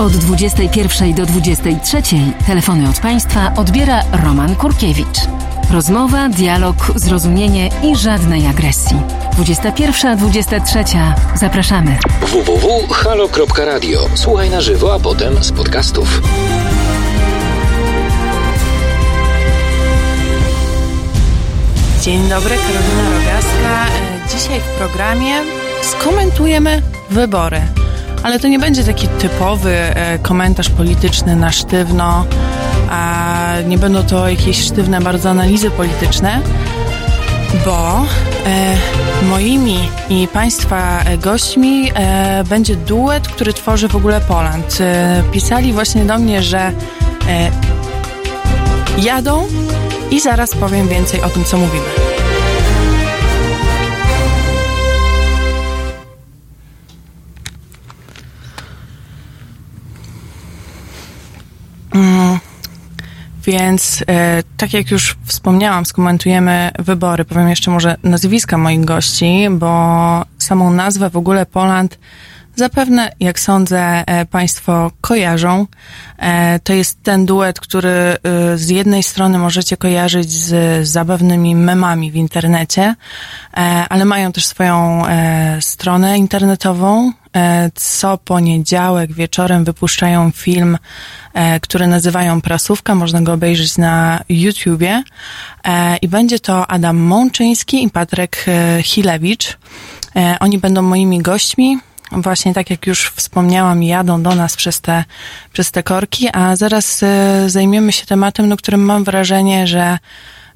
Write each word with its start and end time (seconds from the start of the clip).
Od 0.00 0.12
21 0.12 1.14
do 1.14 1.26
23 1.26 2.02
telefony 2.46 2.88
od 2.88 3.00
Państwa 3.00 3.52
odbiera 3.56 4.02
Roman 4.24 4.56
Kurkiewicz. 4.56 5.18
Rozmowa, 5.70 6.28
dialog, 6.28 6.76
zrozumienie 6.94 7.70
i 7.82 7.96
żadnej 7.96 8.46
agresji. 8.46 8.96
21-23. 9.38 11.12
Zapraszamy. 11.34 11.98
www.halo.radio. 12.20 14.00
Słuchaj 14.14 14.50
na 14.50 14.60
żywo, 14.60 14.94
a 14.94 15.00
potem 15.00 15.44
z 15.44 15.52
podcastów. 15.52 16.22
Dzień 22.02 22.28
dobry, 22.28 22.54
Karolina 22.56 23.10
Rogaska. 23.18 23.86
E, 23.86 24.38
Dzisiaj 24.38 24.60
w 24.60 24.78
programie 24.78 25.34
skomentujemy 25.82 26.82
wybory. 27.10 27.60
Ale 28.22 28.40
to 28.40 28.48
nie 28.48 28.58
będzie 28.58 28.84
taki 28.84 29.08
typowy 29.08 29.76
e, 29.76 30.18
komentarz 30.18 30.68
polityczny 30.68 31.36
na 31.36 31.52
sztywno, 31.52 32.24
a 32.90 33.54
nie 33.66 33.78
będą 33.78 34.02
to 34.02 34.28
jakieś 34.28 34.64
sztywne 34.64 35.00
bardzo 35.00 35.30
analizy 35.30 35.70
polityczne, 35.70 36.40
bo 37.64 38.04
e, 38.46 38.76
moimi 39.28 39.88
i 40.08 40.28
Państwa 40.32 41.02
e, 41.04 41.18
gośćmi 41.18 41.92
będzie 42.48 42.76
duet, 42.76 43.28
który 43.28 43.52
tworzy 43.52 43.88
w 43.88 43.96
ogóle 43.96 44.20
Poland. 44.20 44.78
Pisali 45.32 45.72
właśnie 45.72 46.04
do 46.04 46.18
mnie, 46.18 46.42
że 46.42 46.72
jadą 48.98 49.46
i 50.10 50.20
zaraz 50.20 50.54
powiem 50.54 50.88
więcej 50.88 51.22
o 51.22 51.28
tym, 51.28 51.44
co 51.44 51.56
mówimy. 51.56 52.09
Więc 63.50 64.04
e, 64.08 64.42
tak 64.56 64.72
jak 64.72 64.90
już 64.90 65.16
wspomniałam, 65.24 65.86
skomentujemy 65.86 66.70
wybory. 66.78 67.24
Powiem 67.24 67.48
jeszcze 67.48 67.70
może 67.70 67.96
nazwiska 68.02 68.58
moich 68.58 68.84
gości, 68.84 69.46
bo 69.50 70.24
samą 70.38 70.70
nazwę 70.70 71.10
w 71.10 71.16
ogóle 71.16 71.46
Poland 71.46 71.98
zapewne, 72.60 73.12
jak 73.20 73.40
sądzę, 73.40 74.04
e, 74.06 74.26
Państwo 74.26 74.90
kojarzą. 75.00 75.66
E, 76.18 76.60
to 76.64 76.72
jest 76.72 77.02
ten 77.02 77.26
duet, 77.26 77.60
który 77.60 77.90
e, 77.90 78.16
z 78.56 78.68
jednej 78.68 79.02
strony 79.02 79.38
możecie 79.38 79.76
kojarzyć 79.76 80.32
z 80.32 80.88
zabawnymi 80.88 81.54
memami 81.54 82.10
w 82.10 82.14
internecie, 82.14 82.94
ale 83.88 84.04
mają 84.04 84.32
też 84.32 84.46
swoją 84.46 85.04
stronę 85.60 86.18
internetową. 86.18 87.12
Co 87.74 88.18
poniedziałek 88.18 89.12
wieczorem 89.12 89.64
wypuszczają 89.64 90.30
film, 90.30 90.78
który 91.62 91.86
nazywają 91.86 92.40
Prasówka. 92.40 92.94
Można 92.94 93.20
go 93.20 93.32
obejrzeć 93.32 93.78
na 93.78 94.20
YouTubie. 94.28 95.02
I 96.02 96.08
będzie 96.08 96.38
to 96.40 96.66
Adam 96.66 96.96
Mączyński 96.96 97.84
i 97.84 97.90
Patryk 97.90 98.46
Hilewicz. 98.82 99.58
Oni 100.40 100.58
będą 100.58 100.82
moimi 100.82 101.18
gośćmi. 101.18 101.89
Właśnie 102.12 102.54
tak 102.54 102.70
jak 102.70 102.86
już 102.86 103.08
wspomniałam, 103.08 103.82
jadą 103.82 104.22
do 104.22 104.34
nas 104.34 104.56
przez 104.56 104.80
te, 104.80 105.04
przez 105.52 105.70
te 105.70 105.82
korki, 105.82 106.28
a 106.32 106.56
zaraz 106.56 107.02
e, 107.02 107.44
zajmiemy 107.46 107.92
się 107.92 108.06
tematem, 108.06 108.48
no, 108.48 108.56
którym 108.56 108.84
mam 108.84 109.04
wrażenie, 109.04 109.66
że 109.66 109.98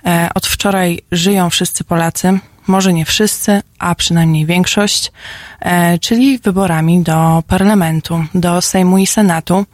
e, 0.07 0.29
od 0.35 0.47
wczoraj 0.47 1.01
żyją 1.13 1.51
wszyscy 1.51 1.85
Polacy. 1.85 2.39
Może 2.67 2.93
nie 2.93 3.05
wszyscy, 3.05 3.63
a 3.79 3.95
przynajmniej 3.95 4.47
większość, 4.47 5.13
e, 5.61 5.99
czyli 5.99 6.39
wyborami 6.39 7.03
do 7.03 7.43
parlamentu, 7.47 8.25
do 8.35 8.63
Sejmu 8.63 8.98
i 8.98 9.07
Senatu. 9.07 9.67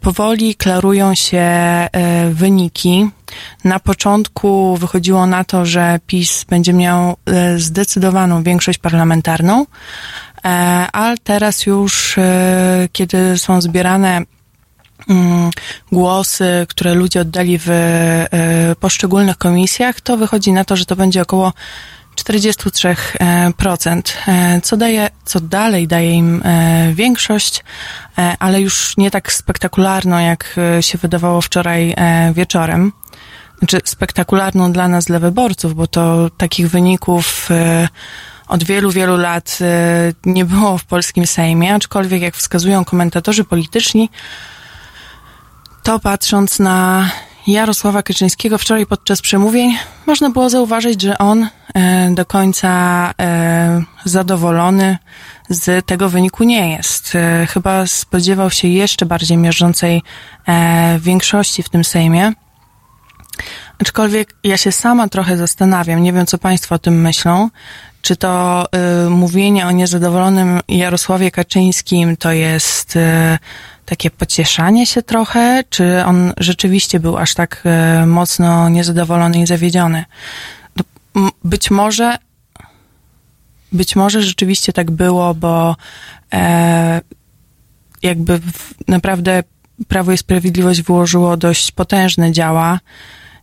Powoli 0.00 0.54
klarują 0.54 1.14
się 1.14 1.48
wyniki. 2.30 3.10
Na 3.64 3.80
początku 3.80 4.76
wychodziło 4.76 5.26
na 5.26 5.44
to, 5.44 5.66
że 5.66 6.00
PiS 6.06 6.44
będzie 6.44 6.72
miał 6.72 7.16
zdecydowaną 7.56 8.42
większość 8.42 8.78
parlamentarną, 8.78 9.66
ale 10.92 11.18
teraz 11.24 11.66
już, 11.66 12.18
e, 12.18 12.88
kiedy 12.92 13.38
są 13.38 13.60
zbierane 13.60 14.22
mm, 15.08 15.50
głosy, 15.92 16.66
które 16.68 16.94
ludzie 16.94 17.20
oddali 17.20 17.58
w 17.58 17.70
e, 17.70 18.28
poszczególnych 18.80 19.38
komisjach, 19.38 20.00
to 20.00 20.16
wychodzi 20.16 20.52
na 20.52 20.64
to, 20.64 20.76
że 20.76 20.84
to 20.84 20.96
będzie 20.96 21.22
około 21.22 21.52
43%, 22.16 24.02
e, 24.28 24.60
co 24.60 24.76
daje, 24.76 25.10
co 25.24 25.40
dalej 25.40 25.88
daje 25.88 26.14
im 26.14 26.42
e, 26.44 26.92
większość, 26.94 27.64
e, 28.18 28.34
ale 28.38 28.60
już 28.60 28.96
nie 28.96 29.10
tak 29.10 29.32
spektakularną, 29.32 30.18
jak 30.18 30.54
e, 30.78 30.82
się 30.82 30.98
wydawało 30.98 31.40
wczoraj 31.40 31.94
e, 31.96 32.32
wieczorem. 32.34 32.92
Znaczy 33.58 33.80
spektakularną 33.84 34.72
dla 34.72 34.88
nas, 34.88 35.04
dla 35.04 35.18
wyborców, 35.18 35.74
bo 35.74 35.86
to 35.86 36.30
takich 36.36 36.70
wyników 36.70 37.48
e, 37.50 37.88
od 38.48 38.64
wielu, 38.64 38.90
wielu 38.90 39.16
lat 39.16 39.58
e, 39.60 40.12
nie 40.24 40.44
było 40.44 40.78
w 40.78 40.84
polskim 40.84 41.26
Sejmie, 41.26 41.74
aczkolwiek 41.74 42.22
jak 42.22 42.36
wskazują 42.36 42.84
komentatorzy 42.84 43.44
polityczni, 43.44 44.10
to 45.82 45.98
patrząc 45.98 46.58
na 46.58 47.10
Jarosława 47.46 48.02
Kaczyńskiego 48.02 48.58
wczoraj 48.58 48.86
podczas 48.86 49.20
przemówień, 49.20 49.78
można 50.06 50.30
było 50.30 50.50
zauważyć, 50.50 51.02
że 51.02 51.18
on 51.18 51.48
e, 51.74 52.10
do 52.10 52.26
końca 52.26 52.70
e, 53.20 53.82
zadowolony 54.04 54.98
z 55.48 55.86
tego 55.86 56.08
wyniku 56.08 56.44
nie 56.44 56.70
jest. 56.70 57.12
Chyba 57.48 57.86
spodziewał 57.86 58.50
się 58.50 58.68
jeszcze 58.68 59.06
bardziej 59.06 59.36
miażdżącej 59.38 60.02
e, 60.48 60.98
większości 60.98 61.62
w 61.62 61.68
tym 61.68 61.84
Sejmie. 61.84 62.32
Aczkolwiek 63.80 64.34
ja 64.44 64.56
się 64.56 64.72
sama 64.72 65.08
trochę 65.08 65.36
zastanawiam, 65.36 66.02
nie 66.02 66.12
wiem 66.12 66.26
co 66.26 66.38
Państwo 66.38 66.74
o 66.74 66.78
tym 66.78 67.00
myślą, 67.00 67.50
czy 68.02 68.16
to 68.16 68.66
y, 69.06 69.10
mówienie 69.10 69.66
o 69.66 69.70
niezadowolonym 69.70 70.60
Jarosławie 70.68 71.30
Kaczyńskim 71.30 72.16
to 72.16 72.32
jest 72.32 72.96
y, 72.96 73.38
takie 73.84 74.10
pocieszanie 74.10 74.86
się 74.86 75.02
trochę, 75.02 75.64
czy 75.70 76.04
on 76.04 76.32
rzeczywiście 76.36 77.00
był 77.00 77.16
aż 77.16 77.34
tak 77.34 77.64
y, 78.02 78.06
mocno 78.06 78.68
niezadowolony 78.68 79.40
i 79.40 79.46
zawiedziony? 79.46 80.04
No, 80.76 81.30
Być 81.44 81.70
może, 81.70 82.16
być 83.72 83.96
może 83.96 84.22
rzeczywiście 84.22 84.72
tak 84.72 84.90
było, 84.90 85.34
bo 85.34 85.76
e, 86.32 87.00
jakby 88.02 88.38
w, 88.38 88.74
naprawdę 88.88 89.42
Prawo 89.88 90.12
i 90.12 90.18
Sprawiedliwość 90.18 90.82
wyłożyło 90.82 91.36
dość 91.36 91.72
potężne 91.72 92.32
działa 92.32 92.80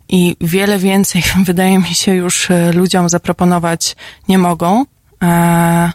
i 0.10 0.36
wiele 0.42 0.80
więcej, 0.80 1.24
wydaje 1.46 1.80
mi 1.80 1.96
się, 1.96 2.16
już 2.16 2.52
e, 2.52 2.72
ludziom 2.72 3.10
zaproponować 3.10 3.96
nie 4.28 4.38
mogą. 4.38 4.86
E, 5.24 5.92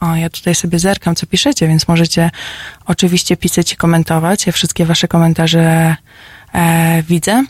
o, 0.00 0.16
ja 0.16 0.30
tutaj 0.30 0.54
sobie 0.54 0.78
zerkam, 0.78 1.14
co 1.14 1.26
piszecie, 1.26 1.68
więc 1.68 1.88
możecie 1.88 2.30
oczywiście 2.86 3.36
pisać 3.36 3.72
i 3.72 3.76
komentować. 3.76 4.46
Ja 4.46 4.52
wszystkie 4.52 4.86
wasze 4.86 5.08
komentarze 5.08 5.96
e, 6.54 7.02
widzę. 7.02 7.44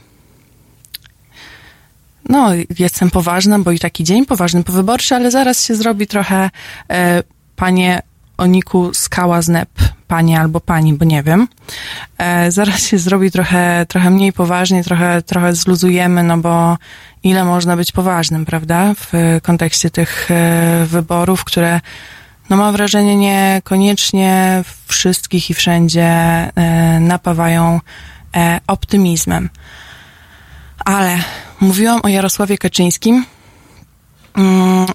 No, 2.29 2.51
jestem 2.79 3.11
poważna, 3.11 3.59
bo 3.59 3.73
i 3.73 3.79
taki 3.79 4.05
dzień 4.05 4.27
poważny 4.27 4.65
powyborczy, 4.65 5.15
ale 5.15 5.31
zaraz 5.31 5.65
się 5.65 5.75
zrobi 5.75 6.07
trochę 6.07 6.51
e, 6.91 7.23
panie 7.57 8.03
Oniku 8.37 8.95
Skała 8.95 9.43
Znep, 9.43 9.69
panie 10.09 10.41
albo 10.41 10.61
pani, 10.61 10.95
bo 10.95 11.05
nie 11.05 11.23
wiem. 11.23 11.49
E, 12.19 12.51
zaraz 12.51 12.87
się 12.87 12.99
zrobi 12.99 13.31
trochę, 13.31 13.87
trochę 13.89 14.11
mniej 14.11 14.33
poważnie, 14.33 14.85
trochę, 14.85 15.23
trochę 15.23 15.55
zluzujemy, 15.55 16.23
no 16.23 16.39
bo 16.39 16.77
ile 17.23 17.45
można 17.45 17.77
być 17.77 17.93
poważnym, 17.93 18.45
prawda? 18.45 18.95
W 18.95 19.13
kontekście 19.43 19.91
tych 19.91 20.31
e, 20.31 20.87
wyborów, 20.87 21.45
które 21.45 21.81
no 22.51 22.57
mam 22.57 22.73
wrażenie 22.73 23.17
niekoniecznie 23.17 24.63
wszystkich 24.87 25.51
i 25.51 25.55
wszędzie 25.55 26.05
e, 26.05 26.51
napawają 27.01 27.81
e, 28.37 28.61
optymizmem. 28.67 29.51
Ale 30.85 31.19
mówiłam 31.61 32.01
o 32.03 32.09
Jarosławie 32.09 32.59
Kaczyńskim 32.59 33.25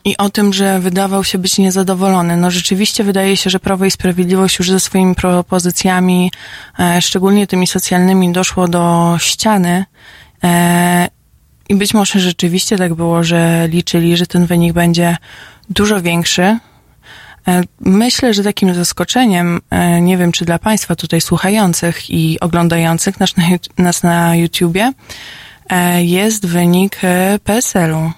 i 0.06 0.18
o 0.18 0.30
tym, 0.30 0.54
że 0.54 0.80
wydawał 0.80 1.24
się 1.24 1.38
być 1.38 1.58
niezadowolony. 1.58 2.38
No 2.38 2.52
rzeczywiście 2.52 3.04
wydaje 3.04 3.38
się, 3.38 3.50
że 3.50 3.60
Prawo 3.60 3.86
i 3.86 3.92
Sprawiedliwość 3.92 4.60
już 4.60 4.70
ze 4.70 4.80
swoimi 4.80 5.16
propozycjami, 5.16 6.32
e, 6.80 7.02
szczególnie 7.02 7.48
tymi 7.48 7.68
socjalnymi, 7.68 8.32
doszło 8.32 8.68
do 8.68 9.16
ściany. 9.20 9.86
E, 10.44 11.08
I 11.70 11.76
być 11.76 11.94
może 11.94 12.20
rzeczywiście 12.20 12.78
tak 12.78 12.94
było, 12.94 13.24
że 13.24 13.68
liczyli, 13.68 14.18
że 14.18 14.28
ten 14.28 14.46
wynik 14.46 14.74
będzie 14.74 15.18
dużo 15.70 16.02
większy. 16.02 16.58
E, 17.48 17.64
Myślę, 17.80 18.34
że 18.34 18.44
takim 18.44 18.74
zaskoczeniem, 18.74 19.62
nie 20.02 20.18
wiem 20.18 20.32
czy 20.32 20.46
dla 20.46 20.60
Państwa 20.60 20.96
tutaj 20.96 21.22
słuchających 21.22 22.10
i 22.10 22.40
oglądających 22.40 23.20
nas 23.20 23.38
na, 23.38 23.44
nas 23.78 24.04
na 24.04 24.36
YouTubie, 24.36 24.94
jest 26.00 26.46
wynik 26.46 27.02
PSL-u, 27.44 28.12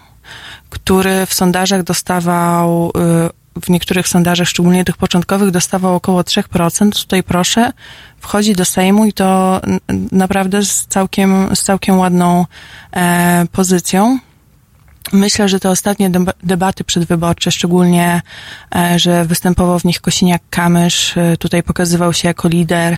który 0.72 1.26
w 1.26 1.34
sondażach 1.34 1.84
dostawał 1.84 2.92
e, 2.96 3.30
w 3.62 3.70
niektórych 3.70 4.08
sondażach, 4.08 4.48
szczególnie 4.48 4.86
tych 4.86 4.98
początkowych, 4.98 5.52
dostawał 5.52 5.96
około 5.96 6.22
3%. 6.22 7.02
Tutaj 7.02 7.24
proszę, 7.24 7.72
wchodzi 8.20 8.56
do 8.56 8.66
Sejmu 8.66 9.06
i 9.06 9.14
to 9.14 9.62
naprawdę 10.12 10.66
z 10.66 10.86
całkiem, 10.88 11.56
z 11.56 11.64
całkiem 11.64 12.00
ładną 12.00 12.46
e, 12.96 13.46
pozycją. 13.52 14.20
Myślę, 15.14 15.50
że 15.50 15.60
te 15.60 15.70
ostatnie 15.70 16.12
debaty 16.44 16.84
przedwyborcze, 16.84 17.52
szczególnie, 17.52 18.22
e, 18.76 19.00
że 19.00 19.26
występował 19.26 19.80
w 19.80 19.86
nich 19.86 20.02
Kosiniak-Kamysz, 20.02 21.20
e, 21.20 21.38
tutaj 21.38 21.64
pokazywał 21.64 22.14
się 22.14 22.28
jako 22.28 22.48
lider, 22.48 22.98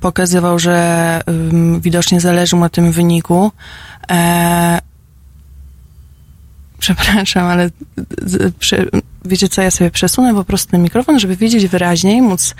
pokazywał, 0.00 0.58
że 0.58 1.20
widocznie 1.80 2.20
zależy 2.20 2.56
mu 2.56 2.62
na 2.62 2.68
tym 2.68 2.92
wyniku. 2.92 3.52
E, 6.82 6.94
przepraszam, 6.94 7.46
ale 7.46 7.70
wiecie 9.24 9.48
co, 9.48 9.62
ja 9.62 9.70
sobie 9.70 9.90
przesunę 9.90 10.34
po 10.34 10.44
prostu 10.44 10.70
ten 10.70 10.82
mikrofon, 10.82 11.18
żeby 11.18 11.36
wiedzieć 11.36 11.66
wyraźniej, 11.66 12.22
móc 12.22 12.54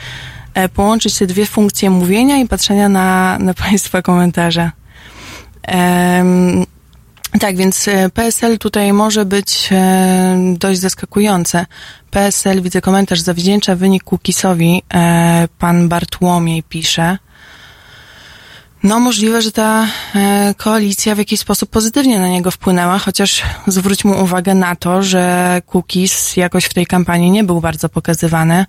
połączyć 0.75 1.19
te 1.19 1.27
dwie 1.27 1.47
funkcje 1.47 1.91
mówienia 1.91 2.39
i 2.39 2.49
patrzenia 2.49 2.89
na, 2.89 3.39
na 3.39 3.55
Państwa 3.55 4.03
komentarze. 4.03 4.71
Tak, 7.41 7.57
więc 7.57 7.89
e, 7.89 8.11
PSL 8.11 8.59
tutaj 8.59 8.93
może 8.93 9.25
być 9.25 9.69
e, 9.73 10.55
dość 10.59 10.81
zaskakujące. 10.81 11.67
PSL, 12.11 12.63
widzę 12.63 12.81
komentarz, 12.81 13.21
zawdzięcza 13.21 13.77
wynik 13.77 14.05
Kukisowi, 14.05 14.83
e, 14.95 15.49
pan 15.59 15.89
Bartłomiej 15.89 16.63
pisze. 16.63 17.19
No, 18.83 19.01
możliwe, 19.01 19.43
że 19.43 19.53
ta 19.53 19.87
koalicja 20.57 21.15
w 21.15 21.19
jakiś 21.19 21.41
sposób 21.41 21.71
pozytywnie 21.71 22.19
na 22.21 22.29
niego 22.29 22.51
wpłynęła, 22.51 22.99
chociaż 22.99 23.43
zwróćmy 23.67 24.17
uwagę 24.17 24.55
na 24.55 24.77
to, 24.77 25.03
że 25.03 25.63
Kukis 25.67 26.37
jakoś 26.37 26.65
w 26.65 26.75
tej 26.75 26.87
kampanii 26.87 27.31
nie 27.31 27.45
był 27.45 27.61
bardzo 27.61 27.89
pokazywany, 27.89 28.67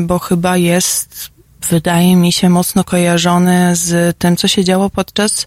bo 0.00 0.18
chyba 0.18 0.56
jest, 0.56 1.30
wydaje 1.70 2.16
mi 2.16 2.32
się, 2.32 2.48
mocno 2.48 2.84
kojarzony 2.84 3.76
z 3.76 4.18
tym, 4.18 4.36
co 4.36 4.48
się 4.48 4.64
działo 4.64 4.90
podczas 4.90 5.46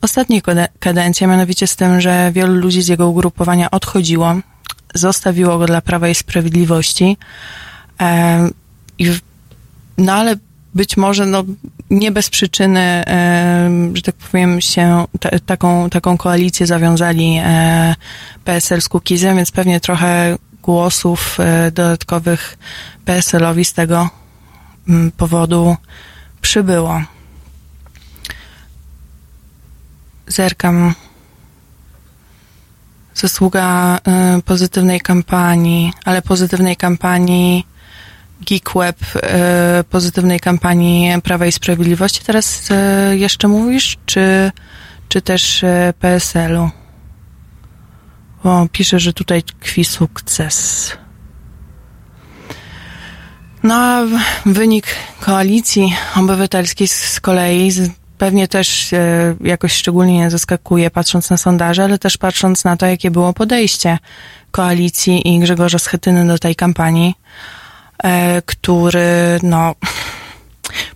ostatniej 0.00 0.42
kadencji, 0.80 1.24
a 1.24 1.28
mianowicie 1.28 1.66
z 1.66 1.76
tym, 1.76 2.00
że 2.00 2.30
wielu 2.34 2.54
ludzi 2.54 2.82
z 2.82 2.88
jego 2.88 3.08
ugrupowania 3.08 3.70
odchodziło, 3.70 4.34
zostawiło 4.94 5.58
go 5.58 5.66
dla 5.66 5.80
Prawa 5.80 6.08
i 6.08 6.14
Sprawiedliwości. 6.14 7.16
E, 8.00 8.48
i, 8.98 9.10
no 9.98 10.12
ale 10.12 10.36
być 10.74 10.96
może 10.96 11.26
no, 11.26 11.44
nie 11.90 12.12
bez 12.12 12.30
przyczyny, 12.30 12.80
e, 12.80 13.70
że 13.94 14.02
tak 14.02 14.14
powiem, 14.14 14.60
się 14.60 15.04
t- 15.20 15.40
taką, 15.46 15.90
taką 15.90 16.16
koalicję 16.16 16.66
zawiązali 16.66 17.36
e, 17.44 17.94
PSL 18.44 18.82
z 18.82 18.88
Kukizem, 18.88 19.36
więc 19.36 19.50
pewnie 19.50 19.80
trochę 19.80 20.38
głosów 20.62 21.40
e, 21.40 21.70
dodatkowych 21.70 22.58
PSL-owi 23.04 23.64
z 23.64 23.72
tego 23.72 24.10
mm, 24.88 25.10
powodu 25.10 25.76
przybyło 26.40 27.02
zerkam. 30.32 30.94
Zasługa 33.14 33.98
y, 34.38 34.42
pozytywnej 34.42 35.00
kampanii, 35.00 35.92
ale 36.04 36.22
pozytywnej 36.22 36.76
kampanii 36.76 37.66
GeekWeb, 38.48 38.96
y, 39.80 39.84
pozytywnej 39.84 40.40
kampanii 40.40 41.22
Prawa 41.22 41.46
i 41.46 41.52
Sprawiedliwości. 41.52 42.20
Teraz 42.24 42.70
y, 42.70 43.18
jeszcze 43.18 43.48
mówisz, 43.48 43.98
czy, 44.06 44.52
czy 45.08 45.22
też 45.22 45.62
y, 45.62 45.94
PSL-u? 46.00 46.70
Bo 48.44 48.66
pisze, 48.72 49.00
że 49.00 49.12
tutaj 49.12 49.42
tkwi 49.42 49.84
sukces. 49.84 50.92
No 53.62 53.74
a 53.74 54.02
wynik 54.46 54.86
koalicji 55.20 55.96
obywatelskiej 56.16 56.88
z 56.88 57.20
kolei 57.20 57.72
pewnie 58.22 58.48
też 58.48 58.92
e, 58.92 59.34
jakoś 59.40 59.72
szczególnie 59.72 60.18
nie 60.18 60.30
zaskakuje, 60.30 60.90
patrząc 60.90 61.30
na 61.30 61.36
sondaże, 61.36 61.84
ale 61.84 61.98
też 61.98 62.16
patrząc 62.16 62.64
na 62.64 62.76
to, 62.76 62.86
jakie 62.86 63.10
było 63.10 63.32
podejście 63.32 63.98
koalicji 64.50 65.34
i 65.34 65.38
Grzegorza 65.38 65.78
Schetyny 65.78 66.26
do 66.26 66.38
tej 66.38 66.56
kampanii, 66.56 67.14
e, 67.14 67.61
który, 68.46 69.38
no, 69.42 69.74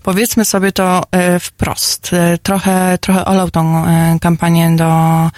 powiedzmy 0.02 0.44
sobie 0.44 0.72
to 0.72 1.02
e, 1.10 1.40
wprost, 1.40 2.10
trochę, 2.42 2.98
trochę 3.00 3.24
olał 3.24 3.50
tą 3.50 3.84
kampanię 4.20 4.76
do 4.76 5.30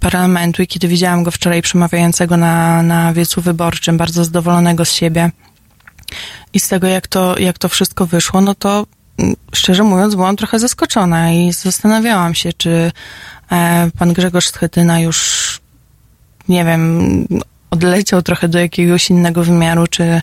parlamentu 0.00 0.62
i 0.62 0.66
kiedy 0.66 0.88
widziałam 0.88 1.22
go 1.22 1.30
wczoraj 1.30 1.62
przemawiającego 1.62 2.36
na, 2.36 2.82
na 2.82 3.12
wiecu 3.12 3.40
wyborczym, 3.40 3.96
bardzo 3.96 4.24
zadowolonego 4.24 4.84
z 4.84 4.92
siebie 4.92 5.30
i 6.52 6.60
z 6.60 6.68
tego, 6.68 6.86
jak 6.86 7.06
to, 7.06 7.38
jak 7.38 7.58
to 7.58 7.68
wszystko 7.68 8.06
wyszło, 8.06 8.40
no 8.40 8.54
to 8.54 8.86
szczerze 9.54 9.82
mówiąc, 9.82 10.14
byłam 10.14 10.36
trochę 10.36 10.58
zaskoczona 10.58 11.32
i 11.32 11.52
zastanawiałam 11.52 12.34
się, 12.34 12.52
czy 12.52 12.92
e, 13.52 13.90
pan 13.98 14.12
Grzegorz 14.12 14.48
Schetyna 14.48 15.00
już, 15.00 15.60
nie 16.48 16.64
wiem, 16.64 17.26
odleciał 17.70 18.22
trochę 18.22 18.48
do 18.48 18.58
jakiegoś 18.58 19.10
innego 19.10 19.44
wymiaru, 19.44 19.86
czy, 19.86 20.20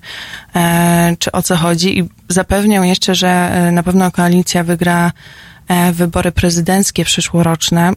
e, 0.55 1.15
czy 1.19 1.31
o 1.31 1.41
co 1.41 1.55
chodzi. 1.55 1.99
I 1.99 2.09
zapewniał 2.29 2.83
jeszcze, 2.83 3.15
że 3.15 3.27
e, 3.29 3.71
na 3.71 3.83
pewno 3.83 4.11
koalicja 4.11 4.63
wygra 4.63 5.11
wybory 5.93 6.31
prezydenckie 6.31 7.05
przyszłoroczne. 7.05 7.93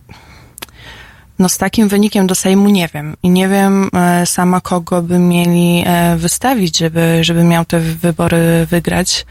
No 1.38 1.48
z 1.48 1.58
takim 1.58 1.88
wynikiem 1.88 2.26
do 2.26 2.34
Sejmu 2.34 2.68
nie 2.68 2.88
wiem. 2.94 3.16
I 3.22 3.30
nie 3.30 3.48
wiem 3.48 3.90
sama, 4.24 4.60
kogo 4.60 5.02
by 5.02 5.18
mieli 5.18 5.84
wystawić, 6.16 6.78
żeby, 6.78 7.18
żeby 7.24 7.44
miał 7.44 7.64
te 7.64 7.80
wybory 7.80 8.66
wygrać 8.70 9.26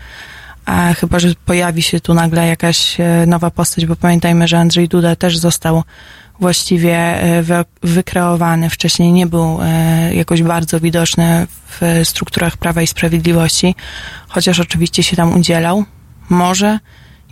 a 0.69 0.94
chyba, 0.94 1.19
że 1.19 1.27
pojawi 1.45 1.81
się 1.81 2.00
tu 2.00 2.13
nagle 2.13 2.48
jakaś 2.48 3.00
e, 3.00 3.25
nowa 3.27 3.51
postać, 3.51 3.86
bo 3.86 3.95
pamiętajmy, 3.95 4.48
że 4.48 4.60
Andrzej 4.60 4.88
Duda 4.88 5.15
też 5.15 5.38
został 5.38 5.83
właściwie 6.39 6.95
e, 6.97 7.44
wykreowany. 7.83 8.69
Wcześniej 8.69 9.12
nie 9.12 9.27
był 9.27 9.59
e, 9.62 10.15
jakoś 10.15 10.44
bardzo 10.44 10.80
widoczny 10.80 11.47
w 11.68 12.01
strukturach 12.03 12.57
Prawa 12.57 12.81
i 12.81 12.88
Sprawiedliwości, 12.88 13.75
chociaż 14.27 14.59
oczywiście 14.59 15.03
się 15.03 15.15
tam 15.15 15.38
udzielał. 15.38 15.86
Może 16.30 16.80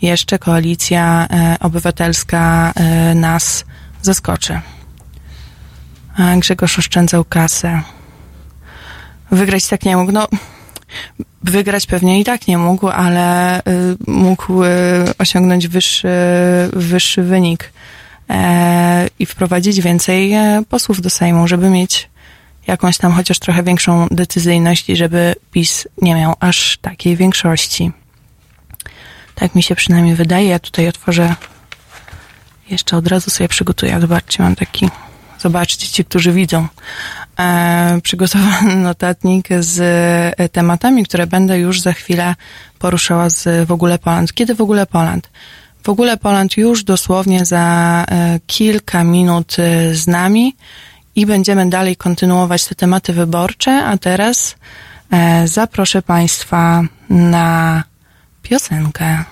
jeszcze 0.01 0.39
koalicja 0.39 1.27
obywatelska 1.59 2.73
nas 3.15 3.65
zaskoczy. 4.01 4.61
Grzegorz 6.39 6.79
oszczędzał 6.79 7.25
kasę. 7.25 7.81
Wygrać 9.31 9.67
tak 9.67 9.85
nie 9.85 9.97
mógł. 9.97 10.11
No, 10.11 10.27
wygrać 11.43 11.85
pewnie 11.85 12.19
i 12.19 12.23
tak 12.23 12.47
nie 12.47 12.57
mógł, 12.57 12.87
ale 12.87 13.59
y, 13.59 13.63
mógł 14.07 14.63
y, 14.63 14.67
osiągnąć 15.17 15.67
wyższy, 15.67 16.07
wyższy 16.73 17.23
wynik 17.23 17.63
e, 17.63 17.76
i 19.19 19.25
wprowadzić 19.25 19.81
więcej 19.81 20.33
e, 20.33 20.63
posłów 20.69 21.01
do 21.01 21.09
Sejmu, 21.09 21.47
żeby 21.47 21.69
mieć 21.69 22.09
jakąś 22.67 22.97
tam 22.97 23.11
chociaż 23.11 23.39
trochę 23.39 23.63
większą 23.63 24.07
decyzyjność 24.11 24.89
i 24.89 24.95
żeby 24.95 25.35
PiS 25.51 25.87
nie 26.01 26.15
miał 26.15 26.33
aż 26.39 26.77
takiej 26.81 27.15
większości. 27.15 27.91
Tak 29.35 29.55
mi 29.55 29.63
się 29.63 29.75
przynajmniej 29.75 30.15
wydaje. 30.15 30.47
Ja 30.47 30.59
tutaj 30.59 30.87
otworzę 30.87 31.35
jeszcze 32.69 32.97
od 32.97 33.07
razu 33.07 33.29
sobie 33.29 33.47
przygotuję. 33.47 34.01
Zobaczcie, 34.01 34.43
mam 34.43 34.55
taki 34.55 34.89
zobaczcie 35.39 35.87
ci, 35.87 36.05
którzy 36.05 36.31
widzą, 36.31 36.67
e, 37.39 37.99
przygotowany 38.03 38.75
notatnik 38.89 39.47
z 39.59 39.79
e, 40.37 40.49
tematami, 40.49 41.05
które 41.05 41.27
będę 41.27 41.59
już 41.59 41.81
za 41.81 41.93
chwilę 41.93 42.35
poruszała 42.79 43.29
z 43.29 43.67
W 43.67 43.71
ogóle 43.71 43.99
Poland. 43.99 44.33
Kiedy 44.33 44.55
w 44.55 44.61
ogóle 44.61 44.85
Poland? 44.85 45.29
W 45.87 45.89
ogóle 45.89 46.17
Poland 46.17 46.57
już 46.57 46.83
dosłownie 46.83 47.45
za 47.45 48.05
e, 48.07 48.39
kilka 48.47 49.03
minut 49.03 49.55
e, 49.59 49.95
z 49.95 50.07
nami 50.07 50.55
i 51.15 51.25
będziemy 51.25 51.69
dalej 51.69 51.95
kontynuować 51.95 52.65
te 52.65 52.75
tematy 52.75 53.13
wyborcze, 53.13 53.83
a 53.85 53.97
teraz 53.97 54.55
e, 55.11 55.47
zaproszę 55.47 56.01
Państwa 56.01 56.83
na 57.09 57.83
piosenkę. 58.41 59.23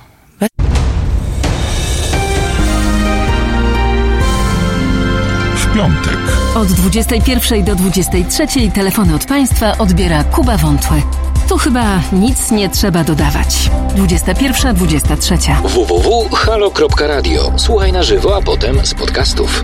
piątek. 5.75 6.17
Od 6.55 6.67
21 6.67 7.63
do 7.63 7.75
23 7.75 8.47
telefony 8.73 9.15
od 9.15 9.25
Państwa 9.25 9.77
odbiera 9.77 10.23
Kuba 10.23 10.57
Wątły. 10.57 11.01
Tu 11.47 11.57
chyba 11.57 12.01
nic 12.11 12.51
nie 12.51 12.69
trzeba 12.69 13.03
dodawać. 13.03 13.71
21-23. 13.95 15.61
www.halo.radio. 15.63 17.51
Słuchaj 17.57 17.91
na 17.91 18.03
żywo, 18.03 18.35
a 18.37 18.41
potem 18.41 18.85
z 18.85 18.93
podcastów. 18.93 19.63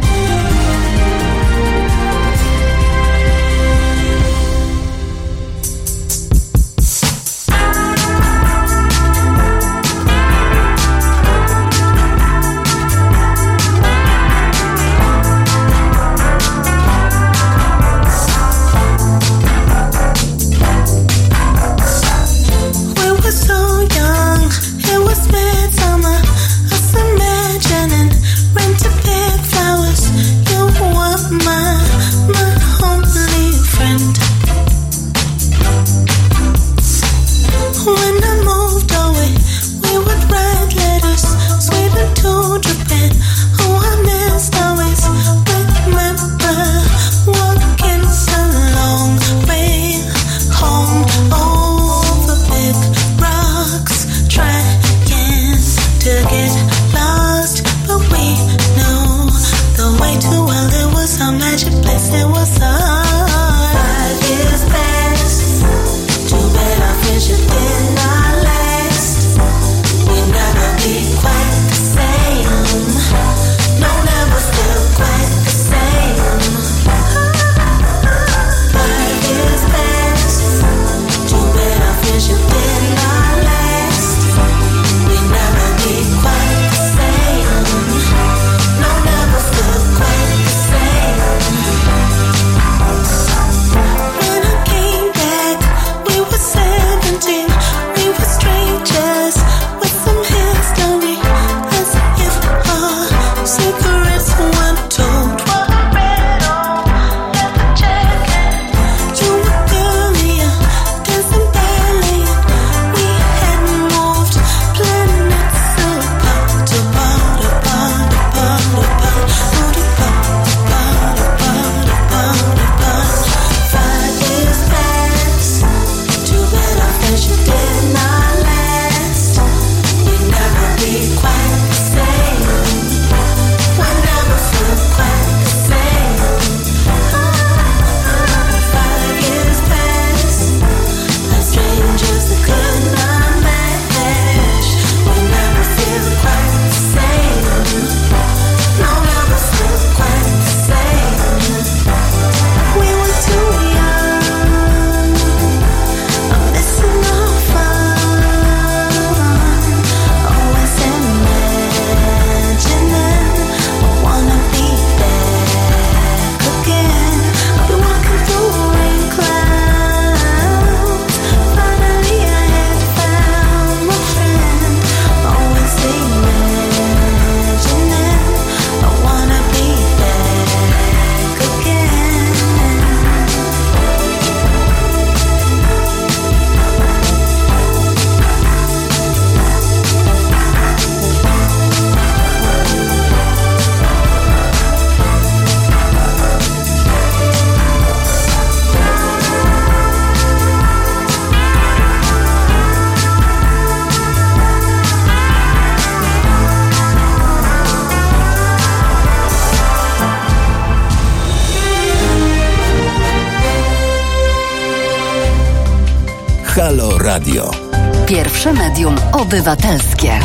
Pierwsze 218.44 218.64
medium 218.64 218.96
obywatelskie. 219.12 220.20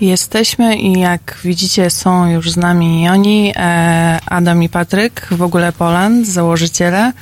Jesteśmy 0.00 0.76
i 0.76 1.00
jak 1.00 1.38
widzicie 1.44 1.90
są 1.90 2.30
już 2.30 2.50
z 2.50 2.56
nami 2.56 3.08
oni, 3.08 3.52
e, 3.56 4.18
Adam 4.26 4.62
i 4.62 4.68
Patryk, 4.68 5.26
w 5.30 5.42
ogóle 5.42 5.72
Poland, 5.72 6.26
założyciele. 6.26 7.12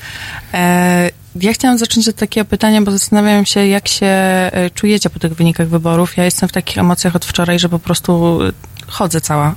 E, 0.54 1.10
ja 1.36 1.52
chciałam 1.52 1.78
zacząć 1.78 2.08
od 2.08 2.16
takiego 2.16 2.44
pytania, 2.44 2.82
bo 2.82 2.90
zastanawiam 2.90 3.46
się, 3.46 3.66
jak 3.66 3.88
się 3.88 4.06
e, 4.06 4.70
czujecie 4.74 5.10
po 5.10 5.18
tych 5.18 5.34
wynikach 5.34 5.68
wyborów. 5.68 6.16
Ja 6.16 6.24
jestem 6.24 6.48
w 6.48 6.52
takich 6.52 6.78
emocjach 6.78 7.16
od 7.16 7.24
wczoraj, 7.24 7.58
że 7.58 7.68
po 7.68 7.78
prostu 7.78 8.38
chodzę 8.86 9.20
cała. 9.20 9.54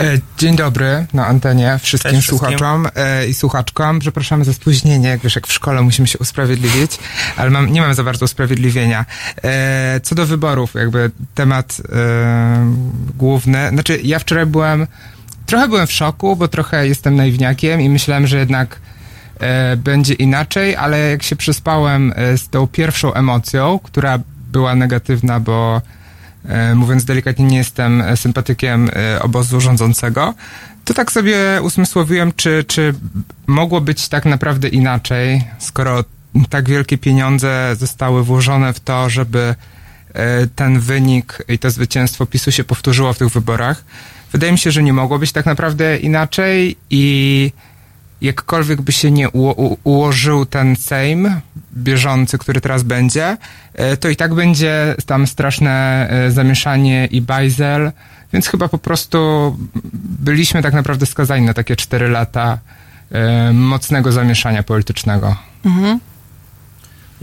E, 0.00 0.18
dzień 0.38 0.56
dobry 0.56 1.06
na 1.12 1.26
antenie 1.26 1.78
wszystkim 1.82 2.12
Cześć 2.12 2.28
słuchaczom 2.28 2.86
e, 2.94 3.26
i 3.26 3.34
słuchaczkom. 3.34 3.98
Przepraszamy 3.98 4.44
za 4.44 4.52
spóźnienie, 4.52 5.08
jak 5.08 5.20
wiesz, 5.20 5.36
jak 5.36 5.46
w 5.46 5.52
szkole 5.52 5.82
musimy 5.82 6.08
się 6.08 6.18
usprawiedliwić, 6.18 6.98
ale 7.36 7.50
mam, 7.50 7.72
nie 7.72 7.80
mam 7.80 7.94
za 7.94 8.04
bardzo 8.04 8.24
usprawiedliwienia. 8.24 9.06
E, 9.42 10.00
co 10.02 10.14
do 10.14 10.26
wyborów, 10.26 10.74
jakby 10.74 11.10
temat 11.34 11.82
e, 11.92 12.74
główny. 13.18 13.68
Znaczy, 13.68 14.00
ja 14.02 14.18
wczoraj 14.18 14.46
byłem, 14.46 14.86
trochę 15.46 15.68
byłem 15.68 15.86
w 15.86 15.92
szoku, 15.92 16.36
bo 16.36 16.48
trochę 16.48 16.88
jestem 16.88 17.16
naiwniakiem 17.16 17.80
i 17.80 17.88
myślałem, 17.88 18.26
że 18.26 18.38
jednak 18.38 18.80
będzie 19.76 20.14
inaczej, 20.14 20.76
ale 20.76 21.10
jak 21.10 21.22
się 21.22 21.36
przespałem 21.36 22.12
z 22.36 22.48
tą 22.48 22.66
pierwszą 22.66 23.14
emocją, 23.14 23.78
która 23.82 24.18
była 24.52 24.74
negatywna, 24.74 25.40
bo 25.40 25.82
mówiąc 26.74 27.04
delikatnie, 27.04 27.44
nie 27.44 27.56
jestem 27.56 28.00
e, 28.00 28.16
sympatykiem 28.16 28.90
e, 28.92 29.22
obozu 29.22 29.60
rządzącego, 29.60 30.34
to 30.84 30.94
tak 30.94 31.12
sobie 31.12 31.36
usmysłowiłem, 31.62 32.32
czy, 32.36 32.64
czy 32.64 32.94
mogło 33.46 33.80
być 33.80 34.08
tak 34.08 34.24
naprawdę 34.24 34.68
inaczej, 34.68 35.44
skoro 35.58 36.04
tak 36.48 36.68
wielkie 36.68 36.98
pieniądze 36.98 37.76
zostały 37.78 38.24
włożone 38.24 38.72
w 38.72 38.80
to, 38.80 39.10
żeby 39.10 39.54
e, 40.14 40.46
ten 40.46 40.80
wynik 40.80 41.42
i 41.48 41.58
to 41.58 41.70
zwycięstwo 41.70 42.26
PiSu 42.26 42.52
się 42.52 42.64
powtórzyło 42.64 43.12
w 43.12 43.18
tych 43.18 43.28
wyborach. 43.28 43.84
Wydaje 44.32 44.52
mi 44.52 44.58
się, 44.58 44.70
że 44.70 44.82
nie 44.82 44.92
mogło 44.92 45.18
być 45.18 45.32
tak 45.32 45.46
naprawdę 45.46 45.98
inaczej 45.98 46.76
i 46.90 47.52
jakkolwiek 48.20 48.80
by 48.82 48.92
się 48.92 49.10
nie 49.10 49.30
ułożył 49.84 50.46
ten 50.46 50.76
Sejm 50.76 51.40
bieżący, 51.76 52.38
który 52.38 52.60
teraz 52.60 52.82
będzie, 52.82 53.36
e, 53.74 53.96
to 53.96 54.08
i 54.08 54.16
tak 54.16 54.34
będzie 54.34 54.94
tam 55.06 55.26
straszne 55.26 56.06
e, 56.10 56.30
zamieszanie 56.30 57.06
i 57.06 57.20
bajzel, 57.20 57.92
więc 58.32 58.46
chyba 58.46 58.68
po 58.68 58.78
prostu 58.78 59.56
byliśmy 60.20 60.62
tak 60.62 60.74
naprawdę 60.74 61.06
skazani 61.06 61.46
na 61.46 61.54
takie 61.54 61.76
cztery 61.76 62.08
lata 62.08 62.58
e, 63.12 63.52
mocnego 63.52 64.12
zamieszania 64.12 64.62
politycznego. 64.62 65.36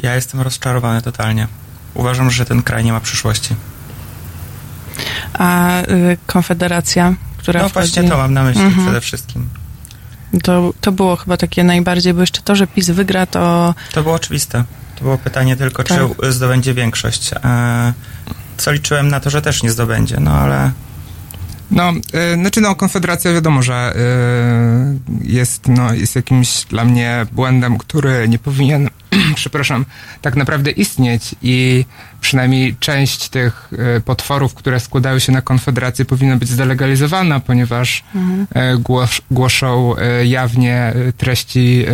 Ja 0.04 0.16
jestem 0.16 0.42
rozczarowany 0.42 1.02
totalnie. 1.02 1.48
Uważam, 1.94 2.32
że 2.32 2.46
ten 2.46 2.64
kraj 2.64 2.84
nie 2.86 2.92
ma 2.92 3.00
przyszłości. 3.00 3.56
A 5.34 5.82
y, 5.82 6.18
Konfederacja, 6.26 7.14
która 7.38 7.62
No 7.62 7.70
wchodzi, 7.70 7.90
właśnie 7.92 8.10
to 8.10 8.18
mam 8.18 8.34
na 8.34 8.44
myśli 8.44 8.62
Mhm. 8.62 8.86
przede 8.86 9.02
wszystkim. 9.02 9.50
To, 10.44 10.74
to 10.82 10.92
było 10.92 11.16
chyba 11.16 11.38
takie 11.38 11.64
najbardziej, 11.64 12.14
bo 12.14 12.22
jeszcze 12.22 12.42
to, 12.42 12.56
że 12.56 12.68
PiS 12.68 12.90
wygra, 12.90 13.26
to 13.26 13.74
To 13.94 14.04
było 14.04 14.16
oczywiste. 14.16 14.64
To 14.96 15.04
było 15.04 15.18
pytanie 15.18 15.56
tylko, 15.56 15.84
Tak. 15.84 16.00
czy 16.22 16.32
zdobędzie 16.32 16.74
większość. 16.74 17.32
E, 17.34 17.94
co 18.58 18.72
liczyłem 18.72 19.08
na 19.08 19.20
to, 19.20 19.30
że 19.30 19.42
też 19.42 19.64
nie 19.64 19.72
zdobędzie, 19.72 20.18
no 20.20 20.32
ale 20.32 20.72
No, 21.72 21.94
y, 22.34 22.36
znaczy 22.36 22.62
no, 22.62 22.76
Konfederacja 22.76 23.34
wiadomo, 23.34 23.62
że 23.62 23.94
y, 23.96 25.28
jest, 25.28 25.68
no, 25.68 25.94
jest 25.94 26.16
jakimś 26.16 26.66
dla 26.66 26.86
mnie 26.86 27.26
błędem, 27.32 27.78
który 27.78 28.28
nie 28.30 28.40
powinien, 28.40 28.90
przepraszam, 29.36 29.86
tak 30.22 30.36
naprawdę 30.36 30.72
istnieć 30.72 31.36
i 31.42 31.86
przynajmniej 32.22 32.76
część 32.80 33.30
tych 33.30 33.70
y, 33.98 34.02
potworów, 34.02 34.54
które 34.54 34.80
składają 34.80 35.20
się 35.20 35.32
na 35.32 35.42
Konfederację 35.42 36.06
powinna 36.06 36.36
być 36.36 36.50
zdelegalizowana, 36.50 37.40
ponieważ 37.40 38.04
y, 38.16 38.78
głos, 38.80 39.22
głoszą 39.32 39.96
y, 39.98 40.28
jawnie 40.28 40.94
treści 41.18 41.86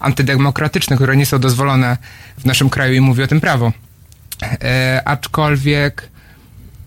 antydemokratyczne, 0.00 0.96
które 0.96 1.16
nie 1.16 1.26
są 1.26 1.38
dozwolone 1.38 1.96
w 2.38 2.44
naszym 2.44 2.70
kraju 2.70 2.94
i 2.94 3.00
mówi 3.00 3.22
o 3.22 3.26
tym 3.26 3.40
prawo. 3.40 3.72
E, 4.42 5.02
aczkolwiek 5.04 6.08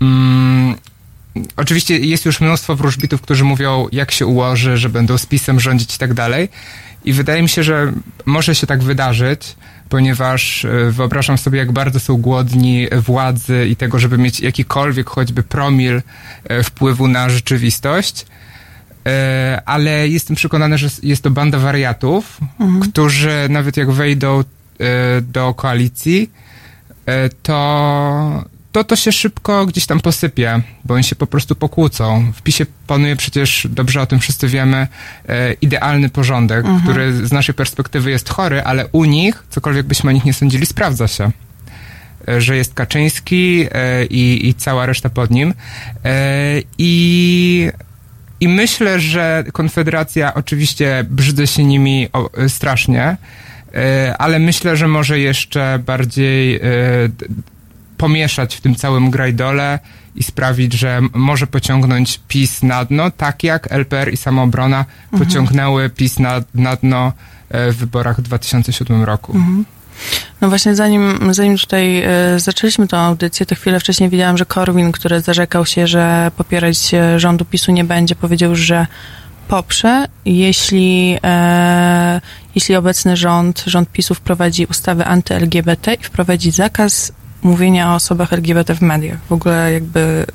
mm, 0.01 0.75
oczywiście 1.57 1.97
jest 1.99 2.25
już 2.25 2.41
mnóstwo 2.41 2.75
wróżbitów, 2.75 3.21
którzy 3.21 3.43
mówią, 3.43 3.87
jak 3.91 4.11
się 4.11 4.25
ułoży, 4.25 4.77
że 4.77 4.89
będą 4.89 5.17
z 5.17 5.25
pisem 5.25 5.59
rządzić 5.59 5.95
i 5.95 5.97
tak 5.97 6.13
dalej. 6.13 6.49
I 7.05 7.13
wydaje 7.13 7.41
mi 7.41 7.49
się, 7.49 7.63
że 7.63 7.93
może 8.25 8.55
się 8.55 8.67
tak 8.67 8.83
wydarzyć, 8.83 9.55
ponieważ 9.89 10.65
e, 10.65 10.91
wyobrażam 10.91 11.37
sobie, 11.37 11.59
jak 11.59 11.71
bardzo 11.71 11.99
są 11.99 12.17
głodni 12.17 12.87
władzy 12.91 13.67
i 13.69 13.75
tego, 13.75 13.99
żeby 13.99 14.17
mieć 14.17 14.39
jakikolwiek 14.39 15.09
choćby 15.09 15.43
promil 15.43 16.01
e, 16.43 16.63
wpływu 16.63 17.07
na 17.07 17.29
rzeczywistość. 17.29 18.25
E, 19.05 19.61
Ale 19.65 20.07
jestem 20.07 20.35
przekonany, 20.35 20.77
że 20.77 20.89
jest 21.03 21.23
to 21.23 21.31
banda 21.31 21.59
wariatów, 21.59 22.37
którzy 22.81 23.47
nawet 23.49 23.77
jak 23.77 23.91
wejdą 23.91 24.43
do 25.21 25.53
koalicji, 25.53 26.29
to, 27.43 28.43
to 28.71 28.83
to 28.83 28.95
się 28.95 29.11
szybko 29.11 29.65
gdzieś 29.65 29.85
tam 29.85 29.99
posypie, 29.99 30.61
bo 30.85 30.93
oni 30.93 31.03
się 31.03 31.15
po 31.15 31.27
prostu 31.27 31.55
pokłócą. 31.55 32.31
W 32.35 32.41
PiSie 32.41 32.65
panuje 32.87 33.15
przecież, 33.15 33.67
dobrze 33.69 34.01
o 34.01 34.05
tym 34.05 34.19
wszyscy 34.19 34.47
wiemy, 34.47 34.87
e, 35.29 35.53
idealny 35.53 36.09
porządek, 36.09 36.65
który 36.83 37.27
z 37.27 37.31
naszej 37.31 37.55
perspektywy 37.55 38.11
jest 38.11 38.29
chory, 38.29 38.63
ale 38.63 38.87
u 38.91 39.05
nich, 39.05 39.43
cokolwiek 39.49 39.85
byśmy 39.85 40.09
o 40.09 40.13
nich 40.13 40.25
nie 40.25 40.33
sądzili, 40.33 40.65
sprawdza 40.65 41.07
się. 41.07 41.31
E, 42.27 42.41
Że 42.41 42.57
jest 42.57 42.73
Kaczyński 42.73 43.65
e, 43.71 44.05
i, 44.05 44.47
i 44.49 44.53
cała 44.53 44.85
reszta 44.85 45.09
pod 45.09 45.31
nim. 45.31 45.53
E, 46.05 46.13
I 46.77 47.69
i 48.39 48.47
myślę, 48.47 48.99
że 48.99 49.43
Konfederacja 49.53 50.33
oczywiście 50.33 51.05
brzydzę 51.09 51.47
się 51.47 51.63
nimi 51.63 52.07
e, 52.37 52.49
strasznie, 52.49 53.17
ale 54.17 54.39
myślę, 54.39 54.77
że 54.77 54.87
może 54.87 55.19
jeszcze 55.19 55.79
bardziej 55.85 56.59
pomieszać 58.01 58.55
w 58.55 58.61
tym 58.61 58.75
całym 58.75 59.09
grajdole 59.09 59.79
i 60.15 60.23
sprawić, 60.23 60.73
że 60.73 61.01
może 61.13 61.47
pociągnąć 61.47 62.19
PiS 62.27 62.63
na 62.63 62.85
dno, 62.85 63.11
tak 63.11 63.43
jak 63.43 63.71
LPR 63.71 64.13
i 64.13 64.17
Samoobrona 64.17 64.85
pociągnęły 65.19 65.89
PiS 65.89 66.19
na, 66.19 66.41
na 66.53 66.75
dno 66.75 67.13
e, 67.49 67.71
w 67.71 67.77
wyborach 67.77 68.17
w 68.17 68.21
2007 68.21 69.03
roku. 69.03 69.37
No 70.41 70.49
właśnie, 70.49 70.75
zanim, 70.75 71.33
zanim 71.33 71.57
tutaj 71.57 72.01
e, 72.01 72.39
zaczęliśmy 72.39 72.87
tę 72.87 72.97
audycję, 72.97 73.45
to 73.45 73.55
chwilę 73.55 73.79
wcześniej 73.79 74.09
widziałam, 74.09 74.37
że 74.37 74.45
Korwin, 74.45 74.91
który 74.91 75.21
zarzekał 75.21 75.65
się, 75.65 75.87
że 75.87 76.31
popierać 76.37 76.93
e, 76.93 77.19
rządu 77.19 77.45
PiSu 77.45 77.71
nie 77.71 77.83
będzie, 77.83 78.15
powiedział 78.15 78.55
że 78.55 78.87
poprze, 79.47 80.07
jeśli, 80.25 81.17
e, 81.23 82.21
jeśli 82.55 82.75
obecny 82.75 83.17
rząd, 83.17 83.63
rząd 83.67 83.91
PiSu 83.91 84.15
wprowadzi 84.15 84.65
ustawę 84.65 85.05
anty-LGBT 85.05 85.93
i 85.93 86.03
wprowadzi 86.03 86.51
zakaz 86.51 87.11
mówienia 87.43 87.91
o 87.91 87.95
osobach 87.95 88.33
LGBT 88.33 88.75
w 88.75 88.81
mediach. 88.81 89.17
W 89.29 89.31
ogóle 89.31 89.73
jakby 89.73 90.25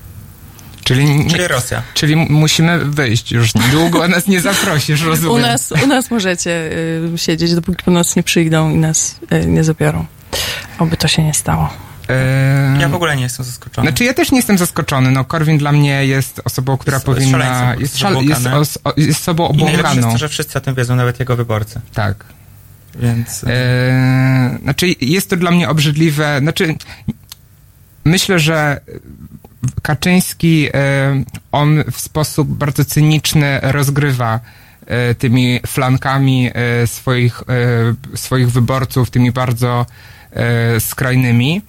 Czyli, 0.85 1.27
czyli 1.31 1.49
Rosja. 1.49 1.83
czyli 1.95 2.17
musimy 2.17 2.79
wyjść 2.85 3.33
już 3.33 3.55
niedługo, 3.55 4.05
a 4.05 4.09
nas 4.09 4.27
nie 4.27 4.41
zaprosisz, 4.41 5.03
rozumiem. 5.03 5.35
u 5.35 5.39
nas, 5.39 5.73
u 5.85 5.87
nas 5.87 6.11
możecie 6.11 6.51
y, 6.51 7.19
siedzieć, 7.19 7.55
dopóki 7.55 7.85
po 7.85 7.91
nas 7.91 8.17
nie 8.17 8.23
przyjdą 8.23 8.71
i 8.71 8.77
nas 8.77 9.19
y, 9.33 9.47
nie 9.47 9.65
zabiorą. 9.65 10.07
Oby 10.79 10.97
to 10.97 11.09
się 11.09 11.23
nie 11.25 11.35
stało. 11.35 11.69
E, 12.09 12.77
Ja 12.81 12.89
w 12.89 12.95
ogóle 12.95 13.17
nie 13.17 13.23
jestem 13.23 13.45
zaskoczony. 13.47 13.89
Znaczy 13.89 14.05
ja 14.05 14.15
też 14.15 14.31
nie 14.33 14.39
jestem 14.39 14.59
zaskoczony. 14.59 15.11
No 15.11 15.25
Korwin 15.25 15.59
dla 15.59 15.73
mnie 15.73 16.07
jest 16.07 16.41
osobą, 16.45 16.77
która 16.77 16.95
Jest 16.97 17.07
powinna... 17.07 17.39
po 17.75 17.81
Jest, 17.81 17.99
prostu 17.99 17.99
szal, 17.99 18.25
jest, 18.59 18.79
jest 18.97 19.23
sobą 19.23 19.49
I 19.49 19.57
najlepsze 19.57 19.73
obłąkaną. 19.81 20.01
jest 20.09 20.13
to, 20.13 20.19
że 20.19 20.29
wszyscy 20.29 20.59
o 20.59 20.61
tym 20.61 20.75
wiedzą, 20.75 20.97
nawet 20.97 21.21
jego 21.21 21.37
wyborcy. 21.37 21.81
Tak. 21.95 22.25
Więc 23.01 23.45
e, 23.45 24.59
znaczy 24.63 24.87
jest 25.01 25.31
to 25.31 25.37
dla 25.37 25.51
mnie 25.51 25.69
obrzydliwe. 25.69 26.39
Znaczy 26.41 26.75
myślę, 28.05 28.39
że 28.39 28.81
Kaczyński, 29.83 30.69
e, 30.75 31.25
on 31.53 31.85
w 31.93 32.01
sposób 32.01 32.49
bardzo 32.49 32.85
cyniczny 32.85 33.61
rozgrywa 33.63 34.41
e, 34.87 35.15
tymi 35.15 35.61
flankami 35.67 36.51
swoich, 36.87 37.43
swoich 38.15 38.51
wyborców, 38.51 39.11
tymi 39.11 39.33
bardzo 39.33 39.87
skrajnymi. 40.79 41.63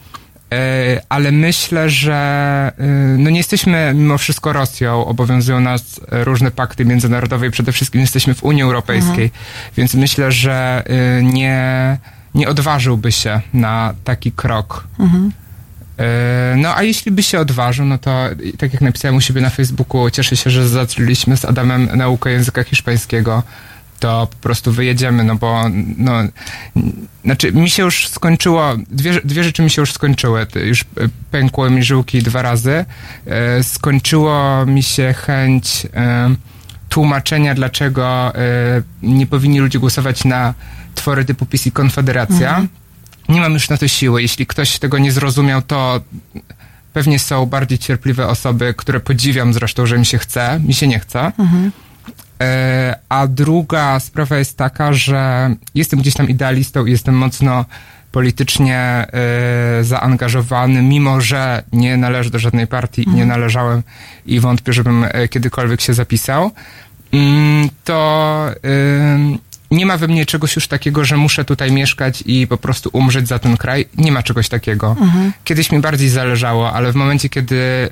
E, 0.53 1.01
Ale 1.09 1.31
myślę, 1.31 1.89
że 1.89 2.15
e, 2.77 2.85
no 3.17 3.29
nie 3.29 3.37
jesteśmy 3.37 3.91
mimo 3.95 4.17
wszystko 4.17 4.53
Rosją, 4.53 5.05
obowiązują 5.05 5.59
nas 5.59 5.99
różne 6.11 6.51
pakty 6.51 6.85
międzynarodowe 6.85 7.47
i 7.47 7.51
przede 7.51 7.71
wszystkim 7.71 8.01
jesteśmy 8.01 8.33
w 8.33 8.43
Unii 8.43 8.63
Europejskiej, 8.63 9.31
więc 9.77 9.93
myślę, 9.93 10.31
że 10.31 10.83
e, 10.85 11.23
nie, 11.23 11.97
nie 12.35 12.49
odważyłby 12.49 13.11
się 13.11 13.41
na 13.53 13.93
taki 14.03 14.31
krok. 14.31 14.87
E, 15.99 16.55
No 16.57 16.75
a 16.75 16.83
jeśli 16.83 17.11
by 17.11 17.23
się 17.23 17.39
odważył, 17.39 17.85
no 17.85 17.97
to 17.97 18.25
tak 18.57 18.73
jak 18.73 18.81
napisałem 18.81 19.15
u 19.15 19.21
siebie 19.21 19.41
na 19.41 19.49
Facebooku, 19.49 20.09
cieszę 20.09 20.35
się, 20.37 20.49
że 20.49 20.69
zaczęliśmy 20.69 21.37
z 21.37 21.45
Adamem 21.45 21.89
naukę 21.95 22.31
języka 22.31 22.63
hiszpańskiego, 22.63 23.43
to 23.99 24.27
po 24.27 24.35
prostu 24.35 24.71
wyjedziemy, 24.71 25.23
no 25.23 25.35
bo 25.35 25.63
no, 25.97 26.11
znaczy 27.25 27.51
mi 27.51 27.69
się 27.69 27.83
już 27.83 28.07
skończyło, 28.07 28.75
dwie, 28.89 29.21
dwie 29.23 29.43
rzeczy 29.43 29.63
mi 29.63 29.69
się 29.69 29.81
już 29.81 29.93
skończyły, 29.93 30.47
już 30.65 30.81
e, 30.81 30.85
pękły 31.31 31.71
mi 31.71 31.83
żyłki 31.83 32.23
dwa 32.23 32.41
razy, 32.41 32.85
E, 33.25 33.63
skończyło 33.63 34.65
mi 34.65 34.83
się 34.83 35.13
chęć 35.13 35.87
e, 35.93 36.29
tłumaczenia, 36.89 37.55
dlaczego 37.55 38.35
e, 38.35 38.39
nie 39.01 39.27
powinni 39.27 39.59
ludzie 39.59 39.79
głosować 39.79 40.25
na 40.25 40.53
twory 40.95 41.25
typu 41.25 41.45
PiS 41.45 41.67
i 41.67 41.71
Konfederacja. 41.71 42.57
Nie 43.29 43.41
mam 43.41 43.53
już 43.53 43.69
na 43.69 43.77
to 43.77 43.87
siły. 43.87 44.21
Jeśli 44.21 44.45
ktoś 44.45 44.79
tego 44.79 44.97
nie 44.97 45.11
zrozumiał, 45.11 45.61
to 45.61 46.01
pewnie 46.93 47.19
są 47.19 47.45
bardziej 47.45 47.77
cierpliwe 47.77 48.27
osoby, 48.27 48.73
które 48.77 48.99
podziwiam 48.99 49.53
zresztą, 49.53 49.85
że 49.85 49.97
mi 49.97 50.05
się 50.05 50.17
chce. 50.17 50.59
Mi 50.67 50.73
się 50.73 50.87
nie 50.87 50.99
chce. 50.99 51.19
E, 51.19 51.31
a 53.09 53.27
druga 53.27 53.99
sprawa 53.99 54.37
jest 54.37 54.57
taka, 54.57 54.93
że 54.93 55.49
jestem 55.75 55.99
gdzieś 55.99 56.13
tam 56.13 56.29
idealistą 56.29 56.85
i 56.85 56.91
jestem 56.91 57.15
mocno 57.15 57.65
politycznie 58.11 58.77
e, 58.79 59.07
zaangażowany, 59.83 60.81
mimo 60.81 61.21
że 61.21 61.63
nie 61.73 61.97
należę 61.97 62.29
do 62.29 62.39
żadnej 62.39 62.67
partii, 62.67 63.05
nie 63.07 63.25
należałem 63.25 63.83
i 64.25 64.39
wątpię, 64.39 64.73
żebym 64.73 65.05
e, 65.11 65.27
kiedykolwiek 65.27 65.81
się 65.81 65.93
zapisał, 65.93 66.51
mm, 67.11 67.69
to 67.83 68.51
nie 69.71 69.85
ma 69.85 69.97
we 69.97 70.07
mnie 70.07 70.25
czegoś 70.25 70.55
już 70.55 70.67
takiego, 70.67 71.05
że 71.05 71.17
muszę 71.17 71.45
tutaj 71.45 71.71
mieszkać 71.71 72.23
i 72.25 72.47
po 72.47 72.57
prostu 72.57 72.89
umrzeć 72.93 73.27
za 73.27 73.39
ten 73.39 73.57
kraj. 73.57 73.85
Nie 73.97 74.11
ma 74.11 74.23
czegoś 74.23 74.49
takiego. 74.49 74.95
Kiedyś 75.43 75.71
mi 75.71 75.79
bardziej 75.79 76.09
zależało, 76.09 76.73
ale 76.73 76.91
w 76.91 76.95
momencie, 76.95 77.29
kiedy 77.29 77.55
y, 77.55 77.89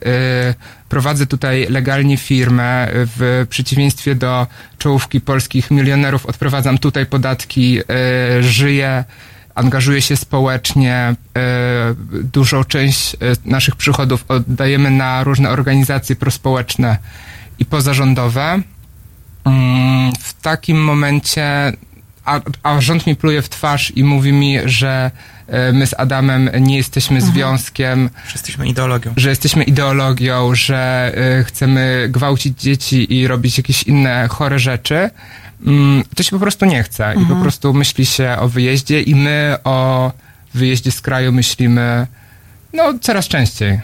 prowadzę 0.89 1.27
tutaj 1.27 1.67
legalnie 1.69 2.17
firmę, 2.17 2.87
w 2.91 3.47
przeciwieństwie 3.49 4.15
do 4.15 4.47
czołówki 4.77 5.21
polskich 5.21 5.71
milionerów, 5.71 6.25
odprowadzam 6.25 6.77
tutaj 6.77 7.05
podatki, 7.05 7.79
y, 8.39 8.43
żyję, 8.43 9.03
angażuję 9.55 10.01
się 10.01 10.17
społecznie, 10.17 11.15
y, 12.21 12.23
dużą 12.23 12.63
część 12.63 13.13
y, 13.13 13.17
naszych 13.45 13.75
przychodów 13.75 14.25
oddajemy 14.27 14.91
na 14.91 15.23
różne 15.23 15.49
organizacje 15.49 16.15
prospołeczne 16.15 16.97
i 17.59 17.65
pozarządowe. 17.65 18.61
Mm, 19.45 20.11
w 20.19 20.33
takim 20.41 20.83
momencie, 20.83 21.73
a, 22.25 22.39
a 22.63 22.81
rząd 22.81 23.07
mi 23.07 23.15
pluje 23.15 23.41
w 23.41 23.49
twarz 23.49 23.91
i 23.95 24.03
mówi 24.03 24.33
mi, 24.33 24.57
że 24.65 25.11
e, 25.47 25.71
my 25.73 25.87
z 25.87 25.93
Adamem 25.93 26.49
nie 26.59 26.77
jesteśmy 26.77 27.21
związkiem, 27.21 28.09
Że 28.27 28.33
jesteśmy 28.33 28.67
ideologią. 28.67 29.13
że 29.17 29.29
jesteśmy 29.29 29.63
ideologią, 29.63 30.55
że 30.55 31.11
e, 31.39 31.43
chcemy 31.43 32.07
gwałcić 32.09 32.61
dzieci 32.61 33.13
i 33.13 33.27
robić 33.27 33.57
jakieś 33.57 33.83
inne 33.83 34.27
chore 34.27 34.59
rzeczy, 34.59 35.09
mm, 35.65 36.03
to 36.15 36.23
się 36.23 36.29
po 36.31 36.39
prostu 36.39 36.65
nie 36.65 36.83
chce 36.83 37.13
i 37.23 37.25
po 37.25 37.35
prostu 37.35 37.73
myśli 37.73 38.05
się 38.05 38.35
o 38.39 38.49
wyjeździe 38.49 39.01
i 39.01 39.15
my 39.15 39.55
o 39.63 40.11
wyjeździe 40.53 40.91
z 40.91 41.01
kraju 41.01 41.31
myślimy 41.31 42.07
no 42.73 42.83
coraz 43.01 43.27
częściej. 43.27 43.79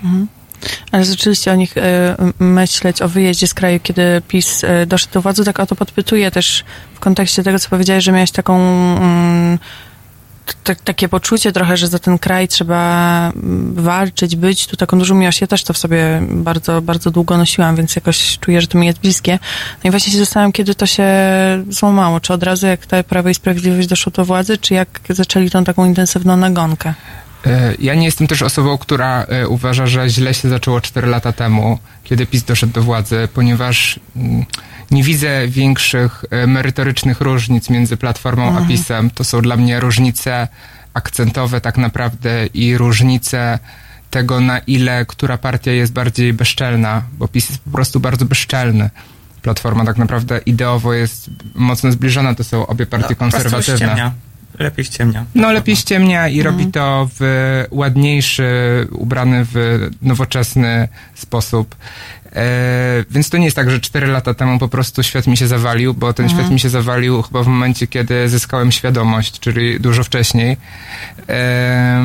Ale 0.91 1.06
zaczęliście 1.06 1.52
o 1.52 1.56
nich 1.56 1.78
e, 1.78 2.15
myśleć, 2.39 3.02
o 3.02 3.10
wyjeździe 3.10 3.47
z 3.47 3.54
kraju, 3.54 3.80
kiedy 3.84 4.21
PiS 4.28 4.63
e, 4.63 4.86
doszedł 4.86 5.13
do 5.13 5.21
władzy, 5.21 5.45
tak 5.45 5.60
o 5.60 5.65
to 5.65 5.76
podpytuję 5.76 6.32
też 6.32 6.63
w 6.93 7.00
kontekście 7.00 7.43
tego, 7.43 7.60
co 7.60 7.69
powiedziałeś, 7.69 8.04
że 8.04 8.12
miałeś 8.12 8.32
taką 8.32 8.60
mm, 8.97 9.60
t- 10.63 10.76
takie 10.76 11.10
poczucie 11.10 11.52
trochę, 11.52 11.78
że 11.78 11.88
za 11.88 12.00
ten 12.00 12.19
kraj 12.19 12.47
trzeba 12.47 13.32
mm, 13.36 13.74
walczyć, 13.74 14.36
być 14.36 14.67
tu 14.67 14.78
taką 14.78 15.00
dużą 15.00 15.15
miłość. 15.15 15.41
Ja 15.41 15.47
też 15.47 15.63
to 15.63 15.74
w 15.74 15.78
sobie 15.78 16.21
bardzo, 16.30 16.82
bardzo 16.82 17.12
długo 17.12 17.38
nosiłam, 17.38 17.76
więc 17.76 17.95
jakoś 17.95 18.39
czuję, 18.39 18.62
że 18.62 18.67
to 18.67 18.78
mi 18.78 18.88
jest 18.88 19.00
bliskie. 19.00 19.39
No 19.84 19.88
i 19.88 19.91
właśnie 19.91 20.13
się 20.13 20.19
zastanawiam, 20.19 20.52
kiedy 20.52 20.76
to 20.76 20.86
się 20.86 21.08
złamało. 21.69 22.19
Czy 22.19 22.34
od 22.34 22.43
razu 22.43 22.67
jak 22.67 22.86
ta 22.86 23.04
Prawo 23.04 23.30
i 23.30 23.34
Sprawiedliwość 23.34 23.88
doszło 23.88 24.12
do 24.12 24.26
władzy, 24.26 24.58
czy 24.58 24.74
jak 24.74 25.00
zaczęli 25.10 25.50
tą 25.50 25.63
taką 25.63 25.86
intensywną 25.86 26.38
nagonkę? 26.38 26.93
E, 27.45 27.73
Ja 27.80 27.95
nie 27.95 28.06
jestem 28.06 28.27
też 28.27 28.41
osobą, 28.41 28.77
która 28.77 29.23
e, 29.23 29.47
uważa, 29.47 29.88
że 29.88 30.10
źle 30.10 30.34
się 30.34 30.49
zaczęło 30.49 30.82
4 30.82 31.08
lata 31.08 31.32
temu, 31.32 31.80
kiedy 32.04 32.25
PiS 32.25 32.43
doszedł 32.43 32.73
do 32.73 32.82
władzy, 32.84 33.27
ponieważ 33.34 33.99
mm, 34.15 34.45
nie 34.91 35.04
widzę 35.04 35.47
większych 35.47 36.25
e, 36.30 36.47
merytorycznych 36.47 37.21
różnic 37.21 37.69
między 37.69 37.97
Platformą 37.97 38.58
a 38.58 38.62
PiSem. 38.67 39.10
To 39.10 39.23
są 39.23 39.41
dla 39.41 39.58
mnie 39.58 39.80
różnice 39.80 40.47
akcentowe 40.93 41.62
tak 41.62 41.77
naprawdę 41.77 42.45
i 42.54 42.77
różnice 42.77 43.60
tego, 44.10 44.39
na 44.39 44.60
ile 44.60 45.06
która 45.06 45.38
partia 45.38 45.71
jest 45.71 45.93
bardziej 45.93 46.34
bezczelna, 46.34 47.01
bo 47.17 47.27
PiS 47.27 47.49
jest 47.49 47.62
po 47.62 47.71
prostu 47.71 47.99
bardzo 47.99 48.25
bezczelny. 48.25 48.89
Platforma 49.41 49.86
tak 49.86 49.97
naprawdę 49.97 50.38
ideowo 50.45 50.93
jest 50.93 51.30
mocno 51.56 51.91
zbliżona, 51.91 52.36
to 52.36 52.43
są 52.43 52.67
obie 52.67 52.86
partie 52.86 53.08
No, 53.10 53.15
konserwatywne. 53.15 54.12
Lepiej 54.59 54.85
ściemnia. 54.85 55.25
No 55.35 55.51
lepiej 55.51 55.75
ściemnia 55.75 56.27
i 56.27 56.43
robi 56.43 56.67
to 56.67 57.09
w 57.19 57.63
ładniejszy, 57.71 58.47
ubrany 58.91 59.45
w 59.45 59.89
nowoczesny 60.01 60.87
sposób. 61.15 61.75
E, 62.35 63.05
więc 63.11 63.29
to 63.29 63.37
nie 63.37 63.45
jest 63.45 63.55
tak, 63.55 63.71
że 63.71 63.79
4 63.79 64.07
lata 64.07 64.33
temu 64.33 64.59
po 64.59 64.67
prostu 64.67 65.03
świat 65.03 65.27
mi 65.27 65.37
się 65.37 65.47
zawalił, 65.47 65.93
bo 65.93 66.13
ten 66.13 66.29
świat 66.29 66.51
mi 66.51 66.59
się 66.59 66.69
zawalił 66.69 67.21
chyba 67.21 67.43
w 67.43 67.47
momencie, 67.47 67.87
kiedy 67.87 68.29
zyskałem 68.29 68.71
świadomość, 68.71 69.39
czyli 69.39 69.79
dużo 69.79 70.03
wcześniej. 70.03 70.57
E, 71.29 72.03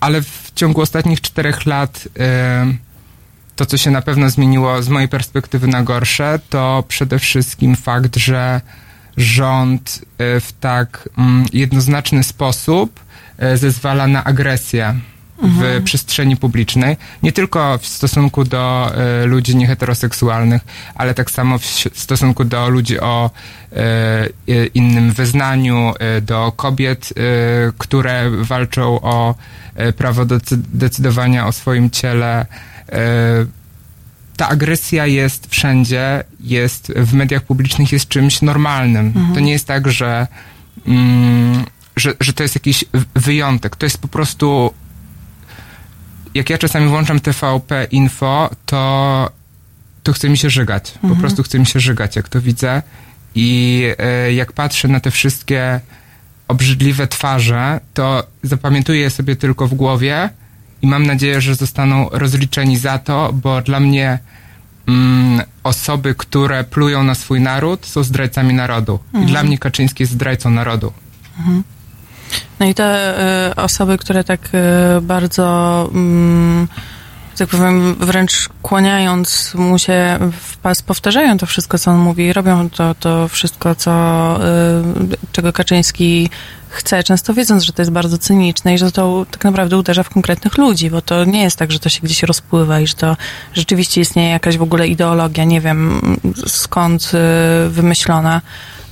ale 0.00 0.22
w 0.22 0.52
ciągu 0.54 0.80
ostatnich 0.80 1.20
czterech 1.20 1.66
lat 1.66 2.08
e, 2.20 2.66
to, 3.56 3.66
co 3.66 3.76
się 3.76 3.90
na 3.90 4.02
pewno 4.02 4.30
zmieniło 4.30 4.82
z 4.82 4.88
mojej 4.88 5.08
perspektywy 5.08 5.66
na 5.66 5.82
gorsze, 5.82 6.38
to 6.50 6.84
przede 6.88 7.18
wszystkim 7.18 7.76
fakt, 7.76 8.16
że 8.16 8.60
rząd 9.18 10.00
e, 10.18 10.40
w 10.40 10.52
tak 10.52 11.08
mm, 11.18 11.44
jednoznaczny 11.52 12.24
sposób 12.24 13.00
e, 13.38 13.56
zezwala 13.56 14.06
na 14.06 14.24
agresję 14.24 14.94
w 15.42 15.82
przestrzeni 15.84 16.36
publicznej, 16.36 16.96
nie 17.22 17.32
tylko 17.32 17.78
w 17.78 17.86
stosunku 17.86 18.44
do 18.44 18.92
e, 18.94 19.26
ludzi 19.26 19.56
nieheteroseksualnych, 19.56 20.62
ale 20.94 21.14
tak 21.14 21.30
samo 21.30 21.58
w, 21.58 21.62
w 21.92 22.00
stosunku 22.00 22.44
do 22.44 22.68
ludzi 22.68 23.00
o 23.00 23.30
e, 23.72 24.66
innym 24.74 25.12
wyznaniu, 25.12 25.94
do 26.22 26.52
kobiet, 26.56 27.12
które 27.78 28.30
walczą 28.30 29.00
o 29.00 29.34
prawo 29.96 30.24
do 30.24 30.38
decy- 30.38 30.62
decydowania 30.72 31.46
o 31.46 31.52
swoim 31.52 31.90
ciele. 31.90 32.46
Ta 34.38 34.48
agresja 34.48 35.06
jest 35.06 35.46
wszędzie, 35.50 36.24
jest 36.40 36.92
w 36.96 37.14
mediach 37.14 37.42
publicznych, 37.42 37.92
jest 37.92 38.08
czymś 38.08 38.42
normalnym. 38.42 39.12
To 39.34 39.40
nie 39.40 39.52
jest 39.52 39.66
tak, 39.66 39.90
że, 39.90 40.26
mm, 40.86 41.64
że, 41.96 42.14
że 42.20 42.32
to 42.32 42.42
jest 42.42 42.54
jakiś 42.54 42.84
wyjątek. 43.14 43.76
To 43.76 43.86
jest 43.86 43.98
po 43.98 44.08
prostu. 44.08 44.74
Jak 46.34 46.50
ja 46.50 46.58
czasami 46.58 46.88
włączam 46.88 47.20
TVP 47.20 47.86
Info, 47.90 48.50
to, 48.66 49.30
to 50.02 50.12
chce 50.12 50.28
mi 50.28 50.38
się 50.38 50.50
żygać. 50.50 50.94
Po 51.08 51.16
prostu 51.16 51.42
chce 51.42 51.58
mi 51.58 51.66
się 51.66 51.80
żygać, 51.80 52.16
jak 52.16 52.28
to 52.28 52.40
widzę. 52.40 52.82
I 53.34 53.82
e, 53.98 54.32
jak 54.32 54.52
patrzę 54.52 54.88
na 54.88 55.00
te 55.00 55.10
wszystkie 55.10 55.80
obrzydliwe 56.48 57.06
twarze, 57.06 57.80
to 57.94 58.26
zapamiętuję 58.42 59.10
sobie 59.10 59.36
tylko 59.36 59.68
w 59.68 59.74
głowie 59.74 60.30
i 60.82 60.86
mam 60.86 61.06
nadzieję, 61.06 61.40
że 61.40 61.54
zostaną 61.54 62.08
rozliczeni 62.12 62.76
za 62.76 62.98
to, 62.98 63.32
bo 63.32 63.62
dla 63.62 63.80
mnie 63.80 64.18
mm, 64.88 65.42
osoby, 65.64 66.14
które 66.14 66.64
plują 66.64 67.02
na 67.02 67.14
swój 67.14 67.40
naród, 67.40 67.86
są 67.86 68.02
zdrajcami 68.02 68.54
narodu. 68.54 68.98
I 69.22 69.26
dla 69.26 69.42
mnie 69.42 69.58
Kaczyński 69.58 70.02
jest 70.02 70.12
zdrajcą 70.12 70.50
narodu. 70.50 70.92
No 72.60 72.66
i 72.66 72.74
te 72.74 73.14
y, 73.50 73.54
osoby, 73.54 73.98
które 73.98 74.24
tak 74.24 74.40
y, 74.54 75.00
bardzo, 75.00 75.90
że 75.92 76.66
tak 77.38 77.48
powiem, 77.48 77.94
wręcz 77.94 78.48
kłaniając 78.62 79.54
mu 79.54 79.78
się 79.78 80.18
w 80.40 80.56
pas, 80.56 80.82
powtarzają 80.82 81.38
to 81.38 81.46
wszystko, 81.46 81.78
co 81.78 81.90
on 81.90 81.98
mówi, 81.98 82.32
robią 82.32 82.70
to, 82.70 82.94
to 82.94 83.28
wszystko, 83.28 83.74
co, 83.74 83.90
y, 85.12 85.16
czego 85.32 85.52
Kaczyński 85.52 86.30
chce, 86.68 87.04
często 87.04 87.34
wiedząc, 87.34 87.62
że 87.62 87.72
to 87.72 87.82
jest 87.82 87.92
bardzo 87.92 88.18
cyniczne 88.18 88.74
i 88.74 88.78
że 88.78 88.92
to 88.92 89.26
tak 89.30 89.44
naprawdę 89.44 89.76
uderza 89.76 90.02
w 90.02 90.10
konkretnych 90.10 90.58
ludzi, 90.58 90.90
bo 90.90 91.02
to 91.02 91.24
nie 91.24 91.42
jest 91.42 91.56
tak, 91.56 91.72
że 91.72 91.78
to 91.78 91.88
się 91.88 92.00
gdzieś 92.02 92.22
rozpływa 92.22 92.80
i 92.80 92.86
że 92.86 92.94
to 92.94 93.16
rzeczywiście 93.54 94.00
istnieje 94.00 94.30
jakaś 94.30 94.58
w 94.58 94.62
ogóle 94.62 94.88
ideologia, 94.88 95.44
nie 95.44 95.60
wiem 95.60 96.00
skąd 96.46 97.12
y, 97.14 97.68
wymyślona, 97.68 98.40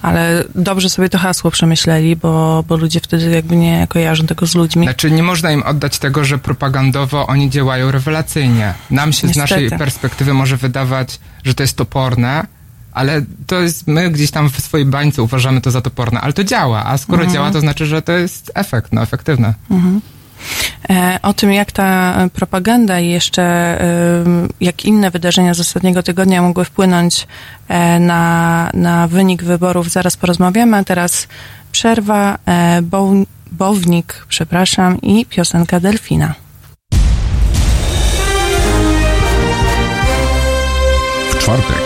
ale 0.06 0.44
dobrze 0.54 0.90
sobie 0.90 1.08
to 1.08 1.18
hasło 1.18 1.50
przemyśleli, 1.50 2.16
bo, 2.16 2.64
bo 2.68 2.76
ludzie 2.76 3.00
wtedy 3.00 3.30
jakby 3.30 3.56
nie 3.56 3.86
kojarzą 3.88 4.26
tego 4.26 4.46
z 4.46 4.54
ludźmi. 4.54 4.86
Znaczy, 4.86 5.10
nie 5.10 5.22
można 5.22 5.52
im 5.52 5.62
oddać 5.62 5.98
tego, 5.98 6.24
że 6.24 6.38
propagandowo 6.38 7.26
oni 7.26 7.50
działają 7.50 7.90
rewelacyjnie. 7.90 8.74
Nam 8.90 9.12
się 9.12 9.18
z 9.18 9.22
Niestety. 9.22 9.40
naszej 9.40 9.78
perspektywy 9.78 10.34
może 10.34 10.56
wydawać, 10.56 11.18
że 11.44 11.54
to 11.54 11.62
jest 11.62 11.76
toporne, 11.76 12.46
ale 12.92 13.22
to 13.46 13.60
jest, 13.60 13.86
my 13.86 14.10
gdzieś 14.10 14.30
tam 14.30 14.50
w 14.50 14.60
swojej 14.60 14.86
bańce 14.86 15.22
uważamy 15.22 15.60
to 15.60 15.70
za 15.70 15.80
toporne, 15.80 16.20
ale 16.20 16.32
to 16.32 16.44
działa, 16.44 16.86
a 16.86 16.98
skoro 16.98 17.26
działa, 17.26 17.50
to 17.50 17.60
znaczy, 17.60 17.86
że 17.86 18.02
to 18.02 18.12
jest 18.12 18.52
efekt, 18.54 18.92
no, 18.92 19.02
efektywne. 19.02 19.54
E, 19.70 19.80
O 21.22 21.34
tym, 21.34 21.52
jak 21.52 21.72
ta 21.72 22.14
propaganda 22.32 23.00
i 23.00 23.08
jeszcze 23.08 23.78
jak 24.60 24.84
inne 24.84 25.10
wydarzenia 25.10 25.54
z 25.54 25.60
ostatniego 25.60 26.02
tygodnia 26.02 26.42
mogły 26.42 26.64
wpłynąć 26.64 27.26
e, 27.68 28.00
na, 28.00 28.70
na 28.74 29.08
wynik 29.08 29.42
wyborów, 29.42 29.90
zaraz 29.90 30.16
porozmawiamy. 30.16 30.76
A 30.76 30.84
teraz 30.84 31.28
przerwa, 31.72 32.38
e, 32.46 32.82
bow, 32.82 33.10
bownik, 33.52 34.26
przepraszam, 34.28 35.00
i 35.00 35.26
piosenka 35.26 35.80
Delfina. 35.80 36.34
W 41.30 41.38
czwartek 41.38 41.85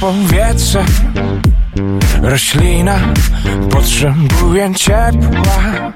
Powietrze. 0.00 0.84
Roślina 2.22 2.98
potrzebuje 3.70 4.74
ciepła. 4.74 5.92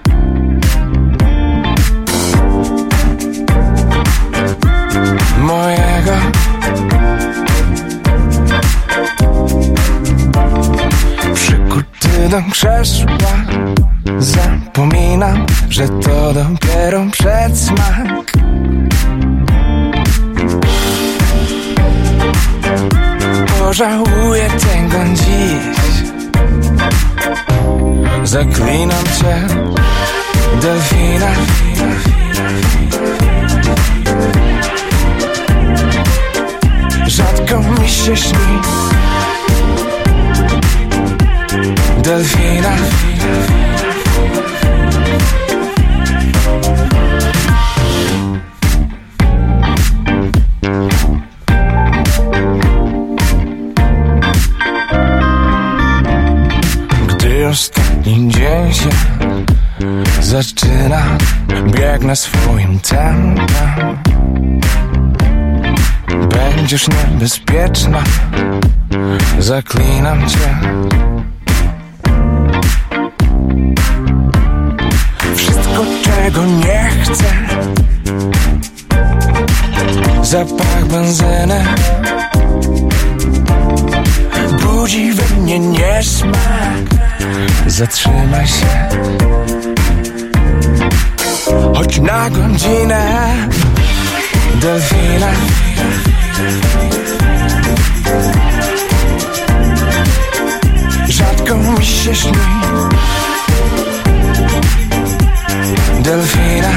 Mojego. 5.38 6.12
Przykuty 11.34 12.28
do 12.30 12.42
krzesła. 12.50 13.34
Zapominam, 14.18 15.46
że 15.70 15.88
to 15.88 16.32
dopiero 16.32 17.06
przedsmak 17.12 18.32
pożałuję 23.64 24.48
tego 24.50 24.98
dziś. 25.14 26.04
Zaklinam 28.24 29.04
cię, 29.18 29.46
delfina. 30.62 31.30
Rzadko 37.06 37.60
mi 37.60 37.88
się 37.88 38.16
śni. 38.16 38.60
Delfina 42.02 42.70
Ostatni 57.54 58.28
dzień 58.28 58.72
się 58.72 58.88
zaczyna 60.20 61.02
Biegnę 61.64 62.16
swoim 62.16 62.80
tempem 62.80 63.46
Będziesz 66.28 66.86
niebezpieczna 66.88 68.02
Zaklinam 69.38 70.28
cię. 70.28 70.58
Wszystko 75.36 75.84
czego 76.04 76.44
nie 76.44 76.90
chcę. 77.02 77.24
Zapach 80.22 80.84
benzyny 80.84 81.64
budzi 84.62 85.12
we 85.12 85.36
mnie 85.36 85.58
niesmak 85.58 86.93
Zatrzymaj 87.66 88.46
się. 88.46 88.88
Choć 91.74 92.00
na 92.00 92.30
godzinę 92.30 93.34
Delfina. 94.60 95.30
Rzadko 101.08 101.56
mi 101.56 101.84
się 101.84 102.14
śni. 102.14 102.32
Delfina. 106.00 106.70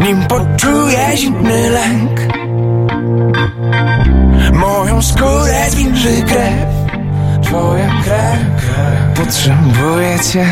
Nim 0.00 0.26
poczuję 0.26 1.16
zimny 1.16 1.70
lęk 1.70 2.25
Moją 4.52 5.02
skórę 5.02 5.70
zwilży 5.70 6.22
krew. 6.22 6.66
Twoja 7.42 7.88
krew. 8.04 8.56
Potrzebuję 9.14 10.18
cię. 10.32 10.46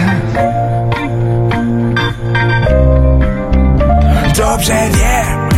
Dobrze 4.37 4.74
wiem 4.90 5.48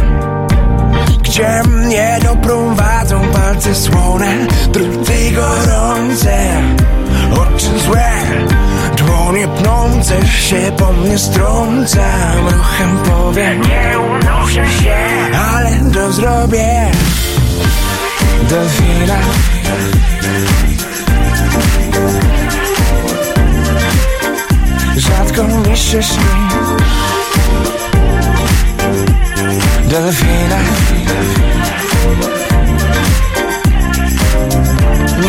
Gdzie 1.23 1.62
mnie 1.69 2.19
doprowadzą 2.23 3.21
palce 3.33 3.75
słone. 3.75 4.35
Druty 4.73 5.31
gorące 5.31 6.37
Oczy 7.33 7.79
złe 7.87 8.11
Dłonie 9.07 9.49
pnące 9.49 10.27
się 10.27 10.73
po 10.77 10.92
mnie 10.92 11.19
strącam 11.19 12.49
Ruchem 12.49 12.99
powiem 12.99 13.61
Nie 13.62 13.99
unoszę 13.99 14.69
się 14.69 14.97
Ale 15.55 15.71
to 15.95 16.12
zrobię. 16.12 16.90
Delfina 18.49 19.19
Rzadko 24.97 25.45
mi 25.45 25.77
się 25.77 26.03
śni 26.03 26.49
Delfina 29.88 30.59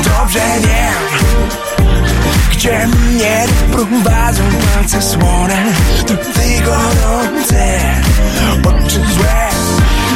Dobrze 0.04 0.40
wiem 0.62 0.77
gdzie 2.68 2.88
mnie 2.88 3.46
prowadzą 3.72 4.44
palce 4.74 5.02
słone 5.02 5.64
Druty 6.08 6.62
gorące, 6.66 7.80
oczy 8.66 9.00
złe? 9.14 9.48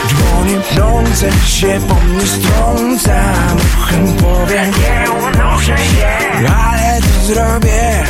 Dłonie 0.09 0.59
pnące 0.59 1.31
się 1.47 1.79
po 1.87 1.95
mnie 1.95 2.27
strącam 2.27 3.57
Ruchem 3.75 4.07
powiem, 4.13 4.71
nie 4.71 5.11
unoszę 5.11 5.77
się 5.77 6.47
Ale 6.47 7.01
to 7.01 7.25
zrobię. 7.25 8.03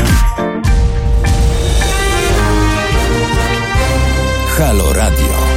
Halo 4.58 4.94
Radio. 4.94 5.51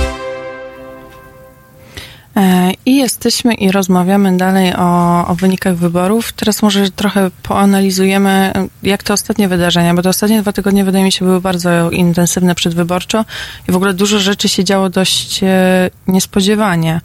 Jesteśmy 3.04 3.54
i 3.54 3.70
rozmawiamy 3.70 4.36
dalej 4.36 4.74
o, 4.76 5.26
o 5.26 5.34
wynikach 5.34 5.76
wyborów. 5.76 6.32
Teraz 6.32 6.62
może 6.62 6.90
trochę 6.90 7.30
poanalizujemy, 7.42 8.52
jak 8.82 9.02
te 9.02 9.12
ostatnie 9.12 9.48
wydarzenia, 9.48 9.94
bo 9.94 10.02
te 10.02 10.08
ostatnie 10.08 10.42
dwa 10.42 10.52
tygodnie 10.52 10.84
wydaje 10.84 11.04
mi 11.04 11.12
się 11.12 11.24
były 11.24 11.40
bardzo 11.40 11.90
intensywne 11.90 12.54
przedwyborczo 12.54 13.24
i 13.68 13.72
w 13.72 13.76
ogóle 13.76 13.94
dużo 13.94 14.18
rzeczy 14.18 14.48
się 14.48 14.64
działo 14.64 14.90
dość 14.90 15.42
e, 15.42 15.90
niespodziewanie 16.06 17.00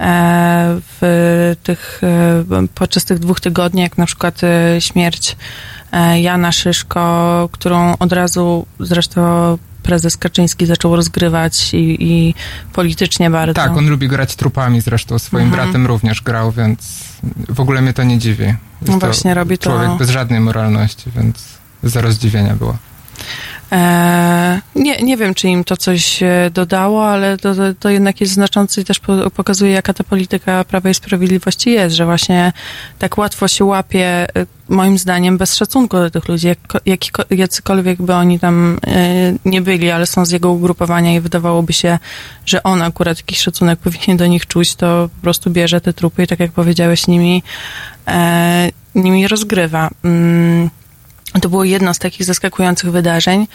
e, 0.00 0.80
w 1.00 1.54
tych, 1.62 2.00
e, 2.02 2.66
podczas 2.74 3.04
tych 3.04 3.18
dwóch 3.18 3.40
tygodni, 3.40 3.82
jak 3.82 3.98
na 3.98 4.06
przykład 4.06 4.40
śmierć 4.78 5.36
Jana 6.16 6.52
Szyszko, 6.52 7.48
którą 7.52 7.96
od 7.98 8.12
razu 8.12 8.66
zresztą 8.80 9.58
prezes 9.86 10.16
Kaczyński 10.16 10.66
zaczął 10.66 10.96
rozgrywać 10.96 11.74
i, 11.74 11.96
i 12.12 12.34
politycznie 12.72 13.30
bardzo. 13.30 13.54
Tak, 13.54 13.76
on 13.76 13.88
lubi 13.88 14.08
grać 14.08 14.36
trupami, 14.36 14.80
zresztą 14.80 15.18
swoim 15.18 15.44
Mhm. 15.46 15.64
bratem 15.64 15.86
również 15.86 16.22
grał, 16.22 16.52
więc 16.52 16.78
w 17.48 17.60
ogóle 17.60 17.82
mnie 17.82 17.92
to 17.92 18.02
nie 18.02 18.18
dziwi. 18.18 18.44
Jest 18.44 18.56
No 18.88 18.98
właśnie, 18.98 19.34
robi 19.34 19.58
to- 19.58 19.70
Człowiek 19.70 19.98
bez 19.98 20.10
żadnej 20.10 20.40
moralności, 20.40 21.10
więc 21.16 21.44
zero 21.82 22.12
zdziwienia 22.12 22.54
było. 22.56 22.76
E, 23.72 24.60
nie, 24.74 24.96
nie 25.02 25.16
wiem, 25.16 25.34
czy 25.34 25.48
im 25.48 25.64
to 25.64 25.76
coś 25.76 26.22
e, 26.22 26.50
dodało, 26.54 27.08
ale 27.08 27.36
to, 27.38 27.54
to, 27.80 27.88
jednak 27.88 28.20
jest 28.20 28.32
znaczące 28.32 28.80
i 28.80 28.84
też 28.84 28.98
po, 28.98 29.30
pokazuje, 29.30 29.72
jaka 29.72 29.94
ta 29.94 30.04
polityka 30.04 30.64
Prawa 30.64 30.90
i 30.90 30.94
Sprawiedliwości 30.94 31.70
jest, 31.70 31.96
że 31.96 32.04
właśnie 32.04 32.52
tak 32.98 33.18
łatwo 33.18 33.48
się 33.48 33.64
łapie, 33.64 34.26
e, 34.36 34.46
moim 34.68 34.98
zdaniem, 34.98 35.38
bez 35.38 35.54
szacunku 35.54 35.96
do 35.96 36.10
tych 36.10 36.28
ludzi, 36.28 36.46
jak, 36.46 36.58
jakiko, 36.86 37.22
jacykolwiek 37.30 38.02
by 38.02 38.14
oni 38.14 38.40
tam 38.40 38.80
nie 39.44 39.62
byli, 39.62 39.90
ale 39.90 40.06
są 40.06 40.24
z 40.24 40.30
jego 40.30 40.50
ugrupowania 40.50 41.14
i 41.14 41.20
wydawałoby 41.20 41.72
się, 41.72 41.98
że 42.46 42.62
on 42.62 42.82
akurat 42.82 43.18
jakiś 43.18 43.38
szacunek 43.38 43.78
powinien 43.78 44.16
do 44.16 44.26
nich 44.26 44.46
czuć, 44.46 44.74
to 44.74 45.08
po 45.16 45.22
prostu 45.22 45.50
bierze 45.50 45.80
te 45.80 45.92
trupy 45.92 46.22
i 46.22 46.26
tak 46.26 46.40
jak 46.40 46.52
powiedziałeś, 46.52 47.06
nimi, 47.06 47.42
nimi 48.94 49.28
rozgrywa. 49.28 49.90
To 51.42 51.48
było 51.48 51.64
jedno 51.64 51.94
z 51.94 51.98
takich 51.98 52.26
zaskakujących 52.26 52.90
wydarzeń. 52.90 53.46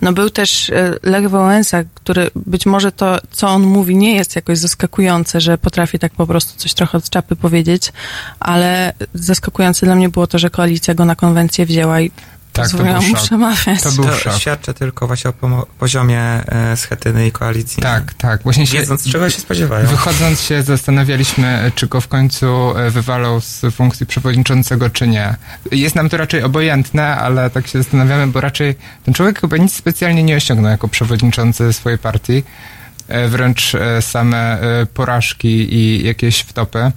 No 0.00 0.12
był 0.12 0.30
też 0.30 0.70
e, 0.70 0.94
Lech 1.02 1.28
Wałęsa, 1.28 1.82
który 1.94 2.30
być 2.36 2.66
może 2.66 2.92
to, 2.92 3.18
co 3.30 3.48
on 3.48 3.62
mówi, 3.62 3.96
nie 3.96 4.16
jest 4.16 4.36
jakoś 4.36 4.58
zaskakujące, 4.58 5.40
że 5.40 5.58
potrafi 5.58 5.98
tak 5.98 6.12
po 6.12 6.26
prostu 6.26 6.58
coś 6.58 6.74
trochę 6.74 6.98
od 6.98 7.10
czapy 7.10 7.36
powiedzieć, 7.36 7.92
ale 8.40 8.92
zaskakujące 9.14 9.86
dla 9.86 9.94
mnie 9.94 10.08
było 10.08 10.26
to, 10.26 10.38
że 10.38 10.50
koalicja 10.50 10.94
go 10.94 11.04
na 11.04 11.16
konwencję 11.16 11.66
wzięła 11.66 12.00
i 12.00 12.10
Tak, 12.52 12.70
to 12.70 12.76
był 12.78 13.14
przemawiać. 13.14 13.82
To 13.82 13.92
był 13.92 14.04
To 14.04 14.16
szok. 14.18 14.32
świadczy 14.38 14.74
tylko 14.74 15.06
właśnie 15.06 15.30
o 15.30 15.66
poziomie 15.78 16.20
e, 16.22 16.76
Schetyny 16.76 17.26
i 17.26 17.32
koalicji. 17.32 17.82
Tak, 17.82 18.14
tak. 18.14 18.42
Właśnie 18.42 18.66
się, 18.66 18.78
Wiedząc, 18.78 19.08
czego 19.12 19.30
się 19.30 19.40
spodziewają. 19.40 19.86
Wychodząc 19.86 20.40
się 20.40 20.62
zastanawialiśmy, 20.62 21.72
czy 21.74 21.86
go 21.86 22.00
w 22.00 22.08
końcu 22.08 22.78
e, 22.78 22.90
wywalą 22.90 23.40
z 23.40 23.62
funkcji 23.74 24.06
przewodniczącego, 24.06 24.90
czy 24.90 25.08
nie. 25.08 25.36
Jest 25.72 25.94
nam 25.94 26.08
to 26.08 26.16
raczej 26.16 26.42
obojętne, 26.42 27.16
ale 27.16 27.50
tak 27.50 27.66
się 27.66 27.82
zastanawiamy, 27.82 28.26
bo 28.26 28.40
raczej 28.40 28.74
ten 29.04 29.14
człowiek 29.14 29.40
chyba 29.40 29.56
nic 29.56 29.74
specjalnie 29.74 30.22
nie 30.22 30.36
osiągnął 30.36 30.70
jako 30.70 30.88
przewodniczący 30.88 31.72
swojej 31.72 31.98
partii. 31.98 32.42
E, 33.08 33.28
Wręcz 33.28 33.72
same 34.00 34.58
porażki 34.94 35.74
i 35.74 36.06
jakieś 36.06 36.40
wtopy. 36.40 36.92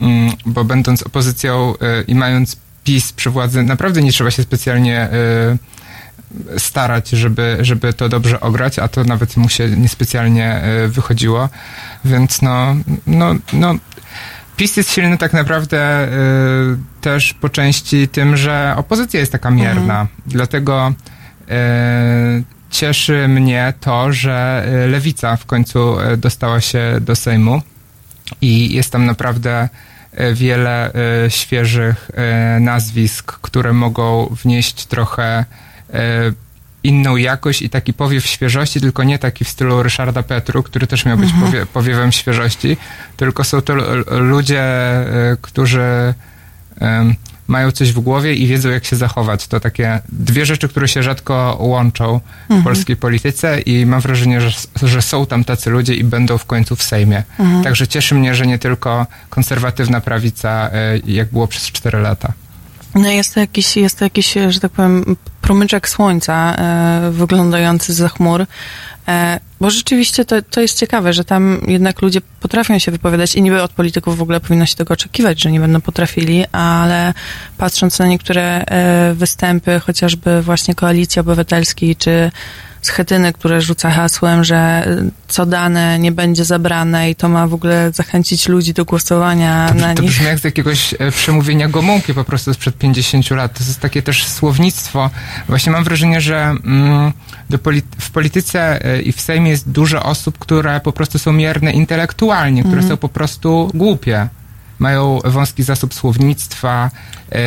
Mm, 0.00 0.32
Bo 0.46 0.64
będąc 0.64 1.02
opozycją 1.02 1.74
i 2.08 2.14
mając 2.14 2.56
PiS 2.86 3.12
przy 3.12 3.30
władzy, 3.30 3.62
naprawdę 3.62 4.02
nie 4.02 4.12
trzeba 4.12 4.30
się 4.30 4.42
specjalnie 4.42 5.00
e, 5.00 5.08
starać, 6.58 7.10
żeby, 7.10 7.56
żeby 7.60 7.92
to 7.92 8.08
dobrze 8.08 8.40
ograć, 8.40 8.78
a 8.78 8.88
to 8.88 9.04
nawet 9.04 9.36
mu 9.36 9.48
się 9.48 9.68
niespecjalnie 9.68 10.54
e, 10.54 10.88
wychodziło. 10.88 11.48
Więc 12.04 12.42
no, 12.42 12.76
no, 13.06 13.34
no 13.52 13.74
PiS 14.56 14.76
jest 14.76 14.92
silny 14.92 15.18
tak 15.18 15.32
naprawdę 15.32 15.78
e, 15.78 16.10
też 17.00 17.34
po 17.34 17.48
części 17.48 18.08
tym, 18.08 18.36
że 18.36 18.74
opozycja 18.76 19.20
jest 19.20 19.32
taka 19.32 19.50
mierna. 19.50 20.06
Dlatego 20.26 20.92
e, 21.48 22.42
cieszy 22.70 23.28
mnie 23.28 23.72
to, 23.80 24.12
że 24.12 24.66
lewica 24.88 25.36
w 25.36 25.46
końcu 25.46 25.96
dostała 26.16 26.60
się 26.60 26.98
do 27.00 27.16
Sejmu 27.16 27.62
i 28.40 28.74
jest 28.74 28.92
tam 28.92 29.06
naprawdę 29.06 29.68
wiele 30.34 30.92
e, 30.94 31.30
świeżych 31.30 32.10
e, 32.14 32.60
nazwisk, 32.60 33.32
które 33.32 33.72
mogą 33.72 34.36
wnieść 34.42 34.86
trochę 34.86 35.44
e, 35.94 36.32
inną 36.82 37.16
jakość 37.16 37.62
i 37.62 37.70
taki 37.70 37.92
powiew 37.92 38.26
świeżości, 38.26 38.80
tylko 38.80 39.04
nie 39.04 39.18
taki 39.18 39.44
w 39.44 39.48
stylu 39.48 39.82
Ryszarda 39.82 40.22
Petru, 40.22 40.62
który 40.62 40.86
też 40.86 41.04
miał 41.04 41.18
być 41.18 41.32
powie, 41.40 41.66
powiewem 41.66 42.12
świeżości, 42.12 42.76
tylko 43.16 43.44
są 43.44 43.62
to 43.62 43.74
ludzie, 44.10 44.62
e, 44.62 45.36
którzy 45.42 46.14
mają 47.48 47.70
coś 47.70 47.92
w 47.92 48.00
głowie 48.00 48.34
i 48.34 48.46
wiedzą, 48.46 48.68
jak 48.68 48.84
się 48.84 48.96
zachować. 48.96 49.46
To 49.46 49.60
takie 49.60 50.00
dwie 50.08 50.46
rzeczy, 50.46 50.68
które 50.68 50.88
się 50.88 51.02
rzadko 51.02 51.56
łączą 51.60 52.20
w 52.50 52.64
polskiej 52.64 52.96
polityce 52.96 53.60
i 53.60 53.86
mam 53.86 54.00
wrażenie, 54.00 54.40
że, 54.40 54.50
że 54.82 55.02
są 55.02 55.26
tam 55.26 55.44
tacy 55.44 55.70
ludzie 55.70 55.94
i 55.94 56.04
będą 56.04 56.38
w 56.38 56.44
końcu 56.44 56.76
w 56.76 56.82
Sejmie. 56.82 57.22
Także 57.64 57.86
cieszy 57.86 58.14
mnie, 58.14 58.34
że 58.34 58.46
nie 58.46 58.58
tylko 58.58 59.06
konserwatywna 59.30 60.00
prawica, 60.00 60.70
e, 60.72 60.98
jak 61.06 61.28
było 61.28 61.46
przez 61.48 61.62
cztery 61.62 62.00
lata. 62.00 62.32
No 62.96 63.08
jest 63.08 63.34
to 63.34 63.40
jakiś, 63.40 63.76
jest 63.76 63.98
to 63.98 64.04
jakiś, 64.04 64.34
że 64.48 64.60
tak 64.60 64.72
powiem, 64.72 65.16
promyczek 65.40 65.88
słońca 65.88 66.54
e, 66.54 67.10
wyglądający 67.10 67.92
za 67.92 68.08
chmur. 68.08 68.46
E, 69.08 69.40
bo 69.60 69.70
rzeczywiście 69.70 70.24
to, 70.24 70.42
to 70.42 70.60
jest 70.60 70.78
ciekawe, 70.78 71.12
że 71.12 71.24
tam 71.24 71.60
jednak 71.66 72.02
ludzie 72.02 72.20
potrafią 72.40 72.78
się 72.78 72.90
wypowiadać 72.90 73.34
i 73.34 73.42
niby 73.42 73.62
od 73.62 73.72
polityków 73.72 74.16
w 74.16 74.22
ogóle 74.22 74.40
powinno 74.40 74.66
się 74.66 74.76
tego 74.76 74.94
oczekiwać, 74.94 75.42
że 75.42 75.50
nie 75.50 75.60
będą 75.60 75.80
potrafili, 75.80 76.44
ale 76.52 77.14
patrząc 77.58 77.98
na 77.98 78.06
niektóre 78.06 78.64
e, 78.64 79.14
występy, 79.14 79.80
chociażby 79.80 80.42
właśnie 80.42 80.74
Koalicji 80.74 81.20
Obywatelskiej, 81.20 81.96
czy 81.96 82.30
Schetyny, 82.82 83.32
które 83.32 83.60
rzuca 83.60 83.90
hasłem, 83.90 84.44
że 84.44 84.56
e, 84.56 84.86
co 85.28 85.46
dane 85.46 85.98
nie 85.98 86.12
będzie 86.12 86.44
zabrane 86.44 87.10
i 87.10 87.14
to 87.14 87.28
ma 87.28 87.46
w 87.46 87.54
ogóle 87.54 87.90
zachęcić 87.92 88.48
ludzi 88.48 88.74
do 88.74 88.84
głosowania 88.84 89.66
To, 89.68 89.74
na 89.74 89.94
to 89.94 90.02
nich. 90.02 90.10
brzmi 90.10 90.26
jak 90.26 90.38
z 90.38 90.44
jakiegoś 90.44 90.94
e, 90.98 91.10
przemówienia 91.12 91.68
Gomułki 91.68 92.14
po 92.14 92.24
prostu 92.24 92.54
sprzed 92.54 92.78
50 92.78 93.30
lat. 93.30 93.58
To 93.58 93.64
jest 93.64 93.80
takie 93.80 94.02
też 94.02 94.26
słownictwo. 94.28 95.10
Właśnie 95.48 95.72
mam 95.72 95.84
wrażenie, 95.84 96.20
że 96.20 96.36
mm, 96.64 97.12
w 98.00 98.10
polityce 98.10 98.84
e, 98.84 99.02
i 99.02 99.12
w 99.12 99.20
Sejmie 99.20 99.50
jest 99.50 99.70
dużo 99.70 100.02
osób, 100.02 100.38
które 100.38 100.80
po 100.80 100.92
prostu 100.92 101.18
są 101.18 101.32
mierne 101.32 101.72
intelektualnie, 101.72 102.60
które 102.62 102.76
Mhm. 102.76 102.88
są 102.90 102.96
po 102.96 103.08
prostu 103.08 103.70
głupie. 103.74 104.28
Mają 104.78 105.18
wąski 105.24 105.62
zasób 105.62 105.94
słownictwa. 105.94 106.90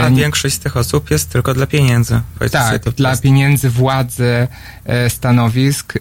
A 0.04 0.10
większość 0.10 0.56
z 0.56 0.60
tych 0.60 0.78
osób 0.78 1.12
jest 1.12 1.30
tylko 1.30 1.54
dla 1.54 1.68
pieniędzy. 1.68 2.22
Tak, 2.52 2.94
dla 2.94 3.18
pieniędzy, 3.18 3.70
władzy, 3.70 4.48
e, 4.86 5.10
stanowisk. 5.10 5.94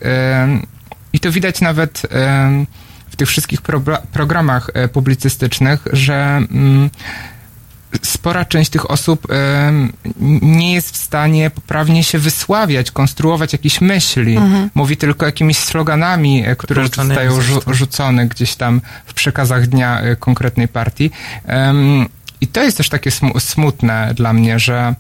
I 1.13 1.21
to 1.21 1.33
widać 1.33 1.61
nawet 1.61 2.03
w 3.11 3.17
tych 3.17 3.29
wszystkich 3.29 3.63
probra- 3.63 4.03
programach 4.13 4.71
e, 4.75 4.89
publicystycznych, 4.89 5.87
że 5.93 6.15
mm, 6.51 6.91
spora 8.03 8.45
część 8.45 8.71
tych 8.71 8.91
osób 8.91 9.27
nie 10.43 10.75
jest 10.75 10.91
w 10.91 10.97
stanie 10.97 11.51
poprawnie 11.51 12.05
się 12.05 12.19
wysławiać, 12.19 12.91
konstruować 12.91 13.53
jakichś 13.53 13.81
myśli. 13.81 14.39
Mówi 14.75 14.97
tylko 14.97 15.27
jakimiś 15.27 15.59
sloganami, 15.59 16.45
e, 16.47 16.57
które 16.57 16.83
zostają 17.09 17.31
rzu- 17.41 17.75
rzucone 17.75 18.27
gdzieś 18.27 18.55
tam 18.55 18.81
w 19.07 19.15
przekazach 19.15 19.67
dnia 19.67 20.01
e, 20.01 20.17
konkretnej 20.17 20.69
partii. 20.69 21.11
I 22.41 22.47
to 22.47 22.63
jest 22.63 22.77
też 22.77 22.89
takie 22.89 23.11
smu- 23.11 23.41
smutne 23.41 24.13
dla 24.15 24.33
mnie, 24.33 24.59
że, 24.59 24.95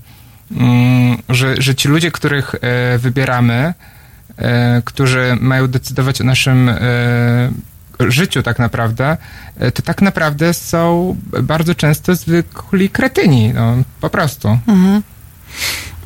mm, 0.56 1.18
że, 1.28 1.54
że 1.58 1.74
ci 1.74 1.88
ludzie, 1.88 2.10
których 2.10 2.54
e, 2.54 2.98
wybieramy, 2.98 3.74
którzy 4.84 5.36
mają 5.40 5.66
decydować 5.68 6.20
o 6.20 6.24
naszym 6.24 6.70
życiu 8.00 8.42
tak 8.42 8.58
naprawdę, 8.58 9.16
e, 9.58 9.72
to 9.72 9.82
tak 9.82 10.02
naprawdę 10.02 10.54
są 10.54 11.16
bardzo 11.42 11.74
często 11.74 12.14
zwykli 12.14 12.90
kretyni, 12.90 13.52
no, 13.54 13.76
po 14.00 14.10
prostu. 14.10 14.58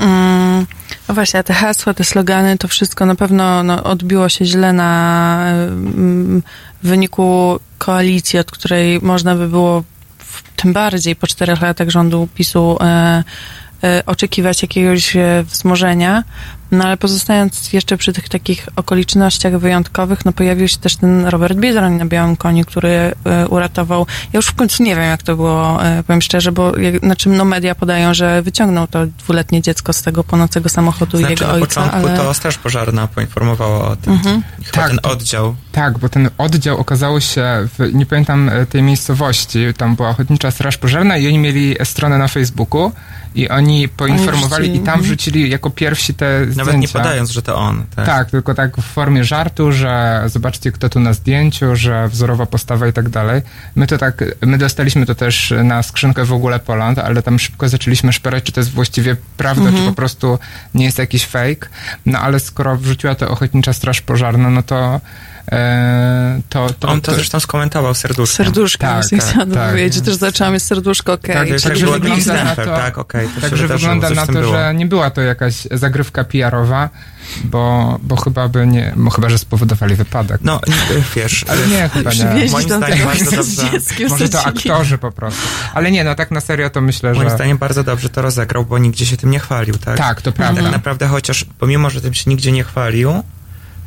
Mm, 0.01 0.67
no 1.09 1.15
właśnie, 1.15 1.45
te 1.45 1.55
hasła, 1.55 1.95
te 1.95 2.05
slogany, 2.05 2.59
to 2.59 2.69
wszystko 2.69 3.07
na 3.07 3.15
pewno 3.15 3.63
no, 3.63 3.85
odbiło 3.85 4.29
się 4.29 4.45
źle 4.45 4.73
na 4.73 5.45
mm, 5.49 6.43
wyniku 6.83 7.61
koalicji, 7.79 8.39
od 8.39 8.51
której 8.51 9.01
można 9.03 9.35
by 9.35 9.49
było 9.49 9.85
w, 10.19 10.43
tym 10.57 10.73
bardziej 10.73 11.17
po 11.17 11.27
czterech 11.27 11.61
latach 11.61 11.91
rządu 11.91 12.29
PiSu 12.35 12.79
e, 12.81 13.25
e, 13.85 14.03
oczekiwać 14.07 14.63
jakiegoś 14.63 15.17
e, 15.17 15.45
wzmożenia. 15.47 16.25
No 16.73 16.85
ale 16.85 16.97
pozostając 16.97 17.73
jeszcze 17.73 17.97
przy 17.97 18.13
tych 18.13 18.29
takich 18.29 18.69
okolicznościach 18.77 19.59
wyjątkowych, 19.59 20.25
no 20.25 20.33
pojawił 20.33 20.69
się 20.69 20.79
też 20.79 20.97
ten 20.97 21.27
Robert 21.27 21.59
Biedroń 21.59 21.93
na 21.93 22.07
białym 22.07 22.37
koniu, 22.37 22.65
który 22.65 22.91
e, 22.91 23.49
uratował. 23.49 24.07
Ja 24.33 24.39
już 24.39 24.47
w 24.47 24.55
końcu 24.55 24.83
nie 24.83 24.97
wiem, 24.97 25.05
jak 25.05 25.23
to 25.23 25.37
było, 25.37 25.87
e, 25.87 26.03
powiem 26.03 26.23
szczerze, 26.23 26.53
bo 26.53 26.79
jak, 26.79 26.99
znaczy 26.99 27.29
no 27.29 27.45
media 27.45 27.75
podają, 27.75 28.15
że 28.15 28.43
wyciągnął 28.43 28.87
to 28.87 29.07
dwuletnie 29.07 29.63
dziecko 29.63 29.93
z 29.93 30.03
tego 30.03 30.25
płonącego 30.25 30.69
samochodu 30.69 31.19
Znaczy 31.19 31.33
jego 31.33 31.47
na 31.47 31.53
ojca, 31.53 31.67
początku 31.67 32.09
ale... 32.09 32.17
to 32.17 32.35
Straż 32.35 32.59
Pożarna 32.59 33.07
poinformowała 33.07 33.89
o 33.89 33.97
tym. 33.97 34.13
Mhm. 34.13 34.43
Chyba 34.65 34.83
Tak. 34.83 34.89
ten 34.89 34.99
oddział. 35.03 35.55
Tak, 35.73 35.99
bo 35.99 36.09
ten 36.09 36.31
oddział 36.39 36.79
okazało 36.79 37.21
się, 37.21 37.45
w, 37.79 37.95
nie 37.95 38.07
pamiętam 38.07 38.49
e, 38.49 38.67
tej 38.67 38.83
miejscowości, 38.83 39.59
tam 39.77 39.97
była 39.97 40.09
Ochotnicza 40.09 40.51
Straż 40.51 40.77
Pożarna 40.77 41.17
i 41.17 41.27
oni 41.27 41.39
mieli 41.39 41.77
stronę 41.85 42.19
na 42.19 42.29
Facebooku 42.29 42.93
i 43.35 43.49
oni 43.49 43.89
poinformowali 43.89 44.69
i 44.69 44.73
tam 44.73 44.81
mhm. 44.81 45.03
wrzucili 45.03 45.51
jako 45.51 45.71
pierwsi 45.71 46.15
te 46.15 46.41
zdjęcia. 46.41 46.62
Nawet 46.67 46.81
nie 46.81 46.89
podając, 46.89 47.31
że 47.31 47.43
to 47.43 47.57
on. 47.57 47.85
Tak. 47.97 48.07
Tak, 48.07 48.31
tylko 48.31 48.55
tak 48.55 48.77
w 48.77 48.83
formie 48.83 49.25
żartu, 49.25 49.73
że 49.73 50.23
zobaczcie 50.27 50.73
kto 50.73 50.89
tu 50.89 51.01
na 51.01 51.13
zdjęciu, 51.13 51.77
że 51.77 52.09
wzorowa 52.09 52.47
postawa 52.47 52.87
i 52.87 52.93
tak 52.93 53.09
dalej. 53.09 53.43
My 53.75 53.87
to 53.87 53.99
tak, 53.99 54.25
my 54.43 54.59
dostaliśmy 54.59 55.07
to 55.07 55.15
też 55.15 55.55
na 55.65 55.83
skrzynkę 55.83 56.25
w 56.25 56.33
ogóle 56.33 56.59
Poland, 56.59 56.99
ale 56.99 57.23
tam 57.23 57.39
szybko 57.39 57.69
zaczęliśmy 57.69 58.13
szperać, 58.13 58.45
czy 58.45 58.53
to 58.53 58.61
jest 58.61 58.71
właściwie 58.71 59.17
prawda, 59.37 59.71
czy 59.73 59.87
po 59.87 59.93
prostu 59.93 60.39
nie 60.75 60.85
jest 60.85 60.99
jakiś 60.99 61.27
fake. 61.27 61.69
No 62.07 62.19
ale 62.19 62.41
skoro 62.41 62.77
wrzuciła 62.77 63.15
to 63.15 63.29
Ochotnicza 63.29 63.73
Straż 63.73 64.01
Pożarna, 64.01 64.51
no 64.51 64.63
to 64.63 65.01
to, 66.49 66.71
to, 66.81 66.89
On 66.89 67.01
to 67.01 67.15
zresztą 67.15 67.41
skomentował 67.41 67.95
serduszkiem. 67.95 68.47
Serduszko, 68.47 68.79
Tak, 68.79 69.09
tak, 69.11 69.21
chciałam 69.21 69.51
tak. 69.51 69.71
powiedzieć, 69.71 69.95
że 69.95 70.03
też 70.03 70.15
zaczęłam 70.15 70.55
jest 70.55 70.67
serduszko, 70.67 71.13
okej. 71.13 71.35
Tak, 71.35 71.49
czyli 71.49 71.61
tak, 71.61 71.71
Także 71.71 71.85
było 71.85 71.99
wygląda 71.99 72.45
na 72.45 72.57
to- 72.57 72.65
tak, 72.65 72.99
okej. 72.99 73.29
to 73.29 73.35
się 73.35 73.41
Także 73.41 73.69
wygląda 73.69 74.11
na 74.11 74.27
to, 74.27 74.45
że 74.53 74.75
nie 74.75 74.87
była 74.87 75.11
to 75.11 75.21
jakaś 75.21 75.55
zagrywka 75.71 76.25
PR-owa, 76.25 76.89
bo, 77.45 77.99
bo 78.03 78.17
chyba 78.17 78.49
by 78.49 78.67
nie, 78.67 78.93
bo 78.97 79.11
chyba, 79.11 79.29
że 79.29 79.39
spowodowali 79.39 79.95
wypadek. 79.95 80.41
No, 80.45 80.61
y, 80.91 81.03
wiesz, 81.17 81.45
Ale 81.49 81.67
nie, 81.67 81.89
chyba 81.89 82.11
nie. 82.13 82.51
Moim 82.51 82.67
zdaniem 82.67 83.07
bardzo 83.07 83.43
z 83.43 83.57
dobrze. 83.57 84.09
Może 84.09 84.29
to 84.29 84.45
aktorzy 84.45 84.99
po 84.99 85.13
prostu. 85.13 85.49
Ale 85.75 85.91
nie, 85.91 86.05
no 86.05 86.15
tak 86.15 86.31
na 86.31 86.41
serio 86.41 86.71
to 86.71 86.81
myślę, 86.81 87.13
moim 87.13 87.29
że... 87.29 87.35
zdaniem 87.35 87.59
bardzo 87.59 87.85
dobrze 87.85 88.09
to 88.09 88.23
rozegrał, 88.23 88.65
bo 88.65 88.79
nigdzie 88.79 89.07
się 89.07 89.17
tym 89.17 89.31
nie 89.31 89.39
chwalił, 89.39 89.75
tak? 89.75 89.97
Tak, 89.97 90.23
to 90.23 90.33
prawda. 90.33 90.63
Tak 90.63 90.73
naprawdę, 90.73 91.07
chociaż 91.07 91.47
pomimo, 91.59 91.91
że 91.91 92.01
tym 92.01 92.15
się 92.15 92.31
nigdzie 92.31 92.53
nie 92.53 92.65
chwalił, 92.65 93.23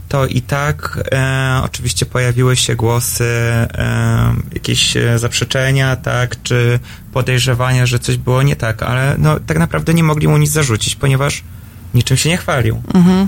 to 0.09 0.25
i 0.25 0.41
tak 0.41 0.99
e, 1.11 1.61
oczywiście 1.63 2.05
pojawiły 2.05 2.55
się 2.55 2.75
głosy, 2.75 3.23
e, 3.23 4.33
jakieś 4.53 4.97
e, 4.97 5.19
zaprzeczenia, 5.19 5.95
tak, 5.95 6.43
czy 6.43 6.79
podejrzewania, 7.13 7.85
że 7.85 7.99
coś 7.99 8.17
było 8.17 8.43
nie 8.43 8.55
tak, 8.55 8.83
ale 8.83 9.15
no 9.17 9.39
tak 9.39 9.59
naprawdę 9.59 9.93
nie 9.93 10.03
mogli 10.03 10.27
mu 10.27 10.37
nic 10.37 10.51
zarzucić, 10.51 10.95
ponieważ 10.95 11.43
niczym 11.93 12.17
się 12.17 12.29
nie 12.29 12.37
chwalił. 12.37 12.81
Mhm. 12.93 13.27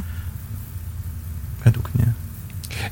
Według 1.66 1.90
mnie. 1.96 2.06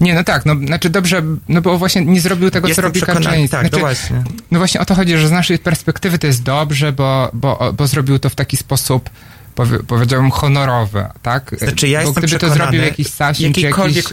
Nie, 0.01 0.13
no 0.13 0.23
tak, 0.23 0.45
no 0.45 0.55
znaczy 0.55 0.89
dobrze, 0.89 1.23
no 1.49 1.61
bo 1.61 1.77
właśnie 1.77 2.05
nie 2.05 2.21
zrobił 2.21 2.51
tego, 2.51 2.67
co 2.67 2.69
Jestem 2.69 2.85
robi 2.85 3.01
przekonany, 3.01 3.25
Kaczyński. 3.25 3.51
tak, 3.51 3.61
znaczy, 3.61 3.75
no 3.75 3.79
właśnie. 3.79 4.23
No 4.51 4.59
właśnie 4.59 4.81
o 4.81 4.85
to 4.85 4.95
chodzi, 4.95 5.17
że 5.17 5.27
z 5.27 5.31
naszej 5.31 5.59
perspektywy 5.59 6.19
to 6.19 6.27
jest 6.27 6.43
dobrze, 6.43 6.91
bo, 6.91 7.29
bo, 7.33 7.73
bo 7.77 7.87
zrobił 7.87 8.19
to 8.19 8.29
w 8.29 8.35
taki 8.35 8.57
sposób, 8.57 9.09
powie, 9.55 9.79
powiedziałbym, 9.87 10.31
honorowy, 10.31 11.05
tak? 11.21 11.55
Znaczy, 11.57 11.87
ja 11.87 11.99
bo 11.99 12.05
jestem 12.05 12.23
gdyby 12.23 12.39
to 12.39 12.49
zrobił 12.49 12.81
jakiś 12.81 13.07
Sasin, 13.07 13.53
jakiś 13.57 13.63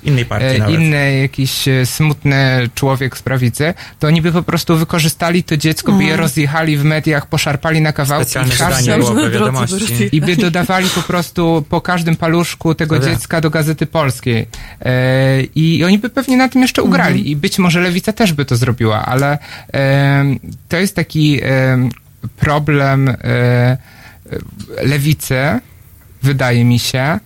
innej 0.02 0.24
partii 0.24 0.46
e, 0.46 0.58
nawet. 0.58 0.80
inny, 0.80 1.18
jakiś 1.18 1.68
e, 1.68 1.86
smutny 1.86 2.68
człowiek 2.74 3.18
z 3.18 3.22
prawicy, 3.22 3.74
to 3.98 4.06
oni 4.06 4.22
by 4.22 4.32
po 4.32 4.42
prostu 4.42 4.76
wykorzystali 4.76 5.44
to 5.44 5.56
dziecko, 5.56 5.92
by 5.92 6.04
je 6.04 6.16
rozjechali 6.16 6.76
w 6.76 6.84
mediach, 6.84 7.26
poszarpali 7.26 7.80
na 7.80 7.92
kawałki 7.92 8.30
Specjalne 8.30 8.98
i 10.10 10.16
i 10.16 10.20
by 10.20 10.36
dodawali 10.36 10.88
po 10.88 11.02
prostu 11.02 11.64
po 11.68 11.80
każdym 11.80 12.16
paluszku 12.16 12.74
tego 12.74 12.98
No 12.98 13.04
dziecka 13.04 13.40
do 13.40 13.50
Gazety 13.50 13.86
Polskiej. 13.86 14.46
E, 14.80 15.42
I 15.42 15.84
oni 15.84 15.98
by 15.98 16.10
pewnie 16.10 16.36
na 16.36 16.48
tym 16.48 16.62
jeszcze 16.62 16.82
ugrali. 16.82 17.30
I 17.30 17.36
być 17.36 17.58
może 17.58 17.80
Lewica 17.80 18.12
też 18.12 18.32
by 18.32 18.44
to 18.44 18.56
zrobiła, 18.56 19.06
ale 19.06 19.38
em, 19.72 20.38
to 20.68 20.76
jest 20.76 20.96
taki 20.96 21.40
em, 21.42 21.90
problem 22.36 23.08
e, 23.08 23.14
e, 23.24 24.01
Lewicy, 24.82 25.60
wydaje 26.22 26.64
mi 26.64 26.78
się, 26.78 27.18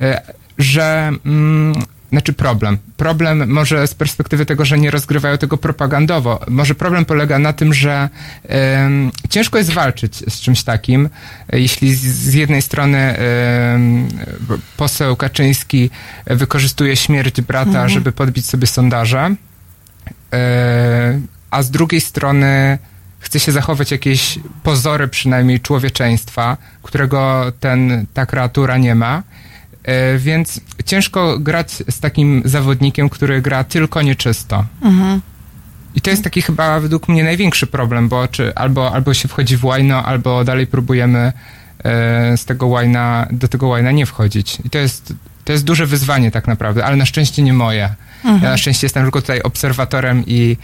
e, 0.00 0.22
że... 0.58 1.12
Mm, 1.26 1.74
znaczy 2.12 2.32
problem. 2.32 2.78
Problem 2.96 3.50
może 3.50 3.86
z 3.86 3.94
perspektywy 3.94 4.46
tego, 4.46 4.64
że 4.64 4.78
nie 4.78 4.90
rozgrywają 4.90 5.38
tego 5.38 5.56
propagandowo. 5.56 6.40
Może 6.48 6.74
problem 6.74 7.04
polega 7.04 7.38
na 7.38 7.52
tym, 7.52 7.74
że 7.74 8.08
em, 8.48 9.10
ciężko 9.28 9.58
jest 9.58 9.70
walczyć 9.70 10.16
z 10.16 10.40
czymś 10.40 10.62
takim, 10.62 11.08
jeśli 11.52 11.94
z, 11.94 12.00
z 12.00 12.34
jednej 12.34 12.62
strony 12.62 12.98
em, 12.98 14.08
poseł 14.76 15.16
Kaczyński 15.16 15.90
wykorzystuje 16.26 16.96
śmierć 16.96 17.40
brata, 17.40 17.88
żeby 17.88 18.12
podbić 18.12 18.46
sobie 18.46 18.66
sondaże, 18.66 19.34
e, 20.32 21.20
a 21.50 21.62
z 21.62 21.70
drugiej 21.70 22.00
strony 22.00 22.78
chce 23.22 23.40
się 23.40 23.52
zachować 23.52 23.90
jakieś 23.90 24.38
pozory 24.62 25.08
przynajmniej 25.08 25.60
człowieczeństwa, 25.60 26.56
którego 26.82 27.52
ten, 27.60 28.06
ta 28.14 28.26
kreatura 28.26 28.78
nie 28.78 28.94
ma. 28.94 29.22
E, 29.84 30.18
Więc 30.18 30.60
ciężko 30.84 31.38
grać 31.38 31.72
z 31.90 32.00
takim 32.00 32.42
zawodnikiem, 32.44 33.08
który 33.08 33.42
gra 33.42 33.64
tylko 33.64 34.02
nieczysto. 34.02 34.64
I 35.94 36.00
to 36.00 36.10
jest 36.10 36.24
taki 36.24 36.42
chyba 36.42 36.80
według 36.80 37.08
mnie 37.08 37.24
największy 37.24 37.66
problem, 37.66 38.08
bo 38.08 38.28
czy 38.28 38.54
albo, 38.54 38.92
albo 38.92 39.14
się 39.14 39.28
wchodzi 39.28 39.56
w 39.56 39.64
łajno, 39.64 40.04
albo 40.04 40.44
dalej 40.44 40.66
próbujemy 40.66 41.32
e, 41.84 42.36
z 42.36 42.44
tego 42.44 42.66
łajna, 42.66 43.26
do 43.30 43.48
tego 43.48 43.66
łajna 43.68 43.90
nie 43.90 44.06
wchodzić. 44.06 44.58
I 44.64 44.70
to 44.70 44.78
jest, 44.78 45.14
to 45.44 45.52
jest 45.52 45.64
duże 45.64 45.86
wyzwanie 45.86 46.30
tak 46.30 46.46
naprawdę, 46.46 46.84
ale 46.84 46.96
na 46.96 47.06
szczęście 47.06 47.42
nie 47.42 47.52
moje. 47.52 47.94
Ja 48.24 48.50
na 48.50 48.56
szczęście 48.56 48.84
jestem 48.86 49.02
tylko 49.02 49.20
tutaj 49.20 49.42
obserwatorem 49.42 50.24
i, 50.26 50.56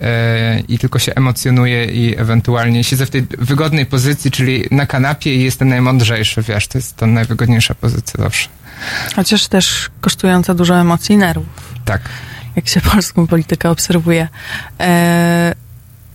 e, 0.00 0.60
i 0.68 0.78
tylko 0.78 0.98
się 0.98 1.14
emocjonuję 1.14 1.84
i 1.84 2.18
ewentualnie 2.18 2.84
siedzę 2.84 3.06
w 3.06 3.10
tej 3.10 3.22
wygodnej 3.38 3.86
pozycji, 3.86 4.30
czyli 4.30 4.64
na 4.70 4.86
kanapie 4.86 5.34
i 5.34 5.42
jestem 5.42 5.68
najmądrzejszy, 5.68 6.42
wiesz, 6.42 6.68
to 6.68 6.78
jest 6.78 6.96
ta 6.96 7.06
najwygodniejsza 7.06 7.74
pozycja 7.74 8.24
zawsze. 8.24 8.48
Chociaż 9.16 9.48
też 9.48 9.90
kosztująca 10.00 10.54
dużo 10.54 10.74
emocji 10.80 11.14
i 11.14 11.18
nerwów, 11.18 11.74
Tak. 11.84 12.00
jak 12.56 12.68
się 12.68 12.80
polską 12.80 13.26
politykę 13.26 13.70
obserwuje. 13.70 14.28
E, 14.80 15.54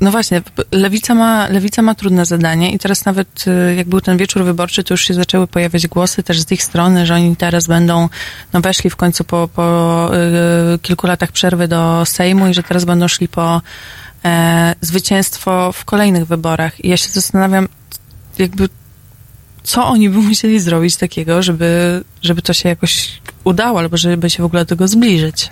no 0.05 0.11
właśnie, 0.11 0.41
lewica 0.71 1.15
ma, 1.15 1.47
lewica 1.47 1.81
ma 1.81 1.95
trudne 1.95 2.25
zadanie 2.25 2.71
i 2.71 2.79
teraz 2.79 3.05
nawet 3.05 3.45
y, 3.47 3.75
jak 3.75 3.87
był 3.87 4.01
ten 4.01 4.17
wieczór 4.17 4.43
wyborczy, 4.43 4.83
to 4.83 4.93
już 4.93 5.01
się 5.01 5.13
zaczęły 5.13 5.47
pojawiać 5.47 5.87
głosy 5.87 6.23
też 6.23 6.41
z 6.41 6.51
ich 6.51 6.63
strony, 6.63 7.05
że 7.05 7.15
oni 7.15 7.35
teraz 7.35 7.67
będą, 7.67 8.09
no 8.53 8.61
weszli 8.61 8.89
w 8.89 8.95
końcu 8.95 9.23
po, 9.23 9.49
po 9.55 10.09
y, 10.75 10.79
kilku 10.79 11.07
latach 11.07 11.31
przerwy 11.31 11.67
do 11.67 12.05
Sejmu 12.05 12.47
i 12.47 12.53
że 12.53 12.63
teraz 12.63 12.85
będą 12.85 13.07
szli 13.07 13.27
po 13.27 13.61
e, 14.25 14.75
zwycięstwo 14.81 15.71
w 15.71 15.85
kolejnych 15.85 16.25
wyborach. 16.25 16.85
I 16.85 16.89
ja 16.89 16.97
się 16.97 17.09
zastanawiam, 17.09 17.67
jakby 18.37 18.69
co 19.63 19.87
oni 19.87 20.09
by 20.09 20.17
musieli 20.17 20.59
zrobić 20.59 20.95
takiego, 20.95 21.43
żeby, 21.43 22.03
żeby 22.21 22.41
to 22.41 22.53
się 22.53 22.69
jakoś 22.69 23.21
udało, 23.43 23.79
albo 23.79 23.97
żeby 23.97 24.29
się 24.29 24.43
w 24.43 24.45
ogóle 24.45 24.61
do 24.61 24.69
tego 24.69 24.87
zbliżyć. 24.87 25.49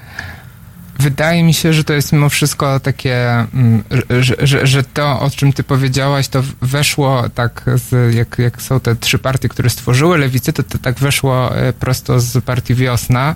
Wydaje 1.00 1.44
mi 1.44 1.54
się, 1.54 1.74
że 1.74 1.84
to 1.84 1.94
jest 1.94 2.14
mimo 2.14 2.30
wszystko 2.30 2.80
takie, 2.80 3.30
mm, 3.30 3.84
że, 4.20 4.36
że, 4.40 4.68
że 4.68 4.84
to, 4.84 5.20
o 5.20 5.30
czym 5.30 5.54
ty 5.54 5.64
powiedziałaś, 5.64 6.28
to 6.28 6.44
weszło 6.62 7.30
tak, 7.30 7.66
z, 7.76 8.16
jak, 8.16 8.36
jak 8.40 8.62
są 8.62 8.80
te 8.80 8.96
trzy 8.96 9.20
partie, 9.20 9.50
które 9.50 9.70
stworzyły 9.70 10.18
lewicę, 10.18 10.54
to, 10.54 10.64
to 10.64 10.78
tak 10.78 11.00
weszło 11.00 11.58
e, 11.58 11.74
prosto 11.74 12.20
z 12.20 12.44
partii 12.44 12.76
Wiosna, 12.76 13.36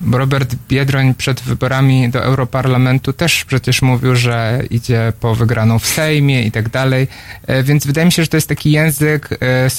bo 0.00 0.18
Robert 0.18 0.54
Biedroń 0.68 1.14
przed 1.14 1.40
wyborami 1.40 2.10
do 2.10 2.24
Europarlamentu 2.24 3.12
też 3.12 3.44
przecież 3.44 3.82
mówił, 3.82 4.16
że 4.16 4.62
idzie 4.70 5.12
po 5.20 5.34
wygraną 5.34 5.78
w 5.78 5.86
Sejmie 5.86 6.42
i 6.42 6.52
tak 6.52 6.68
dalej, 6.68 7.08
E, 7.46 7.62
więc 7.62 7.86
wydaje 7.86 8.04
mi 8.04 8.12
się, 8.12 8.22
że 8.22 8.28
to 8.28 8.36
jest 8.36 8.48
taki 8.48 8.72
język 8.72 9.28
e, 9.40 9.70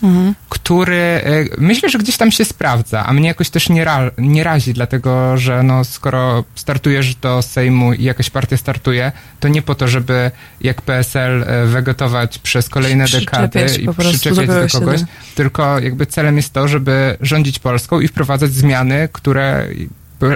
sukcesu, 0.00 0.34
który 0.48 0.96
e, 0.96 1.44
myślę, 1.58 1.88
że 1.90 1.98
gdzieś 1.98 2.16
tam 2.16 2.30
się 2.30 2.44
sprawdza, 2.44 3.06
a 3.06 3.12
mnie 3.12 3.28
jakoś 3.28 3.50
też 3.50 3.68
nie, 3.68 3.84
ra, 3.84 4.10
nie 4.18 4.44
razi, 4.44 4.72
dlatego 4.74 5.36
że 5.36 5.62
no, 5.62 5.84
skoro 5.84 6.44
startujesz 6.54 7.14
do 7.14 7.42
Sejmu 7.42 7.92
i 7.92 8.04
jakaś 8.04 8.30
partia 8.30 8.56
startuje, 8.56 9.12
to 9.40 9.48
nie 9.48 9.62
po 9.62 9.74
to, 9.74 9.88
żeby 9.88 10.30
jak 10.60 10.82
PSL 10.82 11.44
e, 11.46 11.66
wegetować 11.66 12.38
przez 12.38 12.68
kolejne 12.68 13.04
dekady 13.20 13.58
i 13.82 13.88
przyczepiać 14.12 14.46
do 14.46 14.54
kogoś, 14.80 15.00
do- 15.00 15.06
tylko 15.34 15.78
jakby 15.78 16.06
celem 16.06 16.36
jest 16.36 16.52
to, 16.52 16.68
żeby 16.68 17.16
rządzić 17.20 17.58
Polską 17.58 18.00
i 18.00 18.08
wprowadzać 18.08 18.52
zmiany, 18.52 19.08
które 19.12 19.66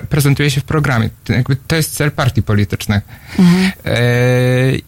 prezentuje 0.09 0.51
się 0.51 0.61
w 0.61 0.65
programie. 0.65 1.09
To 1.25 1.33
Jakby 1.33 1.57
to 1.57 1.77
jest 1.77 1.95
cel 1.95 2.11
partii 2.11 2.43
politycznych. 2.43 3.03
E, 3.85 4.01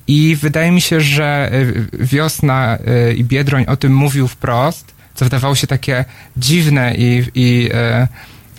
I 0.06 0.36
wydaje 0.36 0.70
mi 0.70 0.80
się, 0.80 1.00
że 1.00 1.50
e, 1.52 2.04
Wiosna 2.04 2.78
e, 2.86 3.12
i 3.12 3.24
Biedroń 3.24 3.64
o 3.64 3.76
tym 3.76 3.94
mówił 3.94 4.28
wprost, 4.28 4.94
co 5.14 5.24
wydawało 5.24 5.54
się 5.54 5.66
takie 5.66 6.04
dziwne 6.36 6.94
i, 6.96 7.24
i 7.34 7.70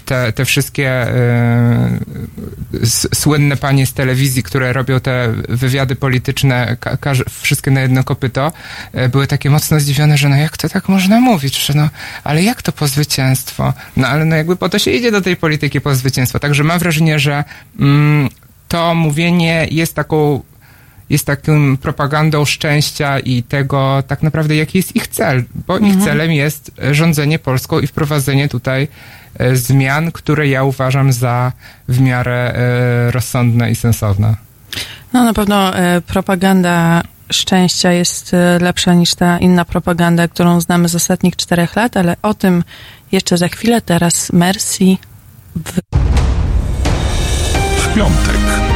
te, 0.06 0.34
te 0.34 0.46
wszystkie 0.46 0.90
e, 0.90 2.00
słynne 3.16 3.58
panie 3.58 3.88
z 3.88 3.94
telewizji, 3.94 4.44
które 4.44 4.74
robią 4.74 5.00
te 5.00 5.34
wywiady 5.50 5.96
polityczne, 5.96 6.78
wszystkie 7.30 7.72
na 7.72 7.82
jedno 7.82 8.04
kopyto, 8.04 8.52
e, 8.94 9.10
były 9.10 9.28
takie 9.28 9.50
mocno 9.50 9.80
zdziwione, 9.80 10.18
że 10.18 10.30
no 10.30 10.36
jak 10.36 10.58
to 10.58 10.70
tak 10.70 10.90
można 10.90 11.20
mówić, 11.20 11.66
że 11.66 11.74
no, 11.74 11.90
ale 12.24 12.44
jak 12.44 12.62
to 12.62 12.72
po 12.72 12.88
zwycięstwo? 12.88 13.74
No 13.98 14.08
ale 14.08 14.26
no 14.26 14.36
jakby 14.36 14.56
po 14.56 14.70
to 14.70 14.80
się 14.80 14.92
idzie 14.92 15.12
do 15.12 15.22
tej 15.22 15.36
polityki 15.36 15.82
po 15.82 15.96
zwycięstwo. 15.96 16.40
Także 16.40 16.64
mam 16.64 16.80
wrażenie, 16.80 17.20
że 17.20 17.44
mm, 17.80 18.30
to 18.68 18.96
mówienie 18.96 19.68
jest 19.72 19.96
taką 19.96 20.42
jest 21.10 21.26
taką 21.26 21.78
propagandą 21.78 22.46
szczęścia 22.46 23.20
i 23.20 23.44
tego 23.44 24.04
tak 24.08 24.24
naprawdę 24.24 24.56
jaki 24.56 24.78
jest 24.78 24.96
ich 24.96 25.08
cel, 25.08 25.44
bo 25.68 25.78
ich 25.78 26.04
celem 26.04 26.32
jest 26.32 26.72
rządzenie 26.92 27.40
Polską 27.40 27.80
i 27.80 27.88
wprowadzenie 27.88 28.50
tutaj 28.50 28.88
e, 29.40 29.56
zmian, 29.56 30.12
które 30.12 30.48
ja 30.48 30.64
uważam 30.64 31.14
za 31.14 31.52
w 31.88 32.02
miarę 32.02 32.54
e, 32.56 33.12
rozsądne 33.12 33.72
i 33.72 33.76
sensowne. 33.76 34.36
No 35.14 35.24
na 35.24 35.34
pewno 35.34 35.78
e, 35.78 36.02
propaganda 36.02 37.04
szczęścia 37.32 37.92
jest 37.92 38.32
lepsza 38.62 38.94
niż 38.94 39.16
ta 39.16 39.38
inna 39.38 39.66
propaganda, 39.66 40.28
którą 40.28 40.62
znamy 40.62 40.90
z 40.90 40.96
ostatnich 40.96 41.36
czterech 41.36 41.76
lat, 41.76 41.98
ale 41.98 42.16
o 42.22 42.34
tym 42.34 42.64
jeszcze 43.12 43.38
za 43.38 43.48
chwilę. 43.48 43.82
Teraz 43.82 44.34
Mercy. 44.34 44.98
W... 45.56 45.80
W 47.82 47.96
piątek. 47.96 48.75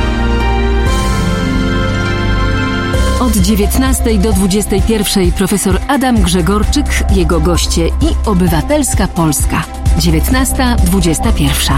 Od 3.30 3.38
19 3.38 4.18
do 4.18 4.34
21 4.34 5.32
profesor 5.32 5.80
Adam 5.88 6.22
Grzegorczyk, 6.22 6.86
jego 7.16 7.40
goście 7.40 7.88
i 7.88 8.16
Obywatelska 8.26 9.08
Polska. 9.08 9.64
19.21. 9.98 11.74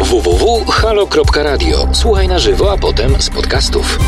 www.halo.radio. 0.00 1.88
Słuchaj 1.92 2.28
na 2.28 2.38
żywo, 2.38 2.72
a 2.72 2.78
potem 2.78 3.22
z 3.22 3.30
podcastów. 3.30 3.98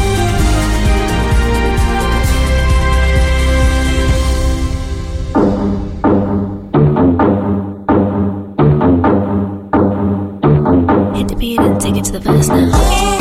Hit 11.15 11.29
the 11.29 11.37
beat 11.37 11.59
and 11.59 11.81
take 11.83 11.97
it 11.97 12.05
to 12.05 12.21
the 12.21 12.33
now. 12.57 13.20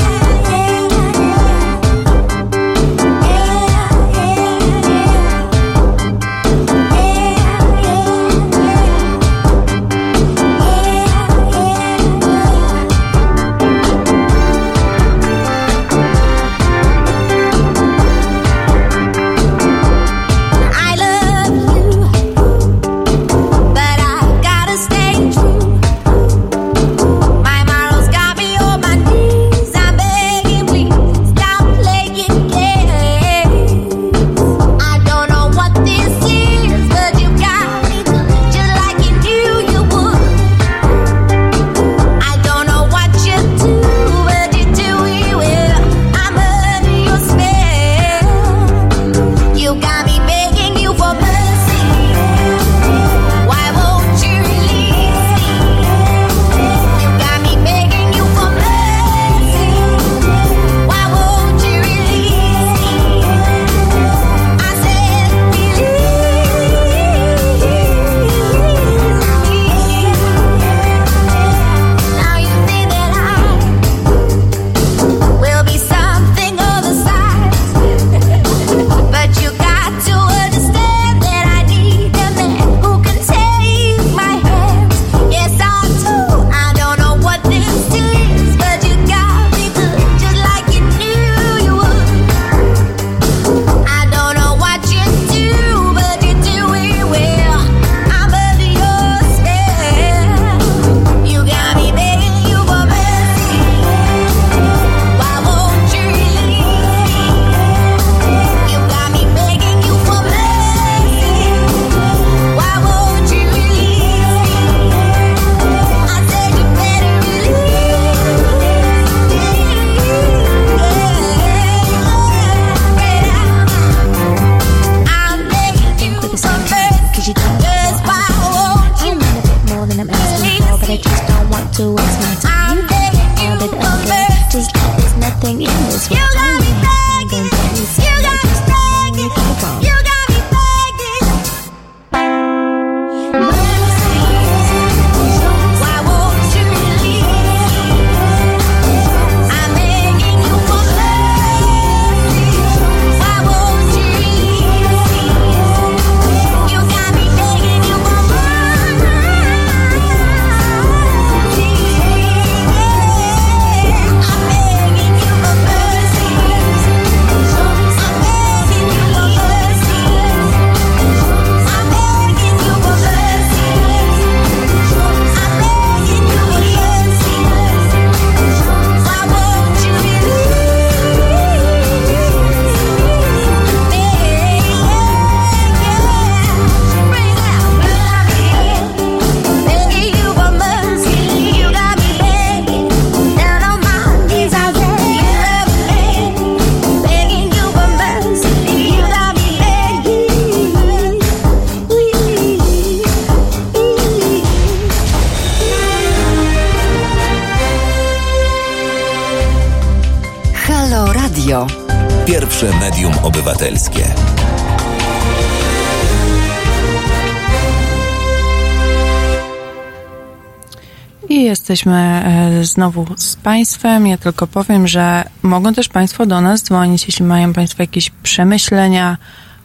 Jesteśmy 221.70 221.96
e, 221.96 222.66
znowu 222.66 223.06
z 223.18 223.36
Państwem. 223.36 224.08
Ja 224.08 224.18
tylko 224.18 224.48
powiem, 224.48 224.88
że 224.88 225.24
mogą 225.44 225.74
też 225.74 225.90
Państwo 225.90 226.26
do 226.26 226.42
nas 226.42 226.64
dzwonić, 226.64 227.06
jeśli 227.06 227.26
mają 227.26 227.54
Państwo 227.54 227.84
jakieś 227.84 228.10
przemyślenia, 228.10 229.18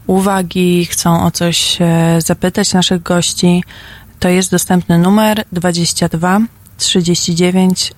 uwagi, 0.07 0.87
chcą 0.87 1.25
o 1.25 1.31
coś 1.31 1.79
e, 1.81 2.19
zapytać 2.21 2.73
naszych 2.73 3.03
gości. 3.03 3.65
To 4.21 4.29
jest 4.29 4.51
dostępny 4.51 4.99
numer 4.99 5.45
22 5.53 6.41
39 6.77 7.93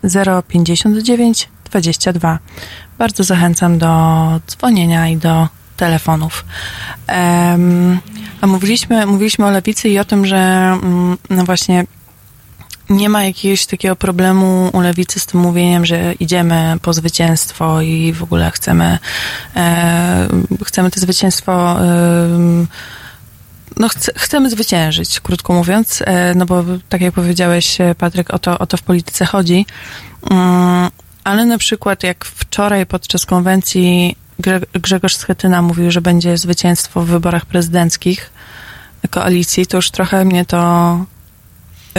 059 0.49 1.49
22. 1.65 2.39
Bardzo 2.99 3.25
zachęcam 3.25 3.79
do 3.79 3.91
dzwonienia 4.47 5.09
i 5.09 5.17
do 5.17 5.49
telefonów. 5.77 6.45
Em, 7.07 7.99
a 8.41 8.47
mówiliśmy, 8.47 9.07
mówiliśmy 9.07 9.47
o 9.47 9.51
lewicy 9.51 9.89
i 9.89 9.99
o 9.99 10.05
tym, 10.05 10.27
że 10.27 10.37
mm, 10.37 11.19
no 11.31 11.45
właśnie 11.45 11.85
nie 12.91 13.09
ma 13.09 13.25
jakiegoś 13.25 13.67
takiego 13.67 13.97
problemu 13.97 14.71
u 14.73 14.81
lewicy 14.81 15.21
z 15.21 15.27
tym 15.27 15.41
mówieniem, 15.41 15.87
że 15.87 16.13
idziemy 16.13 16.77
po 16.83 16.93
zwycięstwo 16.93 17.81
i 17.81 18.13
w 18.13 18.23
ogóle 18.23 18.51
chcemy, 18.51 18.99
e, 19.57 20.29
chcemy 20.65 20.91
to 20.91 21.01
zwycięstwo. 21.01 21.83
E, 21.83 22.67
no, 23.77 23.89
chce, 23.89 24.13
chcemy 24.17 24.51
zwyciężyć, 24.51 25.21
krótko 25.21 25.53
mówiąc, 25.53 26.03
e, 26.07 26.35
no 26.35 26.47
bo 26.47 26.65
tak 26.89 27.01
jak 27.01 27.15
powiedziałeś, 27.15 27.81
e, 27.81 27.95
Patryk, 27.95 28.35
o 28.35 28.39
to, 28.39 28.59
o 28.59 28.67
to 28.67 28.77
w 28.77 28.83
polityce 28.83 29.25
chodzi. 29.25 29.67
Mm, 30.31 30.91
ale 31.25 31.45
na 31.45 31.59
przykład, 31.59 32.03
jak 32.03 32.25
wczoraj 32.25 32.87
podczas 32.87 33.27
konwencji 33.27 34.17
Grzegorz 34.73 35.17
Schetyna 35.17 35.63
mówił, 35.63 35.91
że 35.91 36.01
będzie 36.01 36.39
zwycięstwo 36.39 37.01
w 37.01 37.07
wyborach 37.07 37.47
prezydenckich 37.47 38.31
koalicji, 39.11 39.67
to 39.67 39.79
już 39.79 39.91
trochę 39.91 40.25
mnie 40.25 40.45
to 40.45 40.99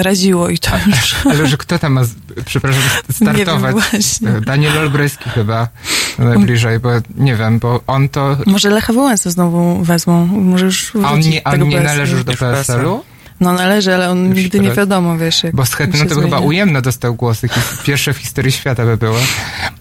raziło 0.03 0.49
i 0.49 0.59
to 0.59 0.71
już... 0.87 1.15
Ale 1.31 1.47
że 1.47 1.57
kto 1.57 1.79
tam 1.79 1.93
ma, 1.93 2.01
przepraszam, 2.45 2.81
startować? 3.11 4.21
Nie 4.21 4.31
wiem. 4.31 4.43
Daniel 4.43 4.77
Olbryski 4.77 5.29
chyba 5.29 5.67
najbliżej, 6.19 6.79
bo 6.79 6.89
nie 7.15 7.35
wiem, 7.35 7.59
bo 7.59 7.81
on 7.87 8.09
to... 8.09 8.37
Może 8.45 8.69
Lecha 8.69 8.93
Wałęsę 8.93 9.31
znowu 9.31 9.83
wezmą, 9.83 10.25
może 10.25 10.65
już 10.65 10.91
A 11.03 11.11
on 11.11 11.19
nie, 11.19 11.43
on 11.43 11.67
nie 11.67 11.81
należy 11.81 12.15
już 12.15 12.23
do. 12.23 12.33
PSL-u? 12.33 13.03
No 13.39 13.53
należy, 13.53 13.93
ale 13.95 14.09
on 14.09 14.25
Już 14.29 14.37
nigdy 14.37 14.59
nie 14.59 14.63
teraz. 14.63 14.77
wiadomo, 14.77 15.17
wiesz, 15.17 15.43
jak 15.43 15.55
Bo 15.55 15.65
z 15.65 15.73
Hetmana 15.73 16.03
się 16.03 16.09
to 16.09 16.15
chyba 16.15 16.27
znajdzie. 16.27 16.47
ujemno 16.47 16.81
dostał 16.81 17.15
głosy. 17.15 17.49
Pierwsze 17.85 18.13
w 18.13 18.17
historii 18.17 18.51
świata 18.51 18.85
by 18.85 18.97
było. 18.97 19.17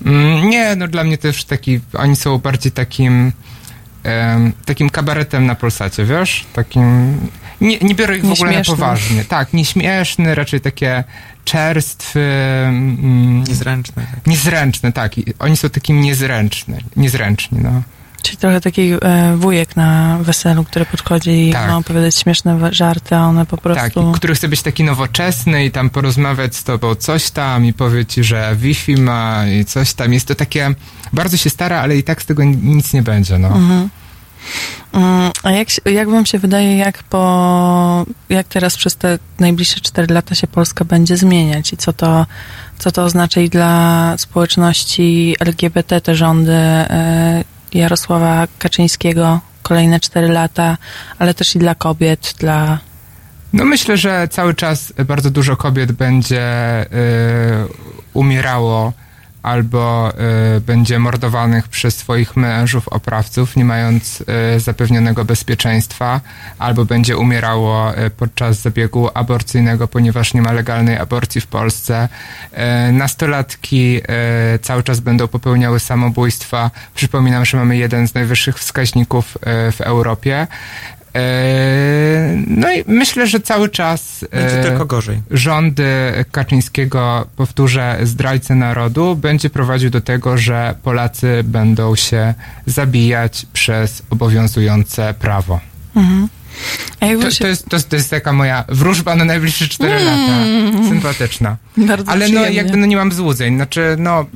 Mm, 0.06 0.50
nie, 0.50 0.76
no 0.76 0.88
dla 0.88 1.04
mnie 1.04 1.18
też 1.18 1.44
taki, 1.44 1.80
oni 1.94 2.16
są 2.16 2.38
bardziej 2.38 2.72
takim 2.72 3.32
em, 4.04 4.52
takim 4.64 4.90
kabaretem 4.90 5.46
na 5.46 5.54
Polsacie, 5.54 6.04
wiesz? 6.04 6.44
Takim, 6.52 7.16
nie, 7.60 7.78
nie 7.78 7.94
biorę 7.94 8.16
ich 8.16 8.24
w 8.24 8.32
ogóle 8.32 8.52
na 8.58 8.64
poważnie. 8.64 9.24
Tak, 9.24 9.52
nieśmieszny, 9.52 10.34
raczej 10.34 10.60
takie 10.60 11.04
czerstwy, 11.44 12.20
mm, 12.68 13.44
Niezręczne. 13.48 14.06
Tak. 14.14 14.26
niezręczne, 14.26 14.92
tak. 14.92 15.18
I 15.18 15.24
oni 15.38 15.56
są 15.56 15.70
takim 15.70 16.00
niezręczny, 16.00 16.78
niezręczni, 16.96 17.58
no. 17.62 17.82
Czyli 18.22 18.36
trochę 18.38 18.60
taki 18.60 18.92
e, 19.02 19.36
wujek 19.36 19.76
na 19.76 20.18
weselu, 20.22 20.64
który 20.64 20.84
podchodzi 20.86 21.48
i 21.48 21.52
Tak. 21.52 21.68
ma 21.70 21.76
opowiadać 21.76 22.16
śmieszne 22.16 22.74
żarty, 22.74 23.14
a 23.16 23.26
one 23.26 23.46
po 23.46 23.56
prostu... 23.56 23.82
Tak, 24.04 24.10
i 24.10 24.12
który 24.18 24.34
chce 24.34 24.48
być 24.48 24.62
taki 24.62 24.84
nowoczesny 24.84 25.64
i 25.64 25.70
tam 25.70 25.90
porozmawiać 25.90 26.56
z 26.56 26.64
tobą 26.64 26.94
coś 26.94 27.30
tam 27.30 27.64
i 27.64 27.72
powie 27.72 28.06
ci, 28.06 28.24
że 28.24 28.56
Wi-Fi 28.56 28.96
ma 28.96 29.46
i 29.60 29.64
coś 29.64 29.94
tam. 29.94 30.12
Jest 30.12 30.28
to 30.28 30.34
takie, 30.34 30.74
bardzo 31.12 31.36
się 31.36 31.50
stara, 31.50 31.80
ale 31.80 31.96
i 31.96 32.02
tak 32.02 32.22
z 32.22 32.26
tego 32.26 32.44
ni- 32.44 32.56
nic 32.56 32.92
nie 32.92 33.02
będzie, 33.02 33.38
no. 33.38 33.48
Mhm. 33.48 33.88
Mm, 34.92 35.30
A 35.42 35.50
jak, 35.50 35.68
jak 35.84 36.10
wam 36.10 36.26
się 36.26 36.38
wydaje, 36.38 36.76
jak 36.76 37.02
po, 37.02 38.06
jak 38.28 38.48
teraz 38.48 38.76
przez 38.76 38.96
te 38.96 39.18
najbliższe 39.38 39.80
4 39.80 40.14
lata 40.14 40.34
się 40.34 40.46
Polska 40.46 40.84
będzie 40.84 41.16
zmieniać? 41.16 41.72
I 41.72 41.76
co 41.76 41.92
to, 41.92 42.26
co 42.78 42.92
to 42.92 43.04
oznacza 43.04 43.40
i 43.40 43.48
dla 43.48 44.14
społeczności 44.18 45.36
LGBT, 45.40 46.00
te 46.00 46.14
rządy 46.14 46.52
e, 46.52 47.44
Jarosława 47.74 48.46
Kaczyńskiego, 48.58 49.40
kolejne 49.62 50.00
4 50.00 50.28
lata, 50.28 50.78
ale 51.18 51.34
też 51.34 51.56
i 51.56 51.58
dla 51.58 51.74
kobiet, 51.74 52.34
dla... 52.38 52.78
No 53.52 53.64
myślę, 53.64 53.96
że 53.96 54.28
cały 54.28 54.54
czas 54.54 54.92
bardzo 55.06 55.30
dużo 55.30 55.56
kobiet 55.56 55.92
będzie 55.92 56.42
y, 56.82 56.86
umierało 58.14 58.92
albo 59.46 60.12
y, 60.56 60.60
będzie 60.60 60.98
mordowanych 60.98 61.68
przez 61.68 61.96
swoich 61.96 62.36
mężów, 62.36 62.88
oprawców, 62.88 63.56
nie 63.56 63.64
mając 63.64 64.20
y, 64.56 64.60
zapewnionego 64.60 65.24
bezpieczeństwa, 65.24 66.20
albo 66.58 66.84
będzie 66.84 67.16
umierało 67.16 67.98
y, 67.98 68.10
podczas 68.10 68.60
zabiegu 68.60 69.08
aborcyjnego, 69.14 69.88
ponieważ 69.88 70.34
nie 70.34 70.42
ma 70.42 70.52
legalnej 70.52 70.98
aborcji 70.98 71.40
w 71.40 71.46
Polsce. 71.46 72.08
Y, 72.88 72.92
nastolatki 72.92 74.00
y, 74.54 74.58
cały 74.58 74.82
czas 74.82 75.00
będą 75.00 75.28
popełniały 75.28 75.80
samobójstwa. 75.80 76.70
Przypominam, 76.94 77.44
że 77.44 77.56
mamy 77.56 77.76
jeden 77.76 78.08
z 78.08 78.14
najwyższych 78.14 78.58
wskaźników 78.58 79.36
y, 79.36 79.72
w 79.72 79.80
Europie. 79.80 80.46
E, 81.16 82.36
No 82.46 82.72
i 82.72 82.84
myślę, 82.86 83.26
że 83.26 83.40
cały 83.40 83.68
czas 83.68 84.24
Będzie 84.32 84.60
e, 84.60 84.64
tylko 84.64 84.86
gorzej. 84.86 85.20
rządy 85.30 85.84
Kaczyńskiego, 86.32 87.26
powtórzę, 87.36 87.98
zdrajcę 88.02 88.54
narodu, 88.54 89.16
będzie 89.16 89.50
prowadził 89.50 89.90
do 89.90 90.00
tego, 90.00 90.38
że 90.38 90.74
Polacy 90.82 91.40
będą 91.44 91.96
się 91.96 92.34
zabijać 92.66 93.46
przez 93.52 94.02
obowiązujące 94.10 95.14
prawo. 95.18 95.60
Mhm. 95.96 96.28
To, 97.22 97.30
się... 97.30 97.38
to, 97.38 97.48
jest, 97.48 97.68
to, 97.68 97.76
jest- 97.76 97.88
to 97.88 97.96
jest 97.96 98.10
taka 98.10 98.32
moja 98.32 98.64
wróżba 98.68 99.14
na 99.16 99.24
najbliższe 99.24 99.68
4 99.68 100.04
lata. 100.04 100.32
Sympatyczna. 100.88 101.56
Bardzo 101.76 102.12
Ale 102.12 102.28
no 102.28 102.48
jakby 102.48 102.76
no 102.76 102.86
nie 102.86 102.96
mam 102.96 103.12
złudzeń. 103.12 103.56
Znaczy, 103.56 103.96
no. 103.98 104.26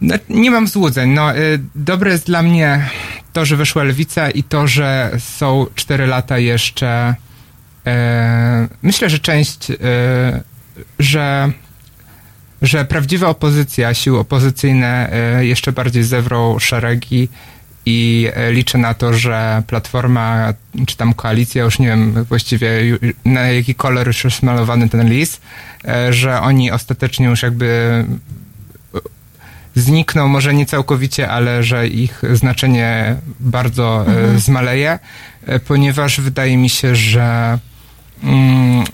no 0.00 0.14
nie 0.28 0.50
mam 0.50 0.68
złudzeń. 0.68 1.10
No, 1.10 1.36
y, 1.36 1.60
dobre 1.74 2.10
jest 2.12 2.26
dla 2.26 2.42
mnie 2.42 2.88
to, 3.34 3.44
że 3.44 3.56
wyszła 3.56 3.82
lewica 3.82 4.30
i 4.30 4.42
to, 4.42 4.66
że 4.66 5.10
są 5.18 5.66
4 5.74 6.06
lata 6.06 6.38
jeszcze. 6.38 7.14
E, 7.86 8.68
myślę, 8.82 9.10
że 9.10 9.18
część, 9.18 9.70
e, 9.70 9.74
że, 10.98 11.52
że 12.62 12.84
prawdziwa 12.84 13.28
opozycja, 13.28 13.94
siły 13.94 14.18
opozycyjne 14.18 15.12
e, 15.12 15.46
jeszcze 15.46 15.72
bardziej 15.72 16.04
zewrą 16.04 16.58
szeregi 16.58 17.28
i 17.86 18.28
e, 18.34 18.52
liczę 18.52 18.78
na 18.78 18.94
to, 18.94 19.12
że 19.12 19.62
Platforma, 19.66 20.54
czy 20.86 20.96
tam 20.96 21.14
koalicja, 21.14 21.64
już 21.64 21.78
nie 21.78 21.86
wiem 21.86 22.24
właściwie 22.24 22.68
na 23.24 23.40
jaki 23.40 23.74
kolor 23.74 24.06
już 24.06 24.24
jest 24.24 24.42
malowany 24.42 24.88
ten 24.88 25.08
lis, 25.08 25.40
e, 25.84 26.12
że 26.12 26.40
oni 26.40 26.70
ostatecznie 26.70 27.26
już 27.26 27.42
jakby 27.42 28.04
znikną, 29.74 30.28
może 30.28 30.54
nie 30.54 30.66
całkowicie, 30.66 31.28
ale 31.28 31.62
że 31.62 31.88
ich 31.88 32.22
znaczenie 32.32 33.16
bardzo 33.40 34.06
e, 34.06 34.38
zmaleje, 34.38 34.98
e, 35.46 35.60
ponieważ 35.60 36.20
wydaje 36.20 36.56
mi 36.56 36.68
się, 36.68 36.96
że 36.96 37.58
mm, 38.22 38.84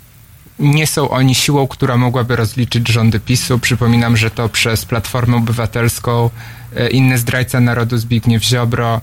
nie 0.59 0.87
są 0.87 1.11
oni 1.11 1.35
siłą, 1.35 1.67
która 1.67 1.97
mogłaby 1.97 2.37
rozliczyć 2.37 2.89
rządy 2.89 3.21
PiSu. 3.21 3.59
Przypominam, 3.59 4.17
że 4.17 4.31
to 4.31 4.49
przez 4.49 4.85
Platformę 4.85 5.37
Obywatelską 5.37 6.31
e, 6.77 6.89
inny 6.89 7.19
zdrajca 7.19 7.61
narodu 7.61 7.99
Zbigniew 7.99 8.45
Ziobro 8.45 9.01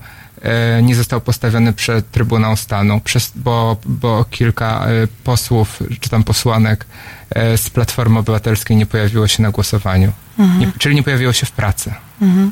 nie 0.82 0.96
został 0.96 1.22
postawiony 1.22 1.74
przed 1.74 2.12
Trybunał 2.12 2.56
Stanu, 2.56 3.00
przez, 3.00 3.32
bo, 3.36 3.78
bo 3.86 4.26
kilka 4.30 4.86
e, 4.86 5.08
posłów 5.24 5.80
czy 6.00 6.10
tam 6.10 6.24
posłanek 6.24 6.86
e, 7.30 7.58
z 7.58 7.70
Platformy 7.70 8.20
Obywatelskiej 8.20 8.78
nie 8.78 8.86
pojawiło 8.86 9.28
się 9.28 9.44
na 9.44 9.52
głosowaniu. 9.52 10.12
Nie, 10.60 10.72
czyli 10.80 10.96
nie 10.96 11.04
pojawiło 11.04 11.34
się 11.34 11.46
w 11.46 11.52
pracy. 11.52 11.94
Mhm. 12.22 12.52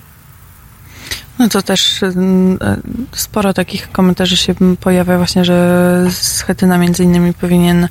No 1.40 1.50
to 1.50 1.62
też 1.62 2.04
e, 2.04 2.12
sporo 3.12 3.54
takich 3.54 3.92
komentarzy 3.92 4.38
się 4.38 4.56
pojawia 4.80 5.18
właśnie, 5.18 5.46
że 5.46 6.08
Schetyna 6.12 6.78
między 6.78 7.04
innymi 7.04 7.34
powinien 7.34 7.88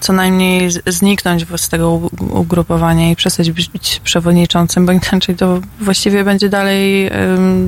co 0.00 0.12
najmniej 0.12 0.70
zniknąć 0.86 1.46
z 1.56 1.68
tego 1.68 2.00
ugrupowania 2.30 3.10
i 3.10 3.16
przestać 3.16 3.50
być, 3.50 4.00
przewodniczącym, 4.04 4.86
bo 4.86 4.92
inaczej 4.92 5.36
to 5.36 5.60
właściwie 5.80 6.24
będzie 6.24 6.48
dalej 6.48 7.10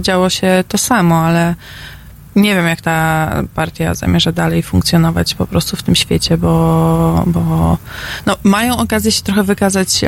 działo 0.00 0.30
się 0.30 0.64
to 0.68 0.78
samo, 0.78 1.18
ale 1.18 1.54
nie 2.36 2.54
wiem, 2.54 2.66
jak 2.66 2.80
ta 2.80 3.30
partia 3.54 3.94
zamierza 3.94 4.32
dalej 4.32 4.62
funkcjonować 4.62 5.34
po 5.34 5.46
prostu 5.46 5.76
w 5.76 5.82
tym 5.82 5.94
świecie, 5.94 6.38
bo, 6.38 7.24
bo 7.26 7.78
no, 8.26 8.36
mają 8.42 8.76
okazję 8.76 9.12
się 9.12 9.22
trochę 9.22 9.42
wykazać 9.42 10.00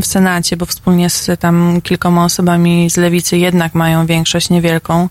w 0.00 0.06
Senacie, 0.06 0.56
bo 0.56 0.66
wspólnie 0.66 1.10
z 1.10 1.40
tam 1.40 1.80
kilkoma 1.82 2.24
osobami 2.24 2.90
z 2.90 2.96
lewicy 2.96 3.38
jednak 3.38 3.74
mają 3.74 4.06
większość 4.06 4.50
niewielką, 4.50 5.08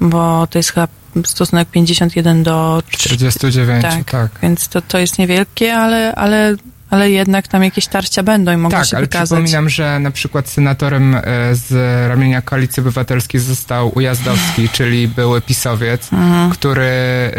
bo 0.00 0.46
to 0.46 0.58
jest 0.58 0.70
chyba 0.70 0.88
stosunek 1.24 1.68
51 1.68 2.42
do 2.42 2.82
49, 2.90 3.82
tak. 3.82 4.04
tak, 4.10 4.30
więc 4.42 4.68
to, 4.68 4.82
to 4.82 4.98
jest 4.98 5.18
niewielkie, 5.18 5.74
ale, 5.74 6.14
ale, 6.14 6.56
ale 6.90 7.10
jednak 7.10 7.48
tam 7.48 7.64
jakieś 7.64 7.86
tarcia 7.86 8.22
będą 8.22 8.52
i 8.52 8.56
mogą 8.56 8.76
Tak, 8.76 8.86
się 8.86 8.96
ale 8.96 9.06
wykazać. 9.06 9.26
przypominam, 9.26 9.68
że 9.68 9.98
na 10.00 10.10
przykład 10.10 10.48
senatorem 10.48 11.14
e, 11.14 11.20
z 11.52 11.72
ramienia 12.08 12.42
Koalicji 12.42 12.80
Obywatelskiej 12.80 13.40
został 13.40 13.92
Ujazdowski, 13.94 14.68
czyli 14.76 15.08
były 15.08 15.40
pisowiec, 15.40 16.12
Mhm. 16.12 16.50
który 16.50 16.82
e, 16.84 17.32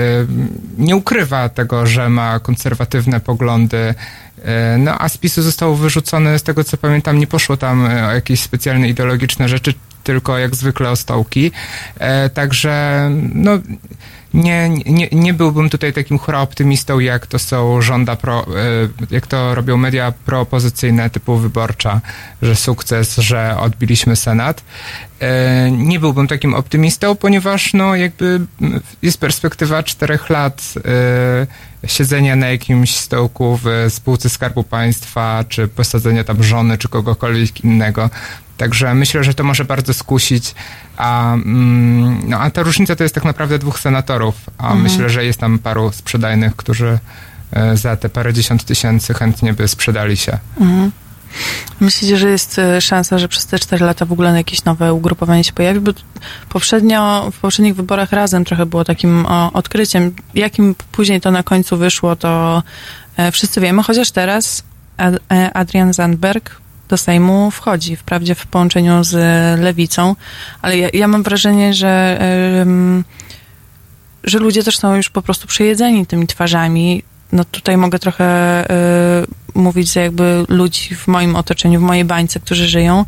nie 0.78 0.95
ukrywa 0.95 1.49
tego, 1.49 1.86
że 1.86 2.09
ma 2.09 2.39
konserwatywne 2.39 3.19
poglądy. 3.19 3.93
E, 4.45 4.78
No 4.78 4.95
a 5.01 5.09
z 5.09 5.17
PiSu 5.17 5.41
został 5.41 5.76
wyrzucony, 5.76 6.39
z 6.39 6.43
tego 6.43 6.63
co 6.63 6.78
pamiętam, 6.78 7.19
nie 7.19 7.28
poszło 7.28 7.57
tam 7.57 7.86
o 7.86 8.11
jakieś 8.13 8.39
specjalne 8.41 8.89
ideologiczne 8.89 9.49
rzeczy, 9.49 9.74
tylko 10.04 10.38
jak 10.38 10.56
zwykle 10.56 10.89
o 10.89 10.95
stołki. 10.95 11.51
E, 11.99 12.30
Także 12.30 13.10
no 13.34 13.51
nie, 14.34 14.70
nie, 14.70 15.08
nie 15.12 15.34
byłbym 15.34 15.70
tutaj 15.70 15.93
takim 15.93 16.18
hura 16.18 16.41
optymistą, 16.41 16.99
jak 16.99 17.28
to 17.28 17.39
są 17.39 17.82
żąda 17.82 18.16
pro, 18.16 18.39
e, 18.41 18.45
jak 19.12 19.28
to 19.28 19.56
robią 19.56 19.78
media 19.78 20.14
proopozycyjne 20.26 21.10
typu 21.10 21.38
wyborcza, 21.38 22.01
że 22.41 22.56
sukces, 22.56 23.18
że 23.18 23.58
odbiliśmy 23.60 24.16
Senat. 24.16 24.64
E, 25.20 25.72
Nie 25.72 25.99
byłbym 25.99 26.28
takim 26.28 26.54
optymistą, 26.54 27.16
ponieważ 27.16 27.74
no 27.74 27.95
jakby 27.95 28.41
jest 29.01 29.18
perspektywa 29.20 29.84
czterech 29.84 30.30
lat 30.30 30.74
siedzenia 31.88 32.36
na 32.36 32.47
jakimś 32.47 32.95
stołku 32.95 33.60
w 33.64 33.86
spółce 33.89 34.30
Skarbu 34.30 34.64
Państwa, 34.64 35.43
czy 35.49 35.68
posadzenia 35.68 36.24
tam 36.24 36.43
żony, 36.43 36.78
czy 36.78 36.89
kogokolwiek 36.89 37.64
innego. 37.64 38.10
Także 38.64 38.95
myślę, 38.95 39.24
że 39.24 39.34
to 39.34 39.43
może 39.43 39.66
bardzo 39.66 39.93
skusić, 39.93 40.55
a, 40.97 41.34
mm, 41.34 42.30
no, 42.30 42.39
a 42.39 42.49
ta 42.49 42.64
różnica 42.64 42.95
to 42.95 43.03
jest 43.03 43.16
tak 43.16 43.26
naprawdę 43.26 43.59
dwóch 43.59 43.80
senatorów, 43.80 44.36
a 44.57 44.64
Mhm. 44.64 44.82
myślę, 44.82 45.09
że 45.09 45.26
jest 45.26 45.39
tam 45.39 45.59
paru 45.59 45.91
sprzedajnych, 45.91 46.55
którzy 46.55 46.99
e, 47.51 47.78
za 47.78 47.95
te 47.97 48.09
parę 48.09 48.34
dziesiąt 48.34 48.64
tysięcy 48.64 49.14
chętnie 49.14 49.53
by 49.53 49.68
sprzedali 49.68 50.18
się. 50.18 50.38
Mhm. 50.59 50.91
Myślicie, 51.80 52.18
że 52.18 52.30
jest 52.30 52.59
e, 52.59 52.82
szansa, 52.82 53.18
że 53.18 53.28
przez 53.28 53.45
te 53.45 53.59
4 53.59 53.86
lata 53.86 54.05
w 54.05 54.11
ogóle 54.11 54.38
jakieś 54.38 54.64
nowe 54.66 54.93
ugrupowanie 54.93 55.43
się 55.43 55.53
pojawi? 55.53 55.80
Bo 55.80 55.91
poprzednio, 56.49 57.32
w 57.32 57.39
poprzednich 57.39 57.76
wyborach 57.76 58.11
razem 58.11 58.45
trochę 58.45 58.66
było 58.66 58.84
takim 58.84 59.26
o, 59.26 59.53
odkryciem. 59.53 60.16
Jakim 60.34 60.76
później 60.91 61.22
to 61.22 61.32
na 61.32 61.43
końcu 61.43 61.78
wyszło, 61.78 62.16
to 62.16 62.64
e, 63.18 63.32
wszyscy 63.32 63.61
wiemy, 63.61 63.84
chociaż 63.84 64.11
teraz 64.11 64.64
Ad, 64.97 65.16
e, 65.32 65.53
Adrian 65.53 65.93
Zandberg 65.93 66.62
do 66.89 66.97
Sejmu 66.97 67.51
wchodzi, 67.51 67.95
wprawdzie 67.95 68.36
w 68.36 68.45
połączeniu 68.45 69.03
z 69.03 69.13
Lewicą, 69.59 70.15
ale 70.61 70.77
ja, 70.77 70.89
ja 70.93 71.07
mam 71.07 71.23
wrażenie, 71.23 71.73
że, 71.73 72.19
że 74.23 74.39
ludzie 74.39 74.63
też 74.63 74.77
są 74.77 74.95
już 74.95 75.09
po 75.09 75.21
prostu 75.21 75.47
przejedzeni 75.47 76.05
tymi 76.05 76.27
twarzami. 76.27 77.03
No 77.31 77.45
tutaj 77.45 77.77
mogę 77.77 77.99
trochę 77.99 78.25
e, 78.25 79.25
mówić 79.53 79.91
za 79.91 80.01
jakby 80.01 80.45
ludzi 80.49 80.95
w 80.95 81.07
moim 81.07 81.36
otoczeniu, 81.36 81.79
w 81.79 81.84
mojej 81.84 82.05
bańce, 82.05 82.39
którzy 82.39 82.67
żyją 82.67 83.05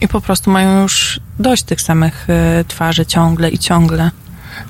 i 0.00 0.08
po 0.08 0.20
prostu 0.20 0.50
mają 0.50 0.82
już 0.82 1.20
dość 1.38 1.62
tych 1.62 1.80
samych 1.80 2.26
e, 2.30 2.64
twarzy 2.68 3.06
ciągle 3.06 3.50
i 3.50 3.58
ciągle. 3.58 4.10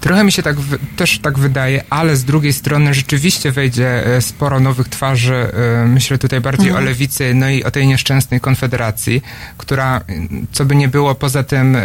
Trochę 0.00 0.24
mi 0.24 0.32
się 0.32 0.42
tak 0.42 0.56
też 0.96 1.18
tak 1.18 1.38
wydaje, 1.38 1.84
ale 1.90 2.16
z 2.16 2.24
drugiej 2.24 2.52
strony 2.52 2.94
rzeczywiście 2.94 3.52
wejdzie 3.52 4.06
e, 4.16 4.20
sporo 4.20 4.60
nowych 4.60 4.88
twarzy. 4.88 5.34
e, 5.82 5.86
Myślę 5.86 6.18
tutaj 6.18 6.40
bardziej 6.40 6.66
Mhm. 6.68 6.84
o 6.84 6.88
lewicy, 6.88 7.34
no 7.34 7.48
i 7.50 7.64
o 7.64 7.70
tej 7.70 7.86
nieszczęsnej 7.86 8.40
konfederacji, 8.40 9.22
która, 9.58 10.00
m, 10.08 10.46
co 10.52 10.64
by 10.64 10.76
nie 10.76 10.88
było, 10.88 11.14
poza 11.14 11.42
tym, 11.42 11.76
e, 11.76 11.80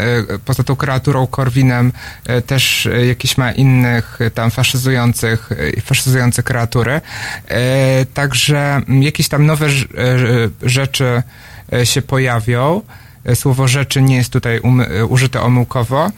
poza 0.45 0.63
tą 0.63 0.75
kreaturą 0.75 1.27
Korwinem, 1.27 1.91
e, 2.25 2.41
też 2.41 2.85
e, 2.85 3.05
jakieś 3.05 3.37
ma 3.37 3.51
innych 3.51 4.17
e, 4.21 4.31
tam 4.31 4.51
faszyzujących, 4.51 5.49
e, 5.77 5.81
faszyzujące 5.81 6.43
kreatury. 6.43 7.01
E, 7.47 8.05
Także 8.13 8.81
jakieś 9.01 9.27
tam 9.29 9.45
nowe 9.45 9.67
rz- 9.67 9.87
e, 10.63 10.69
rzeczy 10.69 11.23
e, 11.73 11.85
się 11.85 12.01
pojawią. 12.01 12.81
E, 13.25 13.35
Słowo 13.35 13.67
rzeczy 13.67 14.01
nie 14.01 14.15
jest 14.15 14.29
tutaj 14.29 14.59
e, 14.97 15.05
użyte 15.05 15.41
omyłkowo. 15.41 16.11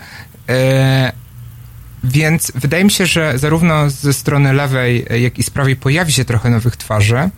Więc 2.08 2.52
wydaje 2.56 2.84
mi 2.84 2.92
się, 2.92 3.06
że 3.06 3.40
zarówno 3.40 3.90
ze 3.90 4.14
strony 4.14 4.54
lewej, 4.54 5.06
jak 5.22 5.40
i 5.40 5.44
z 5.44 5.50
prawej 5.50 5.76
pojawi 5.76 6.12
się 6.12 6.26
trochę 6.26 6.50
nowych 6.50 6.78
twarzy. 6.78 7.30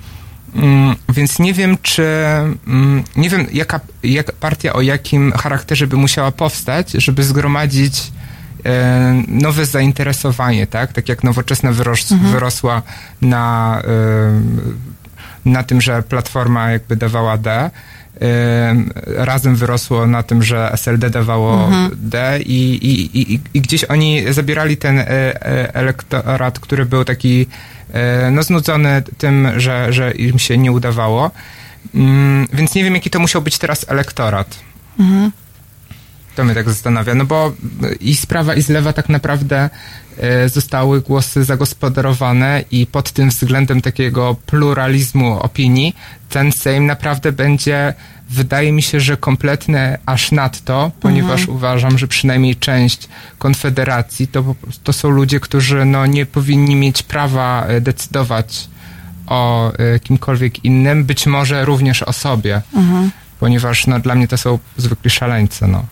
Mm, 0.56 0.96
Więc 1.10 1.40
nie 1.40 1.54
wiem, 1.54 1.78
czy. 1.82 2.04
mm, 2.68 3.04
Nie 3.16 3.30
wiem, 3.30 3.48
jaka 3.54 3.80
jak 4.04 4.32
partia 4.32 4.74
o 4.74 4.82
jakim 4.82 5.32
charakterze 5.32 5.88
by 5.88 5.98
musiała 5.98 6.32
powstać, 6.32 6.92
żeby 6.92 7.24
zgromadzić 7.24 8.12
e, 8.66 9.24
nowe 9.28 9.66
zainteresowanie, 9.66 10.68
tak? 10.68 10.94
Tak 10.94 11.10
jak 11.10 11.24
nowoczesna 11.24 11.72
wyros, 11.72 12.14
wyrosła 12.32 12.82
na, 13.22 13.82
e, 13.84 13.90
na 15.46 15.64
tym, 15.64 15.82
że 15.82 16.04
Platforma 16.04 16.72
jakby 16.72 16.96
dawała 16.96 17.38
D. 17.38 17.72
Razem 19.06 19.56
wyrosło 19.56 20.08
na 20.08 20.24
tym, 20.24 20.44
że 20.44 20.72
SLD 20.74 21.10
dawało 21.10 21.70
D 21.96 22.40
i, 22.40 22.74
i, 22.74 23.20
i, 23.22 23.40
i 23.54 23.62
gdzieś 23.62 23.84
oni 23.84 24.34
zabierali 24.34 24.78
ten 24.78 25.00
e, 25.00 25.06
e, 25.08 25.76
elektorat, 25.76 26.60
który 26.60 26.86
był 26.86 27.06
taki 27.06 27.48
e, 27.94 28.32
no, 28.32 28.44
znudzony 28.44 29.04
tym, 29.18 29.48
że, 29.58 29.94
że 29.94 30.12
im 30.12 30.40
się 30.40 30.58
nie 30.58 30.72
udawało. 30.72 31.32
Mm, 31.96 32.48
więc 32.54 32.76
nie 32.76 32.84
wiem, 32.84 32.96
jaki 32.96 33.10
to 33.10 33.20
musiał 33.20 33.42
być 33.42 33.58
teraz 33.58 33.86
elektorat. 33.90 34.60
To 36.40 36.46
mnie 36.46 36.56
tak 36.56 36.70
zastanawia, 36.70 37.16
no 37.16 37.26
bo 37.26 37.54
i 38.00 38.16
z 38.16 38.26
prawa 38.26 38.56
i 38.56 38.62
z 38.62 38.70
lewa 38.70 38.94
tak 38.94 39.10
naprawdę 39.10 39.70
e, 40.18 40.50
zostały 40.50 41.02
głosy 41.02 41.44
zagospodarowane 41.44 42.64
i 42.72 42.88
pod 42.88 43.12
tym 43.12 43.30
względem 43.30 43.82
takiego 43.82 44.36
pluralizmu 44.46 45.40
opinii 45.40 45.96
ten 46.30 46.52
Sejm 46.52 46.86
naprawdę 46.86 47.32
będzie, 47.32 47.94
wydaje 48.30 48.72
mi 48.72 48.82
się, 48.82 49.00
że 49.00 49.18
kompletny 49.18 49.98
aż 50.06 50.32
nadto, 50.32 50.92
ponieważ 51.00 51.48
uważam, 51.48 51.98
że 51.98 52.08
przynajmniej 52.08 52.56
część 52.56 53.10
Konfederacji 53.38 54.28
to, 54.28 54.56
to 54.84 54.94
są 54.94 55.10
ludzie, 55.10 55.40
którzy 55.40 55.86
no, 55.86 56.06
nie 56.06 56.26
powinni 56.26 56.76
mieć 56.76 57.04
prawa 57.04 57.66
e, 57.68 57.82
decydować 57.82 58.70
o 59.28 59.74
e, 59.74 60.00
kimkolwiek 60.00 60.66
innym, 60.66 61.06
być 61.06 61.28
może 61.28 61.66
również 61.66 62.04
o 62.04 62.14
sobie, 62.14 62.62
ponieważ 63.40 63.88
no, 63.88 64.00
dla 64.00 64.16
mnie 64.16 64.28
to 64.28 64.38
są 64.38 64.60
zwykli 64.78 65.10
szaleńcy, 65.10 65.68
no. 65.68 65.86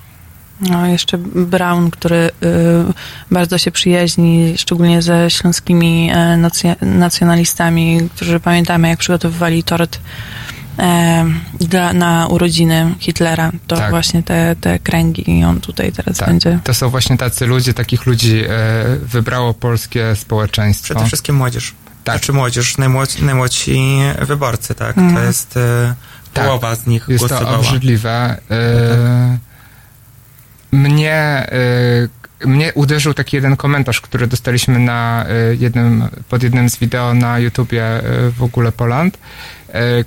No, 0.62 0.88
jeszcze 0.88 1.18
Brown, 1.18 1.92
który 1.92 2.16
y, 2.16 2.30
bardzo 3.32 3.58
się 3.58 3.72
przyjaźni, 3.72 4.54
szczególnie 4.58 5.02
ze 5.02 5.32
śląskimi 5.32 6.10
e, 6.14 6.38
nacjonalistami, 6.82 8.10
którzy 8.16 8.40
pamiętamy, 8.40 8.90
jak 8.90 9.00
przygotowywali 9.00 9.64
tort 9.64 10.00
e, 10.80 11.26
dla, 11.60 11.94
na 11.94 12.28
urodziny 12.28 12.96
Hitlera. 13.00 13.52
To 13.68 13.76
Tak. 13.76 13.90
właśnie 13.90 14.24
te, 14.24 14.56
te 14.62 14.80
kręgi 14.80 15.32
i 15.40 15.44
on 15.44 15.62
tutaj 15.62 15.92
teraz 15.92 16.18
Tak, 16.18 16.28
będzie. 16.30 16.60
to 16.64 16.74
są 16.74 16.90
właśnie 16.90 17.18
tacy 17.18 17.46
ludzie, 17.46 17.74
takich 17.74 18.06
ludzi 18.06 18.44
e, 18.50 18.50
wybrało 19.02 19.54
polskie 19.54 20.16
społeczeństwo. 20.16 20.86
Przede 20.94 21.06
wszystkim 21.06 21.36
młodzież. 21.36 21.74
Tak. 22.04 22.16
Znaczy 22.18 22.34
młodzież, 22.34 22.78
najmłodsi, 22.78 23.24
najmłodsi 23.24 23.80
wyborcy, 24.22 24.76
tak? 24.76 24.96
To 24.96 25.02
Mhm. 25.02 25.28
jest 25.28 25.58
e, 25.58 25.94
Tak. 26.34 26.46
połowa 26.46 26.76
z 26.76 26.88
nich 26.88 27.06
Jest 27.08 27.24
to 27.24 27.28
głosowała. 27.28 27.58
obrzydliwe. 27.58 28.38
Mnie, 30.72 31.14
e, 32.42 32.48
mnie 32.48 32.74
uderzył 32.74 33.14
taki 33.14 33.36
jeden 33.36 33.56
komentarz, 33.56 34.02
który 34.02 34.28
dostaliśmy 34.28 34.80
na 34.80 35.26
e, 35.30 35.56
jednym, 35.56 36.08
pod 36.30 36.44
jednym 36.44 36.70
z 36.70 36.78
wideo 36.78 37.14
na 37.14 37.40
YouTubie 37.40 37.84
e, 37.84 38.02
w 38.32 38.44
ogóle 38.44 38.72
Poland. 38.72 39.18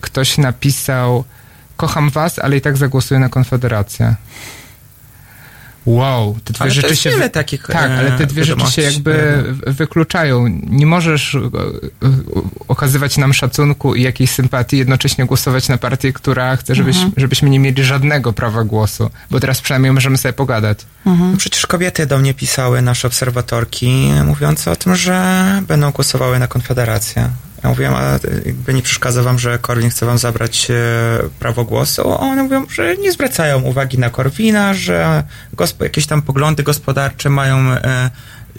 Ktoś 0.01 0.39
napisał 0.39 1.25
kocham 1.77 2.11
was, 2.11 2.39
ale 2.39 2.57
i 2.57 2.61
tak 2.61 2.77
zagłosuję 2.77 3.21
na 3.21 3.29
Konfederację. 3.29 4.15
Wow, 5.87 6.37
te 6.45 6.53
dwie 6.53 6.63
Ale 6.63 6.71
to 6.71 6.75
rzeczy 6.75 6.89
jest 6.89 7.03
się... 7.03 7.11
wiele 7.11 7.31
takich 7.31 7.63
Tak, 7.67 7.91
ale 7.91 8.13
te 8.13 8.25
e, 8.25 8.27
dwie 8.27 8.45
rzeczy 8.45 8.71
się 8.71 8.83
jakby 8.83 9.45
wykluczają. 9.67 10.49
Nie 10.67 10.87
możesz 10.87 11.35
e, 11.35 11.39
e, 11.39 11.43
okazywać 12.69 13.17
nam 13.17 13.35
szacunku 13.35 13.95
i 13.95 14.03
jakiejś 14.03 14.31
sympatii, 14.31 14.79
jednocześnie 14.79 15.25
głosować 15.27 15.69
na 15.69 15.79
partię, 15.79 16.13
która 16.13 16.57
chce, 16.57 16.75
żebyś, 16.75 16.97
żebyśmy 17.17 17.51
nie 17.51 17.59
mieli 17.59 17.85
żadnego 17.85 18.33
prawa 18.33 18.65
głosu, 18.65 19.11
bo 19.31 19.41
teraz 19.41 19.61
przynajmniej 19.61 19.93
możemy 19.93 20.19
sobie 20.19 20.33
pogadać. 20.33 20.79
No 21.07 21.37
przecież 21.39 21.67
kobiety 21.67 22.07
do 22.07 22.19
mnie 22.19 22.35
pisały, 22.35 22.83
nasze 22.83 23.09
obserwatorki, 23.09 24.11
mówiące 24.25 24.71
o 24.71 24.77
tym, 24.77 24.97
że 24.97 25.63
będą 25.69 25.91
głosowały 25.91 26.39
na 26.39 26.47
Konfederację. 26.47 27.31
Ja 27.63 27.69
mówiłem, 27.69 27.95
a 27.95 28.19
jakby 28.47 28.75
nie 28.75 28.83
przeszkadza 28.83 29.23
wam, 29.23 29.39
że 29.39 29.59
Korwin 29.59 29.91
chce 29.91 30.07
wam 30.07 30.19
zabrać 30.19 30.71
e, 30.71 30.75
prawo 31.39 31.65
głosu? 31.65 32.13
A 32.13 32.21
one 32.21 32.43
mówią, 32.43 32.67
że 32.71 32.97
nie 32.97 33.13
zwracają 33.13 33.63
uwagi 33.63 33.99
na 33.99 34.11
Korwina, 34.11 34.75
że 34.75 35.25
gospo, 35.53 35.85
jakieś 35.85 36.07
tam 36.07 36.23
poglądy 36.23 36.63
gospodarcze 36.63 37.31
mają 37.31 37.57
e, 37.59 38.11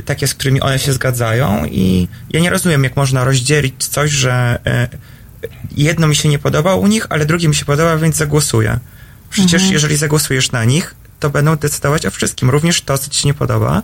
takie, 0.05 0.27
z 0.27 0.33
którymi 0.33 0.61
one 0.61 0.79
się 0.79 0.93
zgadzają 0.93 1.65
i 1.65 2.07
ja 2.29 2.39
nie 2.39 2.49
rozumiem, 2.49 2.83
jak 2.83 2.95
można 2.95 3.23
rozdzielić 3.23 3.87
coś, 3.87 4.11
że 4.11 4.59
e, 4.65 4.87
jedno 5.77 6.07
mi 6.07 6.15
się 6.15 6.29
nie 6.29 6.39
podoba 6.39 6.75
u 6.75 6.87
nich, 6.87 7.05
ale 7.09 7.25
drugie 7.25 7.47
mi 7.47 7.55
się 7.55 7.65
podoba, 7.65 7.97
więc 7.97 8.15
zagłosuję. 8.15 8.79
Przecież 9.29 9.69
jeżeli 9.71 9.97
zagłosujesz 9.97 10.51
na 10.51 10.65
nich, 10.65 10.95
to 11.19 11.29
będą 11.29 11.55
decydować 11.55 12.05
o 12.05 12.11
wszystkim. 12.11 12.49
Również 12.49 12.81
to, 12.81 12.97
co 12.97 13.09
ci 13.09 13.21
się 13.21 13.27
nie 13.27 13.33
podoba, 13.33 13.81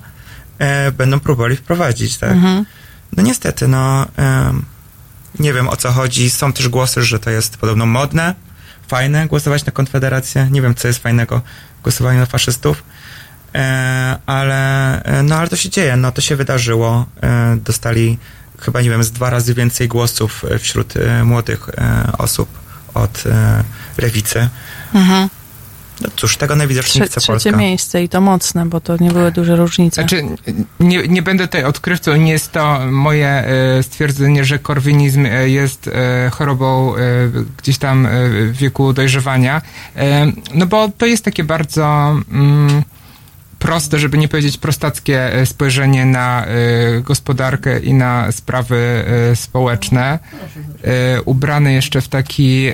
e, 0.59 0.91
będą 0.91 1.19
próbowali 1.19 1.55
wprowadzić, 1.55 2.17
tak? 2.17 2.33
No 3.17 3.23
niestety, 3.23 3.67
no 3.67 4.05
em, 4.17 4.65
nie 5.39 5.53
wiem 5.53 5.67
o 5.69 5.75
co 5.75 5.91
chodzi. 5.91 6.29
Są 6.29 6.53
też 6.53 6.69
głosy, 6.69 7.03
że 7.03 7.19
to 7.19 7.29
jest 7.29 7.57
podobno 7.57 7.85
modne, 7.85 8.35
fajne 8.87 9.27
głosować 9.27 9.65
na 9.65 9.71
Konfederację. 9.71 10.47
Nie 10.51 10.61
wiem, 10.61 10.75
co 10.75 10.87
jest 10.87 10.99
fajnego 10.99 11.41
w 11.79 11.81
głosowaniu 11.81 12.19
na 12.19 12.25
faszystów. 12.25 12.83
E, 13.55 14.19
ale, 14.25 15.03
e, 15.03 15.23
no 15.23 15.35
ale 15.35 15.47
to 15.47 15.55
się 15.55 15.69
dzieje, 15.69 15.95
no 15.95 16.11
to 16.11 16.21
się 16.21 16.35
wydarzyło. 16.35 17.05
E, 17.23 17.57
dostali 17.63 18.17
chyba, 18.59 18.81
nie 18.81 18.89
wiem, 18.89 19.03
z 19.03 19.11
dwa 19.11 19.29
razy 19.29 19.53
więcej 19.53 19.87
głosów 19.87 20.45
wśród 20.59 20.93
młodych 21.23 21.69
osób 22.17 22.49
od 22.93 23.23
lewicy. 23.97 24.49
Mhm. 24.93 25.29
No 26.01 26.09
cóż, 26.15 26.37
tego 26.37 26.55
najwidoczniej 26.55 27.03
Trze- 27.03 27.11
chce 27.11 27.21
trzecie 27.21 27.33
Polska. 27.33 27.57
miejsce 27.57 28.03
i 28.03 28.09
to 28.09 28.21
mocne, 28.21 28.65
bo 28.65 28.81
to 28.81 28.97
nie 28.97 29.11
były 29.11 29.31
duże 29.31 29.55
różnice. 29.55 30.01
Znaczy, 30.01 30.23
nie, 30.79 31.07
nie 31.07 31.21
będę 31.21 31.47
tutaj 31.47 31.63
odkrywcą, 31.63 32.15
nie 32.15 32.31
jest 32.31 32.51
to 32.51 32.79
moje 32.91 33.27
e, 33.27 33.83
stwierdzenie, 33.83 34.45
że 34.45 34.59
korwinizm 34.59 35.25
e, 35.25 35.49
jest 35.49 35.87
e, 35.87 36.29
chorobą 36.29 36.93
gdzieś 37.57 37.77
tam 37.77 38.07
w 38.51 38.57
wieku 38.57 38.93
dojrzewania, 38.93 39.61
no 40.53 40.65
bo 40.65 40.89
to 40.97 41.05
jest 41.05 41.25
takie 41.25 41.43
bardzo 41.43 42.15
mm, 42.31 42.83
proste, 43.59 43.99
żeby 43.99 44.17
nie 44.17 44.27
powiedzieć 44.27 44.57
prostackie 44.57 45.33
e, 45.33 45.45
spojrzenie 45.45 46.05
na 46.05 46.45
e, 46.45 47.01
gospodarkę 47.01 47.79
i 47.79 47.93
na 47.93 48.31
sprawy 48.31 49.05
e, 49.31 49.35
społeczne, 49.35 50.19
ubrane 51.25 51.73
jeszcze 51.73 52.01
w 52.01 52.07
taki 52.07 52.71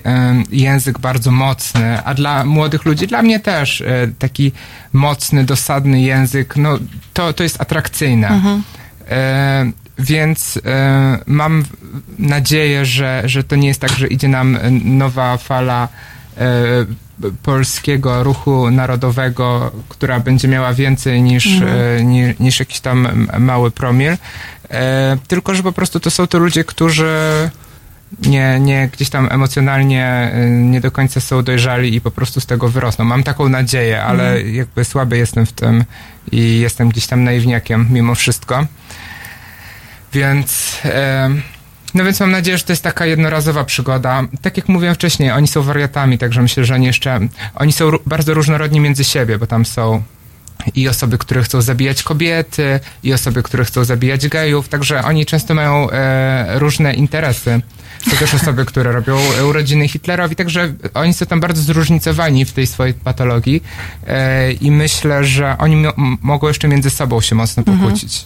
język 0.51 0.99
bardzo 0.99 1.31
mocny, 1.31 2.03
a 2.03 2.13
dla 2.13 2.45
młodych 2.45 2.85
ludzi, 2.85 3.07
dla 3.07 3.21
mnie 3.21 3.39
też 3.39 3.83
taki 4.19 4.51
mocny, 4.93 5.43
dosadny 5.43 6.01
język, 6.01 6.55
no 6.55 6.77
to, 7.13 7.33
to 7.33 7.43
jest 7.43 7.61
atrakcyjne. 7.61 8.41
E, 9.09 9.71
więc 9.99 10.59
mam 11.25 11.63
nadzieję, 12.19 12.85
że, 12.85 13.21
że 13.25 13.43
to 13.43 13.55
nie 13.55 13.67
jest 13.67 13.81
tak, 13.81 13.91
że 13.91 14.07
idzie 14.07 14.27
nam 14.27 14.57
nowa 14.83 15.37
fala 15.37 15.87
polskiego 17.43 18.23
ruchu 18.23 18.71
narodowego, 18.71 19.71
która 19.89 20.19
będzie 20.19 20.47
miała 20.47 20.73
więcej 20.73 21.21
niż, 21.21 21.45
Mhm. 21.47 21.71
e, 21.99 22.03
ni, 22.03 22.33
niż 22.39 22.59
jakiś 22.59 22.79
tam 22.79 23.27
mały 23.39 23.71
promil. 23.71 24.17
E, 24.69 25.17
tylko, 25.27 25.55
że 25.55 25.63
po 25.63 25.71
prostu 25.71 25.99
to 25.99 26.11
są 26.11 26.27
to 26.27 26.37
ludzie, 26.39 26.63
którzy 26.63 27.49
nie, 28.21 28.59
nie 28.59 28.89
gdzieś 28.93 29.09
tam 29.09 29.27
emocjonalnie 29.31 30.31
y, 30.35 30.49
nie 30.49 30.81
do 30.81 30.91
końca 30.91 31.19
są 31.21 31.43
dojrzali 31.43 31.95
i 31.95 32.01
po 32.01 32.11
prostu 32.11 32.41
z 32.41 32.45
tego 32.45 32.69
wyrosną. 32.69 33.05
Mam 33.05 33.23
taką 33.23 33.49
nadzieję, 33.49 34.03
ale 34.03 34.41
jakby 34.41 34.85
słaby 34.85 35.17
jestem 35.17 35.45
w 35.45 35.51
tym 35.53 35.83
i 36.31 36.59
jestem 36.59 36.89
gdzieś 36.89 37.07
tam 37.07 37.23
naiwniakiem 37.23 37.87
mimo 37.91 38.15
wszystko. 38.15 38.65
Więc 40.13 40.77
em, 40.83 41.41
no 41.93 42.03
więc 42.03 42.19
mam 42.19 42.31
nadzieję, 42.31 42.57
że 42.57 42.63
to 42.63 42.73
jest 42.73 42.83
taka 42.83 43.05
jednorazowa 43.05 43.63
przygoda. 43.63 44.23
Tak 44.41 44.57
jak 44.57 44.69
mówiłem 44.69 44.95
wcześniej, 44.95 45.31
oni 45.31 45.47
są 45.47 45.61
wariatami, 45.61 46.17
także 46.17 46.41
myślę, 46.41 46.65
że 46.65 46.73
oni 46.73 46.85
jeszcze, 46.85 47.19
oni 47.55 47.71
są 47.71 47.91
bardzo 48.05 48.33
różnorodni 48.33 48.79
między 48.79 49.03
siebie, 49.03 49.37
bo 49.37 49.47
tam 49.47 49.65
są 49.65 50.03
i 50.75 50.87
osoby, 50.89 51.17
które 51.17 51.43
chcą 51.43 51.61
zabijać 51.61 52.03
kobiety, 52.03 52.79
i 53.03 53.13
osoby, 53.13 53.43
które 53.43 53.65
chcą 53.65 53.83
zabijać 53.83 54.27
gejów, 54.27 54.69
także 54.69 55.03
oni 55.03 55.25
często 55.25 55.53
mają 55.53 55.89
e, 55.89 56.59
różne 56.59 56.93
interesy. 56.93 57.61
Są 58.09 58.17
też 58.17 58.33
osoby, 58.33 58.65
które 58.65 58.91
robią 58.91 59.17
urodziny 59.49 59.87
Hitlerowi, 59.87 60.35
także 60.35 60.73
oni 60.93 61.13
są 61.13 61.25
tam 61.25 61.39
bardzo 61.39 61.61
zróżnicowani 61.61 62.45
w 62.45 62.53
tej 62.53 62.67
swojej 62.67 62.93
patologii 62.93 63.63
e, 64.07 64.51
i 64.51 64.71
myślę, 64.71 65.23
że 65.23 65.57
oni 65.57 65.83
mogą 66.21 66.47
jeszcze 66.47 66.67
między 66.67 66.89
sobą 66.89 67.21
się 67.21 67.35
mocno 67.35 67.63
pokłócić. 67.63 68.25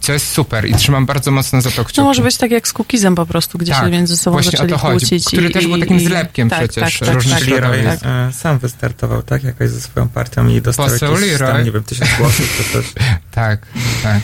Co 0.00 0.12
jest 0.12 0.32
super 0.32 0.68
i 0.68 0.74
trzymam 0.74 1.06
bardzo 1.06 1.30
mocno 1.30 1.60
za 1.60 1.70
to 1.70 1.84
kciuki. 1.84 2.00
No 2.00 2.04
może 2.06 2.22
być 2.22 2.36
tak 2.36 2.50
jak 2.50 2.68
z 2.68 2.72
Kukizem 2.72 3.14
po 3.14 3.26
prostu, 3.26 3.58
gdzie 3.58 3.72
Tak, 3.72 3.84
się 3.84 3.90
między 3.90 4.16
sobą 4.16 4.34
właśnie 4.34 4.48
o 4.48 4.52
zaczęli 4.52 4.70
to 4.70 4.78
chodzi, 4.78 5.06
kłócić. 5.06 5.24
który 5.24 5.48
i, 5.48 5.52
też 5.52 5.66
był 5.66 5.78
takim 5.80 5.96
i- 5.96 6.04
zlepkiem 6.04 6.50
tak, 6.50 6.58
przecież 6.58 6.98
tak, 6.98 7.06
tak, 7.08 7.14
różnych 7.14 7.38
tak, 7.38 7.48
Leroy 7.48 7.76
środowisk. 7.78 8.02
tak. 8.02 8.28
e, 8.28 8.32
sam 8.32 8.58
wystartował, 8.58 9.22
tak? 9.22 9.44
Jakoś 9.44 9.68
ze 9.70 9.80
swoją 9.80 10.08
partią 10.08 10.48
i 10.48 10.60
dostał 10.62 10.86
Poseł 10.86 11.12
jakieś 11.12 11.30
Leroy. 11.30 11.52
tam, 11.52 11.64
nie 11.64 11.72
wiem, 11.72 11.82
tysiąc 11.82 12.10
głosów 12.18 12.56
czy 12.56 12.72
coś. 12.72 12.92
Tak, 13.30 13.60
tak. 14.02 14.20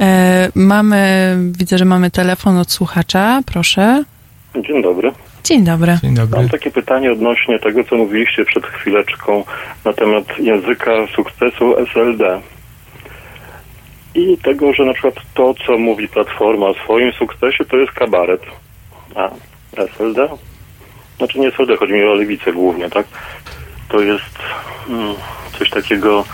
E, 0.00 0.48
mamy, 0.54 1.36
widzę, 1.58 1.78
że 1.78 1.84
mamy 1.84 2.10
telefon 2.10 2.56
od 2.58 2.72
słuchacza, 2.72 3.40
proszę. 3.46 4.04
Dzień 4.68 4.82
dobry. 4.82 5.12
Dzień 5.44 5.64
dobry. 5.64 5.98
Dzień 6.02 6.14
dobry. 6.14 6.38
Mam 6.40 6.48
takie 6.48 6.70
pytanie 6.70 7.12
odnośnie 7.12 7.58
tego, 7.58 7.84
co 7.84 7.96
mówiliście 7.96 8.44
przed 8.44 8.66
chwileczką 8.66 9.44
na 9.84 9.92
temat 9.92 10.24
języka 10.38 10.90
sukcesu 11.16 11.74
SLD. 11.78 12.40
I 14.14 14.38
tego, 14.38 14.72
że 14.72 14.84
na 14.84 14.92
przykład 14.92 15.14
to, 15.34 15.54
co 15.66 15.78
mówi 15.78 16.08
Platforma 16.08 16.66
o 16.66 16.74
swoim 16.74 17.12
sukcesie, 17.12 17.64
to 17.64 17.76
jest 17.76 17.92
kabaret. 17.92 18.42
A 19.14 19.30
SLD? 19.76 20.28
Znaczy 21.16 21.38
nie 21.38 21.48
SLD, 21.48 21.76
chodzi 21.76 21.92
mi 21.92 22.04
o 22.04 22.14
lewicę 22.14 22.52
głównie, 22.52 22.90
tak? 22.90 23.06
To 23.88 24.00
jest 24.00 24.38
mm, 24.88 25.14
coś 25.58 25.70
takiego 25.70 26.24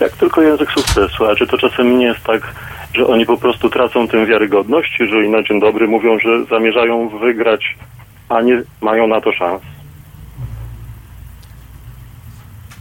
jak 0.00 0.12
tylko 0.12 0.42
język 0.42 0.70
sukcesu. 0.70 1.26
A 1.26 1.36
czy 1.36 1.46
to 1.46 1.58
czasem 1.58 1.98
nie 1.98 2.06
jest 2.06 2.22
tak, 2.24 2.54
że 2.94 3.06
oni 3.06 3.26
po 3.26 3.36
prostu 3.36 3.70
tracą 3.70 4.08
tę 4.08 4.26
wiarygodność, 4.26 4.96
jeżeli 5.00 5.28
na 5.28 5.42
dzień 5.42 5.60
dobry 5.60 5.88
mówią, 5.88 6.18
że 6.18 6.44
zamierzają 6.44 7.08
wygrać 7.08 7.76
a 8.28 8.40
nie 8.40 8.62
mają 8.80 9.06
na 9.06 9.20
to 9.20 9.32
szans. 9.32 9.62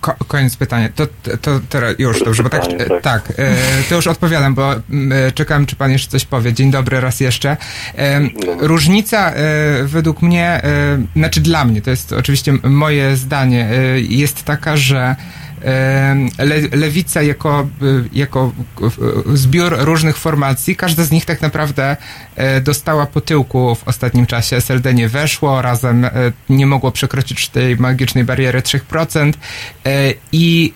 Ko- 0.05 0.25
koniec 0.27 0.55
pytania. 0.55 0.89
To, 0.95 1.07
to, 1.07 1.37
to 1.41 1.59
teraz 1.69 1.95
już 1.99 2.23
dobrze, 2.23 2.43
bo 2.43 2.49
tak, 2.49 2.61
tak. 2.61 3.01
tak. 3.01 3.33
e, 3.37 3.55
to 3.89 3.95
już 3.95 4.07
odpowiadam, 4.07 4.55
bo 4.55 4.73
e, 4.73 4.79
czekałem, 5.33 5.65
czy 5.65 5.75
pan 5.75 5.91
jeszcze 5.91 6.11
coś 6.11 6.25
powie. 6.25 6.53
Dzień 6.53 6.71
dobry 6.71 7.01
raz 7.01 7.19
jeszcze. 7.19 7.57
E, 7.97 8.21
różnica 8.59 9.33
według 9.83 10.21
mnie, 10.21 10.61
znaczy 11.15 11.41
dla 11.41 11.65
mnie, 11.65 11.81
to 11.81 11.89
jest 11.89 12.13
oczywiście 12.13 12.53
moje 12.63 13.15
zdanie, 13.15 13.69
jest 14.09 14.43
taka, 14.43 14.77
że 14.77 15.15
le, 16.38 16.61
lewica 16.72 17.22
jako, 17.22 17.68
e, 17.82 17.86
jako 18.13 18.51
e, 18.82 19.38
zbiór 19.38 19.76
różnych 19.80 20.18
formacji, 20.18 20.76
każda 20.76 21.03
z 21.03 21.11
nich 21.11 21.26
tak 21.26 21.41
naprawdę 21.41 21.97
e, 22.36 22.61
dostała 22.61 23.05
po 23.05 23.22
tyłku 23.22 23.76
w 23.76 23.88
ostatnim 23.88 24.26
czasie. 24.26 24.55
SLD 24.55 24.93
nie 24.93 25.09
weszło, 25.09 25.61
razem 25.61 26.05
e, 26.05 26.11
nie 26.49 26.66
mogło 26.66 26.91
przekroczyć 26.91 27.49
tej 27.49 27.78
magicznej 27.78 28.24
bariery 28.24 28.61
3% 28.61 29.34
e, 29.86 30.13
i 30.32 30.74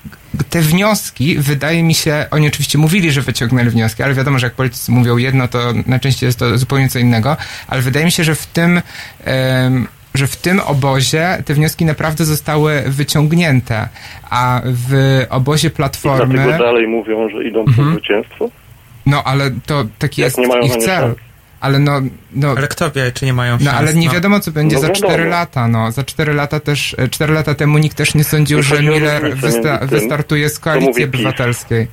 te 0.49 0.61
wnioski, 0.61 1.39
wydaje 1.39 1.83
mi 1.83 1.93
się, 1.93 2.25
oni 2.31 2.47
oczywiście 2.47 2.77
mówili, 2.77 3.11
że 3.11 3.21
wyciągnęli 3.21 3.69
wnioski, 3.69 4.03
ale 4.03 4.13
wiadomo, 4.13 4.39
że 4.39 4.47
jak 4.47 4.53
politycy 4.53 4.91
mówią 4.91 5.17
jedno, 5.17 5.47
to 5.47 5.73
najczęściej 5.85 6.27
jest 6.27 6.39
to 6.39 6.57
zupełnie 6.57 6.89
co 6.89 6.99
innego, 6.99 7.37
ale 7.67 7.81
wydaje 7.81 8.05
mi 8.05 8.11
się, 8.11 8.23
że 8.23 8.35
w 8.35 8.45
tym 8.45 8.81
że 10.15 10.27
w 10.27 10.35
tym 10.35 10.59
obozie 10.59 11.43
te 11.45 11.53
wnioski 11.53 11.85
naprawdę 11.85 12.25
zostały 12.25 12.83
wyciągnięte, 12.87 13.89
a 14.29 14.61
w 14.65 15.21
obozie 15.29 15.67
I 15.67 15.71
Platformy... 15.71 16.33
dlatego 16.33 16.63
dalej 16.63 16.87
mówią, 16.87 17.29
że 17.29 17.43
idą 17.43 17.63
po 17.65 17.69
Mhm. 17.71 17.91
zwycięstwo. 17.91 18.49
No, 19.05 19.23
ale 19.23 19.51
to 19.65 19.85
taki 19.99 20.21
Jak 20.21 20.27
jest 20.27 20.37
nie 20.37 20.47
mają 20.47 20.61
ich 20.61 20.71
cel. 20.71 20.85
szans. 20.85 21.15
Ale 21.61 21.79
no, 21.79 22.01
no, 22.33 22.49
Ale 22.57 22.67
kto 22.67 22.91
wie, 22.91 23.11
czy 23.11 23.25
nie 23.25 23.33
mają 23.33 23.53
szans? 23.53 23.65
no, 23.65 23.71
ale 23.71 23.93
nie 23.93 24.09
wiadomo, 24.09 24.39
co 24.39 24.51
będzie 24.51 24.75
No 24.75 24.81
za 24.81 24.87
wiadomo. 24.87 25.07
4 25.07 25.25
lata, 25.25 25.67
no. 25.67 25.91
Za 25.91 26.03
4 26.03 26.33
lata 26.33 26.59
też, 26.59 26.95
4 27.11 27.33
lata 27.33 27.55
temu 27.55 27.77
nikt 27.77 27.97
też 27.97 28.15
nie 28.15 28.23
sądził, 28.23 28.63
że 28.63 28.81
Miller 28.83 29.37
wysta- 29.37 29.85
wystartuje 29.87 30.49
z 30.49 30.59
koalicji 30.59 31.03
obywatelskiej. 31.03 31.87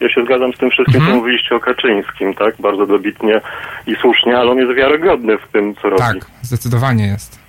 Ja 0.00 0.08
się 0.08 0.24
zgadzam 0.24 0.52
z 0.52 0.58
tym 0.58 0.70
wszystkim, 0.70 0.96
Mhm. 1.00 1.12
co 1.12 1.18
mówiliście 1.18 1.54
o 1.56 1.60
Kaczyńskim, 1.60 2.34
tak? 2.34 2.54
Bardzo 2.58 2.86
dobitnie 2.86 3.40
i 3.86 3.94
słusznie, 3.96 4.38
ale 4.38 4.50
on 4.50 4.58
jest 4.58 4.74
wiarygodny 4.74 5.38
w 5.38 5.48
tym, 5.52 5.74
co 5.74 5.90
robi. 5.90 6.02
Tak, 6.02 6.16
zdecydowanie 6.42 7.06
jest. 7.06 7.40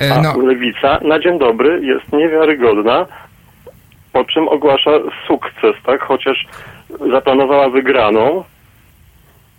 E, 0.00 0.14
A 0.14 0.22
no, 0.22 0.38
lewica 0.46 0.98
na 1.02 1.18
dzień 1.18 1.38
dobry 1.38 1.80
jest 1.82 2.12
niewiarygodna, 2.12 3.06
po 4.12 4.24
czym 4.24 4.48
ogłasza 4.48 4.90
sukces, 5.26 5.74
tak? 5.86 6.02
Chociaż 6.02 6.46
zaplanowała 7.12 7.68
wygraną, 7.68 8.44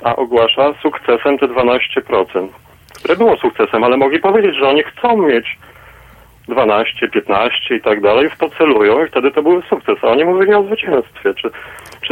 a 0.04 0.16
ogłasza 0.16 0.74
sukcesem 0.82 1.38
te 1.38 1.48
12%, 1.48 2.48
które 2.96 3.16
było 3.16 3.38
sukcesem, 3.38 3.84
ale 3.84 3.98
mogli 3.98 4.20
powiedzieć, 4.20 4.56
że 4.56 4.70
oni 4.70 4.84
chcą 4.84 5.18
mieć 5.18 5.60
12, 6.48 7.08
15 7.08 7.76
i 7.76 7.82
tak 7.82 8.02
dalej, 8.02 8.30
w 8.30 8.38
to 8.38 8.50
celują 8.50 9.06
i 9.06 9.08
wtedy 9.08 9.32
to 9.32 9.42
były 9.44 9.62
sukces, 9.70 9.98
a 10.04 10.08
oni 10.08 10.26
mówili 10.26 10.54
o 10.54 10.64
zwycięstwie. 10.64 11.34
Czy, 11.34 11.50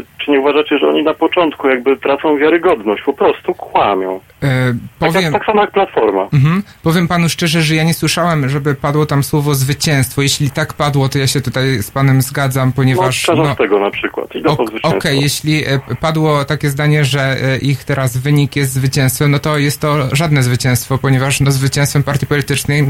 czy, 0.02 0.26
czy 0.26 0.32
nie 0.32 0.40
uważacie, 0.40 0.78
że 0.78 0.88
oni 0.88 1.04
na 1.04 1.14
początku 1.14 1.68
jakby 1.70 1.98
tracą 1.98 2.38
wiarygodność, 2.38 3.04
po 3.06 3.14
prostu 3.14 3.54
kłamią? 3.54 4.20
e, 4.44 4.74
Tak, 5.00 5.10
powiem... 5.10 5.24
jak, 5.24 5.34
tak 5.34 5.46
samo 5.46 5.62
jak 5.62 5.72
Platforma. 5.72 6.28
Mhm. 6.34 6.64
Powiem 6.84 7.08
panu 7.08 7.30
szczerze, 7.30 7.62
że 7.62 7.76
ja 7.76 7.84
nie 7.84 7.94
słyszałem, 7.94 8.50
żeby 8.50 8.76
padło 8.76 9.06
tam 9.06 9.24
słowo 9.24 9.56
zwycięstwo. 9.56 10.22
Jeśli 10.22 10.52
tak 10.52 10.74
padło, 10.74 11.10
to 11.10 11.18
ja 11.20 11.28
się 11.28 11.42
tutaj 11.42 11.84
z 11.84 11.92
panem 11.92 12.22
zgadzam, 12.22 12.68
No, 12.70 12.74
ponieważ... 12.76 13.28
no, 13.38 13.56
tego 13.56 13.80
na 13.80 13.92
przykład. 13.92 14.30
Ok-. 14.46 14.72
Okej, 14.84 15.22
jeśli 15.22 15.66
e, 15.66 15.80
padło 16.02 16.46
takie 16.46 16.70
zdanie, 16.70 17.06
że 17.06 17.38
e, 17.44 17.58
ich 17.58 17.84
teraz 17.84 18.18
wynik 18.18 18.56
jest 18.56 18.74
zwycięstwem, 18.74 19.32
no 19.32 19.40
to 19.40 19.58
jest 19.58 19.82
to 19.82 20.16
żadne 20.16 20.44
zwycięstwo, 20.44 20.98
ponieważ 20.98 21.40
no, 21.42 21.52
zwycięstwem 21.52 22.04
partii 22.04 22.28
politycznej, 22.28 22.86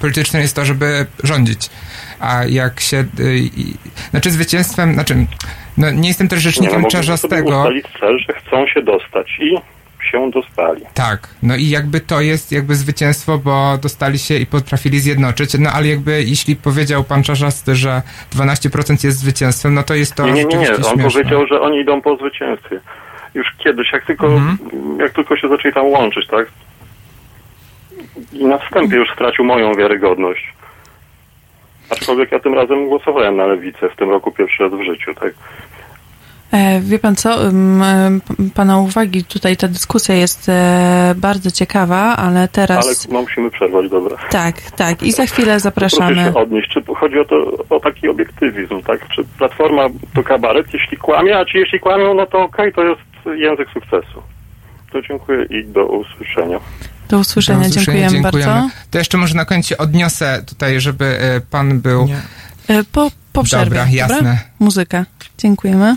politycznej 0.00 0.42
jest 0.42 0.56
to, 0.56 0.64
żeby 0.64 1.06
rządzić. 1.24 1.70
A 2.20 2.44
jak 2.44 2.80
się... 2.80 3.04
e, 3.20 3.34
i- 3.36 3.76
Znaczy 4.10 4.30
zwycięstwem, 4.30 4.94
znaczy... 4.94 5.26
No, 5.78 5.90
nie 5.90 6.08
jestem 6.08 6.28
też 6.28 6.38
Nie, 6.38 6.48
no, 6.48 6.50
rzecznikiem 6.50 6.80
sobie 6.80 6.90
Czarzastego. 6.90 7.58
ustalić 7.58 7.86
cel, 8.00 8.18
że 8.18 8.32
chcą 8.32 8.66
się 8.66 8.82
dostać 8.82 9.38
i 9.40 9.56
się 10.10 10.30
dostali. 10.30 10.82
Tak, 10.94 11.28
no 11.42 11.56
i 11.56 11.68
jakby 11.68 12.00
to 12.00 12.20
jest 12.20 12.52
jakby 12.52 12.74
zwycięstwo, 12.74 13.38
bo 13.38 13.78
dostali 13.82 14.18
się 14.18 14.34
i 14.34 14.46
potrafili 14.46 15.00
zjednoczyć, 15.00 15.58
no 15.58 15.70
ale 15.70 15.86
jakby 15.88 16.22
jeśli 16.22 16.56
powiedział 16.56 17.04
pan 17.04 17.22
Czarzasty, 17.22 17.74
że 17.76 18.02
12% 18.36 19.04
jest 19.04 19.18
zwycięstwem, 19.18 19.74
no 19.74 19.82
to 19.82 19.94
jest 19.94 20.14
to 20.14 20.26
Nie, 20.26 20.32
nie, 20.32 20.44
nie, 20.44 20.56
nie. 20.56 20.70
On 20.76 20.82
śmieszne. 20.84 21.10
powiedział, 21.10 21.46
że 21.46 21.60
oni 21.60 21.78
idą 21.80 22.02
po 22.02 22.16
zwycięstwie. 22.16 22.80
Już 23.34 23.46
kiedyś, 23.58 23.92
jak 23.92 24.06
tylko, 24.06 24.26
Mhm. 24.26 24.58
jak 25.00 25.12
tylko 25.12 25.36
się 25.36 25.48
zaczęli 25.48 25.74
tam 25.74 25.86
łączyć, 25.86 26.26
tak? 26.26 26.46
I 28.32 28.44
na 28.44 28.58
wstępie 28.58 28.96
już 28.96 29.08
stracił 29.14 29.44
moją 29.44 29.74
wiarygodność. 29.74 30.52
Aczkolwiek 31.90 32.32
ja 32.32 32.40
tym 32.40 32.54
razem 32.54 32.88
głosowałem 32.88 33.36
na 33.36 33.46
lewicę 33.46 33.88
w 33.88 33.96
tym 33.96 34.10
roku 34.10 34.32
pierwszy 34.32 34.62
raz 34.62 34.72
w 34.72 34.84
życiu, 34.84 35.14
tak? 35.14 35.34
E, 36.54 36.80
wie 36.80 36.98
pan 36.98 37.16
co, 37.16 37.48
e, 37.48 37.50
pana 38.54 38.78
uwagi, 38.78 39.24
tutaj 39.24 39.56
ta 39.56 39.68
dyskusja 39.68 40.14
jest 40.14 40.48
e, 40.48 41.14
bardzo 41.16 41.50
ciekawa, 41.50 42.16
ale 42.16 42.48
teraz... 42.48 42.86
Ale 42.86 42.94
no, 43.14 43.22
musimy 43.22 43.50
przerwać, 43.50 43.90
dobra. 43.90 44.16
Tak, 44.30 44.60
tak. 44.76 45.02
I 45.02 45.12
za 45.12 45.26
chwilę 45.26 45.46
Proszę 45.46 45.60
zapraszamy. 45.60 46.24
się 46.24 46.34
odnieść. 46.34 46.70
Czy 46.70 46.82
chodzi 46.94 47.18
o, 47.18 47.24
to, 47.24 47.36
o 47.70 47.80
taki 47.80 48.08
obiektywizm, 48.08 48.82
tak? 48.82 49.08
Czy 49.08 49.24
Platforma 49.38 49.86
to 50.14 50.22
kabaret, 50.22 50.74
jeśli 50.74 50.96
kłamie, 50.96 51.38
a 51.38 51.44
ci 51.44 51.58
jeśli 51.58 51.80
kłamią, 51.80 52.14
no 52.14 52.26
to 52.26 52.38
okej, 52.42 52.72
to 52.72 52.84
jest 52.84 53.00
język 53.36 53.68
sukcesu. 53.70 54.22
To 54.92 55.02
dziękuję 55.02 55.46
i 55.50 55.64
do 55.64 55.86
usłyszenia. 55.86 56.60
Do 57.08 57.18
usłyszenia, 57.18 57.60
Do 57.60 57.68
usłyszenia, 57.68 58.08
dziękujemy, 58.08 58.22
bardzo. 58.22 58.70
To 58.90 58.98
jeszcze 58.98 59.18
może 59.18 59.34
na 59.34 59.44
końcu 59.44 59.74
odniosę 59.78 60.42
tutaj, 60.46 60.80
żeby 60.80 61.04
e, 61.20 61.40
pan 61.40 61.80
był... 61.80 62.06
Nie. 62.06 62.20
E, 62.68 62.84
po, 62.84 63.10
po 63.32 63.42
przerwie. 63.42 63.64
Dobra, 63.64 63.86
jasne. 63.90 64.40
Muzyka. 64.58 65.06
Dziękujemy. 65.38 65.96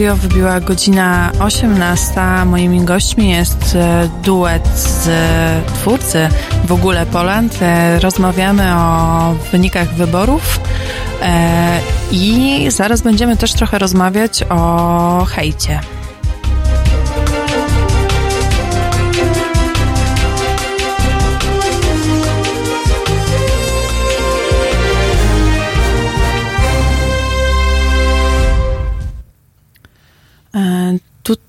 Radio, 0.00 0.16
wybiła 0.16 0.60
godzina 0.60 1.32
18. 1.40 2.20
Moimi 2.46 2.80
gośćmi 2.80 3.30
jest 3.30 3.74
e, 3.74 4.08
duet 4.24 4.68
z 4.74 5.08
e, 5.08 5.62
twórcy 5.74 6.28
w 6.64 6.72
ogóle 6.72 7.06
Poland. 7.06 7.58
E, 7.62 7.98
Rozmawiamy 7.98 8.74
o 8.76 9.34
wynikach 9.52 9.94
wyborów 9.94 10.60
i 12.12 12.66
zaraz 12.70 13.00
będziemy 13.00 13.36
też 13.36 13.52
trochę 13.52 13.78
rozmawiać 13.78 14.44
o 14.50 15.26
hejcie. 15.28 15.80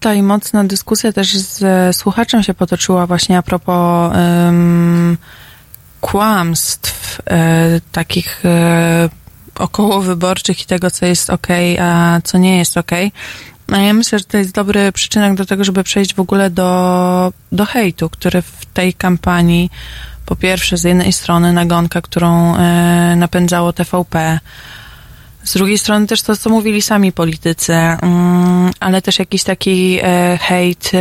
Tutaj 0.01 0.23
mocna 0.23 0.63
dyskusja 0.63 1.13
też 1.13 1.37
z 1.37 1.95
słuchaczem 1.95 2.43
się 2.43 2.53
potoczyła 2.53 3.07
właśnie 3.07 3.37
a 3.37 3.41
propos 3.41 4.13
em, 4.15 5.17
kłamstw 6.01 7.21
e, 7.25 7.81
takich 7.91 8.45
e, 8.45 9.09
okołowyborczych 9.55 10.61
i 10.61 10.65
tego, 10.65 10.91
co 10.91 11.05
jest 11.05 11.29
ok, 11.29 11.47
a 11.81 12.19
co 12.23 12.37
nie 12.37 12.57
jest 12.57 12.77
ok. 12.77 12.91
A 13.71 13.77
ja 13.77 13.93
myślę, 13.93 14.19
że 14.19 14.25
to 14.25 14.37
jest 14.37 14.51
dobry 14.51 14.91
przyczynek 14.91 15.35
do 15.35 15.45
tego, 15.45 15.63
żeby 15.63 15.83
przejść 15.83 16.13
w 16.13 16.19
ogóle 16.19 16.49
do, 16.49 17.33
do 17.51 17.65
hejtu, 17.65 18.09
który 18.09 18.41
w 18.41 18.65
tej 18.73 18.93
kampanii 18.93 19.69
po 20.25 20.35
pierwsze 20.35 20.77
z 20.77 20.83
jednej 20.83 21.13
strony 21.13 21.53
nagonka, 21.53 22.01
którą 22.01 22.55
e, 22.55 23.15
napędzało 23.15 23.73
TVP, 23.73 24.39
z 25.43 25.53
drugiej 25.53 25.77
strony 25.77 26.07
też 26.07 26.21
to, 26.21 26.37
co 26.37 26.49
mówili 26.49 26.81
sami 26.81 27.11
politycy, 27.11 27.73
mm, 27.73 28.71
ale 28.79 29.01
też 29.01 29.19
jakiś 29.19 29.43
taki 29.43 29.99
e, 30.03 30.37
hejt 30.41 30.91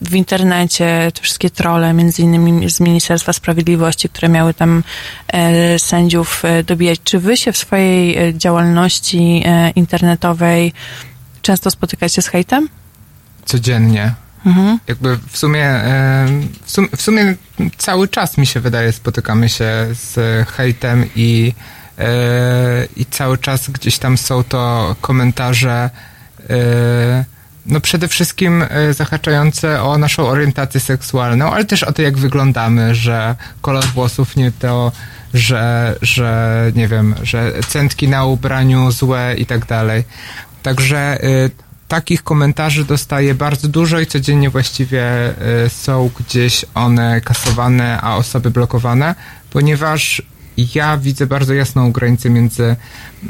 w 0.00 0.14
internecie, 0.14 1.12
te 1.14 1.22
wszystkie 1.22 1.50
trole, 1.50 1.92
między 1.92 2.22
innymi 2.22 2.70
z 2.70 2.80
Ministerstwa 2.80 3.32
Sprawiedliwości, 3.32 4.08
które 4.08 4.28
miały 4.28 4.54
tam 4.54 4.82
e, 5.28 5.78
sędziów 5.78 6.44
e, 6.44 6.62
dobijać. 6.62 7.00
Czy 7.04 7.18
wy 7.18 7.36
się 7.36 7.52
w 7.52 7.56
swojej 7.56 8.34
działalności 8.38 9.44
internetowej 9.74 10.72
często 11.42 11.70
spotykacie 11.70 12.22
z 12.22 12.28
hejtem? 12.28 12.68
Codziennie. 13.44 14.14
Mhm. 14.46 14.78
Jakby 14.88 15.18
w 15.28 15.38
sumie, 15.38 15.80
w 16.64 16.70
sumie, 16.70 16.88
w 16.96 17.02
sumie 17.02 17.34
cały 17.76 18.08
czas 18.08 18.38
mi 18.38 18.46
się 18.46 18.60
wydaje, 18.60 18.92
spotykamy 18.92 19.48
się 19.48 19.86
z 19.92 20.18
hejtem 20.48 21.08
i 21.16 21.52
i 22.96 23.06
cały 23.06 23.38
czas 23.38 23.70
gdzieś 23.70 23.98
tam 23.98 24.18
są 24.18 24.44
to 24.44 24.96
komentarze 25.00 25.90
e, 26.50 27.24
no 27.66 27.80
przede 27.80 28.08
wszystkim 28.08 28.64
e, 28.68 28.94
zahaczające 28.94 29.82
o 29.82 29.98
naszą 29.98 30.26
orientację 30.26 30.80
seksualną, 30.80 31.52
ale 31.52 31.64
też 31.64 31.82
o 31.82 31.92
to, 31.92 32.02
jak 32.02 32.18
wyglądamy, 32.18 32.94
że 32.94 33.36
kolor 33.60 33.84
włosów 33.84 34.36
nie 34.36 34.52
to, 34.52 34.92
że, 35.34 35.96
że 36.02 36.72
nie 36.74 36.88
wiem, 36.88 37.14
że 37.22 37.52
centki 37.68 38.08
na 38.08 38.24
ubraniu 38.24 38.90
złe 38.90 39.34
i 39.38 39.46
tak 39.46 39.66
dalej. 39.66 40.04
Także 40.62 41.18
takich 41.88 42.22
komentarzy 42.22 42.84
dostaję 42.84 43.34
bardzo 43.34 43.68
dużo 43.68 44.00
i 44.00 44.06
codziennie 44.06 44.50
właściwie 44.50 45.04
są 45.68 46.10
gdzieś 46.18 46.64
one 46.74 47.20
kasowane, 47.20 48.00
a 48.00 48.16
osoby 48.16 48.50
blokowane, 48.50 49.14
ponieważ 49.50 50.22
ja 50.56 50.96
widzę 50.96 51.26
bardzo 51.26 51.54
jasną 51.54 51.92
granicę 51.92 52.30
między 52.30 52.76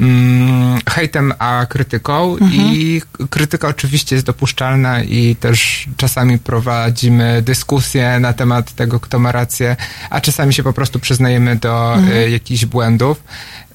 mm, 0.01 0.79
hejtem 0.89 1.33
a 1.39 1.65
krytyką 1.69 2.37
i 2.51 3.01
k- 3.17 3.27
krytyka 3.29 3.67
oczywiście 3.67 4.15
jest 4.15 4.25
dopuszczalna 4.25 5.03
i 5.03 5.35
też 5.35 5.87
czasami 5.97 6.37
prowadzimy 6.39 7.41
dyskusje 7.41 8.19
na 8.19 8.33
temat 8.33 8.73
tego, 8.73 8.99
kto 8.99 9.19
ma 9.19 9.31
rację, 9.31 9.75
a 10.09 10.21
czasami 10.21 10.53
się 10.53 10.63
po 10.63 10.73
prostu 10.73 10.99
przyznajemy 10.99 11.55
do 11.55 11.97
y, 12.25 12.29
jakichś 12.29 12.65
błędów. 12.65 13.23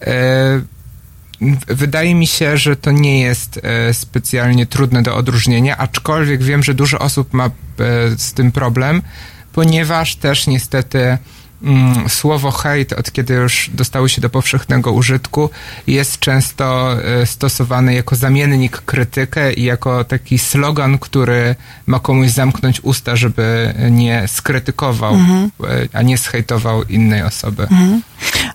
Y, 0.03 0.07
Wydaje 1.67 2.15
mi 2.15 2.27
się, 2.27 2.57
że 2.57 2.77
to 2.77 2.91
nie 2.91 3.21
jest 3.21 3.61
e, 3.63 3.95
specjalnie 3.95 4.67
trudne 4.67 5.03
do 5.03 5.17
odróżnienia, 5.17 5.77
aczkolwiek 5.77 6.43
wiem, 6.43 6.63
że 6.63 6.75
dużo 6.75 6.99
osób 6.99 7.33
ma 7.33 7.51
z 8.17 8.33
tym 8.33 8.53
problem, 8.53 9.03
ponieważ 9.53 10.17
też 10.17 10.47
niestety 10.47 11.19
słowo 12.09 12.51
hejt, 12.51 12.93
od 12.93 13.13
kiedy 13.13 13.35
już 13.35 13.71
dostało 13.75 14.09
się 14.09 14.21
do 14.21 14.31
powszechnego 14.31 14.93
użytku, 14.93 15.51
jest 15.87 16.19
często 16.19 16.97
e, 17.05 17.27
stosowane 17.27 17.95
jako 17.95 18.17
zamiennik 18.17 18.77
krytykę 18.79 19.53
i 19.53 19.63
jako 19.63 20.05
taki 20.05 20.39
slogan, 20.39 20.99
który 20.99 21.55
ma 21.87 21.99
komuś 22.01 22.29
zamknąć 22.31 22.81
usta, 22.81 23.17
żeby 23.17 23.75
nie 23.91 24.29
skrytykował, 24.29 25.15
Mhm. 25.15 25.51
e, 25.65 25.99
a 25.99 26.03
nie 26.03 26.19
zhejtował 26.19 26.85
innej 26.85 27.23
osoby. 27.23 27.63
Mhm. 27.63 28.03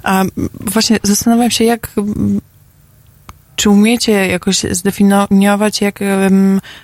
A 0.04 0.24
właśnie 0.62 1.00
zastanawiam 1.04 1.52
się, 1.52 1.64
jak. 1.64 1.92
Czy 3.56 3.70
umiecie 3.70 4.28
jakoś 4.28 4.58
zdefiniować, 4.72 5.82
jak 5.82 6.00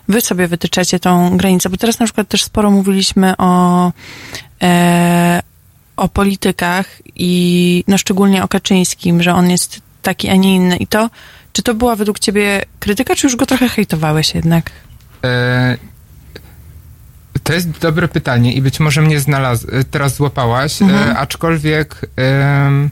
wy 0.07 0.21
sobie 0.21 0.47
wytyczacie 0.47 0.99
tą 0.99 1.37
granicę? 1.37 1.69
Bo 1.69 1.77
teraz 1.77 1.99
na 1.99 2.05
przykład 2.05 2.27
też 2.27 2.43
sporo 2.43 2.71
mówiliśmy 2.71 3.37
o, 3.37 3.91
e, 4.61 5.41
o 6.01 6.09
politykach 6.09 6.85
i 7.15 7.83
no 7.87 7.97
szczególnie 7.97 8.43
o 8.43 8.47
Kaczyńskim, 8.47 9.23
że 9.23 9.33
on 9.33 9.49
jest 9.49 9.81
taki, 10.01 10.29
a 10.29 10.35
nie 10.35 10.55
inny. 10.55 10.77
I 10.77 10.87
to, 10.87 11.09
czy 11.53 11.63
to 11.63 11.73
była 11.73 11.95
według 11.95 12.19
ciebie 12.19 12.61
krytyka, 12.79 13.15
czy 13.15 13.27
już 13.27 13.35
go 13.35 13.45
trochę 13.45 13.69
hejtowałeś 13.69 14.35
jednak? 14.35 14.71
E, 15.25 15.77
To 17.43 17.53
jest 17.53 17.69
dobre 17.79 18.07
pytanie 18.07 18.53
i 18.53 18.61
być 18.61 18.79
może 18.79 19.01
mnie 19.01 19.19
znalaz- 19.19 19.65
e, 19.79 19.83
teraz 19.83 20.15
złapałaś, 20.15 20.81
Mhm. 20.81 21.09
e, 21.09 21.17
aczkolwiek 21.17 21.95
em, 22.15 22.89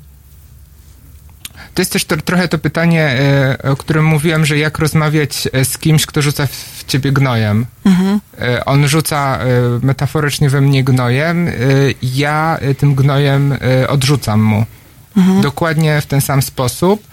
to 1.73 1.81
jest 1.81 1.91
też 1.91 2.05
to, 2.05 2.17
trochę 2.17 2.47
to 2.47 2.57
pytanie, 2.57 3.03
e, 3.03 3.57
o 3.71 3.75
którym 3.75 4.05
mówiłem, 4.05 4.45
że 4.45 4.57
jak 4.57 4.79
rozmawiać 4.79 5.47
e, 5.53 5.65
z 5.65 5.77
kimś, 5.77 6.05
kto 6.05 6.21
rzuca 6.21 6.47
w, 6.47 6.83
ciebie 6.87 7.11
gnojem. 7.11 7.65
Mhm. 7.85 8.19
E, 8.41 8.65
On 8.65 8.87
rzuca 8.87 9.39
metaforycznie 9.81 10.49
we 10.49 10.61
mnie 10.61 10.83
gnojem, 10.83 11.49
ja 12.03 12.59
tym 12.77 12.95
gnojem 12.95 13.57
odrzucam 13.87 14.41
mu. 14.41 14.65
Mhm. 15.17 15.41
Dokładnie 15.41 16.01
w 16.01 16.05
ten 16.05 16.21
sam 16.21 16.41
sposób. 16.41 17.07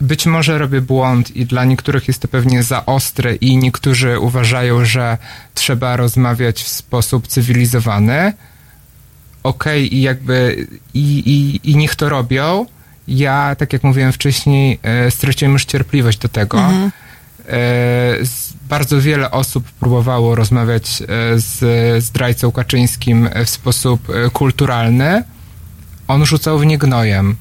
Być 0.00 0.26
może 0.26 0.58
robię 0.58 0.80
błąd 0.80 1.36
i 1.36 1.46
dla 1.46 1.64
niektórych 1.64 2.08
jest 2.08 2.20
to 2.20 2.28
pewnie 2.28 2.62
za 2.62 2.86
ostre 2.86 3.34
i 3.34 3.56
niektórzy 3.56 4.18
uważają, 4.18 4.84
że 4.84 5.18
trzeba 5.54 5.96
rozmawiać 5.96 6.62
w 6.62 6.68
sposób 6.68 7.26
cywilizowany. 7.26 8.32
Okej, 9.42 9.94
i 9.94 10.02
jakby 10.02 10.66
i, 10.94 11.00
i, 11.00 11.70
i 11.70 11.76
niech 11.76 11.94
to 11.94 12.08
robią. 12.08 12.66
Ja, 13.08 13.54
tak 13.58 13.72
jak 13.72 13.84
mówiłem 13.84 14.12
wcześniej, 14.12 14.78
e, 14.82 15.10
straciłem 15.10 15.52
już 15.52 15.64
cierpliwość 15.64 16.18
do 16.18 16.28
tego. 16.28 16.58
Mhm. 16.60 16.90
E, 17.48 17.52
bardzo 18.68 19.00
wiele 19.00 19.30
osób 19.30 19.64
próbowało 19.70 20.34
rozmawiać 20.34 21.02
e, 21.02 21.06
z 21.38 22.04
zdrajcą 22.04 22.52
Kaczyńskim 22.52 23.28
w 23.44 23.50
sposób 23.50 24.08
kulturalny. 24.32 25.24
On 26.08 26.26
rzucał 26.26 26.58
w 26.58 26.66
nie 26.66 26.78
gnojem. 26.78 27.36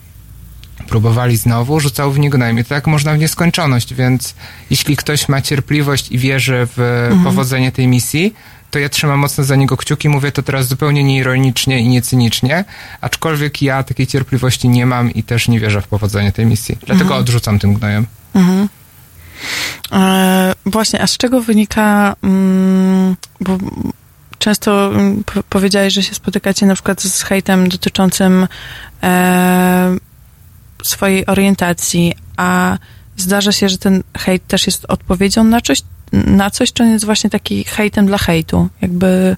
Próbowali 0.87 1.37
znowu, 1.37 1.79
rzucał 1.79 2.11
w 2.11 2.19
nie 2.19 2.29
gnojem. 2.29 2.59
I 2.59 2.63
to 2.63 2.69
tak 2.69 2.87
można 2.87 3.13
w 3.13 3.17
nieskończoność, 3.17 3.93
więc 3.93 4.35
jeśli 4.69 4.95
ktoś 4.97 5.29
ma 5.29 5.41
cierpliwość 5.41 6.11
i 6.11 6.17
wierzy 6.17 6.67
w 6.75 6.79
Mhm. 6.79 7.23
powodzenie 7.23 7.71
tej 7.71 7.87
misji, 7.87 8.33
to 8.73 8.79
ja 8.79 8.89
trzymam 8.89 9.19
mocno 9.19 9.43
za 9.43 9.55
niego 9.55 9.77
kciuki, 9.77 10.09
mówię 10.09 10.31
to 10.31 10.43
teraz 10.43 10.67
zupełnie 10.67 11.03
nieironicznie 11.03 11.79
i 11.79 11.87
niecynicznie, 11.89 12.65
aczkolwiek 13.01 13.61
ja 13.61 13.83
takiej 13.83 14.07
cierpliwości 14.07 14.69
nie 14.69 14.85
mam 14.85 15.11
i 15.13 15.23
też 15.23 15.47
nie 15.47 15.59
wierzę 15.59 15.81
w 15.81 15.87
powodzenie 15.87 16.31
tej 16.31 16.45
misji. 16.45 16.75
Dlatego 16.79 17.03
Mhm. 17.03 17.21
odrzucam 17.21 17.59
tym 17.59 17.73
gnojem. 17.73 18.05
Mhm. 18.35 18.69
E, 19.91 20.53
właśnie, 20.65 21.01
a 21.01 21.07
z 21.07 21.17
czego 21.17 21.41
wynika, 21.41 22.15
mm, 22.23 23.15
bo 23.41 23.57
często 24.39 24.87
mm, 24.87 25.23
po- 25.23 25.43
powiedziałeś, 25.43 25.93
że 25.93 26.03
się 26.03 26.15
spotykacie 26.15 26.65
na 26.65 26.73
przykład 26.73 27.01
z 27.01 27.23
hejtem 27.23 27.69
dotyczącym 27.69 28.47
e, 29.03 29.97
swojej 30.83 31.25
orientacji, 31.25 32.13
a 32.37 32.77
zdarza 33.17 33.51
się, 33.51 33.69
że 33.69 33.77
ten 33.77 34.03
hejt 34.17 34.47
też 34.47 34.65
jest 34.65 34.85
odpowiedzią 34.87 35.43
na 35.43 35.61
coś, 35.61 35.81
na 36.13 36.49
coś, 36.51 36.73
czy 36.73 36.83
on 36.83 36.89
jest 36.89 37.05
właśnie 37.05 37.29
taki 37.29 37.63
hejtem 37.63 38.05
dla 38.05 38.17
hejtu? 38.17 38.69
Jakby 38.81 39.35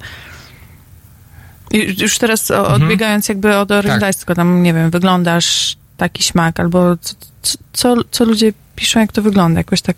już 1.97 2.17
teraz 2.17 2.51
Mhm. 2.51 2.82
odbiegając 2.82 3.30
jakby 3.30 3.57
od 3.57 3.71
orientacji, 3.71 4.19
tylko 4.19 4.36
tam, 4.36 4.63
nie 4.63 4.73
wiem, 4.73 4.89
wyglądasz 4.89 5.78
taki 5.97 6.23
śmak, 6.23 6.59
albo 6.59 6.97
co, 6.97 7.15
co- 7.41 7.57
co, 7.73 7.95
co 8.11 8.26
ludzie 8.26 8.53
piszą, 8.76 8.99
jak 8.99 9.11
to 9.11 9.21
wygląda, 9.21 9.59
jakoś 9.59 9.82
tak... 9.82 9.95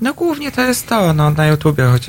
No 0.00 0.14
głównie 0.14 0.52
to 0.52 0.62
jest 0.62 0.86
to, 0.88 1.12
no 1.14 1.30
na 1.30 1.46
YouTubie, 1.46 1.84
choć 1.84 2.06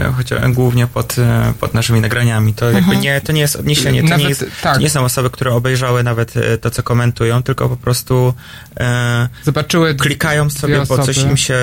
głównie 0.53 0.87
pod, 0.87 1.19
e, 1.19 1.53
pod 1.59 1.73
naszymi 1.73 2.01
nagraniami. 2.01 2.53
To 2.53 2.65
jakby 2.65 2.79
Mhm. 2.79 3.01
nie, 3.01 3.21
to 3.21 3.31
nie 3.31 3.41
jest 3.41 3.55
odniesienie, 3.55 4.01
to 4.03 4.07
Nawet- 4.09 4.23
nie, 4.23 4.29
jest, 4.29 4.45
tak. 4.63 4.75
to 4.75 4.81
nie 4.81 4.89
są 4.89 5.03
osoby, 5.05 5.29
które 5.29 5.53
obejrzały 5.53 6.03
nawet 6.03 6.37
e, 6.37 6.57
to, 6.57 6.71
co 6.71 6.83
komentują, 6.83 7.43
tylko 7.43 7.69
po 7.69 7.77
prostu 7.77 8.33
e, 8.79 9.29
Zobaczyły 9.43 9.95
klikają 9.95 10.49
sobie, 10.49 10.81
bo 10.89 10.97
coś 11.05 11.17
im 11.17 11.37
się 11.37 11.55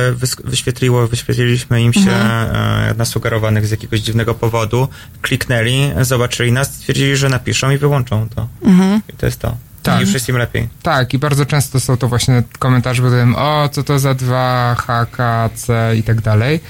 wyświetliło, 0.45 1.07
wyświetliliśmy 1.09 1.83
im 1.83 1.93
się 1.93 2.01
Mhm. 2.01 2.57
e, 2.91 2.95
nasugerowanych 2.95 3.67
z 3.67 3.71
jakiegoś 3.71 4.01
dziwnego 4.01 4.35
powodu, 4.35 4.89
kliknęli, 5.23 5.91
zobaczyli 6.01 6.53
nas, 6.53 6.75
stwierdzili, 6.75 7.17
że 7.17 7.29
napiszą 7.29 7.71
i 7.71 7.79
wyłączą 7.79 8.29
to. 8.29 8.49
Mhm. 8.65 9.01
I 9.09 9.17
to 9.17 9.27
jest 9.27 9.41
to. 9.41 9.57
Tak. 9.83 9.99
I 9.99 10.01
już 10.01 10.15
jest 10.15 10.29
im 10.29 10.37
lepiej. 10.37 10.69
Tak, 10.83 11.15
i 11.15 11.19
bardzo 11.19 11.47
często 11.47 11.81
są 11.81 11.97
to 11.97 12.09
właśnie 12.09 12.43
komentarze 12.59 13.03
pod 13.03 13.13
tym, 13.13 13.35
o, 13.35 13.69
co 13.73 13.83
to 13.83 13.99
za 13.99 14.15
dwa 14.15 14.75
H, 14.79 15.07
K, 15.07 15.51
C 15.55 15.93
i 15.97 16.03
tak 16.03 16.21
dalej. 16.21 16.61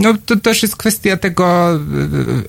No, 0.00 0.14
to 0.26 0.36
też 0.36 0.62
jest 0.62 0.76
kwestia 0.76 1.16
tego, 1.16 1.68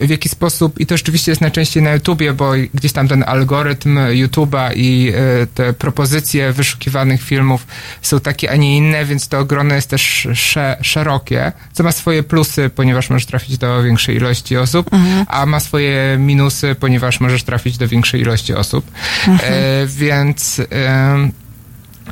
w 0.01 0.09
jaki 0.09 0.29
sposób, 0.29 0.79
i 0.79 0.85
to 0.85 0.97
rzeczywiście 0.97 1.31
jest 1.31 1.41
najczęściej 1.41 1.83
na 1.83 1.91
YouTubie, 1.93 2.33
bo 2.33 2.51
gdzieś 2.73 2.91
tam 2.93 3.07
ten 3.07 3.23
algorytm 3.27 3.95
YouTube'a 3.97 4.71
i 4.75 5.11
e, 5.15 5.47
te 5.47 5.73
propozycje 5.73 6.53
wyszukiwanych 6.53 7.21
filmów 7.23 7.67
są 8.01 8.19
takie, 8.19 8.51
a 8.51 8.55
nie 8.55 8.77
inne, 8.77 9.05
więc 9.05 9.27
to 9.27 9.45
grono 9.45 9.75
jest 9.75 9.89
też 9.89 10.27
sze, 10.33 10.77
szerokie, 10.81 11.51
co 11.73 11.83
ma 11.83 11.91
swoje 11.91 12.23
plusy, 12.23 12.69
ponieważ 12.75 13.09
możesz 13.09 13.25
trafić 13.25 13.57
do 13.57 13.83
większej 13.83 14.15
ilości 14.15 14.57
osób, 14.57 14.93
Mhm. 14.93 15.25
a 15.29 15.45
ma 15.45 15.59
swoje 15.59 16.17
minusy, 16.19 16.75
ponieważ 16.79 17.19
możesz 17.19 17.43
trafić 17.43 17.77
do 17.77 17.87
większej 17.87 18.21
ilości 18.21 18.53
osób. 18.53 18.91
Mhm. 19.27 19.53
E, 19.53 19.87
więc... 19.87 20.61
em, 20.69 21.31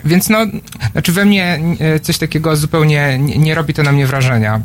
więc 0.06 0.30
no, 0.30 0.38
znaczy 0.92 1.12
we 1.12 1.26
mnie 1.26 1.60
e, 1.80 2.00
coś 2.00 2.18
takiego 2.18 2.56
zupełnie 2.56 3.18
nie, 3.20 3.38
nie 3.38 3.56
robi 3.56 3.74
to 3.74 3.84
na 3.84 3.92
mnie 3.92 4.08
wrażenia. 4.08 4.62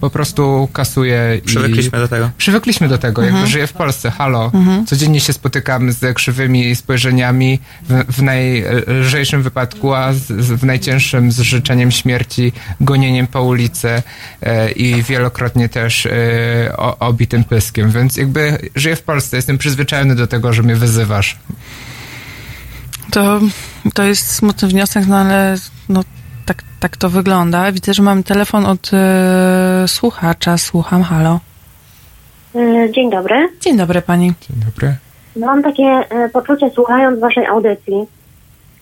Po 0.00 0.10
prostu 0.10 0.68
kasuję 0.72 1.38
i... 1.38 1.46
Przywykliśmy 1.46 1.98
do 1.98 2.08
tego. 2.08 2.30
Przywykliśmy 2.38 2.88
do 2.88 2.98
tego, 2.98 3.22
Mhm. 3.22 3.36
jakby 3.36 3.50
żyję 3.52 3.66
w 3.66 3.72
Polsce, 3.72 4.10
halo. 4.10 4.50
Mhm. 4.54 4.86
Codziennie 4.86 5.20
się 5.20 5.32
spotykam 5.32 5.92
z 5.92 6.14
krzywymi 6.16 6.76
spojrzeniami, 6.76 7.58
w, 7.88 8.04
w 8.16 8.22
najlżejszym 8.22 9.42
wypadku, 9.42 9.94
a 9.94 10.12
z, 10.12 10.18
z, 10.26 10.52
w 10.52 10.64
najcięższym 10.64 11.32
z 11.32 11.40
życzeniem 11.40 11.90
śmierci, 11.90 12.52
gonieniem 12.80 13.26
po 13.26 13.42
ulicy 13.42 14.02
e, 14.42 14.70
i 14.70 15.02
wielokrotnie 15.02 15.68
też 15.68 16.06
e, 16.06 16.10
o, 16.76 16.98
obitym 16.98 17.44
pyskiem. 17.44 17.90
Więc 17.90 18.16
jakby 18.16 18.58
żyję 18.74 18.96
w 18.96 19.02
Polsce, 19.02 19.36
jestem 19.36 19.58
przyzwyczajony 19.58 20.14
do 20.14 20.26
tego, 20.26 20.52
że 20.52 20.62
mnie 20.62 20.76
wyzywasz. 20.76 21.36
To, 23.12 23.40
to 23.94 24.02
jest 24.02 24.34
smutny 24.34 24.68
wniosek, 24.68 25.04
no 25.08 25.16
ale 25.16 25.54
no, 25.88 26.00
tak, 26.46 26.62
tak 26.80 26.96
to 26.96 27.08
wygląda. 27.08 27.72
Widzę, 27.72 27.94
że 27.94 28.02
mam 28.02 28.22
telefon 28.22 28.66
od 28.66 28.90
e, 28.92 29.84
słuchacza. 29.88 30.58
Słucham, 30.58 31.02
halo. 31.02 31.40
E, 32.54 32.90
Dzień 32.90 33.10
dobry. 33.10 33.48
Dzień 33.60 33.76
dobry 33.76 34.02
pani. 34.02 34.32
Dzień 34.40 34.56
dobry. 34.66 34.94
Mam 35.36 35.62
takie 35.62 35.84
e, 35.84 36.28
poczucie, 36.28 36.70
słuchając 36.74 37.20
waszej 37.20 37.46
audycji, 37.46 38.06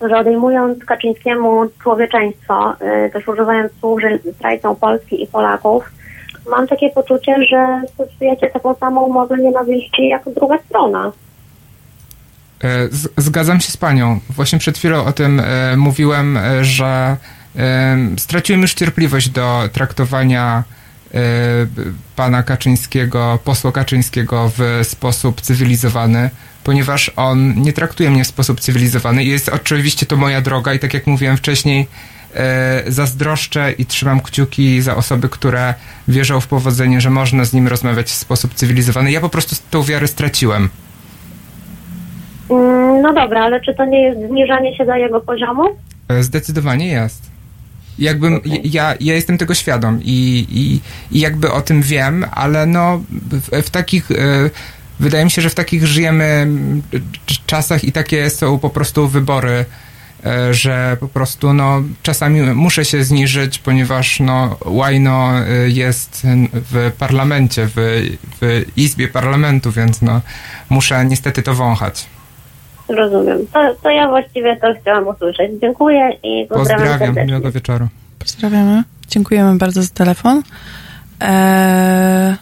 że 0.01 0.19
odejmując 0.19 0.85
Kaczyńskiemu 0.85 1.63
człowieczeństwo, 1.83 2.75
też 3.13 3.29
używając 3.29 3.73
słów, 3.81 4.01
że 4.01 4.19
zdrajcą 4.33 4.75
Polski 4.75 5.23
i 5.23 5.27
Polaków, 5.27 5.85
mam 6.51 6.67
takie 6.67 6.91
poczucie, 6.91 7.37
że 7.51 7.83
stosujecie 7.95 8.51
taką 8.51 8.75
samą 8.75 9.03
umowę 9.03 9.37
nienawiści 9.39 10.09
jak 10.09 10.23
druga 10.35 10.59
strona. 10.59 11.13
E, 12.65 12.89
Zgadzam 13.17 13.61
się 13.61 13.73
z 13.73 13.77
panią. 13.77 14.21
Właśnie 14.31 14.59
przed 14.59 14.79
chwilą 14.79 15.05
o 15.05 15.13
tym 15.13 15.41
e, 15.41 15.77
mówiłem, 15.77 16.37
e, 16.37 16.65
że 16.65 17.17
straciłem 18.19 18.63
już 18.63 18.75
cierpliwość 18.75 19.29
do 19.29 19.69
traktowania 19.73 20.65
pana 22.17 22.43
Kaczyńskiego, 22.43 23.39
posła 23.45 23.73
Kaczyńskiego 23.73 24.53
w 24.59 24.81
sposób 24.83 25.41
cywilizowany, 25.41 26.31
ponieważ 26.65 27.11
on 27.17 27.63
nie 27.63 27.73
traktuje 27.73 28.11
mnie 28.11 28.25
w 28.25 28.27
sposób 28.27 28.61
cywilizowany 28.61 29.25
jest 29.25 29.49
oczywiście 29.49 30.07
to 30.07 30.17
moja 30.17 30.41
droga 30.41 30.75
i 30.75 30.79
tak 30.79 30.95
jak 30.95 31.07
mówiłem 31.07 31.37
wcześniej, 31.37 31.89
zazdroszczę 32.87 33.73
i 33.73 33.87
trzymam 33.87 34.21
kciuki 34.21 34.83
za 34.83 34.97
osoby, 34.97 35.29
które 35.29 35.75
wierzą 36.09 36.41
w 36.41 36.47
powodzenie, 36.47 37.01
że 37.01 37.11
można 37.11 37.45
z 37.45 37.53
nim 37.53 37.69
rozmawiać 37.69 38.07
w 38.07 38.15
sposób 38.15 38.55
cywilizowany. 38.55 39.11
Ja 39.11 39.21
po 39.21 39.29
prostu 39.29 39.57
tą 39.71 39.83
wiarę 39.83 40.09
straciłem. 40.09 40.69
Mm, 42.51 43.03
No 43.03 43.15
dobra, 43.15 43.41
ale 43.45 43.61
czy 43.61 43.75
to 43.75 43.85
nie 43.85 44.03
jest 44.03 44.21
zniżanie 44.29 44.77
się 44.77 44.85
do 44.87 44.95
jego 44.97 45.21
poziomu? 45.21 45.63
E, 46.09 46.23
Zdecydowanie 46.23 46.87
jest. 46.87 47.31
Jakbym, 47.99 48.41
ja, 48.65 48.95
ja 49.01 49.15
jestem 49.15 49.39
tego 49.39 49.55
świadom 49.55 50.01
i, 50.03 50.47
i, 50.51 50.81
i 51.17 51.21
jakby 51.21 51.53
o 51.53 51.61
tym 51.61 51.83
wiem, 51.83 52.25
ale 52.33 52.67
no 52.67 53.01
w, 53.11 53.63
w 53.63 53.71
takich, 53.71 54.11
e, 54.11 54.15
wydaje 55.01 55.25
mi 55.25 55.31
się, 55.31 55.43
że 55.43 55.51
w 55.51 55.55
takich 55.55 55.87
żyjemy 55.87 56.47
czasach 57.47 57.85
i 57.85 57.93
takie 57.93 58.31
są 58.31 58.59
po 58.59 58.71
prostu 58.71 59.09
wybory, 59.09 59.65
e, 60.27 60.55
że 60.55 60.97
po 61.01 61.09
prostu 61.09 61.53
no 61.53 61.83
czasami 62.03 62.41
muszę 62.41 62.85
się 62.85 63.05
zniżyć, 63.05 63.59
ponieważ 63.59 64.21
no 64.21 64.57
łajno 64.65 65.31
jest 65.67 66.27
w 66.53 66.93
parlamencie, 66.99 67.69
w, 67.77 68.07
w 68.41 68.65
izbie 68.77 69.09
parlamentu, 69.09 69.73
więc 69.73 70.03
no 70.03 70.21
muszę 70.71 71.05
niestety 71.05 71.43
to 71.43 71.55
wąchać. 71.55 72.07
Rozumiem. 72.89 73.39
To, 73.53 73.75
to 73.83 73.91
ja 73.91 74.09
właściwie 74.09 74.57
to 74.57 74.67
chciałam 74.81 75.09
usłyszeć. 75.09 75.51
Dziękuję 75.61 76.11
i 76.23 76.47
pozdrawiam, 76.49 76.79
Pozdrawiam, 76.79 76.99
serdecznie. 76.99 77.25
miłego 77.27 77.53
wieczoru. 77.53 77.89
Pozdrawiamy. 78.19 78.83
Dziękujemy 79.09 79.59
bardzo 79.59 79.83
za 79.83 79.89
telefon. 79.95 80.43
Eee, 81.21 82.37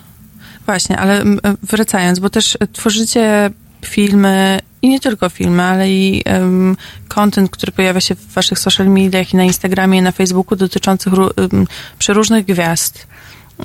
właśnie, 0.67 0.99
ale 0.99 1.23
wracając, 1.63 2.19
bo 2.19 2.31
też 2.31 2.59
tworzycie 2.73 3.51
filmy 3.85 4.59
i 4.83 4.89
nie 4.89 5.01
tylko 5.01 5.29
filmy, 5.29 5.63
ale 5.63 5.91
i 5.91 6.23
em, 6.25 6.77
content, 7.09 7.51
który 7.51 7.73
pojawia 7.73 8.01
się 8.01 8.15
w 8.15 8.33
waszych 8.33 8.59
social 8.59 8.87
mediach 8.87 9.35
i 9.35 9.37
na 9.37 9.45
Instagramie, 9.45 9.99
i 9.99 10.03
na 10.03 10.13
Facebooku 10.13 10.57
dotyczących 10.57 11.13
em, 11.13 11.67
przeróżnych 11.99 12.45
gwiazd, 12.45 13.07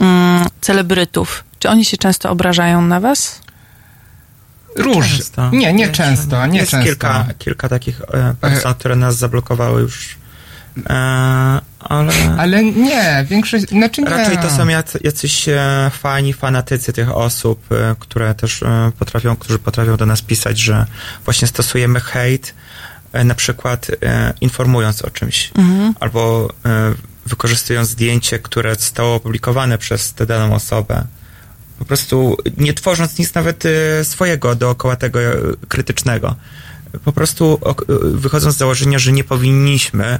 em, 0.01 0.07
celebrytów. 0.61 1.43
Czy 1.59 1.69
oni 1.69 1.85
się 1.85 1.97
często 1.97 2.29
obrażają 2.29 2.81
na 2.81 2.99
was? 2.99 3.41
Róż. 4.75 5.07
Często. 5.17 5.49
Nie, 5.51 5.73
nie 5.73 5.83
Jest- 5.83 5.95
często, 5.95 6.45
nie 6.45 6.59
jest 6.59 6.71
często. 6.71 6.85
Kilka, 6.89 7.25
kilka 7.39 7.69
takich 7.69 8.01
e, 8.13 8.33
person, 8.41 8.73
które 8.73 8.95
nas 8.95 9.17
zablokowały 9.17 9.81
już. 9.81 10.15
E, 10.89 10.93
ale... 11.79 12.13
Ale 12.37 12.63
nie, 12.63 13.25
większość, 13.29 13.69
znaczy 13.69 14.01
nie. 14.01 14.09
Raczej 14.09 14.37
to 14.37 14.49
są 14.49 14.67
jacy, 14.67 14.99
jacyś 15.03 15.49
e, 15.49 15.91
fani, 15.99 16.33
fanatycy 16.33 16.93
tych 16.93 17.11
osób, 17.17 17.67
które 17.99 18.35
też 18.35 18.63
potrafią, 18.99 19.35
którzy 19.35 19.59
potrafią 19.59 19.97
do 19.97 20.05
nas 20.05 20.21
pisać, 20.21 20.59
że 20.59 20.85
właśnie 21.25 21.47
stosujemy 21.47 21.99
hejt, 21.99 22.53
na 23.25 23.35
przykład 23.35 23.87
informując 24.41 25.01
o 25.01 25.09
czymś, 25.09 25.51
Mhm. 25.55 25.93
albo 25.99 26.49
wykorzystując 27.25 27.89
zdjęcie, 27.89 28.39
które 28.39 28.75
zostało 28.75 29.15
opublikowane 29.15 29.77
przez 29.77 30.13
tę 30.13 30.25
daną 30.25 30.55
osobę. 30.55 31.03
Po 31.79 31.85
prostu 31.85 32.37
nie 32.57 32.73
tworząc 32.73 33.17
nic 33.19 33.33
nawet 33.33 33.63
e, 33.65 34.05
swojego 34.05 34.55
dookoła 34.55 34.95
tego 34.95 35.21
e, 35.21 35.35
krytycznego. 35.67 36.35
Po 37.05 37.11
prostu 37.11 37.59
e, 37.65 37.73
wychodząc 38.03 38.55
z 38.55 38.57
założenia, 38.57 38.99
że 38.99 39.11
nie 39.11 39.23
powinniśmy 39.23 40.19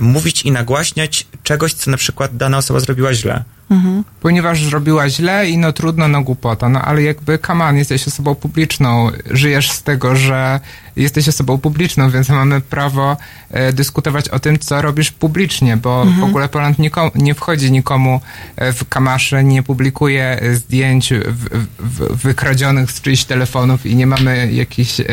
mówić 0.00 0.42
i 0.42 0.50
nagłaśniać 0.50 1.26
czegoś, 1.42 1.74
co 1.74 1.90
na 1.90 1.96
przykład 1.96 2.36
dana 2.36 2.58
osoba 2.58 2.80
zrobiła 2.80 3.14
źle. 3.14 3.44
Mhm. 3.70 4.04
Ponieważ 4.20 4.64
zrobiła 4.64 5.08
źle 5.08 5.50
i 5.50 5.58
no 5.58 5.72
trudno, 5.72 6.08
no 6.08 6.22
głupota. 6.22 6.68
No 6.68 6.82
ale 6.82 7.02
jakby, 7.02 7.38
come 7.38 7.64
on, 7.64 7.76
jesteś 7.76 8.08
osobą 8.08 8.34
publiczną, 8.34 9.10
żyjesz 9.30 9.70
z 9.70 9.82
tego, 9.82 10.16
że 10.16 10.60
jesteś 10.96 11.28
osobą 11.28 11.58
publiczną, 11.58 12.10
więc 12.10 12.28
mamy 12.28 12.60
prawo 12.60 13.16
e, 13.50 13.72
dyskutować 13.72 14.28
o 14.28 14.38
tym, 14.38 14.58
co 14.58 14.82
robisz 14.82 15.10
publicznie, 15.12 15.76
bo 15.76 16.02
Mhm. 16.02 16.20
w 16.20 16.24
ogóle 16.24 16.48
Poland 16.48 16.78
nikomu, 16.78 17.10
nie 17.14 17.34
wchodzi 17.34 17.72
nikomu 17.72 18.20
e, 18.56 18.72
w 18.72 18.88
kamasze, 18.88 19.44
nie 19.44 19.62
publikuje 19.62 20.40
e, 20.40 20.54
zdjęć 20.54 21.12
w, 21.26 21.64
w, 21.78 22.22
wykradzionych 22.22 22.90
z 22.92 23.00
czyichś 23.00 23.24
telefonów 23.24 23.86
i 23.86 23.96
nie 23.96 24.06
mamy 24.06 24.52
jakichś 24.52 25.00
e, 25.00 25.04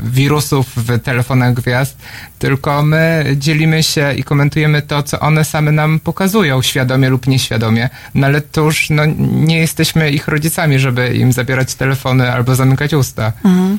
wirusów 0.00 0.66
w 0.76 1.00
telefonach 1.00 1.54
gwiazd, 1.54 1.96
tylko 2.38 2.82
my 2.82 3.24
dzielimy 3.36 3.82
się 3.82 4.12
i 4.14 4.22
komentujemy 4.24 4.82
to, 4.82 5.02
co 5.02 5.20
one 5.20 5.44
same 5.44 5.72
nam 5.72 6.00
pokazują, 6.00 6.62
świadomie 6.62 7.08
lub 7.08 7.26
nieświadomie. 7.26 7.87
No 8.14 8.26
ale 8.26 8.40
to 8.40 8.60
już 8.60 8.90
no, 8.90 9.02
nie 9.30 9.58
jesteśmy 9.58 10.10
ich 10.10 10.28
rodzicami, 10.28 10.78
żeby 10.78 11.14
im 11.14 11.32
zabierać 11.32 11.74
telefony 11.74 12.32
albo 12.32 12.54
zamykać 12.54 12.94
usta. 12.94 13.32
Mhm. 13.44 13.78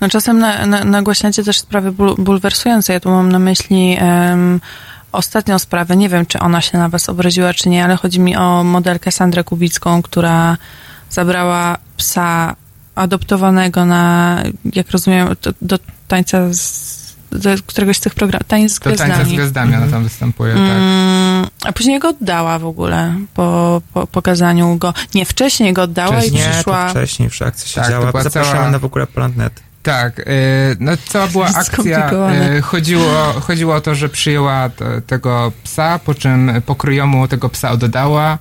No 0.00 0.08
czasem 0.08 0.38
na, 0.38 0.66
na, 0.66 0.84
nagłaśniacie 0.84 1.44
też 1.44 1.58
sprawy 1.58 1.92
ból, 1.92 2.14
bulwersujące. 2.18 2.92
Ja 2.92 3.00
tu 3.00 3.10
mam 3.10 3.32
na 3.32 3.38
myśli 3.38 3.96
em, 3.98 4.60
ostatnią 5.12 5.58
sprawę. 5.58 5.96
Nie 5.96 6.08
wiem, 6.08 6.26
czy 6.26 6.38
ona 6.38 6.60
się 6.60 6.78
na 6.78 6.88
was 6.88 7.08
obraziła, 7.08 7.54
czy 7.54 7.68
nie, 7.68 7.84
ale 7.84 7.96
chodzi 7.96 8.20
mi 8.20 8.36
o 8.36 8.64
modelkę 8.64 9.10
Sandrę 9.10 9.44
Kubicką, 9.44 10.02
która 10.02 10.56
zabrała 11.10 11.78
psa 11.96 12.56
adoptowanego 12.94 13.84
na, 13.84 14.36
jak 14.74 14.90
rozumiem, 14.90 15.28
do, 15.42 15.52
do 15.62 15.78
tańca 16.08 16.54
z, 16.54 16.99
do 17.32 17.50
któregoś 17.66 17.96
z 17.96 18.00
tych 18.00 18.14
programów, 18.14 18.46
tańc 18.48 18.72
z 18.72 18.78
To 18.78 18.84
tańca 18.84 19.04
z 19.04 19.06
gwiazdami. 19.08 19.34
gwiazdami 19.36 19.74
ona 19.76 19.86
tam 19.88 20.02
występuje, 20.04 20.52
tak. 20.54 20.62
Mm, 20.62 21.46
a 21.64 21.72
później 21.72 21.98
go 21.98 22.08
oddała 22.08 22.58
w 22.58 22.64
ogóle 22.66 23.14
po, 23.34 23.82
po 23.94 24.06
pokazaniu 24.06 24.76
go. 24.76 24.94
Nie, 25.14 25.24
wcześniej 25.24 25.72
go 25.72 25.82
oddała 25.82 26.16
i 26.16 26.20
Wcześniej, 26.20 26.42
przyszła. 26.52 26.84
to 26.84 26.90
wcześniej 26.90 27.28
akcja 27.46 27.66
się 27.68 27.74
Tak, 27.74 27.84
to 27.84 27.90
działa. 27.90 28.10
była 28.10 28.22
Zapraszamy 28.22 28.56
cała- 28.58 28.70
na 28.70 28.78
w 28.78 28.84
ogóle 28.84 29.06
Planet. 29.06 29.60
Tak, 29.82 30.18
y, 30.18 30.24
no 30.80 30.92
cała 31.08 31.26
była 31.26 31.46
akcja, 31.54 31.62
Skomplikowane. 31.64 32.56
y, 32.56 32.62
chodziło, 32.62 33.32
chodziło 33.40 33.74
o 33.74 33.80
to, 33.80 33.94
że 33.94 34.08
przyjęła 34.08 34.68
te, 34.68 35.00
tego 35.02 35.52
psa, 35.64 35.98
po 35.98 36.14
czym 36.14 36.52
pokryjomu 36.66 37.28
tego 37.28 37.48
psa 37.48 37.70
oddała. 37.70 38.38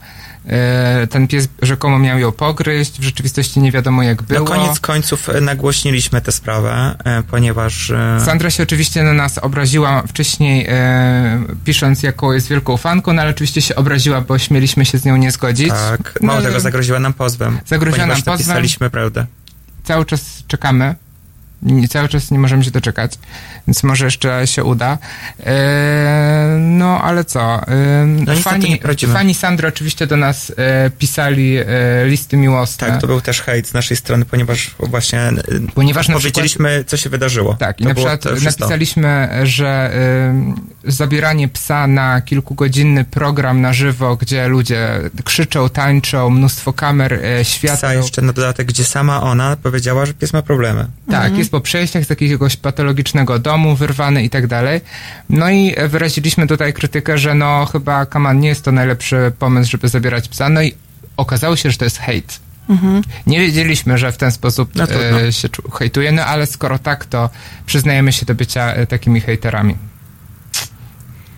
Y, 1.03 1.07
Ten 1.07 1.27
pies 1.27 1.47
rzekomo 1.61 1.99
miał 1.99 2.19
ją 2.19 2.31
pogryźć, 2.31 2.99
w 2.99 3.03
rzeczywistości 3.03 3.59
nie 3.59 3.71
wiadomo 3.71 4.03
jak 4.03 4.23
było. 4.23 4.39
No 4.39 4.45
koniec 4.45 4.79
końców 4.79 5.29
e, 5.29 5.41
nagłośniliśmy 5.41 6.21
tę 6.21 6.31
sprawę, 6.31 6.95
e, 7.05 7.23
ponieważ... 7.23 7.91
e, 7.91 8.21
Sandra 8.25 8.49
się 8.49 8.63
oczywiście 8.63 9.03
na 9.03 9.13
nas 9.13 9.37
obraziła 9.37 10.01
wcześniej, 10.07 10.65
e, 10.69 11.41
pisząc 11.65 12.03
jaką 12.03 12.31
jest 12.31 12.47
wielką 12.47 12.77
fanką, 12.77 13.13
no 13.13 13.21
ale 13.21 13.31
oczywiście 13.31 13.61
się 13.61 13.75
obraziła, 13.75 14.21
bo 14.21 14.37
śmieliśmy 14.39 14.85
się 14.85 14.97
z 14.97 15.05
nią 15.05 15.17
nie 15.17 15.31
zgodzić. 15.31 15.69
Tak, 15.69 16.19
mało 16.21 16.39
No, 16.39 16.45
tego, 16.45 16.59
zagroziła 16.59 16.99
nam 16.99 17.13
pozwem. 17.13 17.59
Zagroziła 17.65 18.05
nam 18.05 18.15
pozwem. 18.17 18.33
napisaliśmy 18.33 18.89
prawdę. 18.89 19.25
Cały 19.83 20.05
czas 20.05 20.43
czekamy. 20.47 20.95
Nie, 21.61 21.87
cały 21.87 22.09
czas 22.09 22.31
nie 22.31 22.39
możemy 22.39 22.63
się 22.63 22.71
doczekać, 22.71 23.11
więc 23.67 23.83
może 23.83 24.05
jeszcze 24.05 24.47
się 24.47 24.63
uda. 24.63 24.97
E, 25.45 26.57
no, 26.59 27.01
ale 27.01 27.25
co? 27.25 27.67
E, 27.67 28.05
No 28.05 28.35
fani, 28.35 28.79
fani 29.13 29.33
Sandry 29.33 29.67
oczywiście 29.67 30.07
do 30.07 30.17
nas 30.17 30.51
e, 30.57 30.89
pisali 30.89 31.57
e, 31.57 31.65
listy 32.05 32.37
miłosne. 32.37 32.87
Tak, 32.87 33.01
to 33.01 33.07
był 33.07 33.21
też 33.21 33.41
hejt 33.41 33.67
z 33.67 33.73
naszej 33.73 33.97
strony, 33.97 34.25
ponieważ 34.25 34.75
właśnie 34.79 35.19
e, 35.19 35.33
Ponieważ 35.75 36.07
na 36.07 36.13
powiedzieliśmy, 36.13 36.83
co 36.87 36.97
się 36.97 37.09
wydarzyło. 37.09 37.53
Tak, 37.53 37.79
i 37.79 37.83
To 37.83 37.89
na 37.89 37.95
było 37.95 38.07
przykład 38.17 38.43
napisaliśmy, 38.43 39.29
że 39.43 39.91
y, 40.85 40.91
zabieranie 40.91 41.47
psa 41.47 41.87
na 41.87 42.21
kilkugodzinny 42.21 43.03
program 43.05 43.61
na 43.61 43.73
żywo, 43.73 44.15
gdzie 44.15 44.47
ludzie 44.47 44.89
krzyczą, 45.23 45.69
tańczą, 45.69 46.29
mnóstwo 46.29 46.73
kamer, 46.73 47.19
światła. 47.43 47.77
Psa 47.77 47.93
jeszcze 47.93 48.21
na 48.21 48.33
dodatek, 48.33 48.67
gdzie 48.67 48.83
sama 48.83 49.21
ona 49.21 49.55
powiedziała, 49.55 50.05
że 50.05 50.13
pies 50.13 50.33
ma 50.33 50.41
problemy. 50.41 50.85
Tak, 51.11 51.37
jest 51.37 51.48
po 51.49 51.61
przejściach 51.61 52.05
z 52.05 52.09
jakiegoś 52.09 52.55
patologicznego 52.55 53.39
domu, 53.39 53.75
wyrwany 53.75 54.23
i 54.23 54.29
tak 54.29 54.47
dalej. 54.47 54.81
No 55.29 55.49
i 55.49 55.75
wyraziliśmy 55.87 56.47
tutaj 56.47 56.73
krytykę, 56.73 57.17
że 57.17 57.35
no 57.35 57.65
chyba 57.65 58.05
Kaman 58.05 58.39
nie 58.39 58.49
jest 58.49 58.65
to 58.65 58.71
najlepszy 58.71 59.31
pomysł, 59.39 59.71
żeby 59.71 59.89
zabierać 59.89 60.27
psa. 60.27 60.49
No 60.49 60.61
i 60.61 60.73
okazało 61.17 61.55
się, 61.55 61.71
że 61.71 61.77
to 61.77 61.85
jest 61.85 61.97
hejt. 61.97 62.39
Mhm. 62.69 63.01
Nie 63.27 63.39
wiedzieliśmy, 63.39 63.97
że 63.97 64.11
w 64.11 64.17
ten 64.17 64.31
sposób 64.31 64.75
No 64.75 64.83
e, 64.83 65.33
się 65.33 65.49
hejtuje, 65.79 66.11
no 66.11 66.25
ale 66.25 66.45
skoro 66.45 66.79
tak, 66.79 67.05
to 67.05 67.29
przyznajemy 67.65 68.13
się 68.13 68.25
do 68.25 68.35
bycia 68.35 68.73
e, 68.73 68.87
takimi 68.87 69.21
hejterami. 69.21 69.75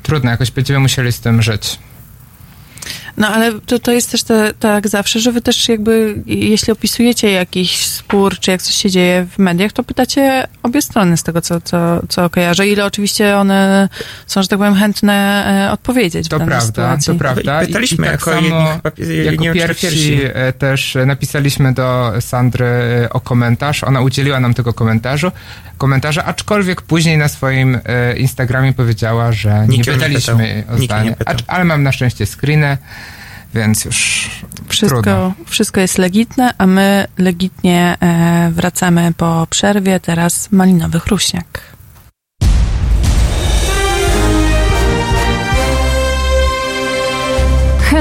Trudno, 0.03 0.31
jakoś 0.31 0.51
będziemy 0.51 0.79
musieli 0.79 1.11
z 1.11 1.19
tym 1.19 1.41
żyć. 1.41 1.79
No 3.17 3.27
ale 3.27 3.51
to, 3.65 3.79
to 3.79 3.91
jest 3.91 4.11
też 4.11 4.23
te, 4.23 4.53
tak 4.59 4.87
zawsze, 4.87 5.19
że 5.19 5.31
wy 5.31 5.41
też 5.41 5.69
jakby, 5.69 6.15
jeśli 6.25 6.73
opisujecie 6.73 7.31
jakiś 7.31 7.85
spór, 7.87 8.39
czy 8.39 8.51
jak 8.51 8.61
coś 8.61 8.75
się 8.75 8.89
dzieje 8.89 9.27
w 9.31 9.39
mediach, 9.39 9.71
to 9.71 9.83
pytacie 9.83 10.47
obie 10.63 10.81
strony 10.81 11.17
z 11.17 11.23
tego, 11.23 11.41
co, 11.41 11.61
co, 11.61 12.01
co 12.09 12.29
kojarzę. 12.29 12.67
Ile 12.67 12.85
oczywiście 12.85 13.37
one 13.37 13.89
są, 14.27 14.41
że 14.41 14.47
tak 14.47 14.59
powiem, 14.59 14.75
chętne 14.75 15.45
e, 15.67 15.71
odpowiedzieć 15.71 16.27
To 16.27 16.39
w 16.39 16.39
prawda, 16.45 16.61
sytuacji. 16.65 17.13
to 17.13 17.19
prawda. 17.19 17.59
Pytaliśmy 17.59 17.97
tak 18.05 18.11
jako 18.11 18.31
samo, 18.31 18.79
jedni 18.97 19.15
chyba 19.15 19.31
jako 19.31 19.43
nie 19.43 19.53
pierwsi, 19.53 19.87
pierwsi. 19.87 20.19
też 20.57 20.97
napisaliśmy 21.05 21.73
do 21.73 22.13
Sandry 22.19 22.65
e, 22.65 23.09
o 23.09 23.19
komentarz. 23.19 23.83
Ona 23.83 24.01
udzieliła 24.01 24.39
nam 24.39 24.53
tego 24.53 24.73
komentarzu, 24.73 25.31
komentarza, 25.81 26.25
aczkolwiek 26.25 26.81
później 26.81 27.17
na 27.17 27.27
swoim 27.27 27.79
e, 27.85 28.17
Instagramie 28.17 28.73
powiedziała, 28.73 29.31
że 29.31 29.65
Nikt 29.67 29.71
nie 29.71 29.77
nie 29.93 29.99
pytaliśmy 29.99 30.33
pytał. 30.33 30.47
jej 30.47 30.63
o 30.67 30.77
zdanie. 30.85 31.09
nie 31.09 31.15
pytał. 31.15 31.35
Acz, 31.35 31.43
ale 31.47 31.63
mam 31.63 31.83
na 31.83 31.91
szczęście 31.91 32.25
screeny, 32.25 32.77
więc 33.53 33.85
już 33.85 34.29
trudno. 34.79 35.01
Wszystko, 35.01 35.33
wszystko 35.45 35.81
jest 35.81 35.97
legitne, 35.97 36.53
a 36.57 36.65
my 36.67 37.07
legitnie 37.17 37.97
e, 38.01 38.51
wracamy 38.53 39.13
po 39.17 39.47
przerwie. 39.49 39.99
Teraz 39.99 40.51
malinowy 40.51 40.99
chruśniak. 40.99 41.70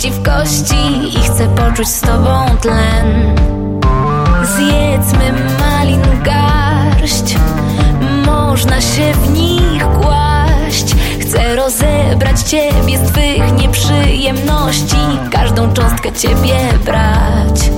Złości 0.00 0.10
w 0.10 0.22
kości 0.22 1.18
I 1.18 1.22
chcę 1.22 1.48
poczuć 1.48 1.88
z 1.88 2.00
tobą 2.00 2.46
tlen. 2.60 3.36
Zjedzmy 4.56 5.32
malin 5.60 6.02
garść 6.22 7.36
Można 8.26 8.80
się 8.80 9.12
w 9.14 9.30
nich 9.32 9.84
kłaść. 9.84 10.94
Chcę 11.20 11.56
rozebrać 11.56 12.40
ciebie 12.40 12.98
z 12.98 13.12
twych 13.12 13.52
nieprzyjemności 13.58 14.96
Każdą 15.32 15.72
cząstkę 15.72 16.12
ciebie 16.12 16.56
brać 16.84 17.70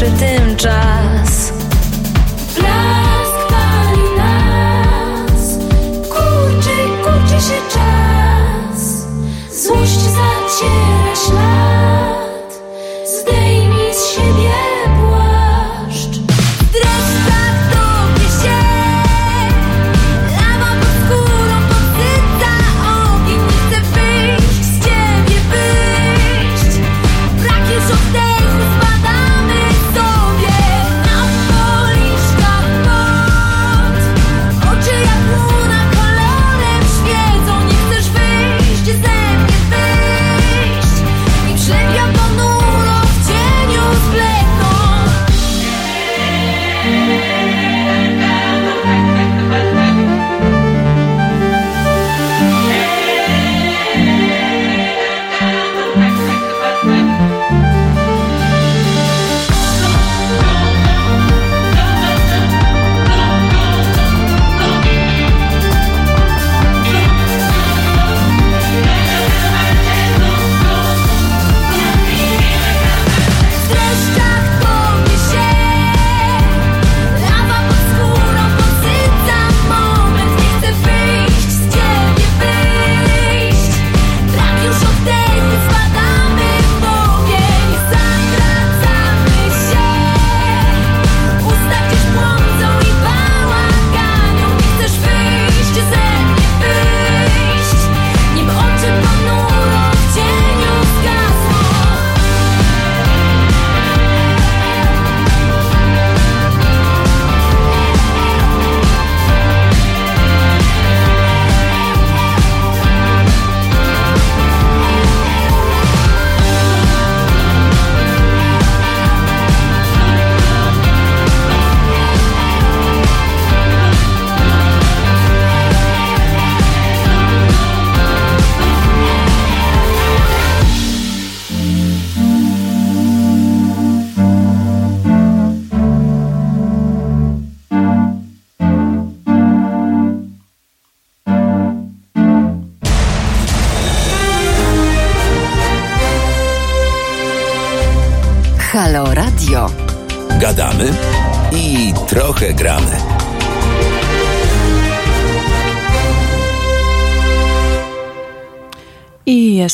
przy 0.00 0.10
tym 0.10 0.29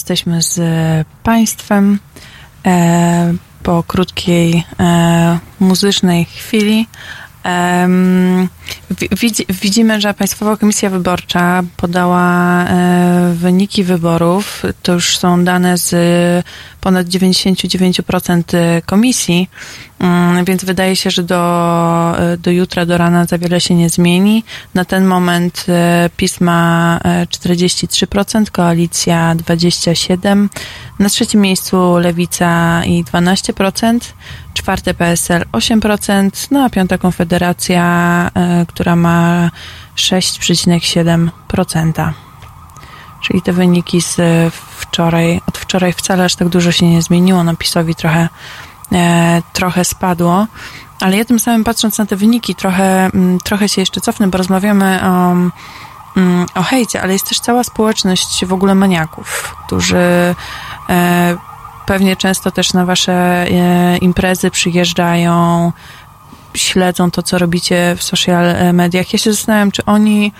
jesteśmy 0.07 0.43
z 0.43 0.61
Państwem 1.23 1.99
e, 2.67 3.35
po 3.63 3.83
krótkiej 3.83 4.65
e, 4.81 5.39
muzycznej 5.61 6.25
chwili. 6.25 6.87
Widzimy, 9.63 10.01
że 10.01 10.15
Państwowa 10.15 10.57
Komisja 10.57 10.91
Wyborcza 10.91 11.63
podała 11.77 12.65
e, 12.65 12.86
wyniki 13.47 13.85
wyborów. 13.85 14.63
To 14.83 14.93
już 14.93 15.19
są 15.19 15.45
dane 15.45 15.79
z 15.79 15.95
ponad 16.81 17.07
99% 17.07 18.43
komisji, 18.87 19.49
Mm, 19.99 20.45
więc 20.45 20.65
wydaje 20.65 20.97
się, 20.97 21.11
że 21.11 21.23
do, 21.23 22.15
do 22.39 22.51
jutra, 22.51 22.87
do 22.87 22.99
rana 22.99 23.25
za 23.25 23.39
wiele 23.39 23.61
się 23.61 23.75
nie 23.75 23.91
zmieni. 23.91 24.45
Na 24.75 24.85
ten 24.85 25.05
moment 25.05 25.67
PiS 26.17 26.41
ma 26.41 27.01
e, 27.05 27.27
43%, 27.27 28.51
koalicja 28.51 29.35
27%, 29.35 30.49
na 30.99 31.09
trzecim 31.09 31.41
miejscu 31.41 31.99
Lewica 31.99 32.83
i 32.85 33.05
12%, 33.05 33.99
czwarte 34.55 34.95
PSL 34.95 35.45
8%, 35.53 36.31
no 36.51 36.65
a 36.65 36.71
piąta 36.71 36.99
Konfederacja, 36.99 38.31
która 38.69 38.97
ma 38.97 39.51
6,7%. 39.97 42.26
Czyli 43.27 43.43
te 43.43 43.53
wyniki 43.53 44.01
z 44.01 44.17
wczoraj, 44.55 45.41
od 45.47 45.59
wczoraj 45.59 45.93
wcale 45.93 46.25
aż 46.25 46.35
tak 46.35 46.49
dużo 46.49 46.73
się 46.73 46.87
nie 46.87 47.03
zmieniło. 47.03 47.45
No 47.45 47.57
PiSowi 47.57 47.95
trochę, 47.95 48.29
e, 48.93 49.43
trochę 49.53 49.85
spadło. 49.85 50.47
Ale 51.01 51.17
ja 51.17 51.25
tym 51.25 51.39
samym 51.39 51.65
patrząc 51.65 51.99
na 51.99 52.07
te 52.07 52.17
wyniki, 52.17 52.55
trochę, 52.55 53.11
mm, 53.15 53.39
trochę 53.41 53.69
się 53.69 53.83
jeszcze 53.83 54.01
cofnę, 54.01 54.29
bo 54.29 54.39
rozmawiamy 54.39 55.01
o, 55.03 55.33
mm, 56.17 56.47
o 56.55 56.63
hejcie, 56.63 57.03
ale 57.03 57.13
jest 57.13 57.29
też 57.29 57.41
cała 57.41 57.65
społeczność 57.65 58.45
w 58.45 58.53
ogóle 58.53 58.75
maniaków, 58.75 59.57
którzy 59.67 60.35
e, 60.89 61.37
pewnie 61.87 62.17
często 62.17 62.51
też 62.51 62.73
na 62.73 62.87
wasze 62.87 63.13
e, 63.13 63.97
imprezy 63.97 64.51
przyjeżdżają, 64.51 65.73
śledzą 66.55 67.11
to, 67.11 67.23
co 67.23 67.39
robicie 67.39 67.95
w 67.99 68.03
social 68.03 68.75
mediach. 68.75 69.13
Ja 69.13 69.19
się 69.19 69.33
zastanawiam, 69.33 69.71
czy 69.71 69.85
oni 69.85 70.33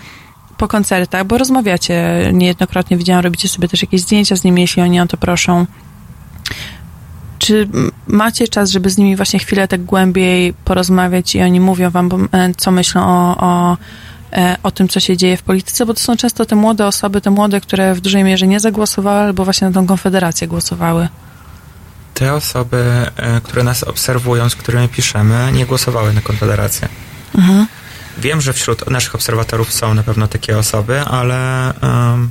po 0.59 0.69
koncertach, 0.69 1.25
bo 1.25 1.39
rozmawiacie 1.39 2.31
niejednokrotnie, 2.33 2.97
widziałam, 2.97 3.25
robicie 3.25 3.49
sobie 3.49 3.69
też 3.69 3.83
jakieś 3.83 4.01
zdjęcia 4.01 4.37
z 4.37 4.45
nimi, 4.45 4.61
jeśli 4.61 4.83
oni 4.83 5.01
o 5.01 5.07
to 5.07 5.17
proszą. 5.17 5.67
Czy 7.39 7.69
macie 8.07 8.49
czas, 8.49 8.71
żeby 8.71 8.91
z 8.91 8.99
nimi 8.99 9.17
właśnie 9.17 9.39
chwilę 9.39 9.69
tak 9.69 9.85
głębiej 9.85 10.55
porozmawiać 10.65 11.35
i 11.35 11.43
oni 11.43 11.61
mówią 11.61 11.91
wam, 11.91 12.29
e, 12.33 12.55
co 12.57 12.71
myślą 12.71 13.03
o, 13.05 13.37
o, 13.39 13.77
e, 14.33 14.57
o 14.63 14.71
tym, 14.71 14.89
co 14.89 15.01
się 15.01 15.17
dzieje 15.17 15.37
w 15.37 15.43
polityce? 15.43 15.87
Bo 15.87 15.95
to 15.95 16.01
są 16.01 16.17
często 16.17 16.47
te 16.47 16.57
młode 16.57 16.87
osoby, 16.87 17.21
te 17.21 17.31
młode, 17.31 17.61
które 17.61 17.95
w 17.95 18.01
dużej 18.01 18.25
mierze 18.25 18.47
nie 18.47 18.61
zagłosowały, 18.61 19.21
albo 19.21 19.45
właśnie 19.45 19.69
na 19.69 19.75
tą 19.75 19.87
konfederację 19.87 20.49
głosowały. 20.49 21.09
Te 22.15 22.35
osoby, 22.35 22.85
e, 23.17 23.41
które 23.41 23.65
nas 23.65 23.83
obserwują, 23.83 24.49
z 24.49 24.55
którymi 24.55 24.89
piszemy, 24.89 25.53
nie 25.53 25.67
głosowały 25.67 26.13
na 26.13 26.21
Konfederację. 26.21 26.89
Mhm. 27.35 27.67
Wiem, 28.19 28.41
że 28.41 28.53
wśród 28.53 28.91
naszych 28.91 29.15
obserwatorów 29.15 29.73
są 29.73 29.95
na 29.95 30.03
pewno 30.03 30.29
takie 30.29 30.59
osoby, 30.59 31.01
ale 31.01 31.69
em, 31.81 32.31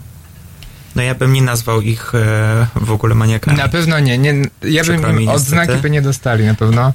no 0.95 1.01
ja 1.03 1.15
bym 1.15 1.33
nie 1.33 1.41
nazwał 1.41 1.81
ich 1.81 2.15
e, 2.15 2.67
w 2.75 2.91
ogóle 2.91 3.15
maniakami. 3.15 3.57
Na 3.57 3.67
pewno 3.67 3.99
nie. 3.99 4.17
nie 4.17 4.33
ja 4.63 4.83
bym 4.83 4.95
mi, 5.01 5.09
im 5.09 5.15
niestety. 5.17 5.31
odznaki 5.31 5.81
by 5.81 5.89
nie 5.89 6.01
dostali 6.01 6.45
na 6.45 6.53
pewno. 6.53 6.93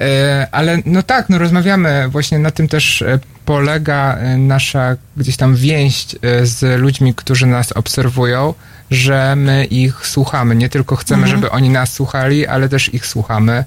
E, 0.00 0.48
ale 0.52 0.78
no 0.86 1.02
tak, 1.02 1.28
no 1.28 1.38
rozmawiamy. 1.38 2.08
Właśnie 2.08 2.38
na 2.38 2.50
tym 2.50 2.68
też 2.68 3.02
e, 3.02 3.18
polega 3.44 4.16
e, 4.16 4.36
nasza 4.36 4.96
gdzieś 5.16 5.36
tam 5.36 5.56
więź 5.56 6.06
e, 6.22 6.46
z 6.46 6.80
ludźmi, 6.80 7.14
którzy 7.14 7.46
nas 7.46 7.72
obserwują, 7.72 8.54
że 8.90 9.36
my 9.36 9.64
ich 9.64 10.06
słuchamy. 10.06 10.56
Nie 10.56 10.68
tylko 10.68 10.96
chcemy, 10.96 11.22
Mhm. 11.22 11.36
żeby 11.40 11.50
oni 11.50 11.70
nas 11.70 11.92
słuchali, 11.92 12.46
ale 12.46 12.68
też 12.68 12.94
ich 12.94 13.06
słuchamy. 13.06 13.64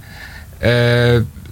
E, 0.61 0.67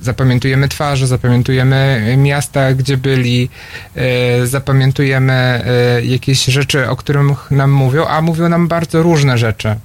zapamiętujemy 0.02 0.68
twarze, 0.68 1.08
zapamiętujemy 1.08 2.14
miasta, 2.18 2.74
gdzie 2.74 2.98
byli, 2.98 3.50
e, 3.96 4.48
zapamiętujemy 4.48 5.34
e, 5.34 6.06
jakieś 6.06 6.46
rzeczy, 6.46 6.90
o 6.90 6.96
których 6.96 7.52
nam 7.52 7.72
mówią, 7.72 8.08
a 8.08 8.22
mówią 8.22 8.50
nam 8.50 8.68
bardzo 8.68 9.04
różne 9.04 9.38
rzeczy. 9.38 9.76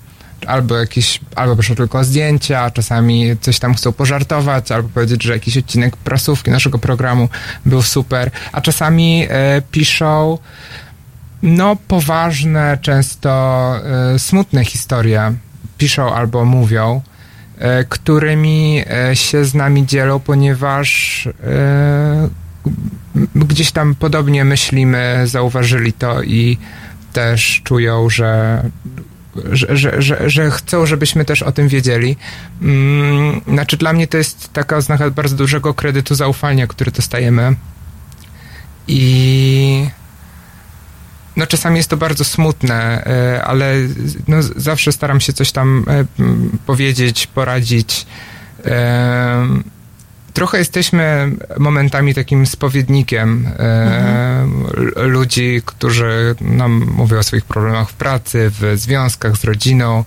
Albo 0.46 0.76
jakieś, 0.76 1.20
albo 1.34 1.54
proszę 1.54 1.74
tylko 1.74 2.04
zdjęcia, 2.04 2.70
czasami 2.70 3.36
coś 3.40 3.58
tam 3.58 3.74
chcą 3.74 3.92
pożartować, 3.92 4.72
albo 4.72 4.88
powiedzieć, 4.88 5.22
że 5.22 5.32
jakiś 5.32 5.56
odcinek 5.56 5.96
prasówki 5.96 6.50
naszego 6.50 6.78
programu 6.78 7.28
był 7.66 7.82
super, 7.82 8.30
a 8.52 8.60
czasami 8.60 9.26
e, 9.28 9.62
piszą 9.70 10.38
no 11.42 11.76
poważne, 11.88 12.78
często 12.82 13.72
smutne 14.18 14.64
historie. 14.64 15.32
Piszą 15.78 16.14
albo 16.14 16.44
mówią, 16.44 17.02
którymi 17.88 18.82
e, 18.90 19.16
się 19.16 19.44
z 19.44 19.54
nami 19.54 19.86
dzielą, 19.86 20.20
ponieważ 20.20 21.28
e, 21.44 22.28
gdzieś 23.34 23.72
tam 23.72 23.94
podobnie 23.94 24.44
myślimy, 24.44 25.22
zauważyli 25.24 25.92
to 25.92 26.22
i 26.22 26.58
też 27.12 27.60
czują, 27.64 28.10
że 28.10 28.62
że, 29.52 29.76
że, 29.76 30.02
że, 30.02 30.30
że 30.30 30.50
chcą, 30.50 30.86
żebyśmy 30.86 31.24
też 31.24 31.42
o 31.42 31.52
tym 31.52 31.68
wiedzieli. 31.68 32.16
Mm, 32.62 33.40
Znaczy, 33.48 33.76
dla 33.76 33.92
mnie 33.92 34.06
to 34.06 34.16
jest 34.16 34.52
taka 34.52 34.76
oznaka 34.76 35.10
bardzo 35.10 35.36
dużego 35.36 35.74
kredytu 35.74 36.14
zaufania, 36.14 36.66
który 36.66 36.90
dostajemy. 36.90 37.56
I 38.88 39.88
no 41.36 41.46
czasami 41.46 41.76
jest 41.76 41.90
to 41.90 41.96
bardzo 41.96 42.24
smutne, 42.24 43.04
e, 43.04 43.44
ale 43.44 43.74
no, 44.28 44.36
zawsze 44.42 44.92
staram 44.92 45.20
się 45.20 45.32
coś 45.32 45.52
tam 45.52 45.84
e, 45.88 46.04
powiedzieć, 46.66 47.26
poradzić. 47.26 48.06
Trochę 50.32 50.58
jesteśmy 50.58 51.32
momentami 51.58 52.14
takim 52.14 52.46
spowiednikiem 52.46 53.48
e, 53.58 54.46
l- 54.76 55.10
ludzi, 55.10 55.62
którzy 55.64 56.34
nam 56.40 56.86
mówią 56.96 57.18
o 57.18 57.22
swoich 57.22 57.44
problemach 57.44 57.90
w 57.90 57.94
pracy, 57.94 58.50
w 58.60 58.72
związkach 58.74 59.36
z 59.36 59.44
rodziną. 59.44 60.04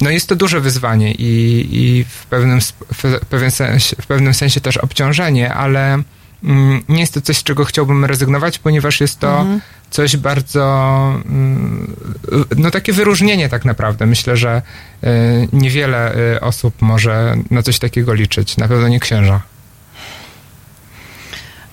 No 0.00 0.10
jest 0.10 0.28
to 0.28 0.36
duże 0.36 0.60
wyzwanie 0.60 1.12
i, 1.12 1.68
i 1.72 2.04
w, 2.04 2.26
pewnym, 2.26 2.60
w, 2.94 3.26
pewien 3.26 3.50
sensie, 3.50 3.96
w 4.00 4.06
pewnym 4.06 4.34
sensie 4.34 4.60
też 4.60 4.76
obciążenie, 4.76 5.54
ale 5.54 6.02
nie 6.88 7.00
jest 7.00 7.14
to 7.14 7.20
coś, 7.20 7.36
z 7.36 7.42
czego 7.42 7.64
chciałbym 7.64 8.04
rezygnować, 8.04 8.58
ponieważ 8.58 9.00
jest 9.00 9.18
to 9.20 9.40
Mhm. 9.40 9.60
coś 9.90 10.16
bardzo, 10.16 10.64
mm, 11.26 11.94
no 12.56 12.70
takie 12.70 12.92
wyróżnienie 12.92 13.48
tak 13.48 13.64
naprawdę. 13.64 14.06
Myślę, 14.06 14.36
że 14.36 14.62
y, 15.04 15.08
niewiele 15.52 16.14
y, 16.36 16.40
osób 16.40 16.74
może 16.82 17.36
na 17.50 17.62
coś 17.62 17.78
takiego 17.78 18.14
liczyć. 18.14 18.56
Na 18.56 18.68
pewno 18.68 18.88
nie 18.88 19.00
księża. 19.00 19.40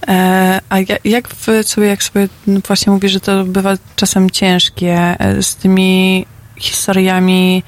E, 0.07 0.61
a 0.69 0.79
ja- 0.79 0.97
jak 1.03 1.27
sobie, 1.65 1.87
jak 1.87 2.03
sobie 2.03 2.27
właśnie 2.67 2.93
mówisz, 2.93 3.11
że 3.11 3.19
to 3.19 3.43
bywa 3.45 3.73
czasem 3.95 4.29
ciężkie, 4.31 5.15
e, 5.19 5.43
z 5.43 5.55
tymi 5.55 6.25
historiami 6.57 7.63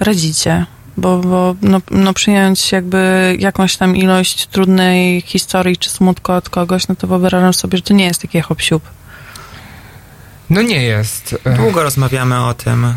radzicie? 0.00 0.66
Bo, 0.96 1.18
bo 1.18 1.54
no, 1.62 1.80
no 1.90 2.14
przyjąć 2.14 2.72
jakby 2.72 3.36
jakąś 3.38 3.76
tam 3.76 3.96
ilość 3.96 4.46
trudnej 4.46 5.20
historii 5.20 5.76
czy 5.76 5.90
smutku 5.90 6.32
od 6.32 6.50
kogoś, 6.50 6.88
no 6.88 6.96
to 6.96 7.06
wyobrażam 7.06 7.54
sobie, 7.54 7.78
że 7.78 7.82
to 7.82 7.94
nie 7.94 8.04
jest 8.04 8.22
takie 8.22 8.42
hop 8.42 8.60
siup. 8.62 8.82
No 10.50 10.62
nie 10.62 10.82
jest. 10.82 11.36
Długo 11.56 11.82
rozmawiamy 11.82 12.44
o 12.44 12.54
tym. 12.54 12.84
e, 12.84 12.94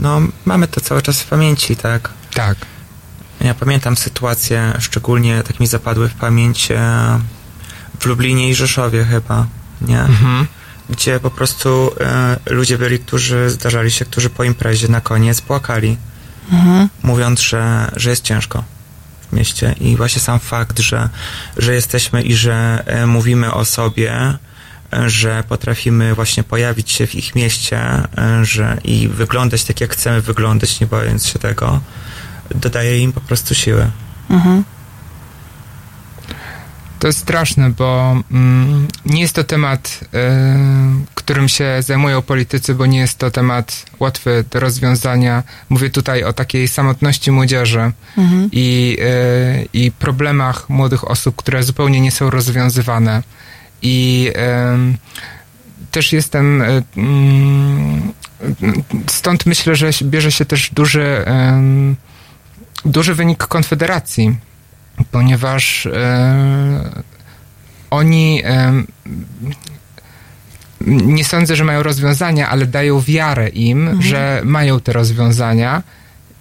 No, 0.00 0.20
mamy 0.44 0.68
to 0.68 0.80
cały 0.80 1.02
czas 1.02 1.22
w 1.22 1.26
pamięci, 1.26 1.76
tak? 1.76 2.10
Tak. 2.34 2.56
Ja 3.40 3.54
pamiętam 3.54 3.96
sytuacje, 3.96 4.72
szczególnie 4.78 5.42
tak 5.42 5.60
mi 5.60 5.66
zapadły 5.66 6.08
w 6.08 6.14
pamięć 6.14 6.70
e, 6.70 6.76
w 8.00 8.06
Lublinie 8.06 8.48
i 8.50 8.54
Rzeszowie 8.54 9.04
chyba, 9.04 9.46
nie? 9.80 10.00
Mhm. 10.00 10.46
Gdzie 10.90 11.20
po 11.20 11.30
prostu 11.30 11.90
e, 12.00 12.36
ludzie 12.46 12.78
byli, 12.78 12.98
którzy 12.98 13.50
zdarzali 13.50 13.90
się, 13.90 14.04
którzy 14.04 14.30
po 14.30 14.44
imprezie 14.44 14.88
na 14.88 15.00
koniec 15.00 15.40
płakali, 15.40 15.96
Mówiąc, 17.02 17.40
że, 17.40 17.90
że 17.96 18.10
jest 18.10 18.22
ciężko 18.22 18.64
w 19.28 19.32
mieście. 19.32 19.74
I 19.80 19.96
właśnie 19.96 20.20
sam 20.20 20.38
fakt, 20.38 20.78
że, 20.78 21.08
że 21.56 21.74
jesteśmy 21.74 22.22
i 22.22 22.34
że 22.34 22.82
e, 22.86 23.06
mówimy 23.06 23.52
o 23.54 23.64
sobie, 23.64 24.12
e, 24.92 25.10
że 25.10 25.44
potrafimy 25.48 26.14
właśnie 26.14 26.42
pojawić 26.42 26.90
się 26.90 27.06
w 27.06 27.14
ich 27.14 27.34
mieście 27.34 27.78
e, 27.78 28.44
że, 28.44 28.78
i 28.84 29.08
wyglądać 29.08 29.64
tak, 29.64 29.80
jak 29.80 29.92
chcemy 29.92 30.20
wyglądać, 30.20 30.80
nie 30.80 30.86
bojąc 30.86 31.26
się 31.26 31.38
tego, 31.38 31.80
dodaje 32.54 32.98
im 32.98 33.12
po 33.12 33.20
prostu 33.20 33.54
siły. 33.54 33.90
Mhm. 34.30 34.64
To 36.98 37.06
jest 37.06 37.18
straszne, 37.18 37.70
bo 37.70 38.16
mm, 38.30 38.88
nie 39.06 39.20
jest 39.20 39.34
to 39.34 39.44
temat, 39.44 40.00
e, 40.14 40.48
którym 41.14 41.48
się 41.48 41.76
zajmują 41.80 42.22
politycy, 42.22 42.74
bo 42.74 42.86
nie 42.86 42.98
jest 42.98 43.18
to 43.18 43.30
temat 43.30 43.86
łatwy 44.00 44.44
do 44.50 44.60
rozwiązania. 44.60 45.42
Mówię 45.68 45.90
tutaj 45.90 46.24
o 46.24 46.32
takiej 46.32 46.68
samotności 46.68 47.30
młodzieży 47.30 47.92
Mhm. 48.16 48.48
i, 48.52 48.96
e, 49.00 49.64
i 49.72 49.90
problemach 49.92 50.68
młodych 50.68 51.10
osób, 51.10 51.36
które 51.36 51.62
zupełnie 51.62 52.00
nie 52.00 52.10
są 52.12 52.30
rozwiązywane. 52.30 53.22
I 53.82 54.30
em, 54.34 54.96
też 55.90 56.12
jestem. 56.12 56.62
e, 56.62 56.82
mm, 56.96 58.12
Stąd 59.06 59.46
myślę, 59.46 59.76
że 59.76 59.90
bierze 60.02 60.32
się 60.32 60.44
też 60.44 60.70
duży, 60.70 61.24
duży 62.84 63.14
wynik 63.14 63.46
Konfederacji, 63.46 64.36
ponieważ 65.10 65.86
e, 65.86 67.02
oni 67.90 68.40
em, 68.44 68.86
nie 70.86 71.24
sądzę, 71.24 71.56
że 71.56 71.64
mają 71.64 71.82
rozwiązania, 71.82 72.48
ale 72.48 72.66
dają 72.66 73.00
wiarę 73.00 73.48
im, 73.48 74.02
że 74.02 74.42
mają 74.44 74.80
te 74.80 74.92
rozwiązania 74.92 75.82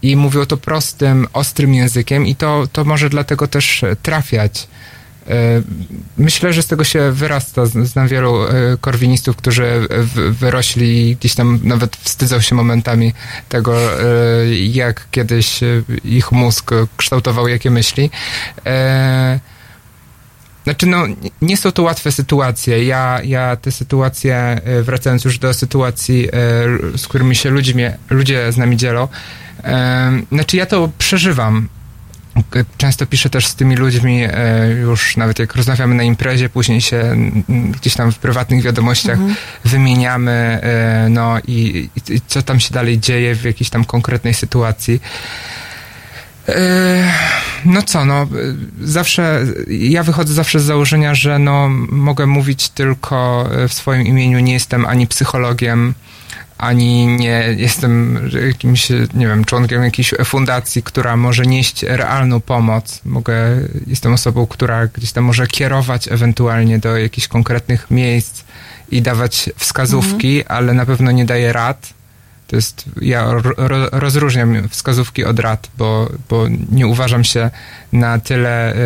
i 0.02 0.16
mówią 0.16 0.46
to 0.46 0.58
prostym, 0.58 1.28
ostrym 1.34 1.74
językiem 1.74 2.26
i 2.28 2.36
to, 2.36 2.68
to 2.72 2.86
może 2.86 3.10
dlatego 3.10 3.48
też 3.48 3.86
trafiać. 4.04 4.68
E, 5.30 5.62
Myślę, 6.18 6.54
że 6.54 6.62
z 6.62 6.68
tego 6.68 6.84
się 6.84 7.12
wyrasta. 7.12 7.66
Znam 7.66 8.08
wielu 8.08 8.44
e, 8.44 8.52
korwinistów, 8.82 9.36
którzy 9.36 9.88
w- 9.90 10.36
wyrośli 10.40 11.16
gdzieś 11.16 11.36
tam 11.36 11.60
nawet 11.64 11.95
wstydzą 11.95 12.41
się 12.41 12.56
momentami 12.56 13.14
tego, 13.49 14.02
e, 14.02 14.06
jak 14.56 15.08
kiedyś 15.12 15.64
e, 15.64 15.84
ich 16.04 16.32
mózg 16.32 16.72
kształtował 16.98 17.48
jakie 17.48 17.70
myśli. 17.72 18.10
E, 18.66 19.40
Znaczy, 20.64 20.86
no, 20.86 21.04
nie- 21.41 21.58
są 21.58 21.72
to 21.72 21.84
łatwe 21.84 22.12
sytuacje. 22.12 22.86
Ja, 22.86 23.20
ja 23.24 23.56
te 23.56 23.72
sytuacje, 23.72 24.36
e, 24.38 24.84
wracając 24.84 25.26
już 25.26 25.40
do 25.40 25.54
sytuacji, 25.54 26.28
e, 26.28 26.32
z 26.98 27.08
którymi 27.08 27.36
się 27.36 27.49
ludzie, 27.49 27.74
mnie, 27.74 27.98
ludzie 28.10 28.52
z 28.52 28.58
nami 28.58 28.78
dzielą, 28.78 29.08
e, 29.64 30.22
znaczy 30.32 30.58
ja 30.58 30.66
to 30.66 30.90
przeżywam. 30.98 31.70
Często 32.78 33.06
piszę 33.06 33.30
też 33.30 33.48
z 33.48 33.56
tymi 33.56 33.76
ludźmi, 33.76 34.24
e, 34.24 34.68
już 34.82 35.18
nawet 35.18 35.40
jak 35.40 35.56
rozmawiamy 35.56 35.96
na 35.96 36.04
imprezie, 36.04 36.50
później 36.50 36.82
się 36.82 37.16
gdzieś 37.50 37.94
tam 37.94 38.12
w 38.12 38.18
prywatnych 38.18 38.64
wiadomościach 38.64 39.20
wymieniamy, 39.66 40.32
e, 40.32 41.08
no 41.10 41.38
i, 41.48 41.90
i, 42.10 42.22
co 42.28 42.42
tam 42.42 42.60
się 42.60 42.74
dalej 42.74 43.00
dzieje 43.00 43.36
w 43.36 43.44
jakiejś 43.44 43.70
tam 43.70 43.86
konkretnej 43.86 44.34
sytuacji. 44.34 45.02
E, 46.50 47.12
No 47.66 47.82
co, 47.82 48.06
no 48.06 48.28
zawsze, 48.82 49.46
ja 49.68 50.04
wychodzę 50.04 50.34
zawsze 50.34 50.60
z 50.60 50.64
założenia, 50.64 51.16
że 51.16 51.40
no 51.40 51.70
mogę 51.90 52.26
mówić 52.26 52.70
tylko 52.70 53.50
w 53.68 53.74
swoim 53.74 54.08
imieniu, 54.08 54.40
nie 54.40 54.54
jestem 54.54 54.86
ani 54.86 55.08
psychologiem, 55.08 55.94
ani 56.58 57.08
nie 57.08 57.56
jestem 57.58 58.20
jakimś, 58.48 58.90
nie 59.14 59.28
wiem, 59.28 59.46
członkiem 59.46 59.84
jakiejś 59.84 60.14
fundacji, 60.26 60.84
która 60.84 61.18
może 61.18 61.46
nieść 61.46 61.84
realną 61.84 62.40
pomoc. 62.40 63.02
Mogę, 63.06 63.36
jestem 63.88 64.14
osobą, 64.14 64.48
która 64.48 64.88
gdzieś 64.88 65.12
tam 65.12 65.24
może 65.24 65.48
kierować 65.48 66.08
ewentualnie 66.08 66.80
do 66.80 66.98
jakichś 66.98 67.28
konkretnych 67.28 67.92
miejsc 67.92 68.44
i 68.92 69.02
dawać 69.02 69.50
wskazówki, 69.56 70.46
ale 70.46 70.74
na 70.74 70.86
pewno 70.86 71.12
nie 71.12 71.26
daję 71.26 71.54
rad. 71.54 71.97
To 72.48 72.56
jest, 72.56 72.86
ja 73.02 73.34
ro, 73.34 73.41
ro, 73.57 73.90
rozróżniam 73.91 74.69
wskazówki 74.69 75.26
od 75.26 75.40
rad, 75.40 75.69
bo, 75.78 76.10
bo 76.30 76.45
nie 76.72 76.88
uważam 76.88 77.24
się 77.24 77.49
na 77.94 78.19
tyle 78.19 78.74
y, 78.74 78.78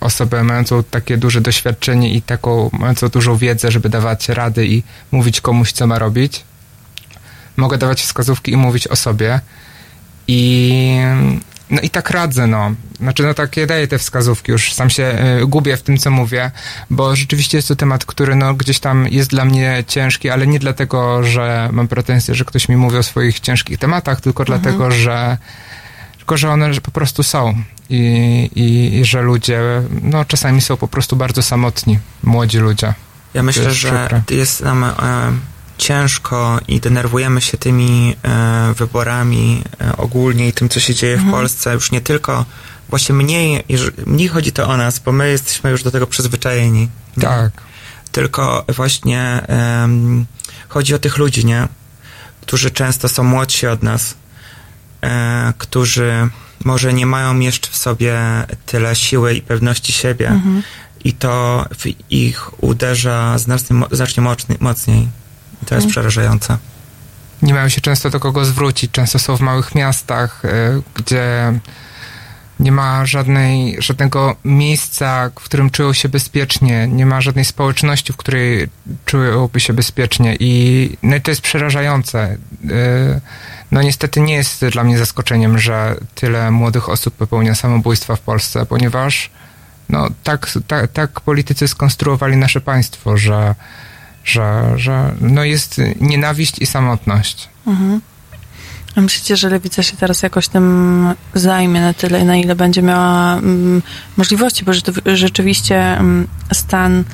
osobę 0.00 0.44
mającą 0.44 0.82
takie 0.82 1.16
duże 1.16 1.40
doświadczenie 1.40 2.14
i 2.14 2.22
taką 2.22 2.70
mającą 2.72 3.08
dużą 3.08 3.36
wiedzę, 3.36 3.70
żeby 3.70 3.88
dawać 3.88 4.28
rady 4.28 4.66
i 4.66 4.82
mówić 5.10 5.40
komuś, 5.40 5.72
co 5.72 5.86
ma 5.86 5.98
robić. 5.98 6.44
Mogę 7.56 7.78
dawać 7.78 8.02
wskazówki 8.02 8.52
i 8.52 8.56
mówić 8.56 8.88
o 8.88 8.96
sobie. 8.96 9.40
I 10.28 10.98
no 11.72 11.80
i 11.80 11.90
tak 11.90 12.10
radzę, 12.10 12.46
no. 12.46 12.74
Znaczy, 13.00 13.22
no 13.22 13.34
tak, 13.34 13.56
ja 13.56 13.66
daję 13.66 13.88
te 13.88 13.98
wskazówki, 13.98 14.52
już 14.52 14.72
sam 14.74 14.90
się 14.90 15.18
y, 15.42 15.46
gubię 15.46 15.76
w 15.76 15.82
tym, 15.82 15.98
co 15.98 16.10
mówię, 16.10 16.50
bo 16.90 17.16
rzeczywiście 17.16 17.58
jest 17.58 17.68
to 17.68 17.76
temat, 17.76 18.04
który 18.04 18.34
no 18.34 18.54
gdzieś 18.54 18.80
tam 18.80 19.08
jest 19.08 19.30
dla 19.30 19.44
mnie 19.44 19.84
ciężki, 19.86 20.30
ale 20.30 20.46
nie 20.46 20.58
dlatego, 20.58 21.24
że 21.24 21.68
mam 21.72 21.88
pretensje, 21.88 22.34
że 22.34 22.44
ktoś 22.44 22.68
mi 22.68 22.76
mówi 22.76 22.96
o 22.96 23.02
swoich 23.02 23.40
ciężkich 23.40 23.78
tematach, 23.78 24.20
tylko 24.20 24.44
dlatego, 24.44 24.90
że 24.90 25.38
tylko, 26.16 26.36
że 26.36 26.50
one 26.50 26.80
po 26.80 26.90
prostu 26.90 27.22
są 27.22 27.54
i, 27.90 28.00
i, 28.54 28.98
i 28.98 29.04
że 29.04 29.22
ludzie, 29.22 29.60
no 30.02 30.24
czasami 30.24 30.60
są 30.60 30.76
po 30.76 30.88
prostu 30.88 31.16
bardzo 31.16 31.42
samotni, 31.42 31.98
młodzi 32.22 32.58
ludzie. 32.58 32.94
Ja 33.34 33.42
myślę, 33.42 33.70
że 33.70 34.22
jest 34.30 34.60
nam 34.60 34.84
e, 34.84 34.92
ciężko 35.78 36.60
i 36.68 36.80
denerwujemy 36.80 37.40
się 37.40 37.58
tymi 37.58 38.16
e, 38.22 38.74
wyborami 38.76 39.62
e, 39.80 39.96
ogólnie 39.96 40.48
i 40.48 40.52
tym, 40.52 40.68
co 40.68 40.80
się 40.80 40.94
dzieje 40.94 41.16
w 41.16 41.30
Polsce. 41.30 41.74
Już 41.74 41.90
nie 41.90 42.00
tylko, 42.00 42.44
właśnie 42.88 43.14
mniej, 43.14 43.64
mniej 44.06 44.28
chodzi 44.28 44.52
to 44.52 44.68
o 44.68 44.76
nas, 44.76 44.98
bo 44.98 45.12
my 45.12 45.30
jesteśmy 45.30 45.70
już 45.70 45.82
do 45.82 45.90
tego 45.90 46.06
przyzwyczajeni. 46.06 46.88
Tak. 47.20 47.52
Tylko 48.12 48.64
właśnie 48.76 49.42
chodzi 50.68 50.94
o 50.94 50.98
tych 50.98 51.18
ludzi, 51.18 51.46
nie? 51.46 51.68
Którzy 52.40 52.70
często 52.70 53.08
są 53.08 53.22
młodsi 53.24 53.66
od 53.66 53.82
nas, 53.82 54.14
e, 55.02 55.52
którzy 55.58 56.28
może 56.64 56.92
nie 56.92 57.06
mają 57.06 57.38
jeszcze 57.38 57.70
w 57.70 57.76
sobie 57.76 58.18
tyle 58.66 58.96
siły 58.96 59.34
i 59.34 59.42
pewności 59.42 59.92
siebie 59.92 60.28
Mhm. 60.28 60.62
i 61.04 61.12
to 61.12 61.66
w 61.78 61.86
ich 62.10 62.62
uderza 62.62 63.38
znacznie, 63.38 63.76
znacznie 63.90 64.22
mocniej. 64.60 65.08
I 65.62 65.66
to 65.66 65.74
jest 65.74 65.86
Mhm. 65.86 65.90
przerażające. 65.90 66.56
nie 67.42 67.54
mają 67.54 67.68
się 67.68 67.80
często 67.80 68.10
do 68.10 68.20
kogo 68.20 68.44
zwrócić. 68.44 68.90
Często 68.90 69.18
są 69.18 69.36
w 69.36 69.40
małych 69.40 69.74
miastach, 69.74 70.44
y, 70.44 70.48
gdzie 70.94 71.52
nie 72.60 72.72
ma 72.72 73.06
żadnej, 73.06 73.76
żadnego 73.78 74.36
miejsca, 74.44 75.30
w 75.40 75.44
którym 75.44 75.70
czują 75.70 75.92
się 75.92 76.08
bezpiecznie. 76.08 76.88
Nie 76.88 77.06
ma 77.06 77.20
żadnej 77.20 77.44
społeczności, 77.44 78.12
w 78.12 78.16
której 78.16 78.68
czułyby 79.04 79.60
się 79.60 79.72
bezpiecznie. 79.72 80.36
I, 80.40 80.96
no 81.02 81.16
i 81.16 81.20
to 81.20 81.30
jest 81.30 81.40
przerażające. 81.40 82.36
Y, 82.70 83.20
No 83.70 83.82
niestety 83.82 84.20
nie 84.20 84.34
jest 84.34 84.64
dla 84.66 84.84
mnie 84.84 84.98
zaskoczeniem, 84.98 85.58
że 85.58 85.96
tyle 86.14 86.50
młodych 86.50 86.88
osób 86.88 87.14
popełnia 87.14 87.54
samobójstwa 87.54 88.16
w 88.16 88.20
Polsce, 88.20 88.66
ponieważ 88.66 89.30
no, 89.88 90.08
tak, 90.24 90.50
tak, 90.66 90.92
tak 90.92 91.20
politycy 91.20 91.68
skonstruowali 91.68 92.36
nasze 92.36 92.60
państwo, 92.60 93.16
że, 93.16 93.54
że, 94.24 94.72
że 94.76 95.14
no 95.20 95.44
jest 95.44 95.80
nienawiść 96.00 96.58
i 96.58 96.66
samotność. 96.66 97.48
Mhm. 97.66 98.00
A 98.96 99.00
myślicie, 99.00 99.36
że 99.36 99.48
lewica 99.48 99.82
się 99.82 99.96
teraz 99.96 100.22
jakoś 100.22 100.48
tym 100.48 101.14
zajmie 101.34 101.80
na 101.80 101.94
tyle, 101.94 102.24
na 102.24 102.36
ile 102.36 102.54
będzie 102.54 102.82
miała 102.82 103.32
mm, 103.32 103.82
możliwości, 104.16 104.64
bo 104.64 104.72
rzeczywiście 105.14 105.76
mm, 105.76 106.28
stan, 106.52 107.04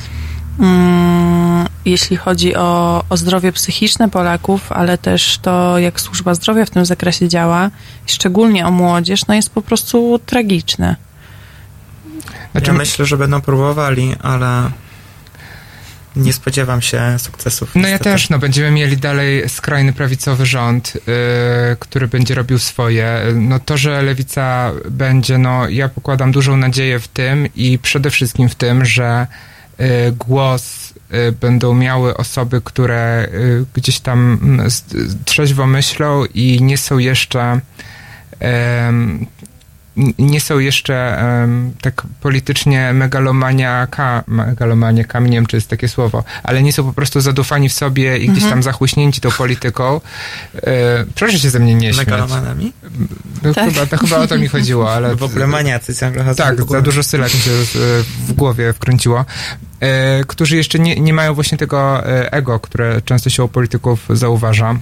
mm, 0.58 1.66
jeśli 1.84 2.16
chodzi 2.16 2.56
o, 2.56 3.04
o 3.08 3.16
zdrowie 3.16 3.52
psychiczne 3.52 4.10
Polaków, 4.10 4.72
ale 4.72 4.98
też 4.98 5.38
to, 5.38 5.78
jak 5.78 6.00
służba 6.00 6.34
zdrowia 6.34 6.64
w 6.64 6.70
tym 6.70 6.86
zakresie 6.86 7.28
działa, 7.28 7.70
szczególnie 8.06 8.66
o 8.66 8.70
młodzież, 8.70 9.26
no 9.26 9.34
jest 9.34 9.50
po 9.50 9.62
prostu 9.62 10.20
tragiczne. 10.26 10.96
Znaczy, 12.52 12.66
ja 12.66 12.78
myślę, 12.78 13.06
że 13.06 13.16
będą 13.16 13.40
próbowali, 13.40 14.14
ale 14.22 14.70
nie 16.18 16.32
spodziewam 16.32 16.82
się 16.82 17.18
sukcesów. 17.18 17.74
No 17.74 17.82
ja 17.82 17.88
niestety. 17.88 18.10
też, 18.10 18.30
no 18.30 18.38
będziemy 18.38 18.70
mieli 18.70 18.96
dalej 18.96 19.48
skrajny 19.48 19.92
prawicowy 19.92 20.46
rząd, 20.46 20.94
yy, 20.94 21.02
który 21.78 22.08
będzie 22.08 22.34
robił 22.34 22.58
swoje. 22.58 23.20
No 23.34 23.58
to, 23.60 23.76
że 23.76 24.02
lewica 24.02 24.72
będzie, 24.90 25.38
no 25.38 25.68
ja 25.68 25.88
pokładam 25.88 26.32
dużą 26.32 26.56
nadzieję 26.56 27.00
w 27.00 27.08
tym 27.08 27.48
i 27.54 27.78
przede 27.78 28.10
wszystkim 28.10 28.48
w 28.48 28.54
tym, 28.54 28.84
że 28.84 29.26
yy, 29.78 29.86
głos 30.12 30.94
yy, 31.10 31.32
będą 31.32 31.74
miały 31.74 32.16
osoby, 32.16 32.60
które 32.64 33.28
yy, 33.32 33.64
gdzieś 33.74 34.00
tam 34.00 34.38
mm, 34.42 34.68
trzeźwo 35.24 35.66
myślą 35.66 36.24
i 36.24 36.62
nie 36.62 36.78
są 36.78 36.98
jeszcze 36.98 37.60
nie 40.18 40.40
są 40.40 40.58
jeszcze 40.58 41.18
em, 41.18 41.72
tak 41.80 42.02
politycznie 42.20 42.92
megalomaniaka, 42.92 44.24
megalomaniakami, 44.26 45.30
nie 45.30 45.36
wiem 45.36 45.46
czy 45.46 45.56
jest 45.56 45.68
takie 45.68 45.88
słowo, 45.88 46.24
ale 46.42 46.62
nie 46.62 46.72
są 46.72 46.84
po 46.84 46.92
prostu 46.92 47.20
zadufani 47.20 47.68
w 47.68 47.72
sobie 47.72 48.18
i 48.18 48.26
gdzieś 48.26 48.42
Mhm. 48.42 48.50
tam 48.52 48.62
zachłyśnięci 48.62 49.20
tą 49.20 49.30
polityką. 49.30 50.00
E, 50.56 51.04
proszę 51.14 51.38
się 51.38 51.50
ze 51.50 51.58
mnie 51.58 51.74
nie 51.74 51.92
śmiać. 51.94 52.06
Megalomanami? 52.06 52.72
No, 53.42 53.54
Tak. 53.54 53.68
chyba, 53.68 53.86
to 53.86 53.96
chyba 53.98 54.16
o 54.16 54.26
to 54.26 54.38
mi 54.38 54.48
chodziło, 54.48 54.92
ale... 54.94 55.16
W 55.16 55.22
ogóle 55.22 55.46
maniacy 55.46 55.94
ciągle 55.94 56.24
chodzą 56.24 56.44
Tak, 56.44 56.64
za 56.70 56.80
dużo 56.82 57.02
sylek 57.02 57.34
mi 57.34 57.40
się 57.40 57.50
w 58.26 58.32
głowie 58.32 58.72
wkręciło. 58.72 59.24
E, 59.80 60.24
którzy 60.24 60.56
jeszcze 60.56 60.78
nie, 60.78 61.00
nie 61.00 61.12
mają 61.14 61.34
właśnie 61.34 61.58
tego 61.58 62.06
e, 62.06 62.32
ego, 62.32 62.60
które 62.60 63.02
często 63.02 63.30
się 63.30 63.44
u 63.44 63.48
polityków 63.48 64.06
zauważa. 64.10 64.78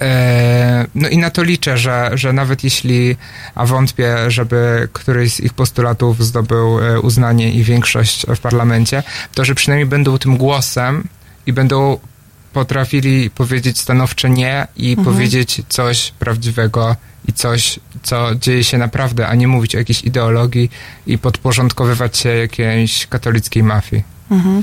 E, 0.00 0.86
no 0.94 1.08
i 1.08 1.18
na 1.18 1.30
to 1.30 1.42
liczę, 1.42 1.78
że, 1.78 2.10
że 2.14 2.32
nawet 2.32 2.64
jeśli, 2.64 3.16
a 3.54 3.66
wątpię, 3.66 4.16
żeby 4.30 4.88
któryś 4.92 5.32
z 5.32 5.40
ich 5.40 5.54
postulatów 5.54 6.24
zdobył 6.24 6.80
e, 6.80 7.00
uznanie 7.00 7.52
i 7.52 7.62
większość 7.64 8.26
w 8.36 8.38
parlamencie, 8.38 9.02
to 9.34 9.44
że 9.44 9.54
przynajmniej 9.54 9.86
będą 9.86 10.18
tym 10.18 10.36
głosem 10.36 11.04
i 11.46 11.52
będą 11.52 11.98
potrafili 12.52 13.30
powiedzieć 13.30 13.80
stanowcze 13.80 14.30
nie 14.30 14.66
i 14.76 14.90
Mhm. 14.90 15.04
powiedzieć 15.04 15.62
coś 15.68 16.12
prawdziwego 16.18 16.96
i 17.28 17.32
coś, 17.32 17.80
co 18.02 18.34
dzieje 18.34 18.64
się 18.64 18.78
naprawdę, 18.78 19.28
a 19.28 19.34
nie 19.34 19.48
mówić 19.48 19.74
o 19.74 19.78
jakiejś 19.78 20.04
ideologii 20.04 20.70
i 21.06 21.18
podporządkowywać 21.18 22.16
się 22.18 22.28
jakiejś 22.28 23.06
katolickiej 23.06 23.62
mafii. 23.62 24.04
Mhm. 24.30 24.62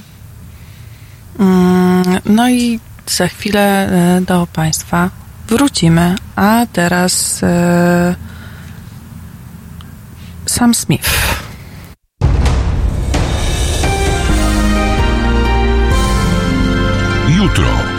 Mm, 1.39 2.19
No 2.25 2.49
i 2.49 2.79
za 3.09 3.27
chwilę 3.27 3.89
e, 3.89 4.21
do 4.21 4.47
Państwa 4.53 5.09
wrócimy, 5.47 6.15
a 6.35 6.65
teraz 6.73 7.43
e, 7.43 8.15
Sam 10.45 10.73
Smith. 10.73 11.09
Jutro. 17.37 17.98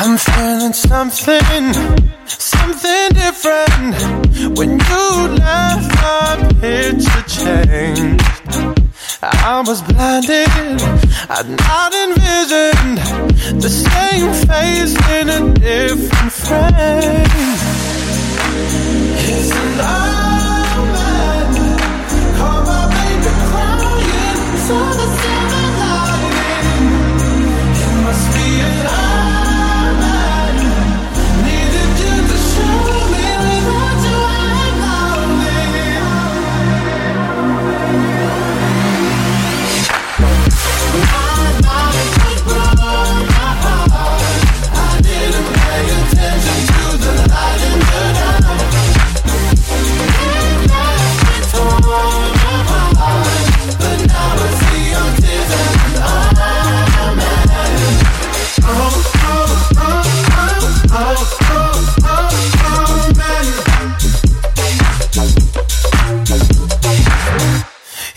I'm 0.00 0.16
feeling 0.16 0.72
something, 0.72 1.74
something 2.26 3.08
different. 3.14 3.96
When 4.56 4.78
you 4.78 5.28
left, 5.42 5.90
my 6.02 6.36
picture 6.60 7.22
changed. 7.26 8.22
I 9.20 9.60
was 9.66 9.82
blinded, 9.82 10.48
I'd 11.28 11.48
not 11.50 11.92
envisioned 12.04 12.98
the 13.60 13.68
same 13.68 14.32
face 14.46 14.94
in 15.10 15.28
a 15.28 15.40
different 15.54 16.32
frame. 16.32 17.26
It's 19.18 19.50
an 19.50 19.80
omen. 20.78 21.48
Call 22.38 22.60
my 22.70 22.82
baby 22.94 23.32
crying, 23.50 24.38
so 24.66 24.76
the 24.98 25.06
silver 25.18 25.37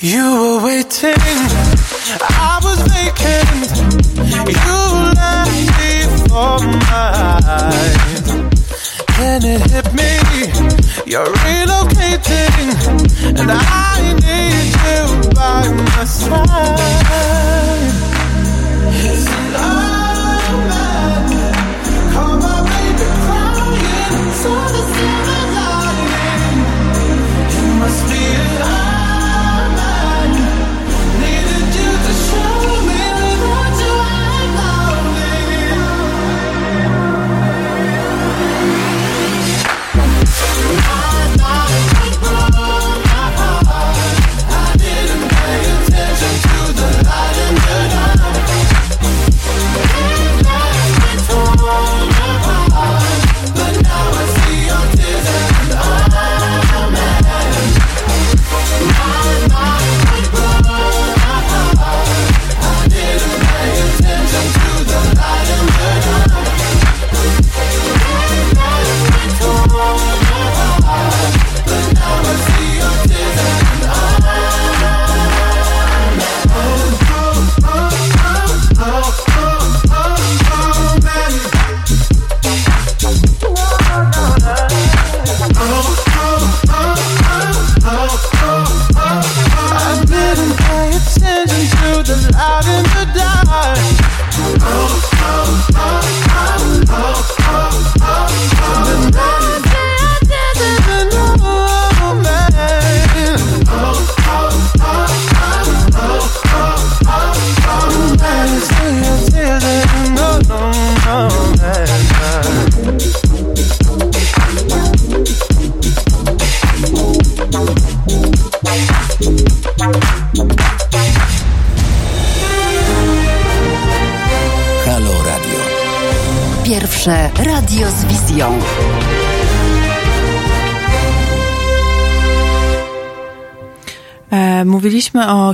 You 0.04 0.58
were 0.58 0.66
waiting, 0.66 1.14
I 1.16 2.60
was 2.64 2.80
vacant. 2.90 3.70
You 4.50 4.78
left 5.14 5.54
me 5.78 5.94
for 6.26 6.58
mine. 6.90 7.70
Then 9.20 9.42
it 9.46 9.62
hit 9.70 9.94
me, 9.94 10.12
you're 11.06 11.32
relocating, 11.46 12.66
and 13.38 13.52
I 13.52 14.14
need 14.26 14.74
you 14.88 15.30
by 15.36 15.70
my 15.70 16.04
side. 16.06 16.81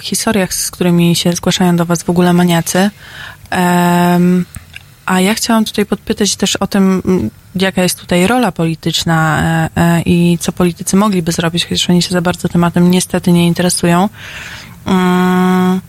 Historiach, 0.07 0.53
z 0.53 0.71
którymi 0.71 1.15
się 1.15 1.33
zgłaszają 1.33 1.75
do 1.75 1.85
Was 1.85 2.03
w 2.03 2.09
ogóle 2.09 2.33
maniacy. 2.33 2.89
Em, 3.49 4.45
a 5.05 5.19
ja 5.19 5.33
chciałam 5.33 5.65
tutaj 5.65 5.85
podpytać 5.85 6.35
też 6.35 6.55
o 6.55 6.67
tym, 6.67 7.01
m, 7.05 7.29
jaka 7.55 7.83
jest 7.83 7.99
tutaj 7.99 8.27
rola 8.27 8.51
polityczna 8.51 9.41
e, 9.43 9.69
e, 9.75 10.01
i 10.01 10.37
co 10.41 10.51
politycy 10.51 10.95
mogliby 10.95 11.31
zrobić, 11.31 11.63
chociaż 11.65 11.89
oni 11.89 12.01
się 12.01 12.09
za 12.09 12.21
bardzo 12.21 12.49
tematem 12.49 12.91
niestety 12.91 13.31
nie 13.31 13.47
interesują. 13.47 14.09
Mm, 14.85 15.81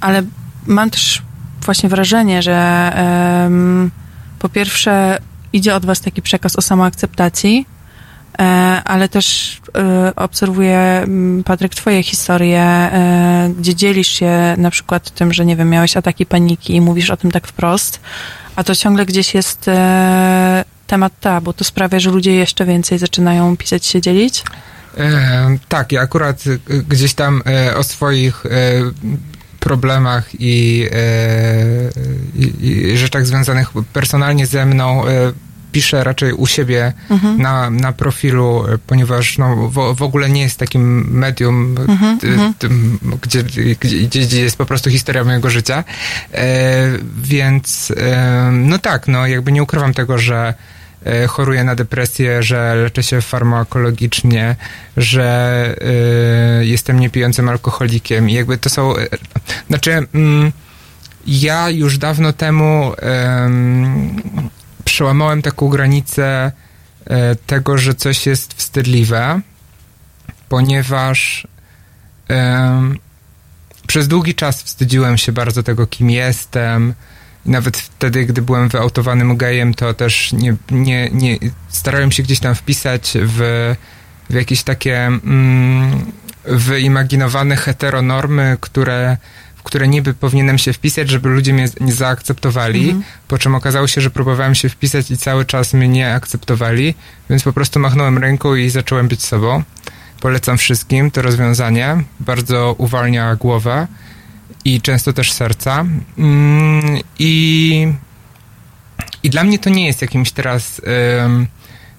ale 0.00 0.22
mam 0.66 0.90
też 0.90 1.22
właśnie 1.64 1.88
wrażenie, 1.88 2.42
że 2.42 2.90
em, 2.94 3.90
po 4.38 4.48
pierwsze 4.48 5.18
idzie 5.52 5.74
od 5.74 5.86
Was 5.86 6.00
taki 6.00 6.22
przekaz 6.22 6.56
o 6.56 6.62
samoakceptacji, 6.62 7.66
ale 8.84 9.08
też 9.08 9.56
e, 9.76 10.12
obserwuję, 10.16 10.78
m, 10.78 11.42
Patryk, 11.44 11.74
twoje 11.74 12.02
historie, 12.02 12.62
e, 12.62 13.50
gdzie 13.58 13.74
dzielisz 13.74 14.08
się 14.08 14.54
na 14.58 14.70
przykład 14.70 15.10
tym, 15.10 15.32
że 15.32 15.44
nie 15.44 15.56
wiem, 15.56 15.70
miałeś 15.70 15.96
ataki 15.96 16.26
paniki 16.26 16.74
i 16.74 16.80
mówisz 16.80 17.10
o 17.10 17.16
tym 17.16 17.30
tak 17.30 17.46
wprost, 17.46 18.00
a 18.56 18.64
to 18.64 18.76
ciągle 18.76 19.06
gdzieś 19.06 19.34
jest 19.34 19.68
e, 19.68 20.64
temat 20.86 21.12
tabu. 21.20 21.52
To 21.52 21.64
sprawia, 21.64 22.00
że 22.00 22.10
ludzie 22.10 22.34
jeszcze 22.34 22.64
więcej 22.64 22.98
zaczynają 22.98 23.56
pisać 23.56 23.86
się 23.86 24.00
dzielić? 24.00 24.44
E, 24.98 25.58
tak, 25.68 25.92
ja 25.92 26.00
akurat 26.00 26.44
e, 26.46 26.76
gdzieś 26.88 27.14
tam 27.14 27.42
e, 27.46 27.76
o 27.76 27.82
swoich 27.82 28.46
e, 28.46 28.50
problemach 29.60 30.28
i, 30.38 30.88
e, 30.92 30.96
i, 32.36 32.66
i 32.92 32.98
rzeczach 32.98 33.26
związanych 33.26 33.70
personalnie 33.92 34.46
ze 34.46 34.66
mną 34.66 35.02
e, 35.70 35.72
piszę 35.72 36.04
raczej 36.04 36.32
u 36.32 36.46
siebie 36.46 36.92
Mhm. 37.10 37.42
na, 37.42 37.70
na 37.70 37.92
profilu, 37.92 38.64
e, 38.68 38.78
ponieważ 38.86 39.38
no, 39.38 39.56
w, 39.56 39.96
w 39.96 40.02
ogóle 40.02 40.30
nie 40.30 40.42
jest 40.42 40.58
takim 40.58 41.10
medium, 41.18 41.76
Mhm, 41.88 42.18
t- 42.18 42.26
mhm. 42.66 42.98
gdzie, 43.22 43.42
gdzie, 43.42 44.20
gdzie 44.20 44.40
jest 44.42 44.56
po 44.56 44.66
prostu 44.66 44.90
historia 44.90 45.24
mojego 45.24 45.50
życia. 45.50 45.84
E, 46.34 46.44
więc 47.22 47.92
e, 47.96 48.50
no 48.52 48.78
tak, 48.78 49.08
no 49.08 49.26
jakby 49.26 49.52
nie 49.52 49.62
ukrywam 49.62 49.94
tego, 49.94 50.18
że 50.18 50.54
e, 51.06 51.26
choruję 51.26 51.64
na 51.64 51.74
depresję, 51.74 52.42
że 52.42 52.74
leczę 52.74 53.02
się 53.02 53.20
farmakologicznie, 53.20 54.56
że 54.96 55.76
e, 56.60 56.64
jestem 56.66 57.00
niepijącym 57.00 57.48
alkoholikiem 57.48 58.30
i 58.30 58.32
jakby 58.32 58.58
to 58.58 58.70
są, 58.70 58.96
e, 58.96 59.06
znaczy 59.68 60.06
mm, 60.14 60.52
ja 61.26 61.70
już 61.70 61.98
dawno 61.98 62.32
temu 62.32 62.92
em, 62.98 64.50
przełamałem 64.90 65.42
taką 65.42 65.68
granicę 65.68 66.52
e, 67.04 67.36
tego, 67.36 67.78
że 67.78 67.94
coś 67.94 68.26
jest 68.26 68.54
wstydliwe, 68.54 69.40
ponieważ 70.48 71.46
em, 72.28 72.98
przez 73.86 74.08
długi 74.08 74.34
czas 74.34 74.62
wstydziłem 74.62 75.18
się 75.18 75.32
bardzo 75.32 75.62
tego, 75.62 75.86
kim 75.86 76.10
jestem. 76.10 76.94
Nawet 77.46 77.76
wtedy, 77.76 78.26
gdy 78.26 78.42
byłem 78.42 78.68
wyautowanym 78.68 79.36
gejem, 79.36 79.74
to 79.74 79.94
też 79.94 80.32
nie, 80.32 80.56
nie, 80.70 81.10
nie 81.10 81.38
starałem 81.68 82.12
się 82.12 82.22
gdzieś 82.22 82.40
tam 82.40 82.54
wpisać 82.54 83.12
w, 83.22 83.74
w 84.30 84.34
jakieś 84.34 84.62
takie 84.62 85.06
mm, 85.06 86.12
wyimaginowane 86.44 87.56
heteronormy, 87.56 88.56
które, 88.60 89.16
w 89.60 89.62
które 89.62 89.88
niby 89.88 90.14
powinienem 90.14 90.58
się 90.58 90.72
wpisać, 90.72 91.10
żeby 91.10 91.28
ludzie 91.28 91.52
mnie 91.52 91.68
nie 91.80 91.92
zaakceptowali. 91.92 92.84
Mhm. 92.84 93.04
Po 93.28 93.38
czym 93.38 93.54
okazało 93.54 93.86
się, 93.86 94.00
że 94.00 94.10
próbowałem 94.10 94.54
się 94.54 94.68
wpisać 94.68 95.10
i 95.10 95.18
cały 95.18 95.44
czas 95.44 95.74
mnie 95.74 95.88
nie 95.88 96.14
akceptowali, 96.14 96.94
więc 97.30 97.42
po 97.42 97.52
prostu 97.52 97.80
machnąłem 97.80 98.18
ręką 98.18 98.54
i 98.54 98.70
zacząłem 98.70 99.08
być 99.08 99.24
sobą. 99.24 99.62
Polecam 100.20 100.58
wszystkim 100.58 101.10
to 101.10 101.22
rozwiązanie. 101.22 102.02
Bardzo 102.20 102.74
uwalnia 102.78 103.36
głowę 103.36 103.86
i 104.64 104.80
często 104.80 105.12
też 105.12 105.32
serca. 105.32 105.84
Mm, 106.18 106.98
I, 107.18 107.92
i 109.22 109.30
dla 109.30 109.44
mnie 109.44 109.58
to 109.58 109.70
nie 109.70 109.86
jest 109.86 110.02
jakimś 110.02 110.32
teraz 110.32 110.80
em, 110.84 111.46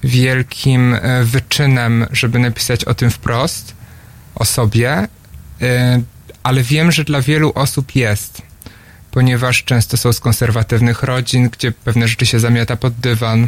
wielkim 0.04 0.94
e, 0.94 1.24
wyczynem, 1.24 2.06
żeby 2.12 2.40
napisać 2.40 2.86
o 2.86 2.94
tym 2.94 3.12
wprost, 3.12 3.76
o 4.36 4.46
sobie, 4.46 5.08
e, 5.62 6.02
ale 6.44 6.64
wiem, 6.64 6.92
że 6.92 7.04
dla 7.04 7.22
wielu 7.22 7.52
osób 7.56 7.96
jest, 7.96 8.42
ponieważ 9.12 9.64
często 9.64 9.98
są 9.98 10.14
z 10.14 10.20
konserwatywnych 10.20 11.04
rodzin, 11.04 11.50
gdzie 11.50 11.72
pewne 11.72 12.08
rzeczy 12.08 12.26
się 12.26 12.40
zamiata 12.40 12.76
pod 12.76 12.94
dywan. 12.94 13.48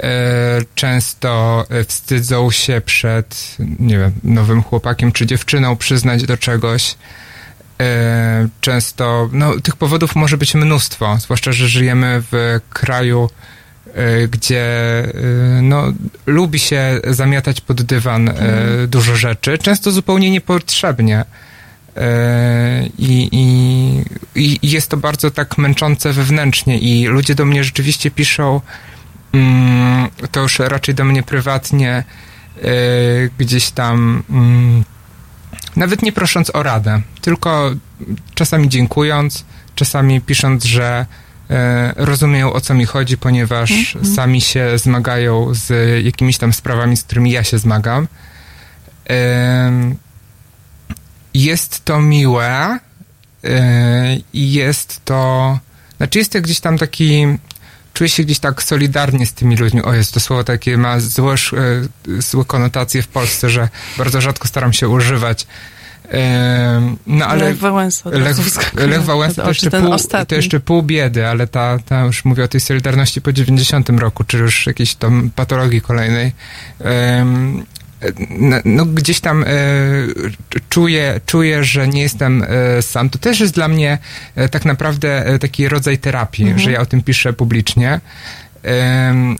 E, 0.00 0.60
Często 0.74 1.64
e, 1.70 1.84
wstydzą 1.84 2.50
się 2.50 2.82
przed, 2.84 3.56
nie 3.78 3.98
wiem, 3.98 4.12
nowym 4.24 4.62
chłopakiem 4.62 5.12
czy 5.12 5.26
dziewczyną 5.26 5.76
przyznać 5.76 6.22
do 6.22 6.36
czegoś. 6.36 6.94
E, 7.80 8.48
Często, 8.60 9.28
no, 9.32 9.60
tych 9.60 9.76
powodów 9.76 10.16
może 10.16 10.36
być 10.38 10.54
mnóstwo, 10.54 11.18
zwłaszcza, 11.20 11.52
że 11.52 11.68
żyjemy 11.68 12.22
w 12.32 12.60
kraju, 12.70 13.30
gdzie 14.30 14.66
no, 15.62 15.92
lubi 16.26 16.58
się 16.58 17.00
zamiatać 17.04 17.60
pod 17.60 17.82
dywan 17.82 18.28
e, 18.28 18.34
dużo 18.88 19.16
rzeczy, 19.16 19.58
często 19.58 19.90
zupełnie 19.90 20.30
niepotrzebnie. 20.30 21.24
E, 22.00 22.88
I, 22.98 23.28
i, 23.32 24.58
I 24.62 24.70
jest 24.70 24.90
to 24.90 24.96
bardzo 24.96 25.30
tak 25.30 25.58
męczące 25.58 26.12
wewnętrznie, 26.12 26.78
i 26.78 27.06
ludzie 27.06 27.34
do 27.34 27.44
mnie 27.44 27.64
rzeczywiście 27.64 28.10
piszą, 28.10 28.60
mm, 29.32 30.08
to 30.30 30.40
już 30.40 30.58
raczej 30.58 30.94
do 30.94 31.04
mnie 31.04 31.22
prywatnie, 31.22 31.90
e, 31.92 32.04
gdzieś 33.38 33.70
tam, 33.70 34.22
mm, 34.30 34.84
nawet 35.76 36.02
nie 36.02 36.12
prosząc 36.12 36.54
o 36.54 36.62
radę, 36.62 37.00
tylko 37.20 37.70
czasami 38.34 38.68
dziękując, 38.68 39.44
czasami 39.74 40.20
pisząc, 40.20 40.64
że 40.64 41.06
e, 41.50 41.92
rozumieją 41.96 42.52
o 42.52 42.60
co 42.60 42.74
mi 42.74 42.84
chodzi, 42.86 43.18
ponieważ 43.18 43.70
Mhm. 43.70 44.14
sami 44.14 44.40
się 44.40 44.78
zmagają 44.78 45.54
z 45.54 45.72
jakimiś 46.04 46.38
tam 46.38 46.52
sprawami, 46.52 46.96
z 46.96 47.04
którymi 47.04 47.30
ja 47.30 47.44
się 47.44 47.58
zmagam. 47.58 48.08
Jest 51.34 51.84
to 51.84 52.00
miłe 52.00 52.78
e, 53.44 54.16
i 54.32 54.52
jest 54.52 55.04
to, 55.04 55.58
znaczy 55.96 56.18
jest 56.18 56.32
to 56.32 56.40
gdzieś 56.40 56.60
tam 56.60 56.78
taki, 56.78 57.26
czuję 57.94 58.10
się 58.10 58.24
gdzieś 58.24 58.38
tak 58.38 58.62
solidarnie 58.62 59.26
z 59.26 59.32
tymi 59.32 59.56
ludźmi. 59.56 59.82
O 59.82 59.94
jest 59.94 60.14
to 60.14 60.20
słowo 60.20 60.44
takie 60.44 60.78
ma 60.78 61.00
złe, 61.00 61.34
e, 61.34 62.22
złe 62.22 62.44
konotacje 62.44 63.02
w 63.02 63.08
Polsce, 63.08 63.50
że 63.50 63.68
bardzo 63.98 64.20
rzadko 64.20 64.48
staram 64.48 64.72
się 64.72 64.88
używać. 64.88 65.46
Em, 66.10 66.96
No 67.06 67.26
ale 67.26 67.44
Lech 67.44 67.58
Wałęsa 67.58 68.10
Lech. 68.10 68.74
Lech 68.74 69.02
Wałęsa 69.02 69.42
to 69.42 69.48
Oczy 69.50 69.66
jeszcze, 69.66 69.82
pół, 69.82 69.96
to 70.28 70.34
jeszcze 70.34 70.60
pół 70.60 70.82
biedy, 70.82 71.26
ale 71.26 71.46
ta, 71.46 71.78
ta 71.78 72.00
już 72.00 72.24
mówię 72.24 72.44
o 72.44 72.48
tej 72.48 72.60
Solidarności 72.60 73.20
po 73.20 73.32
90 73.32 73.90
roku, 73.90 74.24
czy 74.24 74.38
już 74.38 74.66
jakiejś 74.66 74.94
tam 74.94 75.30
patologii 75.36 75.80
kolejnej. 75.80 76.32
No, 78.30 78.56
no 78.64 78.86
gdzieś 78.86 79.20
tam 79.20 79.44
e, 79.44 79.46
czuję, 80.68 81.20
czuję, 81.26 81.64
że 81.64 81.88
nie 81.88 82.02
jestem 82.02 82.42
e, 82.48 82.82
sam. 82.82 83.10
To 83.10 83.18
też 83.18 83.40
jest 83.40 83.54
dla 83.54 83.68
mnie 83.68 83.98
e, 84.34 84.48
tak 84.48 84.64
naprawdę 84.64 85.38
taki 85.40 85.68
rodzaj 85.68 85.98
terapii, 85.98 86.44
Mhm. 86.44 86.58
że 86.64 86.72
ja 86.72 86.80
o 86.80 86.86
tym 86.86 87.02
piszę 87.02 87.32
publicznie. 87.32 88.00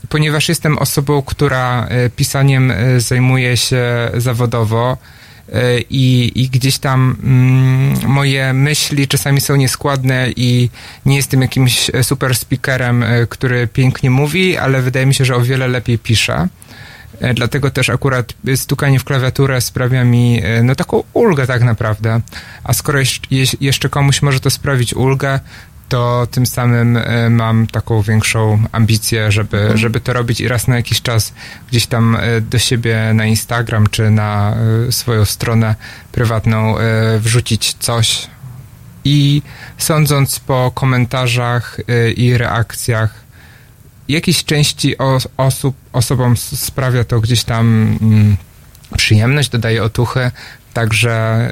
Ponieważ 0.09 0.49
jestem 0.49 0.77
osobą, 0.77 1.21
która 1.21 1.87
pisaniem 2.15 2.73
zajmuje 2.97 3.57
się 3.57 3.83
zawodowo 4.17 4.97
i, 5.89 6.31
i 6.35 6.49
gdzieś 6.49 6.77
tam 6.77 7.15
mm, 7.23 8.09
moje 8.11 8.53
myśli 8.53 9.07
czasami 9.07 9.41
są 9.41 9.55
nieskładne 9.55 10.27
i 10.35 10.69
nie 11.05 11.15
jestem 11.15 11.41
jakimś 11.41 11.91
super 12.01 12.35
speakerem, 12.35 13.05
który 13.29 13.67
pięknie 13.67 14.09
mówi, 14.09 14.57
ale 14.57 14.81
wydaje 14.81 15.05
mi 15.05 15.13
się, 15.13 15.25
że 15.25 15.35
o 15.35 15.41
wiele 15.41 15.67
lepiej 15.67 15.99
pisze. 15.99 16.47
E, 17.21 17.33
Dlatego 17.33 17.71
też 17.71 17.89
akurat 17.89 18.33
stukanie 18.55 18.99
w 18.99 19.03
klawiaturę 19.03 19.61
sprawia 19.61 20.03
mi 20.03 20.41
e, 20.43 20.63
no 20.63 20.75
taką 20.75 21.03
ulgę 21.13 21.47
tak 21.47 21.63
naprawdę. 21.63 22.21
A 22.63 22.73
skoro 22.73 22.99
jeszcze- 23.59 23.89
komuś 23.89 24.21
może 24.21 24.39
to 24.39 24.49
sprawić 24.49 24.93
ulgę, 24.93 25.39
to 25.89 26.27
tym 26.31 26.45
samym 26.45 26.97
e, 26.97 27.29
mam 27.29 27.67
taką 27.67 28.01
większą 28.01 28.63
ambicję, 28.71 29.31
żeby, 29.31 29.71
żeby 29.75 29.99
to 29.99 30.13
robić 30.13 30.41
i 30.41 30.47
raz 30.47 30.67
na 30.67 30.75
jakiś 30.75 31.01
czas 31.01 31.33
gdzieś 31.69 31.87
tam 31.87 32.15
e, 32.15 32.41
do 32.41 32.59
siebie 32.59 33.11
na 33.13 33.25
Instagram 33.25 33.87
czy 33.87 34.09
na 34.11 34.55
e, 34.87 34.91
swoją 34.91 35.25
stronę 35.25 35.75
prywatną 36.11 36.77
e, 36.79 37.19
wrzucić 37.19 37.73
coś. 37.73 38.27
I 39.03 39.41
sądząc 39.77 40.39
po 40.39 40.71
komentarzach 40.75 41.77
e, 41.87 42.11
i 42.11 42.37
reakcjach, 42.37 43.20
jakiejś 44.09 44.43
części 44.45 44.97
os- 44.97 45.27
osób, 45.37 45.75
osobom 45.93 46.37
sprawia 46.37 47.03
to 47.03 47.19
gdzieś 47.19 47.43
tam 47.43 47.97
mm, 48.01 48.37
przyjemność, 48.97 49.49
dodaje 49.49 49.83
otuchy, 49.83 50.31
także, 50.73 51.51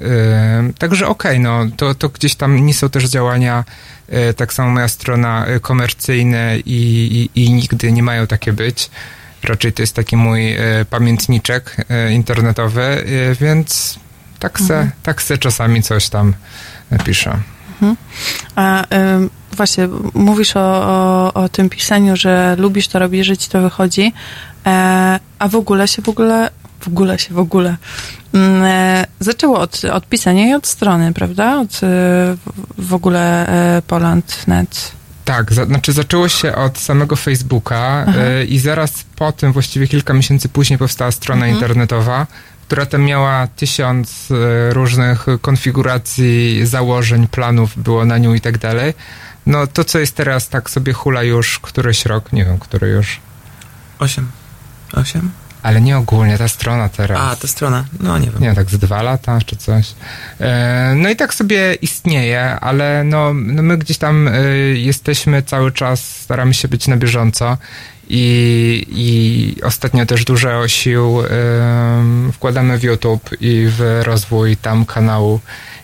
y, 0.70 0.74
także 0.74 1.08
okej, 1.08 1.40
no, 1.40 1.66
to, 1.78 1.96
to 1.96 2.10
gdzieś 2.10 2.36
tam 2.36 2.66
nie 2.66 2.74
są 2.74 2.90
też 2.90 3.04
działania, 3.10 3.66
y, 4.30 4.34
tak 4.34 4.54
samo 4.54 4.70
moja 4.70 4.88
strona 4.88 5.48
y, 5.50 5.60
komercyjne 5.60 6.58
i, 6.66 7.30
i, 7.36 7.44
i 7.44 7.54
nigdy 7.54 7.92
nie 7.92 8.04
mają 8.04 8.28
takie 8.28 8.54
być. 8.54 8.90
Raczej 9.44 9.74
to 9.74 9.82
jest 9.84 9.96
taki 9.96 10.18
mój 10.18 10.54
y, 10.82 10.86
pamiętniczek 10.90 11.78
y, 12.10 12.14
internetowy, 12.14 12.82
y, 13.32 13.36
więc 13.42 14.00
tak 14.40 14.60
se, 14.60 14.74
Mhm. 14.74 14.92
tak 15.04 15.22
se 15.22 15.38
czasami 15.38 15.84
coś 15.84 16.10
tam 16.10 16.34
napiszę. 16.92 17.38
Mhm. 17.72 17.98
A 18.56 18.86
właśnie, 19.52 19.88
mówisz 20.14 20.56
o, 20.56 20.60
o, 20.62 21.34
o 21.34 21.50
tym 21.50 21.70
pisaniu, 21.70 22.16
że 22.16 22.56
lubisz 22.60 22.88
to 22.88 23.00
robisz, 23.00 23.28
że 23.28 23.38
ci 23.38 23.50
to 23.50 23.62
wychodzi, 23.62 24.14
e, 24.66 25.20
a 25.40 25.48
w 25.48 25.56
ogóle 25.56 25.88
się 25.88 26.02
w 26.02 26.10
ogóle, 26.10 26.50
w 26.80 26.88
ogóle 26.88 27.20
się 27.20 27.34
w 27.34 27.40
ogóle 27.40 27.78
mm, 28.34 28.64
e, 28.64 29.06
zaczęło 29.20 29.60
od, 29.60 29.82
od 29.86 30.06
pisania 30.08 30.48
i 30.50 30.54
od 30.54 30.68
strony, 30.68 31.14
prawda? 31.14 31.60
Od 31.60 31.72
e, 31.74 31.78
w- 32.78 32.94
ogóle 32.94 33.48
e, 33.78 33.82
Poland.net. 33.82 34.92
Tak, 35.26 35.54
za, 35.54 35.66
znaczy 35.66 35.94
zaczęło 35.94 36.28
się 36.30 36.56
od 36.56 36.78
samego 36.78 37.16
Facebooka 37.16 38.06
y, 38.42 38.46
i 38.46 38.60
zaraz 38.60 38.92
po 39.16 39.32
tym, 39.32 39.54
właściwie 39.54 39.88
kilka 39.88 40.14
miesięcy 40.14 40.50
później 40.50 40.80
powstała 40.80 41.12
strona 41.12 41.46
Mhm. 41.46 41.54
internetowa, 41.56 42.28
która 42.68 42.86
tam 42.86 43.02
miała 43.04 43.48
tysiąc 43.48 44.32
y, 44.32 44.74
różnych 44.74 45.26
konfiguracji, 45.42 46.66
założeń, 46.66 47.28
planów 47.28 47.84
było 47.84 48.06
na 48.06 48.18
nią 48.18 48.34
i 48.34 48.42
tak 48.42 48.58
dalej. 48.58 48.94
No 49.46 49.68
to, 49.68 49.84
co 49.84 50.00
jest 50.00 50.16
teraz, 50.16 50.50
tak 50.50 50.70
sobie 50.70 50.94
hula 50.94 51.24
już 51.24 51.60
któryś 51.60 52.06
rok, 52.06 52.34
nie 52.34 52.46
wiem, 52.46 52.60
który 52.60 52.88
już. 52.90 53.20
Osiem. 54.00 54.32
Osiem? 54.94 55.32
Ale 55.64 55.82
nie 55.82 55.98
ogólnie, 55.98 56.38
ta 56.38 56.48
strona 56.48 56.90
teraz. 56.90 57.20
A, 57.22 57.36
ta 57.36 57.48
strona. 57.48 57.86
No 58.00 58.18
nie 58.18 58.32
wiem. 58.32 58.42
Nie, 58.42 58.56
tak 58.56 58.70
z 58.70 58.78
dwa 58.78 59.02
lata 59.02 59.40
czy 59.46 59.56
coś. 59.56 59.94
E, 60.42 60.94
No 60.98 61.10
i 61.10 61.16
tak 61.16 61.34
sobie 61.34 61.74
istnieje, 61.74 62.60
ale 62.60 63.04
no, 63.04 63.34
no 63.34 63.64
my 63.64 63.78
gdzieś 63.78 63.98
tam 63.98 64.28
e, 64.28 64.32
jesteśmy 64.74 65.44
cały 65.44 65.72
czas, 65.72 66.04
staramy 66.20 66.54
się 66.54 66.68
być 66.68 66.88
na 66.88 66.98
bieżąco 66.98 67.58
i, 68.10 68.86
i 68.90 69.62
ostatnio 69.64 70.06
też 70.06 70.26
dużo 70.26 70.68
sił 70.68 71.22
em, 71.22 72.32
wkładamy 72.32 72.78
w 72.78 72.84
YouTube 72.84 73.30
i 73.42 73.68
w 73.78 74.02
rozwój 74.04 74.58
tam 74.58 74.86
kanału 74.86 75.40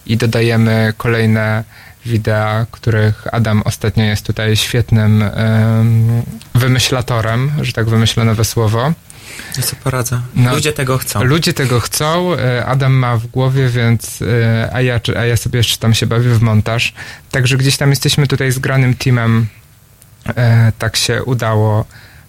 i 0.05 0.17
dodajemy 0.17 0.93
kolejne 0.97 1.63
wideo, 2.05 2.65
których 2.71 3.27
Adam 3.31 3.61
ostatnio 3.65 4.03
jest 4.03 4.25
tutaj 4.25 4.55
świetnym 4.55 5.21
em, 5.21 6.23
wymyślatorem, 6.55 7.51
że 7.61 7.73
tak 7.73 7.89
wymyślę 7.89 8.25
nowe 8.25 8.45
słowo. 8.45 8.93
Ja 9.57 9.63
sobie 9.63 9.81
poradzę. 9.83 10.21
No, 10.35 10.55
Ludzie 10.55 10.73
tego 10.73 10.97
chcą. 10.97 11.23
Ludzie 11.23 11.53
tego 11.53 11.79
chcą, 11.79 12.33
e, 12.33 12.65
Adam 12.65 12.93
ma 12.93 13.17
w 13.17 13.27
głowie, 13.27 13.69
więc 13.69 14.21
e, 14.21 14.69
a 14.73 14.81
ja, 14.81 14.99
a 15.17 15.25
ja 15.25 15.37
sobie 15.37 15.57
jeszcze 15.57 15.77
tam 15.77 15.93
się 15.93 16.07
bawię 16.07 16.29
w 16.29 16.41
montaż. 16.41 16.93
Także 17.31 17.57
gdzieś 17.57 17.77
tam 17.77 17.89
jesteśmy 17.89 18.27
tutaj 18.27 18.51
zgranym 18.51 18.95
teamem. 18.95 19.47
E, 20.35 20.71
tak 20.79 20.97
się 20.97 21.23
udało, 21.23 21.85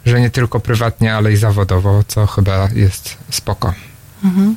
że 0.07 0.21
nie 0.21 0.31
tylko 0.31 0.61
prywatnie, 0.61 1.15
ale 1.15 1.33
i 1.33 1.37
zawodowo, 1.37 2.05
co 2.09 2.27
chyba 2.27 2.69
jest 2.75 3.17
spoko. 3.31 3.75
Mhm. 4.25 4.57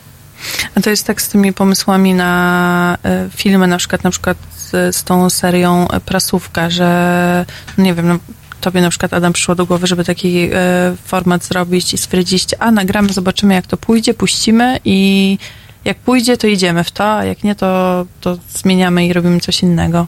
A 0.75 0.81
to 0.81 0.89
jest 0.89 1.07
tak 1.07 1.21
z 1.21 1.29
tymi 1.29 1.53
pomysłami 1.53 2.13
na 2.13 2.97
e, 3.03 3.29
filmy, 3.35 3.67
na 3.67 3.77
przykład, 3.77 4.03
na 4.03 4.11
przykład 4.11 4.37
z, 4.71 4.95
z 4.95 5.03
tą 5.03 5.29
serią 5.29 5.87
Prasówka, 6.05 6.69
że 6.69 7.45
no 7.77 7.83
nie 7.83 7.93
wiem, 7.93 8.07
no, 8.07 8.17
tobie 8.61 8.81
na 8.81 8.89
przykład 8.89 9.13
Adam 9.13 9.33
przyszło 9.33 9.55
do 9.55 9.65
głowy, 9.65 9.87
żeby 9.87 10.05
taki 10.05 10.49
e, 10.53 10.95
format 11.05 11.43
zrobić 11.43 11.93
i 11.93 11.97
stwierdzić, 11.97 12.45
a 12.59 12.71
nagramy, 12.71 13.13
zobaczymy 13.13 13.53
jak 13.53 13.67
to 13.67 13.77
pójdzie, 13.77 14.13
puścimy 14.13 14.79
i 14.85 15.37
jak 15.85 15.97
pójdzie, 15.97 16.37
to 16.37 16.47
idziemy 16.47 16.83
w 16.83 16.91
to, 16.91 17.15
a 17.15 17.25
jak 17.25 17.43
nie, 17.43 17.55
to, 17.55 18.05
to 18.21 18.37
zmieniamy 18.53 19.07
i 19.07 19.13
robimy 19.13 19.39
coś 19.39 19.63
innego. 19.63 20.07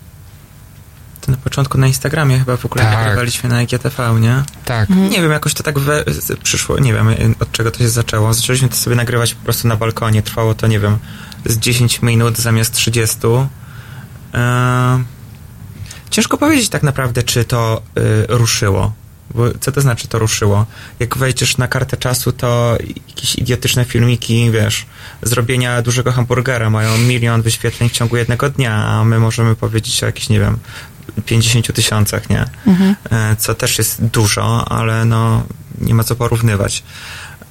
To 1.21 1.31
na 1.31 1.37
początku 1.37 1.77
na 1.77 1.87
Instagramie 1.87 2.39
chyba 2.39 2.57
w 2.57 2.65
ogóle 2.65 2.83
Tak. 2.83 2.93
nagrywaliśmy 2.93 3.49
na 3.49 3.61
IGTV, 3.61 4.19
nie? 4.19 4.43
Tak. 4.65 4.89
Nie 4.89 5.21
wiem, 5.21 5.31
jakoś 5.31 5.53
to 5.53 5.63
tak 5.63 5.79
we, 5.79 6.03
przyszło, 6.43 6.79
nie 6.79 6.93
wiem 6.93 7.09
y, 7.09 7.35
od 7.39 7.51
czego 7.51 7.71
to 7.71 7.79
się 7.79 7.89
zaczęło. 7.89 8.33
Zaczęliśmy 8.33 8.69
to 8.69 8.75
sobie 8.75 8.95
nagrywać 8.95 9.33
po 9.33 9.43
prostu 9.43 9.67
na 9.67 9.75
balkonie. 9.75 10.21
Trwało 10.21 10.53
to, 10.53 10.67
nie 10.67 10.79
wiem, 10.79 10.97
z 11.45 11.57
10 11.57 12.01
minut 12.01 12.37
zamiast 12.37 12.73
30. 12.73 13.17
Eee, 14.33 15.03
ciężko 16.09 16.37
powiedzieć 16.37 16.69
tak 16.69 16.83
naprawdę, 16.83 17.23
czy 17.23 17.45
to 17.45 17.81
y, 17.97 18.01
ruszyło. 18.27 18.93
Bo 19.35 19.43
co 19.59 19.71
to 19.71 19.81
znaczy 19.81 20.07
to 20.07 20.19
ruszyło? 20.19 20.65
Jak 20.99 21.17
wejdziesz 21.17 21.57
na 21.57 21.67
kartę 21.67 21.97
czasu, 21.97 22.31
to 22.31 22.77
jakieś 23.07 23.35
idiotyczne 23.35 23.85
filmiki, 23.85 24.51
wiesz, 24.51 24.85
zrobienia 25.21 25.81
dużego 25.81 26.11
hamburgera 26.11 26.69
mają 26.69 26.97
milion 26.97 27.41
wyświetleń 27.41 27.89
w 27.89 27.93
ciągu 27.93 28.17
jednego 28.17 28.49
dnia, 28.49 28.85
a 28.85 29.03
my 29.03 29.19
możemy 29.19 29.55
powiedzieć 29.55 30.03
o 30.03 30.05
jakichś, 30.05 30.29
nie 30.29 30.39
wiem, 30.39 30.57
50 31.25 31.73
tysiącach, 31.73 32.29
nie? 32.29 32.45
Mhm. 32.67 32.95
E, 33.11 33.35
co 33.35 33.55
też 33.55 33.77
jest 33.77 34.05
dużo, 34.05 34.71
ale 34.71 35.05
no 35.05 35.43
nie 35.81 35.93
ma 35.93 36.03
co 36.03 36.15
porównywać. 36.15 36.83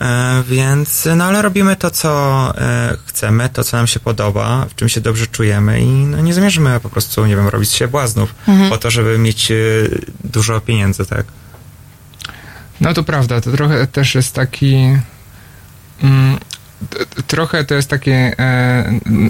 E, 0.00 0.42
Więc, 0.48 1.08
no 1.16 1.24
ale 1.24 1.42
robimy 1.42 1.76
to, 1.76 1.90
co 1.90 2.52
e, 2.58 2.96
chcemy, 3.06 3.48
to, 3.48 3.64
co 3.64 3.76
nam 3.76 3.86
się 3.86 4.00
podoba, 4.00 4.66
w 4.70 4.74
czym 4.74 4.88
się 4.88 5.00
dobrze 5.00 5.26
czujemy 5.26 5.80
i 5.80 5.84
no, 5.86 6.20
nie 6.20 6.34
zamierzymy 6.34 6.80
po 6.80 6.90
prostu, 6.90 7.26
nie 7.26 7.36
wiem, 7.36 7.48
robić 7.48 7.70
się 7.72 7.88
błaznów 7.88 8.34
Mhm. 8.48 8.70
po 8.70 8.78
to, 8.78 8.90
żeby 8.90 9.18
mieć 9.18 9.50
e, 9.50 9.54
dużo 10.24 10.60
pieniędzy, 10.60 11.06
tak? 11.06 11.24
No 12.80 12.94
to 12.94 13.02
prawda, 13.04 13.40
to 13.40 13.52
trochę 13.52 13.86
też 13.86 14.14
jest 14.14 14.34
taki. 14.34 14.76
Mm, 16.02 16.38
trochę 17.26 17.64
to 17.64 17.74
jest 17.74 17.88
taki 17.90 18.10
e, 18.10 18.34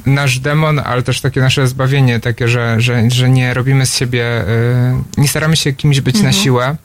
nasz 0.07 0.39
demon, 0.39 0.79
ale 0.79 1.03
też 1.03 1.21
takie 1.21 1.41
nasze 1.41 1.67
zbawienie, 1.69 2.21
takie, 2.21 2.49
że, 2.49 2.81
że, 2.81 3.11
że 3.11 3.31
nie 3.31 3.55
robimy 3.55 3.87
z 3.87 3.95
siebie, 3.97 4.25
e, 4.27 5.03
nie 5.17 5.29
staramy 5.29 5.57
się 5.57 5.73
kimś 5.73 6.01
być 6.01 6.15
na 6.15 6.21
Mhm. 6.29 6.35
siłę. 6.45 6.77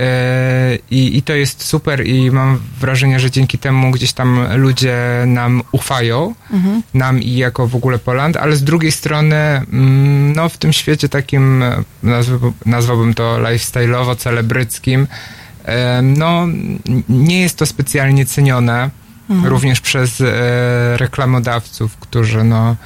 E, 0.00 0.78
I, 0.90 1.16
I 1.16 1.22
to 1.22 1.32
jest 1.34 1.64
super, 1.64 2.06
i 2.06 2.30
mam 2.30 2.58
wrażenie, 2.80 3.20
że 3.20 3.30
dzięki 3.30 3.58
temu 3.58 3.90
gdzieś 3.90 4.12
tam 4.12 4.46
ludzie 4.56 4.96
nam 5.26 5.62
ufają, 5.72 6.34
Mhm. 6.52 6.82
nam 6.94 7.22
i 7.22 7.36
jako 7.36 7.66
w 7.66 7.76
ogóle 7.76 7.98
Poland, 7.98 8.36
ale 8.36 8.56
z 8.56 8.64
drugiej 8.64 8.92
strony, 8.92 9.36
mm, 9.36 10.32
no 10.32 10.48
w 10.48 10.58
tym 10.58 10.72
świecie 10.72 11.08
takim, 11.08 11.64
nazwałbym, 12.66 13.14
to 13.14 13.38
lifestyle'owo, 13.38 14.16
celebryckim, 14.16 15.06
e, 15.64 16.02
no 16.02 16.46
nie 17.08 17.40
jest 17.40 17.58
to 17.58 17.66
specjalnie 17.66 18.26
cenione, 18.26 18.90
Mhm. 19.30 19.48
również 19.48 19.80
przez 19.80 20.20
e, 20.20 20.24
reklamodawców, 20.96 21.96
którzy 21.96 22.44
no 22.44 22.76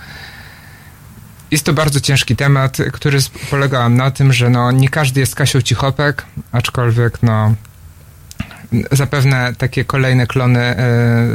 jest 1.50 1.64
to 1.64 1.72
bardzo 1.72 2.00
ciężki 2.00 2.36
temat, 2.36 2.78
który 2.92 3.18
polega 3.50 3.88
na 3.88 4.10
tym, 4.10 4.32
że 4.32 4.50
no, 4.50 4.72
nie 4.72 4.88
każdy 4.88 5.20
jest 5.20 5.34
Kasią 5.34 5.62
Cichopek, 5.62 6.24
aczkolwiek 6.52 7.22
no, 7.22 7.54
zapewne 8.92 9.52
takie 9.58 9.84
kolejne 9.84 10.26
klony 10.26 10.60
e, 10.60 11.28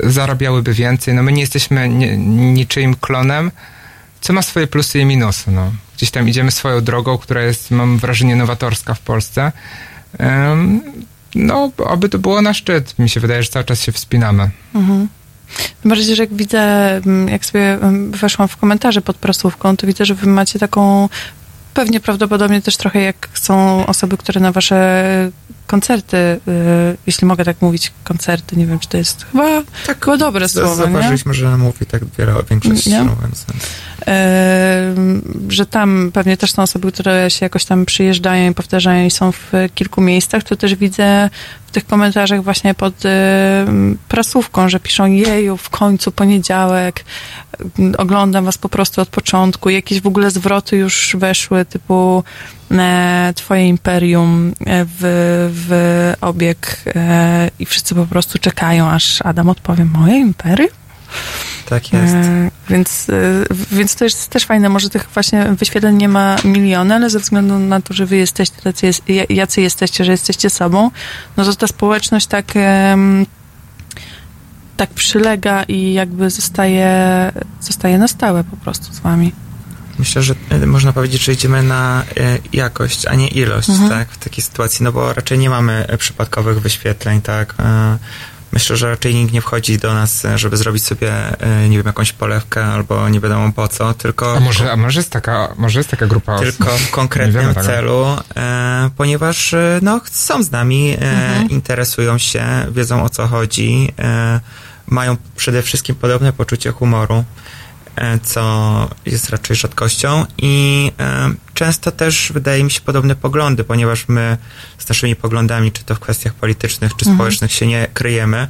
zarabiałyby 0.00 0.74
więcej. 0.74 1.14
No 1.14 1.22
my 1.22 1.32
nie 1.32 1.40
jesteśmy 1.40 1.88
ni, 1.88 2.18
niczyim 2.52 2.94
klonem, 2.94 3.50
co 4.20 4.32
ma 4.32 4.42
swoje 4.42 4.66
plusy 4.66 4.98
i 4.98 5.04
minusy. 5.04 5.50
No. 5.50 5.72
Gdzieś 5.96 6.10
tam 6.10 6.28
idziemy 6.28 6.50
swoją 6.50 6.80
drogą, 6.80 7.18
która 7.18 7.42
jest, 7.42 7.70
mam 7.70 7.98
wrażenie, 7.98 8.36
nowatorska 8.36 8.94
w 8.94 9.00
Polsce. 9.00 9.52
No, 11.34 11.72
aby 11.88 12.08
to 12.08 12.18
było 12.18 12.42
na 12.42 12.54
szczyt. 12.54 12.98
Mi 12.98 13.08
się 13.08 13.20
wydaje, 13.20 13.42
że 13.42 13.48
cały 13.48 13.64
czas 13.64 13.82
się 13.82 13.92
wspinamy. 13.92 14.50
Mhm. 14.74 15.08
Tym 15.82 15.88
bardziej, 15.88 16.16
że 16.16 16.22
jak 16.22 16.34
widzę, 16.34 16.96
mm, 16.96 17.28
jak 17.28 17.44
sobie 17.44 17.72
mm, 17.72 18.10
weszłam 18.10 18.48
w 18.48 18.56
komentarze 18.56 19.02
pod 19.02 19.16
prasówką, 19.16 19.76
to 19.76 19.86
widzę, 19.86 20.04
że 20.04 20.14
wy 20.14 20.26
macie 20.26 20.58
taką, 20.58 21.08
pewnie 21.74 22.00
prawdopodobnie 22.00 22.62
też 22.62 22.76
trochę 22.76 23.00
jak 23.00 23.28
są 23.34 23.86
osoby, 23.86 24.16
które 24.16 24.40
na 24.40 24.52
wasze 24.52 25.30
koncerty, 25.66 26.16
y, 26.16 26.40
jeśli 27.06 27.26
mogę 27.26 27.44
tak 27.44 27.62
mówić, 27.62 27.92
koncerty, 28.04 28.56
nie 28.56 28.66
wiem, 28.66 28.78
czy 28.78 28.88
to 28.88 28.96
jest 28.96 29.26
chyba, 29.32 29.62
Tak, 29.86 30.04
chyba 30.04 30.16
dobre 30.16 30.48
słowo, 30.48 30.70
nie? 30.70 30.76
Zauważyliśmy, 30.76 31.34
że 31.34 31.58
mówi 31.58 31.86
tak 31.86 32.02
wiele 32.18 32.34
większość, 32.50 32.86
Nie? 32.86 33.04
no, 33.04 33.16
więc 33.22 33.44
że 35.48 35.66
tam 35.66 36.10
pewnie 36.12 36.36
też 36.36 36.52
są 36.52 36.62
osoby, 36.62 36.92
które 36.92 37.30
się 37.30 37.46
jakoś 37.46 37.64
tam 37.64 37.86
przyjeżdżają 37.86 38.50
i 38.50 38.54
powtarzają 38.54 39.06
i 39.06 39.10
są 39.10 39.32
w 39.32 39.52
kilku 39.74 40.00
miejscach, 40.00 40.42
to 40.42 40.56
też 40.56 40.74
widzę 40.74 41.30
w 41.66 41.70
tych 41.70 41.86
komentarzach 41.86 42.42
właśnie 42.42 42.74
pod 42.74 42.94
prasówką, 44.08 44.68
że 44.68 44.80
piszą 44.80 45.06
jeju, 45.06 45.56
w 45.56 45.70
końcu 45.70 46.12
poniedziałek, 46.12 47.04
oglądam 47.98 48.44
was 48.44 48.58
po 48.58 48.68
prostu 48.68 49.00
od 49.00 49.08
początku, 49.08 49.70
jakieś 49.70 50.00
w 50.00 50.06
ogóle 50.06 50.30
zwroty 50.30 50.76
już 50.76 51.16
weszły, 51.18 51.64
typu 51.64 52.24
e, 52.70 53.32
twoje 53.36 53.68
imperium 53.68 54.52
e, 54.66 54.84
w, 54.84 55.00
w 55.54 56.12
obieg 56.20 56.84
e, 56.86 57.50
i 57.58 57.66
wszyscy 57.66 57.94
po 57.94 58.06
prostu 58.06 58.38
czekają, 58.38 58.90
aż 58.90 59.22
Adam 59.22 59.48
odpowie, 59.48 59.84
moje 59.84 60.18
imperium? 60.18 60.79
Tak 61.68 61.92
jest. 61.92 62.14
E, 62.14 62.50
Więc, 62.70 63.06
e, 63.10 63.14
więc 63.72 63.94
to 63.94 64.04
jest 64.04 64.28
też 64.28 64.44
fajne. 64.46 64.68
Może 64.68 64.90
tych 64.90 65.08
właśnie 65.14 65.44
wyświetleń 65.58 65.96
nie 65.96 66.08
ma 66.08 66.36
miliony, 66.44 66.94
ale 66.94 67.10
ze 67.10 67.18
względu 67.18 67.58
na 67.58 67.80
to, 67.80 67.94
że 67.94 68.06
wy 68.06 68.16
jesteście 68.16 68.62
tacy, 68.62 68.86
jest- 68.86 69.02
jacy 69.28 69.60
jesteście, 69.60 70.04
że 70.04 70.12
jesteście 70.12 70.50
sobą, 70.50 70.90
no 71.36 71.44
to 71.44 71.54
ta 71.54 71.66
społeczność 71.66 72.26
tak, 72.26 72.46
em, 72.54 73.26
tak 74.76 74.90
przylega 74.90 75.62
i 75.62 75.92
jakby 75.92 76.30
zostaje, 76.30 76.92
zostaje 77.60 77.98
na 77.98 78.08
stałe 78.08 78.44
po 78.44 78.56
prostu 78.56 78.92
z 78.94 78.98
wami. 79.00 79.32
Myślę, 79.98 80.22
że 80.22 80.34
e, 80.50 80.66
można 80.66 80.92
powiedzieć, 80.92 81.24
że 81.24 81.32
idziemy 81.32 81.62
na 81.62 82.02
e, 82.16 82.38
jakość, 82.52 83.06
a 83.06 83.14
nie 83.14 83.28
ilość, 83.28 83.68
Mhm. 83.70 83.90
tak, 83.90 84.08
w 84.10 84.18
takiej 84.18 84.44
sytuacji, 84.44 84.84
no 84.84 84.92
bo 84.92 85.12
raczej 85.14 85.38
nie 85.38 85.50
mamy 85.50 85.86
e, 85.88 85.98
przypadkowych 85.98 86.60
wyświetleń, 86.60 87.20
tak. 87.22 87.54
Myślę, 88.52 88.76
że 88.76 88.88
raczej 88.90 89.14
nikt 89.14 89.32
nie 89.32 89.40
wchodzi 89.40 89.78
do 89.78 89.94
nas, 89.94 90.24
e, 90.24 90.38
żeby 90.38 90.56
zrobić 90.56 90.84
sobie, 90.84 91.12
e, 91.40 91.68
nie 91.68 91.76
wiem, 91.76 91.86
jakąś 91.86 92.12
polewkę 92.12 92.64
albo 92.64 93.08
nie 93.08 93.20
wiadomo 93.20 93.52
po 93.52 93.68
co, 93.68 93.94
tylko... 93.94 94.36
A 94.36 94.40
może, 94.40 94.72
a 94.72 94.76
może 94.76 95.00
jest 95.00 95.10
taka, 95.10 95.54
może 95.56 95.80
jest 95.80 95.90
taka 95.90 96.06
grupa 96.06 96.34
osób? 96.34 96.46
tylko 96.46 96.78
w 96.78 96.90
konkretnym 96.90 97.54
celu, 97.54 98.06
e, 98.36 98.90
ponieważ 98.96 99.54
e, 99.54 99.78
no, 99.82 100.00
są 100.10 100.42
z 100.42 100.50
nami, 100.50 100.90
e, 100.90 100.96
Mhm. 101.00 101.50
interesują 101.50 102.18
się, 102.18 102.44
wiedzą 102.70 103.04
o 103.04 103.08
co 103.08 103.26
chodzi, 103.26 103.92
e, 103.98 104.40
mają 104.86 105.16
przede 105.36 105.62
wszystkim 105.62 105.94
podobne 105.94 106.32
poczucie 106.32 106.72
humoru. 106.72 107.24
E, 107.96 108.18
co 108.18 108.88
jest 109.06 109.30
raczej 109.30 109.56
rzadkością 109.56 110.26
i 110.38 110.92
e, 111.00 111.30
często 111.54 111.90
też 111.92 112.32
wydaje 112.34 112.64
mi 112.64 112.70
się 112.70 112.80
podobne 112.80 113.16
poglądy, 113.16 113.64
ponieważ 113.64 114.08
my 114.08 114.38
z 114.78 114.88
naszymi 114.88 115.16
poglądami, 115.16 115.72
czy 115.72 115.84
to 115.84 115.94
w 115.94 116.00
kwestiach 116.00 116.34
politycznych, 116.34 116.96
czy 116.96 117.04
Mhm. 117.04 117.16
społecznych 117.16 117.52
się 117.52 117.66
nie 117.66 117.88
kryjemy, 117.94 118.48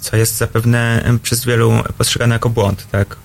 co 0.00 0.16
jest 0.16 0.36
zapewne 0.36 1.02
przez 1.22 1.44
wielu 1.44 1.72
postrzegane 1.98 2.34
jako 2.34 2.50
błąd, 2.50 2.86
tak? 2.92 3.16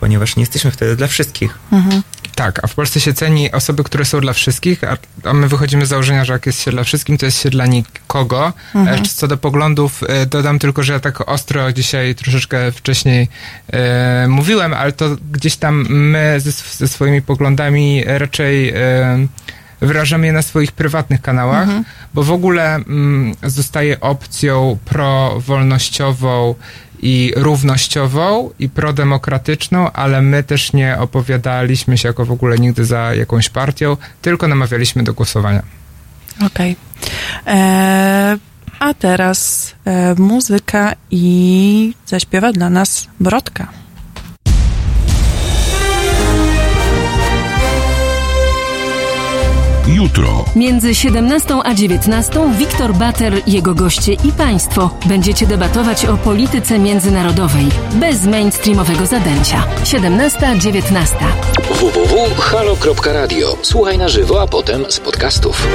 Ponieważ 0.00 0.36
nie 0.36 0.42
jesteśmy 0.42 0.70
wtedy 0.70 0.96
dla 0.96 1.06
wszystkich. 1.06 1.58
Mhm. 1.72 2.02
Tak, 2.34 2.64
a 2.64 2.66
w 2.66 2.74
Polsce 2.74 3.00
się 3.00 3.14
ceni 3.14 3.52
osoby, 3.52 3.84
które 3.84 4.04
są 4.04 4.20
dla 4.20 4.32
wszystkich, 4.32 4.84
a, 4.84 4.96
a 5.24 5.32
my 5.32 5.48
wychodzimy 5.48 5.86
z 5.86 5.88
założenia, 5.88 6.24
że 6.24 6.32
jak 6.32 6.46
jest 6.46 6.62
się 6.62 6.70
dla 6.70 6.84
wszystkim, 6.84 7.18
to 7.18 7.26
jest 7.26 7.42
się 7.42 7.50
dla 7.50 7.66
nikogo. 7.66 8.52
Mhm. 8.74 9.04
Co 9.04 9.28
do 9.28 9.36
poglądów, 9.36 10.02
e, 10.08 10.26
dodam 10.26 10.58
tylko, 10.58 10.82
że 10.82 10.92
ja 10.92 11.00
tak 11.00 11.28
ostro 11.28 11.72
dzisiaj 11.72 12.14
troszeczkę 12.14 12.72
wcześniej 12.72 13.28
e, 13.72 14.26
mówiłem, 14.28 14.74
ale 14.74 14.92
to 14.92 15.16
gdzieś 15.32 15.56
tam 15.56 15.86
my 15.88 16.40
ze, 16.40 16.52
ze 16.52 16.88
swoimi 16.88 17.22
poglądami 17.22 18.04
raczej 18.06 18.68
e, 18.68 19.26
wyrażamy 19.80 20.26
je 20.26 20.32
na 20.32 20.42
swoich 20.42 20.72
prywatnych 20.72 21.22
kanałach, 21.22 21.62
Mhm. 21.62 21.84
bo 22.14 22.22
w 22.22 22.32
ogóle 22.32 22.74
mm, 22.74 23.34
zostaje 23.42 24.00
opcją 24.00 24.78
prowolnościową 24.84 26.54
i 27.02 27.32
równościową 27.36 28.50
i 28.58 28.68
prodemokratyczną, 28.68 29.92
ale 29.92 30.22
my 30.22 30.42
też 30.42 30.72
nie 30.72 30.98
opowiadaliśmy 30.98 31.98
się 31.98 32.08
jako 32.08 32.24
w 32.24 32.32
ogóle 32.32 32.58
nigdy 32.58 32.84
za 32.84 33.14
jakąś 33.14 33.48
partią, 33.48 33.96
tylko 34.22 34.48
namawialiśmy 34.48 35.02
do 35.04 35.14
głosowania. 35.14 35.62
Okej. 36.46 36.76
E, 37.46 38.38
A 38.78 38.94
teraz 38.94 39.72
e, 39.84 40.14
muzyka 40.14 40.92
i 41.10 41.94
zaśpiewa 42.06 42.52
dla 42.52 42.70
nas 42.70 43.08
Brodka. 43.20 43.68
Jutro. 49.98 50.44
Między 50.56 50.94
17 50.94 51.54
a 51.64 51.74
19 51.74 52.54
Wiktor 52.58 52.94
Bater, 52.94 53.32
jego 53.46 53.74
goście 53.74 54.12
i 54.12 54.32
państwo 54.32 54.90
będziecie 55.06 55.46
debatować 55.46 56.04
o 56.04 56.16
polityce 56.16 56.78
międzynarodowej 56.78 57.66
bez 57.94 58.24
mainstreamowego 58.24 59.06
zadęcia. 59.06 59.64
17-19. 59.84 61.14
www.halo.radio. 61.70 63.56
Słuchaj 63.62 63.98
na 63.98 64.08
żywo, 64.08 64.42
a 64.42 64.46
potem 64.46 64.84
z 64.88 65.00
podcastów. 65.00 65.66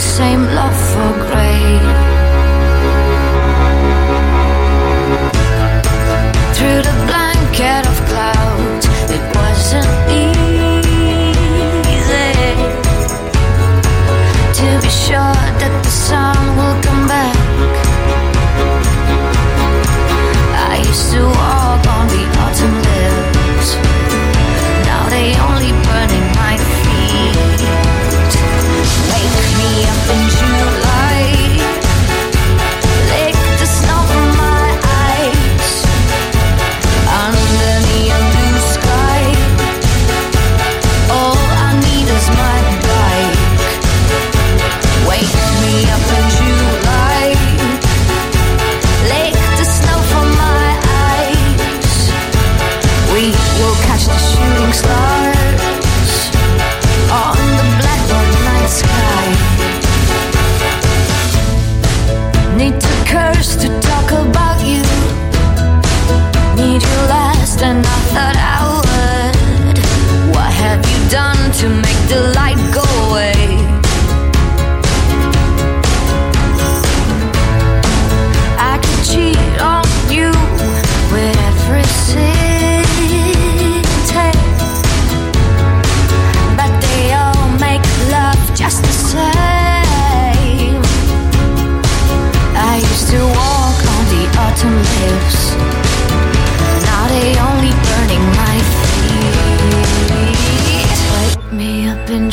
Same 0.00 0.44
love 0.54 0.76
for 0.92 1.19
We 53.20 53.26
will 53.26 53.76
catch 53.84 54.06
the 54.06 54.16
shooting 54.16 54.72
stars 54.72 55.60
on 57.12 57.36
the 57.58 57.66
blackboard 57.76 58.32
night 58.48 58.70
sky. 58.80 59.26
Need 62.56 62.80
to 62.80 62.88
curse 63.04 63.56
to 63.56 63.68
talk 63.80 64.10
about 64.12 64.64
you. 64.64 64.80
Need 66.56 66.80
you 66.80 67.00
last, 67.12 67.60
and 67.62 67.84
I 67.84 67.98
thought 68.14 68.36
I 68.38 68.59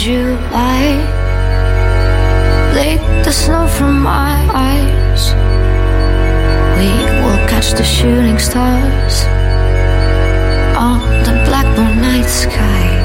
July, 0.07 0.95
lick 2.73 3.01
the 3.25 3.31
snow 3.34 3.67
from 3.67 4.01
my 4.01 4.39
eyes. 4.53 5.34
We 6.79 6.88
will 7.23 7.45
catch 7.49 7.71
the 7.71 7.84
shooting 7.84 8.39
stars 8.39 9.25
on 10.77 11.01
the 11.25 11.34
blackbird 11.49 11.97
night 11.97 12.23
sky. 12.23 12.96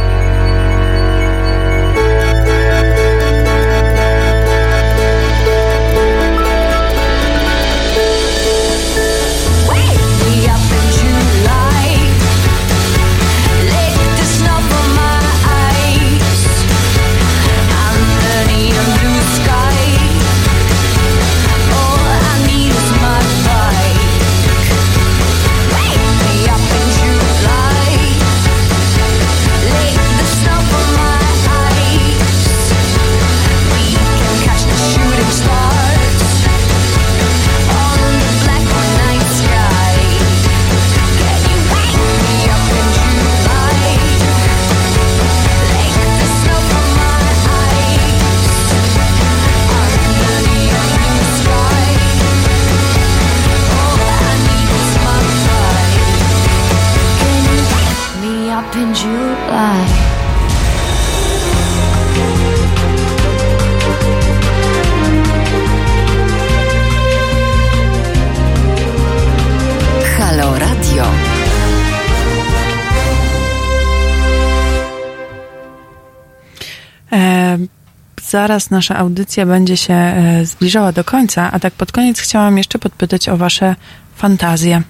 Zaraz 78.33 78.71
nasza 78.71 78.97
audycja 78.97 79.47
będzie 79.47 79.77
się 79.77 79.95
e, 79.95 80.47
zbliżała 80.47 80.93
do 80.93 81.05
końca, 81.05 81.53
a 81.53 81.61
tak 81.61 81.75
pod 81.75 81.93
koniec 81.93 82.21
chciałam 82.21 82.59
jeszcze 82.59 82.79
podpytać 82.79 83.29
o 83.29 83.37
wasze 83.37 83.77
fantazje 84.17 84.83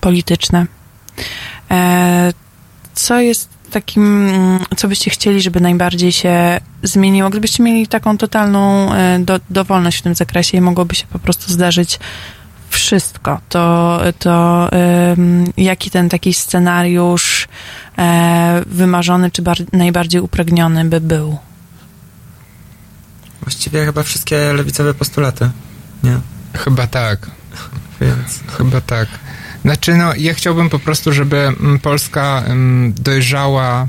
polityczne. 0.00 0.66
E, 1.70 2.32
co 2.94 3.20
jest 3.20 3.48
takim, 3.70 4.28
mm, 4.28 4.58
co 4.76 4.88
byście 4.88 5.10
chcieli, 5.10 5.40
żeby 5.40 5.60
najbardziej 5.60 6.12
się 6.12 6.60
zmieniło? 6.82 7.30
Gdybyście 7.30 7.62
mieli 7.62 7.86
taką 7.86 8.18
totalną 8.18 8.92
e, 8.92 9.18
do, 9.18 9.40
dowolność 9.50 9.98
w 9.98 10.02
tym 10.02 10.14
zakresie 10.14 10.58
i 10.58 10.60
mogłoby 10.60 10.94
się 10.94 11.06
po 11.06 11.18
prostu 11.18 11.52
zdarzyć 11.52 11.98
wszystko, 12.70 13.40
to, 13.48 14.00
to 14.18 14.68
jaki 15.56 15.90
ten 15.90 16.08
taki 16.08 16.34
scenariusz 16.34 17.48
wymarzony 18.66 19.30
czy 19.30 19.42
bar- 19.42 19.72
najbardziej 19.72 20.20
upragniony 20.20 20.84
by 20.84 21.00
był? 21.00 21.38
Właściwie 23.42 23.84
chyba 23.84 24.02
wszystkie 24.02 24.52
lewicowe 24.52 24.94
postulaty, 24.94 25.50
nie? 26.02 26.20
Chyba 26.54 26.86
tak. 26.86 27.30
Więc... 28.00 28.40
Chyba 28.58 28.80
tak. 28.80 29.08
Znaczy, 29.62 29.96
no, 29.96 30.14
ja 30.14 30.34
chciałbym 30.34 30.68
po 30.68 30.78
prostu, 30.78 31.12
żeby 31.12 31.36
mm, 31.36 31.78
Polska 31.78 32.42
mm, 32.46 32.92
dojrzała 32.92 33.88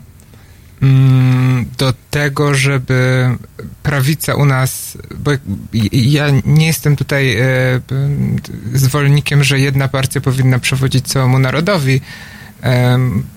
mm, 0.81 1.65
do 1.77 1.93
tego, 2.09 2.55
żeby 2.55 3.29
prawica 3.83 4.35
u 4.35 4.45
nas, 4.45 4.97
bo 5.17 5.31
ja 5.91 6.25
nie 6.45 6.67
jestem 6.67 6.95
tutaj 6.95 7.37
e, 7.37 7.45
zwolennikiem, 8.73 9.43
że 9.43 9.59
jedna 9.59 9.87
partia 9.87 10.21
powinna 10.21 10.59
przewodzić 10.59 11.07
całemu 11.07 11.39
narodowi, 11.39 12.01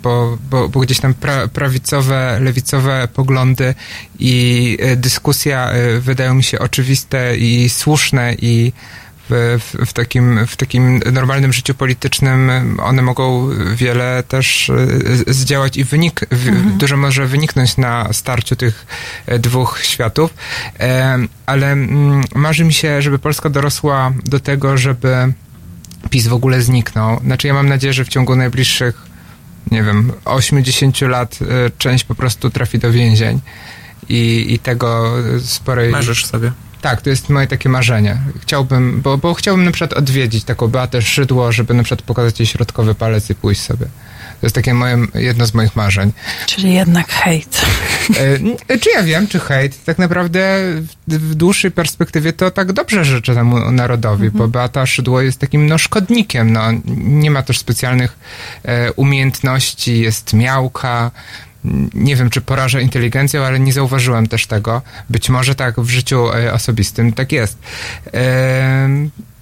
bo, 0.03 0.39
bo, 0.51 0.69
bo 0.69 0.81
gdzieś 0.81 1.01
tam 1.01 1.15
pra, 1.15 1.49
prawicowe, 1.49 2.39
lewicowe 2.41 3.09
poglądy 3.15 3.75
i 4.19 4.79
e, 4.81 4.97
dyskusja 4.97 5.71
e, 5.71 6.01
wydają 6.01 6.35
mi 6.35 6.43
się 6.43 6.59
oczywiste 6.59 7.37
i 7.37 7.69
słuszne 7.69 8.35
i 8.35 8.73
w, 9.31 9.59
w, 9.87 9.93
takim, 9.93 10.47
w 10.47 10.57
takim 10.57 11.01
normalnym 11.13 11.53
życiu 11.53 11.75
politycznym 11.75 12.51
one 12.83 13.03
mogą 13.03 13.51
wiele 13.75 14.23
też 14.29 14.71
e, 14.71 15.35
zdziałać 15.35 15.77
i 15.77 15.85
wynik, 15.85 16.21
w, 16.31 16.77
dużo 16.77 16.97
może 16.97 17.27
wyniknąć 17.27 17.77
na 17.77 18.13
starciu 18.13 18.57
tych 18.57 18.87
dwóch 19.39 19.81
światów. 19.83 20.35
Ale 21.47 21.73
mm, 21.73 22.25
marzy 22.35 22.65
mi 22.65 22.73
się, 22.73 23.03
żeby 23.03 23.19
Polska 23.19 23.51
dorosła 23.51 24.13
do 24.25 24.41
tego, 24.41 24.79
żeby 24.79 25.33
PiS 26.11 26.27
w 26.27 26.33
ogóle 26.33 26.63
zniknął. 26.63 27.21
Znaczy 27.21 27.47
ja 27.47 27.55
mam 27.55 27.69
nadzieję, 27.69 27.93
że 27.93 28.05
w 28.05 28.09
ciągu 28.09 28.37
najbliższych 28.37 29.14
nie 29.71 29.83
wiem, 29.83 30.13
8-10 30.25 31.09
lat 31.09 31.39
e, 31.43 31.71
część 31.79 32.05
po 32.05 32.15
prostu 32.15 32.51
trafi 32.51 32.79
do 32.79 32.93
więzień. 32.93 33.41
I, 34.09 34.47
i 34.49 34.59
tego 34.59 35.13
sporej... 35.41 35.91
Marzysz 35.91 36.27
sobie. 36.27 36.53
Tak, 36.81 37.03
to 37.03 37.11
jest 37.11 37.29
moje 37.29 37.47
takie 37.47 37.69
marzenie. 37.69 38.19
Chciałbym, 38.41 39.01
bo, 39.01 39.19
bo 39.19 39.35
chciałbym 39.35 39.65
na 39.65 39.71
przykład 39.71 39.93
odwiedzić 39.93 40.45
taką 40.45 40.69
Beatę 40.69 41.03
Szydło, 41.03 41.53
żeby 41.53 41.75
na 41.75 41.83
przykład 41.83 42.03
pokazać 42.03 42.41
jej 42.41 42.47
środkowy 42.47 42.95
palec 42.95 43.31
i 43.31 43.35
pójść 43.35 43.61
sobie. 43.61 43.87
To 44.45 44.47
jest 44.47 44.55
takie 44.55 44.75
moje, 44.75 44.99
jedno 45.15 45.47
z 45.47 45.55
moich 45.55 45.77
marzeń. 45.77 46.13
Czyli 46.47 46.75
jednak 46.75 47.09
hejt. 47.09 47.61
E, 48.69 48.79
czy 48.79 48.91
ja 48.91 49.03
wiem, 49.03 49.27
czy 49.27 49.41
hejt? 49.41 49.85
Tak 49.85 49.99
naprawdę 49.99 50.59
w, 51.09 51.35
dłuższej 51.35 51.71
perspektywie 51.71 52.33
to 52.33 52.51
tak 52.51 52.73
dobrze 52.73 53.05
życzę 53.05 53.35
temu 53.35 53.71
narodowi, 53.71 54.31
bo 54.31 54.49
Beata 54.49 54.87
Szydło 54.87 55.21
jest 55.21 55.39
takim 55.39 55.67
no, 55.67 55.79
szkodnikiem. 55.79 56.53
No, 56.53 56.61
nie 56.97 57.31
ma 57.31 57.43
też 57.43 57.59
specjalnych 57.59 58.19
e, 58.65 58.93
umiejętności, 58.93 60.01
jest 60.01 60.33
miałka. 60.33 61.11
Nie 61.95 62.17
wiem, 62.17 62.31
czy 62.31 62.41
poraża 62.41 62.81
inteligencją, 62.81 63.45
ale 63.45 63.61
nie 63.61 63.73
zauważyłem 63.73 64.27
też 64.27 64.47
tego. 64.47 64.83
Być 65.11 65.29
może 65.29 65.55
tak 65.55 65.81
w 65.81 65.91
życiu 65.91 66.33
e, 66.33 66.53
osobistym 66.53 67.13
tak 67.13 67.33
jest. 67.33 67.59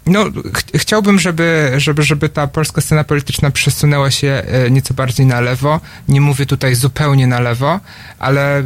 No, 0.06 0.24
ch- 0.30 0.80
chciałbym, 0.80 1.18
żeby, 1.18 1.72
żeby, 1.76 2.02
żeby 2.02 2.28
ta 2.28 2.46
polska 2.46 2.80
scena 2.80 3.04
polityczna 3.04 3.50
przesunęła 3.50 4.10
się 4.10 4.28
e, 4.46 4.70
nieco 4.70 4.94
bardziej 4.94 5.26
na 5.26 5.40
lewo. 5.40 5.80
Nie 6.08 6.20
mówię 6.20 6.46
tutaj 6.46 6.74
zupełnie 6.74 7.26
na 7.26 7.40
lewo, 7.40 7.80
ale 8.18 8.62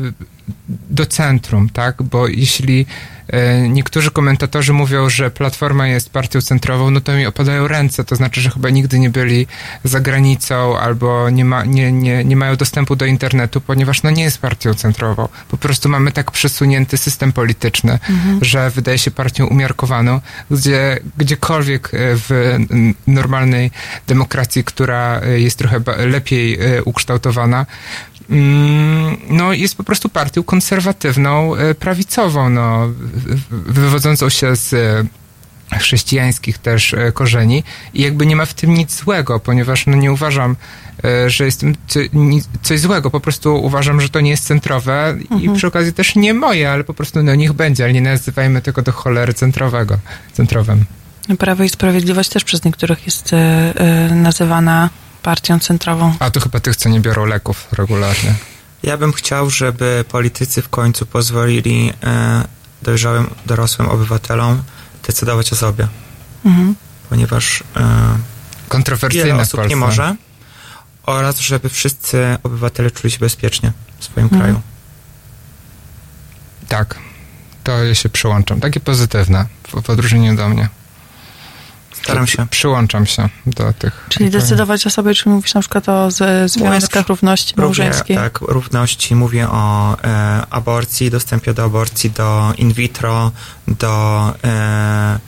do 0.91 1.07
centrum, 1.07 1.69
tak? 1.69 2.03
Bo 2.03 2.29
jeśli 2.29 2.87
niektórzy 3.69 4.11
komentatorzy 4.11 4.73
mówią, 4.73 5.11
że 5.11 5.31
Platforma 5.31 5.89
jest 5.89 6.11
partią 6.11 6.41
centrową, 6.41 6.91
no 6.91 7.01
to 7.01 7.13
mi 7.13 7.27
opadają 7.27 7.69
ręce. 7.69 8.05
To 8.05 8.17
znaczy, 8.17 8.41
że 8.41 8.51
chyba 8.51 8.71
nigdy 8.71 8.99
nie 8.99 9.11
byli 9.11 9.47
za 9.85 10.01
granicą 10.01 10.79
albo 10.79 11.31
nie, 11.31 11.45
ma, 11.45 11.65
nie, 11.65 11.93
nie, 11.93 12.25
nie 12.25 12.37
mają 12.37 12.57
dostępu 12.57 12.97
do 12.97 13.07
internetu, 13.07 13.61
ponieważ 13.61 14.03
no 14.03 14.11
nie 14.11 14.23
jest 14.23 14.39
partią 14.39 14.75
centrową. 14.75 15.29
Po 15.49 15.57
prostu 15.57 15.89
mamy 15.89 16.13
tak 16.13 16.31
przesunięty 16.31 16.97
system 16.97 17.33
polityczny, 17.33 17.99
Mhm. 18.09 18.45
że 18.45 18.71
wydaje 18.71 18.99
się 18.99 19.11
partią 19.11 19.47
umiarkowaną, 19.47 20.21
gdzie 20.51 20.99
gdziekolwiek 21.17 21.95
e, 21.95 21.99
w 21.99 22.59
normalnej 23.07 23.71
demokracji, 24.07 24.65
która 24.65 25.21
e, 25.21 25.41
jest 25.41 25.59
trochę 25.59 25.81
lepiej 26.07 26.55
e, 26.61 26.83
ukształtowana, 26.83 27.67
no 29.31 29.53
jest 29.53 29.77
po 29.77 29.85
prostu 29.85 30.09
partią 30.09 30.43
konserwatywną, 30.43 31.57
e, 31.57 31.75
prawicową, 31.75 32.51
no, 32.51 32.89
wywodzącą 33.51 34.29
się 34.29 34.57
z 34.57 34.73
e, 34.73 35.79
chrześcijańskich 35.79 36.59
też 36.59 36.95
e, 36.95 37.13
korzeni 37.13 37.63
i 37.95 38.03
jakby 38.03 38.27
nie 38.27 38.37
ma 38.37 38.47
w 38.47 38.55
tym 38.55 38.75
nic 38.75 38.97
złego, 38.97 39.41
ponieważ 39.41 39.87
no 39.87 39.97
nie 39.97 40.13
uważam, 40.13 40.57
że 41.27 41.45
jest 41.45 41.61
tym 41.61 41.75
coś 42.63 42.81
złego, 42.81 43.11
po 43.11 43.21
prostu 43.21 43.65
uważam, 43.65 44.01
że 44.01 44.09
to 44.09 44.21
nie 44.21 44.31
jest 44.31 44.45
centrowe 44.45 45.17
i 45.31 45.35
Mhm. 45.35 45.57
przy 45.57 45.67
okazji 45.67 45.93
też 45.93 46.17
nie 46.17 46.35
moje, 46.35 46.71
ale 46.71 46.85
po 46.85 46.95
prostu 46.95 47.23
no 47.23 47.35
niech 47.35 47.53
będzie, 47.53 47.85
ale 47.85 47.93
nie 47.93 48.01
nazywajmy 48.01 48.63
tego 48.63 48.83
do 48.83 48.93
cholery 48.93 49.35
centrowego, 49.35 49.99
centrowym. 50.33 50.85
Prawo 51.39 51.65
i 51.65 51.69
Sprawiedliwość 51.69 52.31
też 52.31 52.45
przez 52.45 52.65
niektórych 52.65 53.07
jest 53.07 53.31
nazywana 54.11 54.91
partią 55.27 55.59
centrową. 55.61 56.15
A 56.19 56.31
to 56.31 56.41
chyba 56.41 56.61
tych, 56.61 56.77
co 56.77 56.89
nie 56.89 57.01
biorą 57.01 57.25
leków 57.27 57.69
regularnie. 57.73 58.35
Ja 58.83 58.97
bym 58.97 59.13
chciał, 59.13 59.51
żeby 59.51 60.05
politycy 60.09 60.63
w 60.63 60.69
końcu 60.69 61.07
pozwolili 61.07 61.93
e, 62.05 62.45
dojrzałym, 62.83 63.31
dorosłym 63.47 63.89
obywatelom 63.89 64.63
decydować 65.07 65.53
o 65.53 65.57
sobie, 65.57 65.89
Mhm. 66.45 66.75
ponieważ 67.11 67.63
e, 67.77 68.19
Kontrowersyjne 68.69 69.27
wiele 69.27 69.43
osób 69.43 69.69
nie 69.69 69.77
może 69.77 70.17
oraz 71.03 71.39
żeby 71.41 71.69
wszyscy 71.69 72.39
obywatele 72.43 72.91
czuli 72.91 73.11
się 73.11 73.19
bezpiecznie 73.19 73.73
w 73.99 74.05
swoim 74.05 74.25
Mhm. 74.27 74.43
kraju. 74.43 74.61
Tak, 76.69 76.99
to 77.65 77.85
ja 77.85 77.95
się 77.95 78.09
przyłączam. 78.09 78.61
Takie 78.61 78.81
pozytywne 78.81 79.47
w, 79.69 79.83
w 79.83 79.91
odróżnieniu 79.91 80.37
do 80.37 80.49
mnie. 80.49 80.69
Staram 82.07 82.27
się. 82.27 82.47
Przyłączam 82.51 83.07
się 83.07 83.29
do 83.47 83.73
tych. 83.73 84.07
Czyli 84.09 84.31
decydować 84.31 84.87
o 84.87 84.91
sobie, 84.91 85.15
czy 85.15 85.29
mówisz 85.29 85.55
na 85.55 85.61
przykład 85.61 85.89
o 85.89 86.11
z, 86.11 86.51
związkach 86.53 87.09
równości 87.09 87.55
Mówię, 87.57 87.65
małżeńskiej? 87.67 88.17
tak, 88.17 88.41
równości. 88.41 89.15
Mówię 89.15 89.49
o 89.49 89.97
e, 90.05 90.47
aborcji, 90.51 91.11
dostępie 91.11 91.55
do 91.55 91.65
aborcji, 91.65 92.11
do 92.11 92.53
in 92.59 92.73
vitro, 92.73 93.33
do 93.69 94.25
e, 94.45 95.19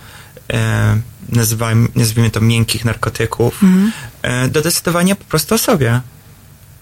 e, 0.53 0.97
nazywajmy, 1.29 1.89
nazwijmy 1.95 2.31
to 2.31 2.41
miękkich 2.41 2.85
narkotyków, 2.85 3.63
Mhm. 3.63 3.93
e, 4.23 4.49
do 4.49 4.63
decydowania 4.63 5.17
po 5.17 5.25
prostu 5.25 5.55
o 5.55 5.59
sobie. 5.59 6.01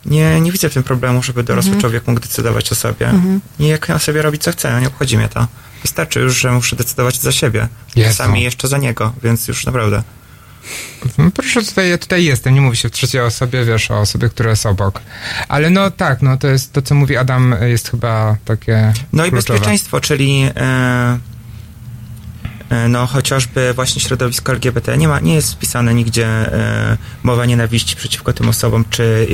Nie, 0.06 0.40
nie 0.40 0.52
widzę 0.52 0.70
w 0.70 0.74
tym 0.74 0.82
problemu, 0.82 1.23
żeby 1.23 1.43
dorosły 1.43 1.68
Mhm. 1.68 1.81
człowiek 1.81 2.06
mógł 2.06 2.20
decydować 2.20 2.73
o 2.73 2.74
sobie. 2.74 3.09
Mhm. 3.09 3.40
Nie 3.59 3.68
jak 3.68 3.90
on 3.90 3.98
sobie 3.98 4.23
robi 4.23 4.39
co 4.39 4.52
chce, 4.52 4.81
nie 4.81 4.86
obchodzi 4.86 5.16
mnie 5.18 5.28
to. 5.28 5.47
Wystarczy 5.87 6.21
już, 6.21 6.37
że 6.41 6.53
muszę 6.53 6.77
decydować 6.77 7.21
za 7.21 7.33
siebie. 7.33 7.69
Jezu. 7.97 8.15
Sami 8.15 8.43
jeszcze 8.43 8.69
za 8.69 8.79
niego, 8.79 9.13
więc 9.23 9.49
już 9.49 9.67
naprawdę. 9.67 10.03
No 11.19 11.31
proszę, 11.31 11.63
tutaj, 11.63 11.91
ja 11.91 11.99
tutaj 11.99 12.25
jestem, 12.25 12.55
nie 12.55 12.61
mówi 12.61 12.77
się 12.77 12.89
w 12.89 12.93
trzeciej 12.93 13.21
osobie, 13.21 13.65
wiesz, 13.65 13.91
o 13.91 14.01
osobie, 14.01 14.29
która 14.29 14.51
jest 14.51 14.67
obok. 14.67 15.01
Ale 15.49 15.71
no 15.71 15.91
tak, 15.91 16.23
no 16.23 16.37
to 16.37 16.49
jest, 16.49 16.73
to 16.73 16.83
co 16.83 16.95
mówi 16.95 17.17
Adam 17.17 17.55
jest 17.61 17.91
chyba 17.91 18.37
takie 18.45 18.93
No 19.13 19.27
i 19.27 19.31
kluczowe. 19.31 19.53
bezpieczeństwo, 19.53 20.01
czyli 20.01 20.51
e, 20.57 21.19
e, 22.71 22.89
no 22.89 23.07
chociażby 23.07 23.75
właśnie 23.75 24.03
środowisko 24.03 24.53
LGBT 24.53 24.99
nie 24.99 25.09
ma, 25.09 25.21
nie 25.21 25.35
jest 25.35 25.53
wpisane 25.53 25.95
nigdzie 25.95 26.27
e, 26.27 26.97
mowa 27.23 27.47
nienawiści 27.47 27.97
przeciwko 27.97 28.33
tym 28.33 28.49
osobom, 28.49 28.85
czy 28.91 29.27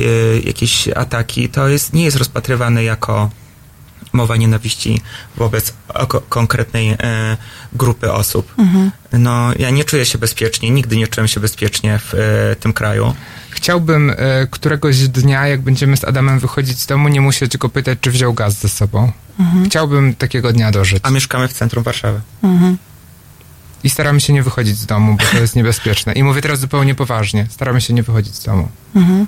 jakieś 0.44 0.88
ataki. 0.88 1.48
To 1.48 1.68
jest, 1.68 1.92
nie 1.92 2.04
jest 2.04 2.16
rozpatrywane 2.16 2.84
jako 2.84 3.30
mowa 4.12 4.36
nienawiści 4.36 5.00
wobec 5.36 5.72
konkretnej 6.28 6.90
e, 6.90 7.36
grupy 7.72 8.12
osób. 8.12 8.54
Mhm. 8.58 8.90
No, 9.12 9.52
ja 9.58 9.70
nie 9.70 9.84
czuję 9.84 10.06
się 10.06 10.18
bezpiecznie, 10.18 10.70
nigdy 10.70 10.96
nie 10.96 11.08
czułem 11.08 11.28
się 11.28 11.40
bezpiecznie 11.40 11.98
w 11.98 12.14
e, 12.14 12.56
tym 12.56 12.72
kraju. 12.72 13.14
Chciałbym 13.50 14.10
e, 14.10 14.14
któregoś 14.50 15.08
dnia, 15.08 15.46
jak 15.46 15.60
będziemy 15.60 15.96
z 15.96 16.04
Adamem 16.04 16.38
wychodzić 16.38 16.80
z 16.80 16.86
domu, 16.86 17.08
nie 17.08 17.20
musieć 17.20 17.56
go 17.56 17.68
pytać, 17.68 17.98
czy 18.00 18.10
wziął 18.10 18.34
gaz 18.34 18.60
ze 18.60 18.68
sobą. 18.68 19.12
Mhm. 19.40 19.64
Chciałbym 19.64 20.14
takiego 20.14 20.52
dnia 20.52 20.70
dożyć. 20.70 20.98
A 21.02 21.10
mieszkamy 21.10 21.48
w 21.48 21.52
centrum 21.52 21.84
Warszawy. 21.84 22.20
Mhm. 22.42 22.76
I 23.84 23.90
staramy 23.90 24.20
się 24.20 24.32
nie 24.32 24.42
wychodzić 24.42 24.78
z 24.78 24.86
domu, 24.86 25.16
bo 25.16 25.24
to 25.32 25.38
jest 25.38 25.56
niebezpieczne. 25.56 26.12
I 26.12 26.22
mówię 26.22 26.42
teraz 26.42 26.60
zupełnie 26.60 26.94
poważnie. 26.94 27.46
Staramy 27.50 27.80
się 27.80 27.94
nie 27.94 28.02
wychodzić 28.02 28.34
z 28.34 28.44
domu. 28.44 28.68
Mhm. 28.96 29.26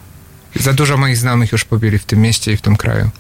Za 0.57 0.73
dużo 0.73 0.97
moich 0.97 1.17
znajomych 1.17 1.53
już 1.53 1.65
pobili 1.65 1.99
w 1.99 2.05
tym 2.05 2.21
mieście 2.21 2.53
i 2.53 2.57
w 2.57 2.61
tym 2.61 2.77
kraju. 2.77 3.11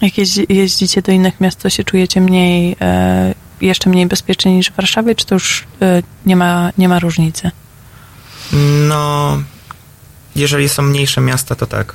Jak 0.00 0.18
jeździ, 0.18 0.46
jeździcie 0.48 1.02
do 1.02 1.12
innych 1.12 1.40
miast, 1.40 1.58
to 1.58 1.70
się 1.70 1.84
czujecie 1.84 2.20
mniej, 2.20 2.76
e, 2.80 3.34
jeszcze 3.60 3.90
mniej 3.90 4.06
bezpiecznie 4.06 4.56
niż 4.56 4.70
w 4.70 4.76
Warszawie, 4.76 5.14
czy 5.14 5.26
to 5.26 5.34
już 5.34 5.64
e, 5.82 6.02
nie, 6.26 6.36
ma, 6.36 6.72
nie 6.78 6.88
ma 6.88 6.98
różnicy? 6.98 7.50
No, 8.88 9.42
jeżeli 10.36 10.68
są 10.68 10.82
mniejsze 10.82 11.20
miasta, 11.20 11.54
to 11.54 11.66
tak. 11.66 11.94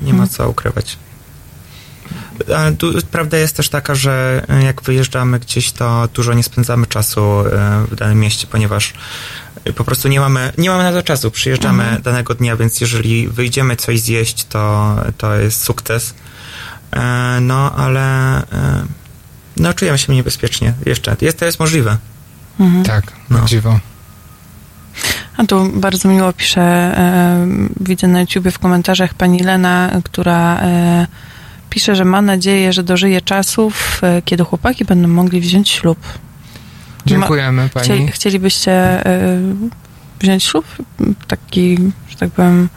Nie 0.00 0.12
ma 0.12 0.22
Mhm. 0.22 0.28
co 0.28 0.48
ukrywać. 0.48 0.96
A 2.56 2.72
tu, 2.78 2.92
prawda 3.10 3.36
jest 3.38 3.56
też 3.56 3.68
taka, 3.68 3.94
że 3.94 4.42
e, 4.48 4.62
jak 4.62 4.82
wyjeżdżamy 4.82 5.38
gdzieś, 5.38 5.72
to 5.72 6.08
dużo 6.14 6.34
nie 6.34 6.42
spędzamy 6.42 6.86
czasu 6.86 7.20
w 7.90 7.94
danym 7.96 8.20
mieście, 8.20 8.46
ponieważ 8.46 8.92
po 9.74 9.84
prostu 9.84 10.08
nie 10.08 10.20
mamy, 10.20 10.52
nie 10.58 10.70
mamy 10.70 10.82
na 10.84 10.92
to 10.92 11.02
czasu. 11.02 11.30
Przyjeżdżamy 11.30 11.82
Mhm. 11.82 12.02
danego 12.02 12.34
dnia, 12.34 12.56
więc 12.56 12.80
jeżeli 12.80 13.28
wyjdziemy 13.28 13.76
coś 13.76 14.00
zjeść, 14.00 14.44
to, 14.44 14.94
to 15.18 15.34
jest 15.34 15.64
sukces. 15.64 16.14
E, 16.96 17.40
No, 17.40 17.72
ale 17.72 18.36
e, 18.38 18.42
no, 19.56 19.74
czujemy 19.74 19.98
się 19.98 20.12
mniej 20.12 20.22
bezpiecznie. 20.24 20.72
Jeszcze. 20.86 21.16
Jest, 21.20 21.38
to 21.38 21.44
jest 21.44 21.60
możliwe. 21.60 21.96
Mhm. 22.60 22.84
Tak, 22.84 23.12
No. 23.30 23.44
dziwo. 23.46 23.78
A 25.36 25.44
tu 25.44 25.70
bardzo 25.74 26.08
miło 26.08 26.32
pisze, 26.32 26.60
e, 26.62 27.46
widzę 27.80 28.08
na 28.08 28.20
YouTubie 28.20 28.50
w 28.50 28.58
komentarzach 28.58 29.14
pani 29.14 29.38
Lena, 29.38 29.90
która 30.04 30.58
e, 30.60 31.06
pisze, 31.70 31.96
że 31.96 32.04
ma 32.04 32.22
nadzieję, 32.22 32.72
że 32.72 32.82
dożyje 32.82 33.20
czasów, 33.20 34.00
e, 34.02 34.22
kiedy 34.22 34.44
chłopaki 34.44 34.84
będą 34.84 35.08
mogli 35.08 35.40
wziąć 35.40 35.68
ślub. 35.70 35.98
Dziękujemy 37.06 37.68
pani. 37.68 37.84
Chcieli, 37.84 38.08
chcielibyście 38.08 38.72
e, 39.06 39.38
wziąć 40.20 40.44
ślub? 40.44 40.66
Taki, 41.26 41.78
że 42.08 42.16
tak 42.16 42.30
powiem, 42.30 42.68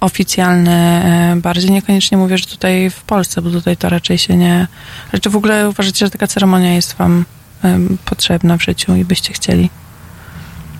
oficjalny 0.00 0.70
e, 0.70 1.36
bardziej. 1.36 1.70
Niekoniecznie 1.70 2.18
mówię, 2.18 2.38
że 2.38 2.46
tutaj 2.46 2.90
w 2.90 3.02
Polsce, 3.02 3.42
bo 3.42 3.50
tutaj 3.50 3.76
to 3.76 3.88
raczej 3.88 4.18
się 4.18 4.36
nie... 4.36 4.66
Ale 5.12 5.20
czy 5.20 5.30
w 5.30 5.36
ogóle 5.36 5.68
uważacie, 5.68 6.06
że 6.06 6.10
taka 6.10 6.26
ceremonia 6.26 6.74
jest 6.74 6.94
wam 6.94 7.24
em, 7.62 7.98
potrzebna 8.04 8.56
w 8.56 8.62
życiu 8.62 8.96
i 8.96 9.04
byście 9.04 9.32
chcieli? 9.32 9.70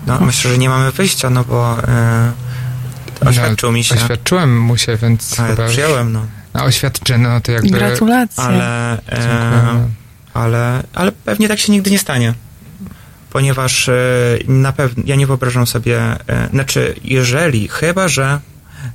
No, 0.07 0.19
myślę, 0.19 0.51
że 0.51 0.57
nie 0.57 0.69
mamy 0.69 0.91
wyjścia, 0.91 1.29
no 1.29 1.43
bo 1.43 1.77
e, 1.87 2.31
oświadczył 3.25 3.71
mi 3.71 3.83
się. 3.83 3.95
Oświadczyłem 3.95 4.61
mu 4.61 4.77
się, 4.77 4.97
więc 4.97 5.39
A, 5.39 5.43
ja 5.43 5.55
chyba... 5.55 5.67
przyjąłem, 5.67 6.11
no. 6.11 6.25
A 6.53 6.63
oświadczyny, 6.63 7.29
no 7.29 7.41
to 7.41 7.51
jakby... 7.51 7.69
Gratulacje. 7.69 8.43
Ale, 8.43 8.97
e, 9.09 9.87
ale, 10.33 10.83
ale 10.93 11.11
pewnie 11.11 11.47
tak 11.47 11.59
się 11.59 11.71
nigdy 11.71 11.91
nie 11.91 11.99
stanie. 11.99 12.33
Ponieważ 13.29 13.89
e, 13.89 13.93
na 14.47 14.71
pewno 14.71 15.03
ja 15.05 15.15
nie 15.15 15.27
wyobrażam 15.27 15.67
sobie, 15.67 15.99
e, 16.27 16.49
znaczy, 16.49 16.95
jeżeli, 17.03 17.67
chyba 17.67 18.07
że, 18.07 18.39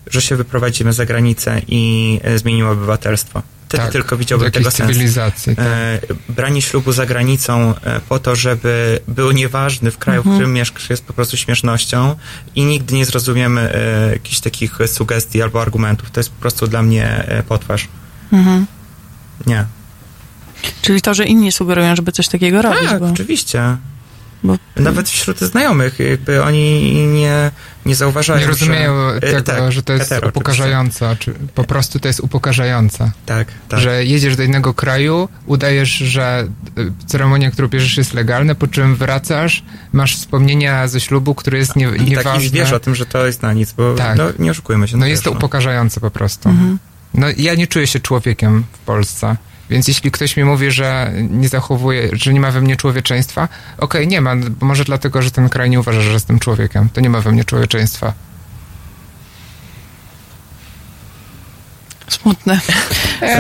że 0.07 0.23
się 0.23 0.37
wyprowadzimy 0.37 0.93
za 0.93 1.07
granicę 1.07 1.61
i 1.69 2.21
e, 2.25 2.39
zmienimy 2.39 2.69
obywatelstwo. 2.69 3.43
Wtedy 3.69 3.85
Tak, 3.85 3.93
tylko 3.93 4.17
widziałbym 4.17 4.51
tego 4.51 4.71
sens. 4.71 4.91
cywilizacji, 4.91 5.57
tak. 5.57 5.67
E, 5.67 6.01
branie 6.29 6.63
ślubu 6.63 6.93
za 6.93 7.07
granicą 7.07 7.75
e, 7.85 8.01
po 8.09 8.19
to, 8.19 8.37
żeby 8.37 9.01
był 9.09 9.31
nieważny 9.33 9.91
w 9.91 9.99
kraju, 9.99 10.19
Mhm. 10.21 10.35
w 10.35 10.39
którym 10.39 10.53
mieszkasz, 10.55 10.91
jest 10.91 11.05
po 11.05 11.13
prostu 11.13 11.37
śmiesznością 11.37 12.15
i 12.55 12.65
nigdy 12.65 12.95
nie 12.95 13.05
zrozumiemy 13.05 13.61
e, 13.75 14.11
jakichś 14.13 14.41
takich 14.41 14.79
sugestii 14.87 15.43
albo 15.43 15.63
argumentów. 15.63 16.11
To 16.11 16.21
jest 16.21 16.31
po 16.31 16.41
prostu 16.41 16.67
dla 16.67 16.83
mnie 16.83 17.07
e, 17.29 17.43
potwarz. 17.43 17.89
Mhm. 18.33 18.67
Nie. 19.47 19.65
Czyli 20.83 21.03
to, 21.03 21.15
że 21.15 21.25
inni 21.25 21.53
sugerują, 21.53 21.97
żeby 21.97 22.13
coś 22.13 22.29
takiego 22.29 22.63
robić. 22.63 22.89
Tak, 22.89 23.01
bo... 23.01 23.07
oczywiście. 23.07 23.77
Bo- 24.45 24.57
Nawet 24.77 25.09
wśród 25.09 25.41
znajomych, 25.41 25.99
jakby 25.99 26.43
oni 26.43 26.93
nie, 27.07 27.51
nie 27.87 27.95
zauważają, 27.95 28.41
Nie 28.41 28.47
rozumieją 28.47 29.15
że, 29.15 29.21
tego, 29.21 29.39
e, 29.39 29.43
tak, 29.43 29.73
że 29.73 29.83
to 29.83 29.93
jest 29.93 30.09
hetero, 30.09 30.29
upokarzające. 30.29 31.17
Czy 31.19 31.35
po 31.55 31.65
prostu 31.65 32.01
to 32.01 32.09
jest 32.09 32.21
upokarzające. 32.21 33.11
Tak, 33.27 33.49
tak. 33.69 33.81
Że 33.81 34.05
jedziesz 34.05 34.37
do 34.37 34.43
innego 34.43 34.75
kraju, 34.75 35.29
udajesz, 35.47 35.91
że 35.91 36.49
y, 36.79 36.93
ceremonia, 37.07 37.51
którą 37.51 37.69
bierzesz 37.69 37.97
jest 37.97 38.15
legalna, 38.15 38.55
po 38.55 38.67
czym 38.67 38.97
wracasz, 38.97 39.65
masz 39.93 40.17
wspomnienia 40.17 40.89
ze 40.89 41.01
ślubu, 41.01 41.35
który 41.35 41.59
jest 41.59 41.77
nie, 41.77 41.87
I 41.87 41.99
tak 41.99 42.07
nieważny. 42.09 42.45
i 42.45 42.51
wiesz 42.51 42.73
o 42.73 42.81
tym, 42.81 42.95
że 42.95 43.07
to 43.07 43.27
jest 43.27 43.43
na 43.43 43.53
nic, 43.53 43.73
bo 43.73 43.95
Tak. 43.95 44.19
no, 44.19 44.25
nie 44.39 44.51
oszukujmy 44.51 44.89
się. 44.89 44.97
No 44.97 45.05
wiesz, 45.05 45.11
jest 45.11 45.25
to 45.25 45.31
no. 45.31 45.37
upokarzające 45.37 46.01
po 46.01 46.11
prostu. 46.11 46.49
Mhm. 46.49 46.79
No 47.15 47.27
ja 47.37 47.55
nie 47.55 47.67
czuję 47.67 47.87
się 47.87 48.01
człowiekiem 48.01 48.65
w 48.73 48.79
Polsce. 48.79 49.37
Więc 49.71 49.89
jeśli 49.89 50.11
ktoś 50.11 50.37
mi 50.37 50.45
mówi, 50.45 50.71
że 50.71 51.13
nie 51.31 51.49
zachowuje, 51.49 52.09
że 52.13 52.33
nie 52.33 52.41
ma 52.41 52.51
we 52.51 52.61
mnie 52.61 52.77
człowieczeństwa, 52.77 53.49
okej, 53.79 54.09
nie 54.09 54.21
ma, 54.21 54.37
bo 54.37 54.67
może 54.67 54.85
dlatego, 54.85 55.23
że 55.23 55.31
ten 55.31 55.49
kraj 55.49 55.71
nie 55.71 55.81
uważa, 55.81 56.01
że 56.01 56.13
jestem 56.13 56.39
człowiekiem. 56.39 56.89
To 56.93 57.01
nie 57.01 57.11
ma 57.11 57.21
we 57.21 57.33
mnie 57.33 57.45
człowieczeństwa. 57.45 58.13
Smutne. 62.09 62.61
E, 63.23 63.39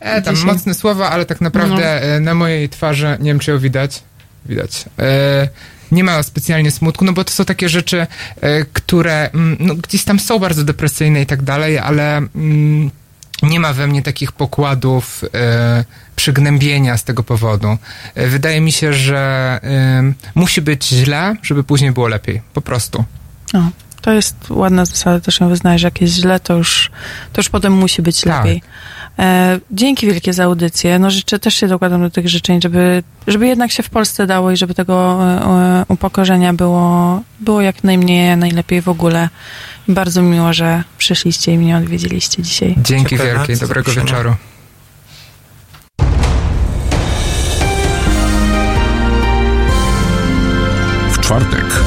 e, 0.00 0.22
tam 0.22 0.34
Dzisiaj. 0.34 0.52
mocne 0.52 0.74
słowa, 0.74 1.10
ale 1.10 1.26
tak 1.26 1.40
naprawdę 1.40 2.02
e, 2.16 2.20
na 2.20 2.34
mojej 2.34 2.68
twarzy, 2.68 3.16
nie 3.20 3.30
wiem 3.30 3.38
czy 3.38 3.50
ją 3.50 3.58
widać, 3.58 4.02
widać, 4.46 4.84
e, 4.98 5.48
nie 5.92 6.04
ma 6.04 6.22
specjalnie 6.22 6.70
smutku, 6.70 7.04
no 7.04 7.12
bo 7.12 7.24
to 7.24 7.32
są 7.32 7.44
takie 7.44 7.68
rzeczy, 7.68 8.06
e, 8.40 8.64
które 8.64 9.30
mm, 9.30 9.56
no, 9.60 9.74
gdzieś 9.74 10.04
tam 10.04 10.20
są 10.20 10.38
bardzo 10.38 10.64
depresyjne 10.64 11.22
i 11.22 11.26
tak 11.26 11.42
dalej, 11.42 11.78
ale 11.78 12.16
mm, 12.16 12.90
nie 13.44 13.60
ma 13.60 13.72
we 13.72 13.86
mnie 13.86 14.02
takich 14.02 14.32
pokładów 14.32 15.24
e, 15.34 15.84
przygnębienia 16.16 16.96
z 16.96 17.04
tego 17.04 17.22
powodu. 17.22 17.78
E, 18.14 18.26
wydaje 18.26 18.60
mi 18.60 18.72
się, 18.72 18.92
że 18.92 19.18
e, 19.62 20.12
musi 20.34 20.62
być 20.62 20.88
źle, 20.88 21.36
żeby 21.42 21.64
później 21.64 21.92
było 21.92 22.08
lepiej. 22.08 22.42
Po 22.54 22.60
prostu. 22.60 23.04
No, 23.52 23.70
to 24.00 24.12
jest 24.12 24.36
ładna 24.50 24.84
zasada, 24.84 25.20
też 25.20 25.40
ją 25.40 25.48
wyznaję, 25.48 25.78
że 25.78 25.86
jak 25.86 26.00
jest 26.00 26.14
źle, 26.14 26.40
to 26.40 26.56
już, 26.56 26.90
to 27.32 27.40
już 27.40 27.48
potem 27.48 27.72
musi 27.72 28.02
być 28.02 28.20
Tak. 28.20 28.44
lepiej. 28.44 28.62
E, 29.18 29.60
dzięki 29.70 30.06
wielkie 30.06 30.32
za 30.32 30.44
audycję. 30.44 30.98
No 30.98 31.10
życzę, 31.10 31.38
też 31.38 31.54
się 31.54 31.68
dokładam 31.68 32.00
do 32.00 32.10
tych 32.10 32.28
życzeń, 32.28 32.60
żeby, 32.62 33.02
żeby 33.26 33.46
jednak 33.46 33.72
się 33.72 33.82
w 33.82 33.90
Polsce 33.90 34.26
dało 34.26 34.50
i 34.50 34.56
żeby 34.56 34.74
tego 34.74 35.18
e, 35.22 35.44
e, 35.44 35.84
upokorzenia 35.88 36.52
było, 36.52 37.22
było 37.40 37.60
jak 37.60 37.84
najmniej, 37.84 38.36
najlepiej 38.36 38.82
w 38.82 38.88
ogóle. 38.88 39.28
Bardzo 39.88 40.22
miło, 40.22 40.52
że 40.52 40.84
przyszliście 40.98 41.52
i 41.52 41.58
mnie 41.58 41.76
odwiedziliście 41.76 42.42
dzisiaj. 42.42 42.74
Dzięki 42.78 43.16
Dziękuję 43.16 43.34
wielkie, 43.34 43.56
dobrego 43.56 43.92
wieczoru. 43.92 44.34
W 51.12 51.20
czwartek 51.20 51.83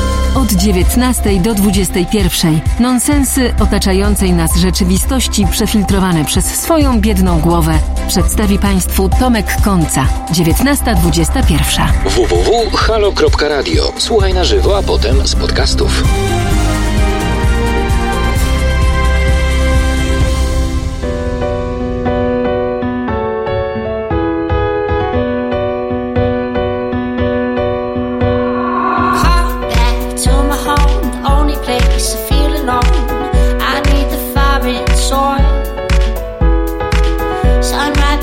Od 0.47 0.53
19 0.53 1.39
do 1.39 1.53
21. 1.53 2.59
Nonsensy 2.79 3.53
otaczającej 3.59 4.33
nas 4.33 4.57
rzeczywistości 4.57 5.47
przefiltrowane 5.51 6.25
przez 6.25 6.45
swoją 6.45 7.01
biedną 7.01 7.39
głowę 7.39 7.79
przedstawi 8.07 8.59
Państwu 8.59 9.09
Tomek 9.09 9.61
Końca. 9.63 10.07
19.21. 10.31 11.87
www.halo.radio. 12.05 13.93
Słuchaj 13.97 14.33
na 14.33 14.43
żywo, 14.43 14.77
a 14.77 14.83
potem 14.83 15.27
z 15.27 15.35
podcastów. 15.35 16.03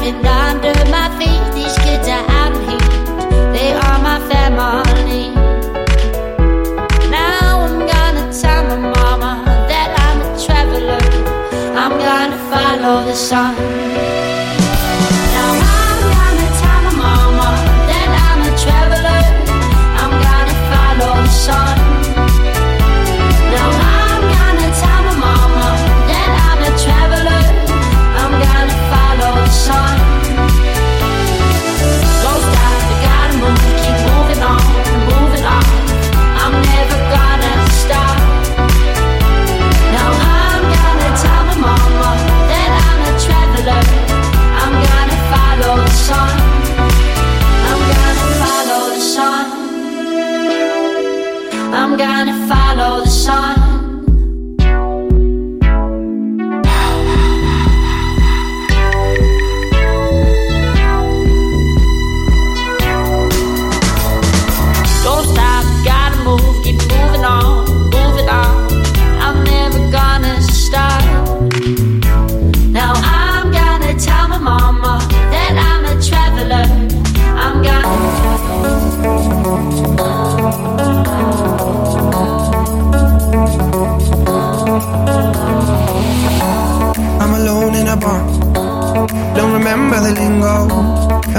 Rapping 0.05 0.26
under 0.26 0.90
my 0.90 1.09
feet. 1.18 1.63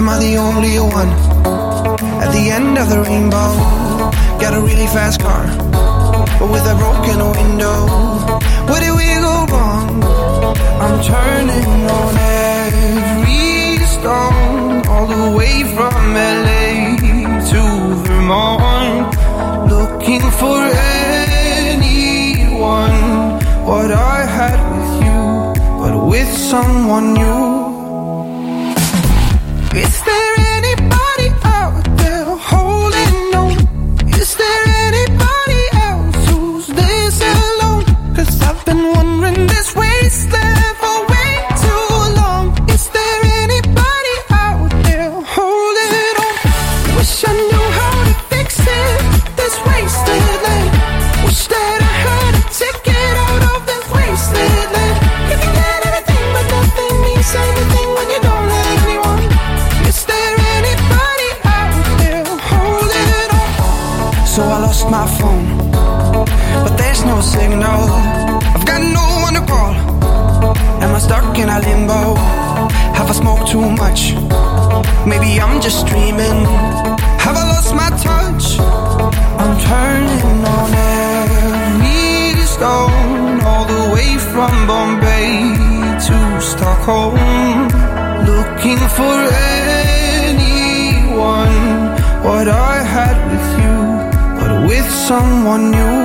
Am 0.06 0.12
I 0.12 0.20
the 0.20 0.38
only 0.38 0.78
one? 0.78 1.10
At 2.22 2.32
the 2.32 2.52
end 2.52 2.78
of 2.78 2.90
the 2.90 3.02
rainbow, 3.02 3.58
got 4.40 4.54
a 4.54 4.62
really 4.62 4.86
fast 4.86 5.20
car, 5.20 5.48
but 6.38 6.48
with 6.54 6.62
a 6.62 6.76
broken 6.78 7.18
window. 7.40 7.88
Where 8.70 8.82
did 8.86 8.94
we 8.94 9.08
go 9.26 9.48
wrong? 9.50 10.04
I'm 10.84 11.02
turning 11.02 11.90
on 11.90 12.14
every 12.54 13.82
stone, 13.96 14.86
all 14.86 15.08
the 15.08 15.32
way 15.36 15.64
from 15.74 16.14
LA 16.14 17.02
to 17.50 17.62
Vermont, 18.06 19.10
looking 19.72 20.22
for 20.22 20.70
anyone. 21.66 23.02
What 23.66 23.90
I 23.90 24.24
had 24.38 24.60
with 24.70 24.92
you, 25.04 25.22
but 25.82 25.96
with 26.06 26.30
someone 26.32 27.16
new. 27.16 27.65
Maybe 75.06 75.40
I'm 75.40 75.62
just 75.62 75.86
dreaming. 75.86 76.46
Have 77.24 77.38
I 77.38 77.46
lost 77.54 77.74
my 77.76 77.90
touch? 78.08 78.46
I'm 79.42 79.56
turning 79.62 80.46
on 80.58 80.70
every 80.74 82.46
stone, 82.56 83.40
all 83.50 83.66
the 83.66 83.84
way 83.94 84.18
from 84.34 84.54
Bombay 84.68 85.30
to 86.08 86.18
Stockholm, 86.42 87.16
looking 88.32 88.82
for 88.98 89.18
anyone. 90.26 91.56
What 92.26 92.48
I 92.48 92.76
had 92.96 93.18
with 93.32 93.48
you, 93.62 93.78
but 94.40 94.52
with 94.68 94.90
someone 95.10 95.64
new. 95.70 96.02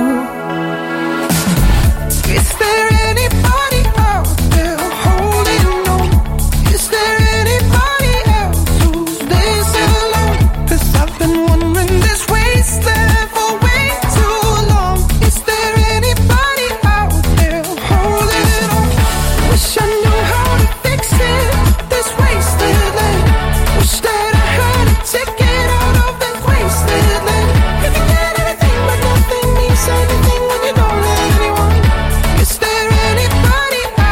Is 2.37 2.47
there 2.59 2.70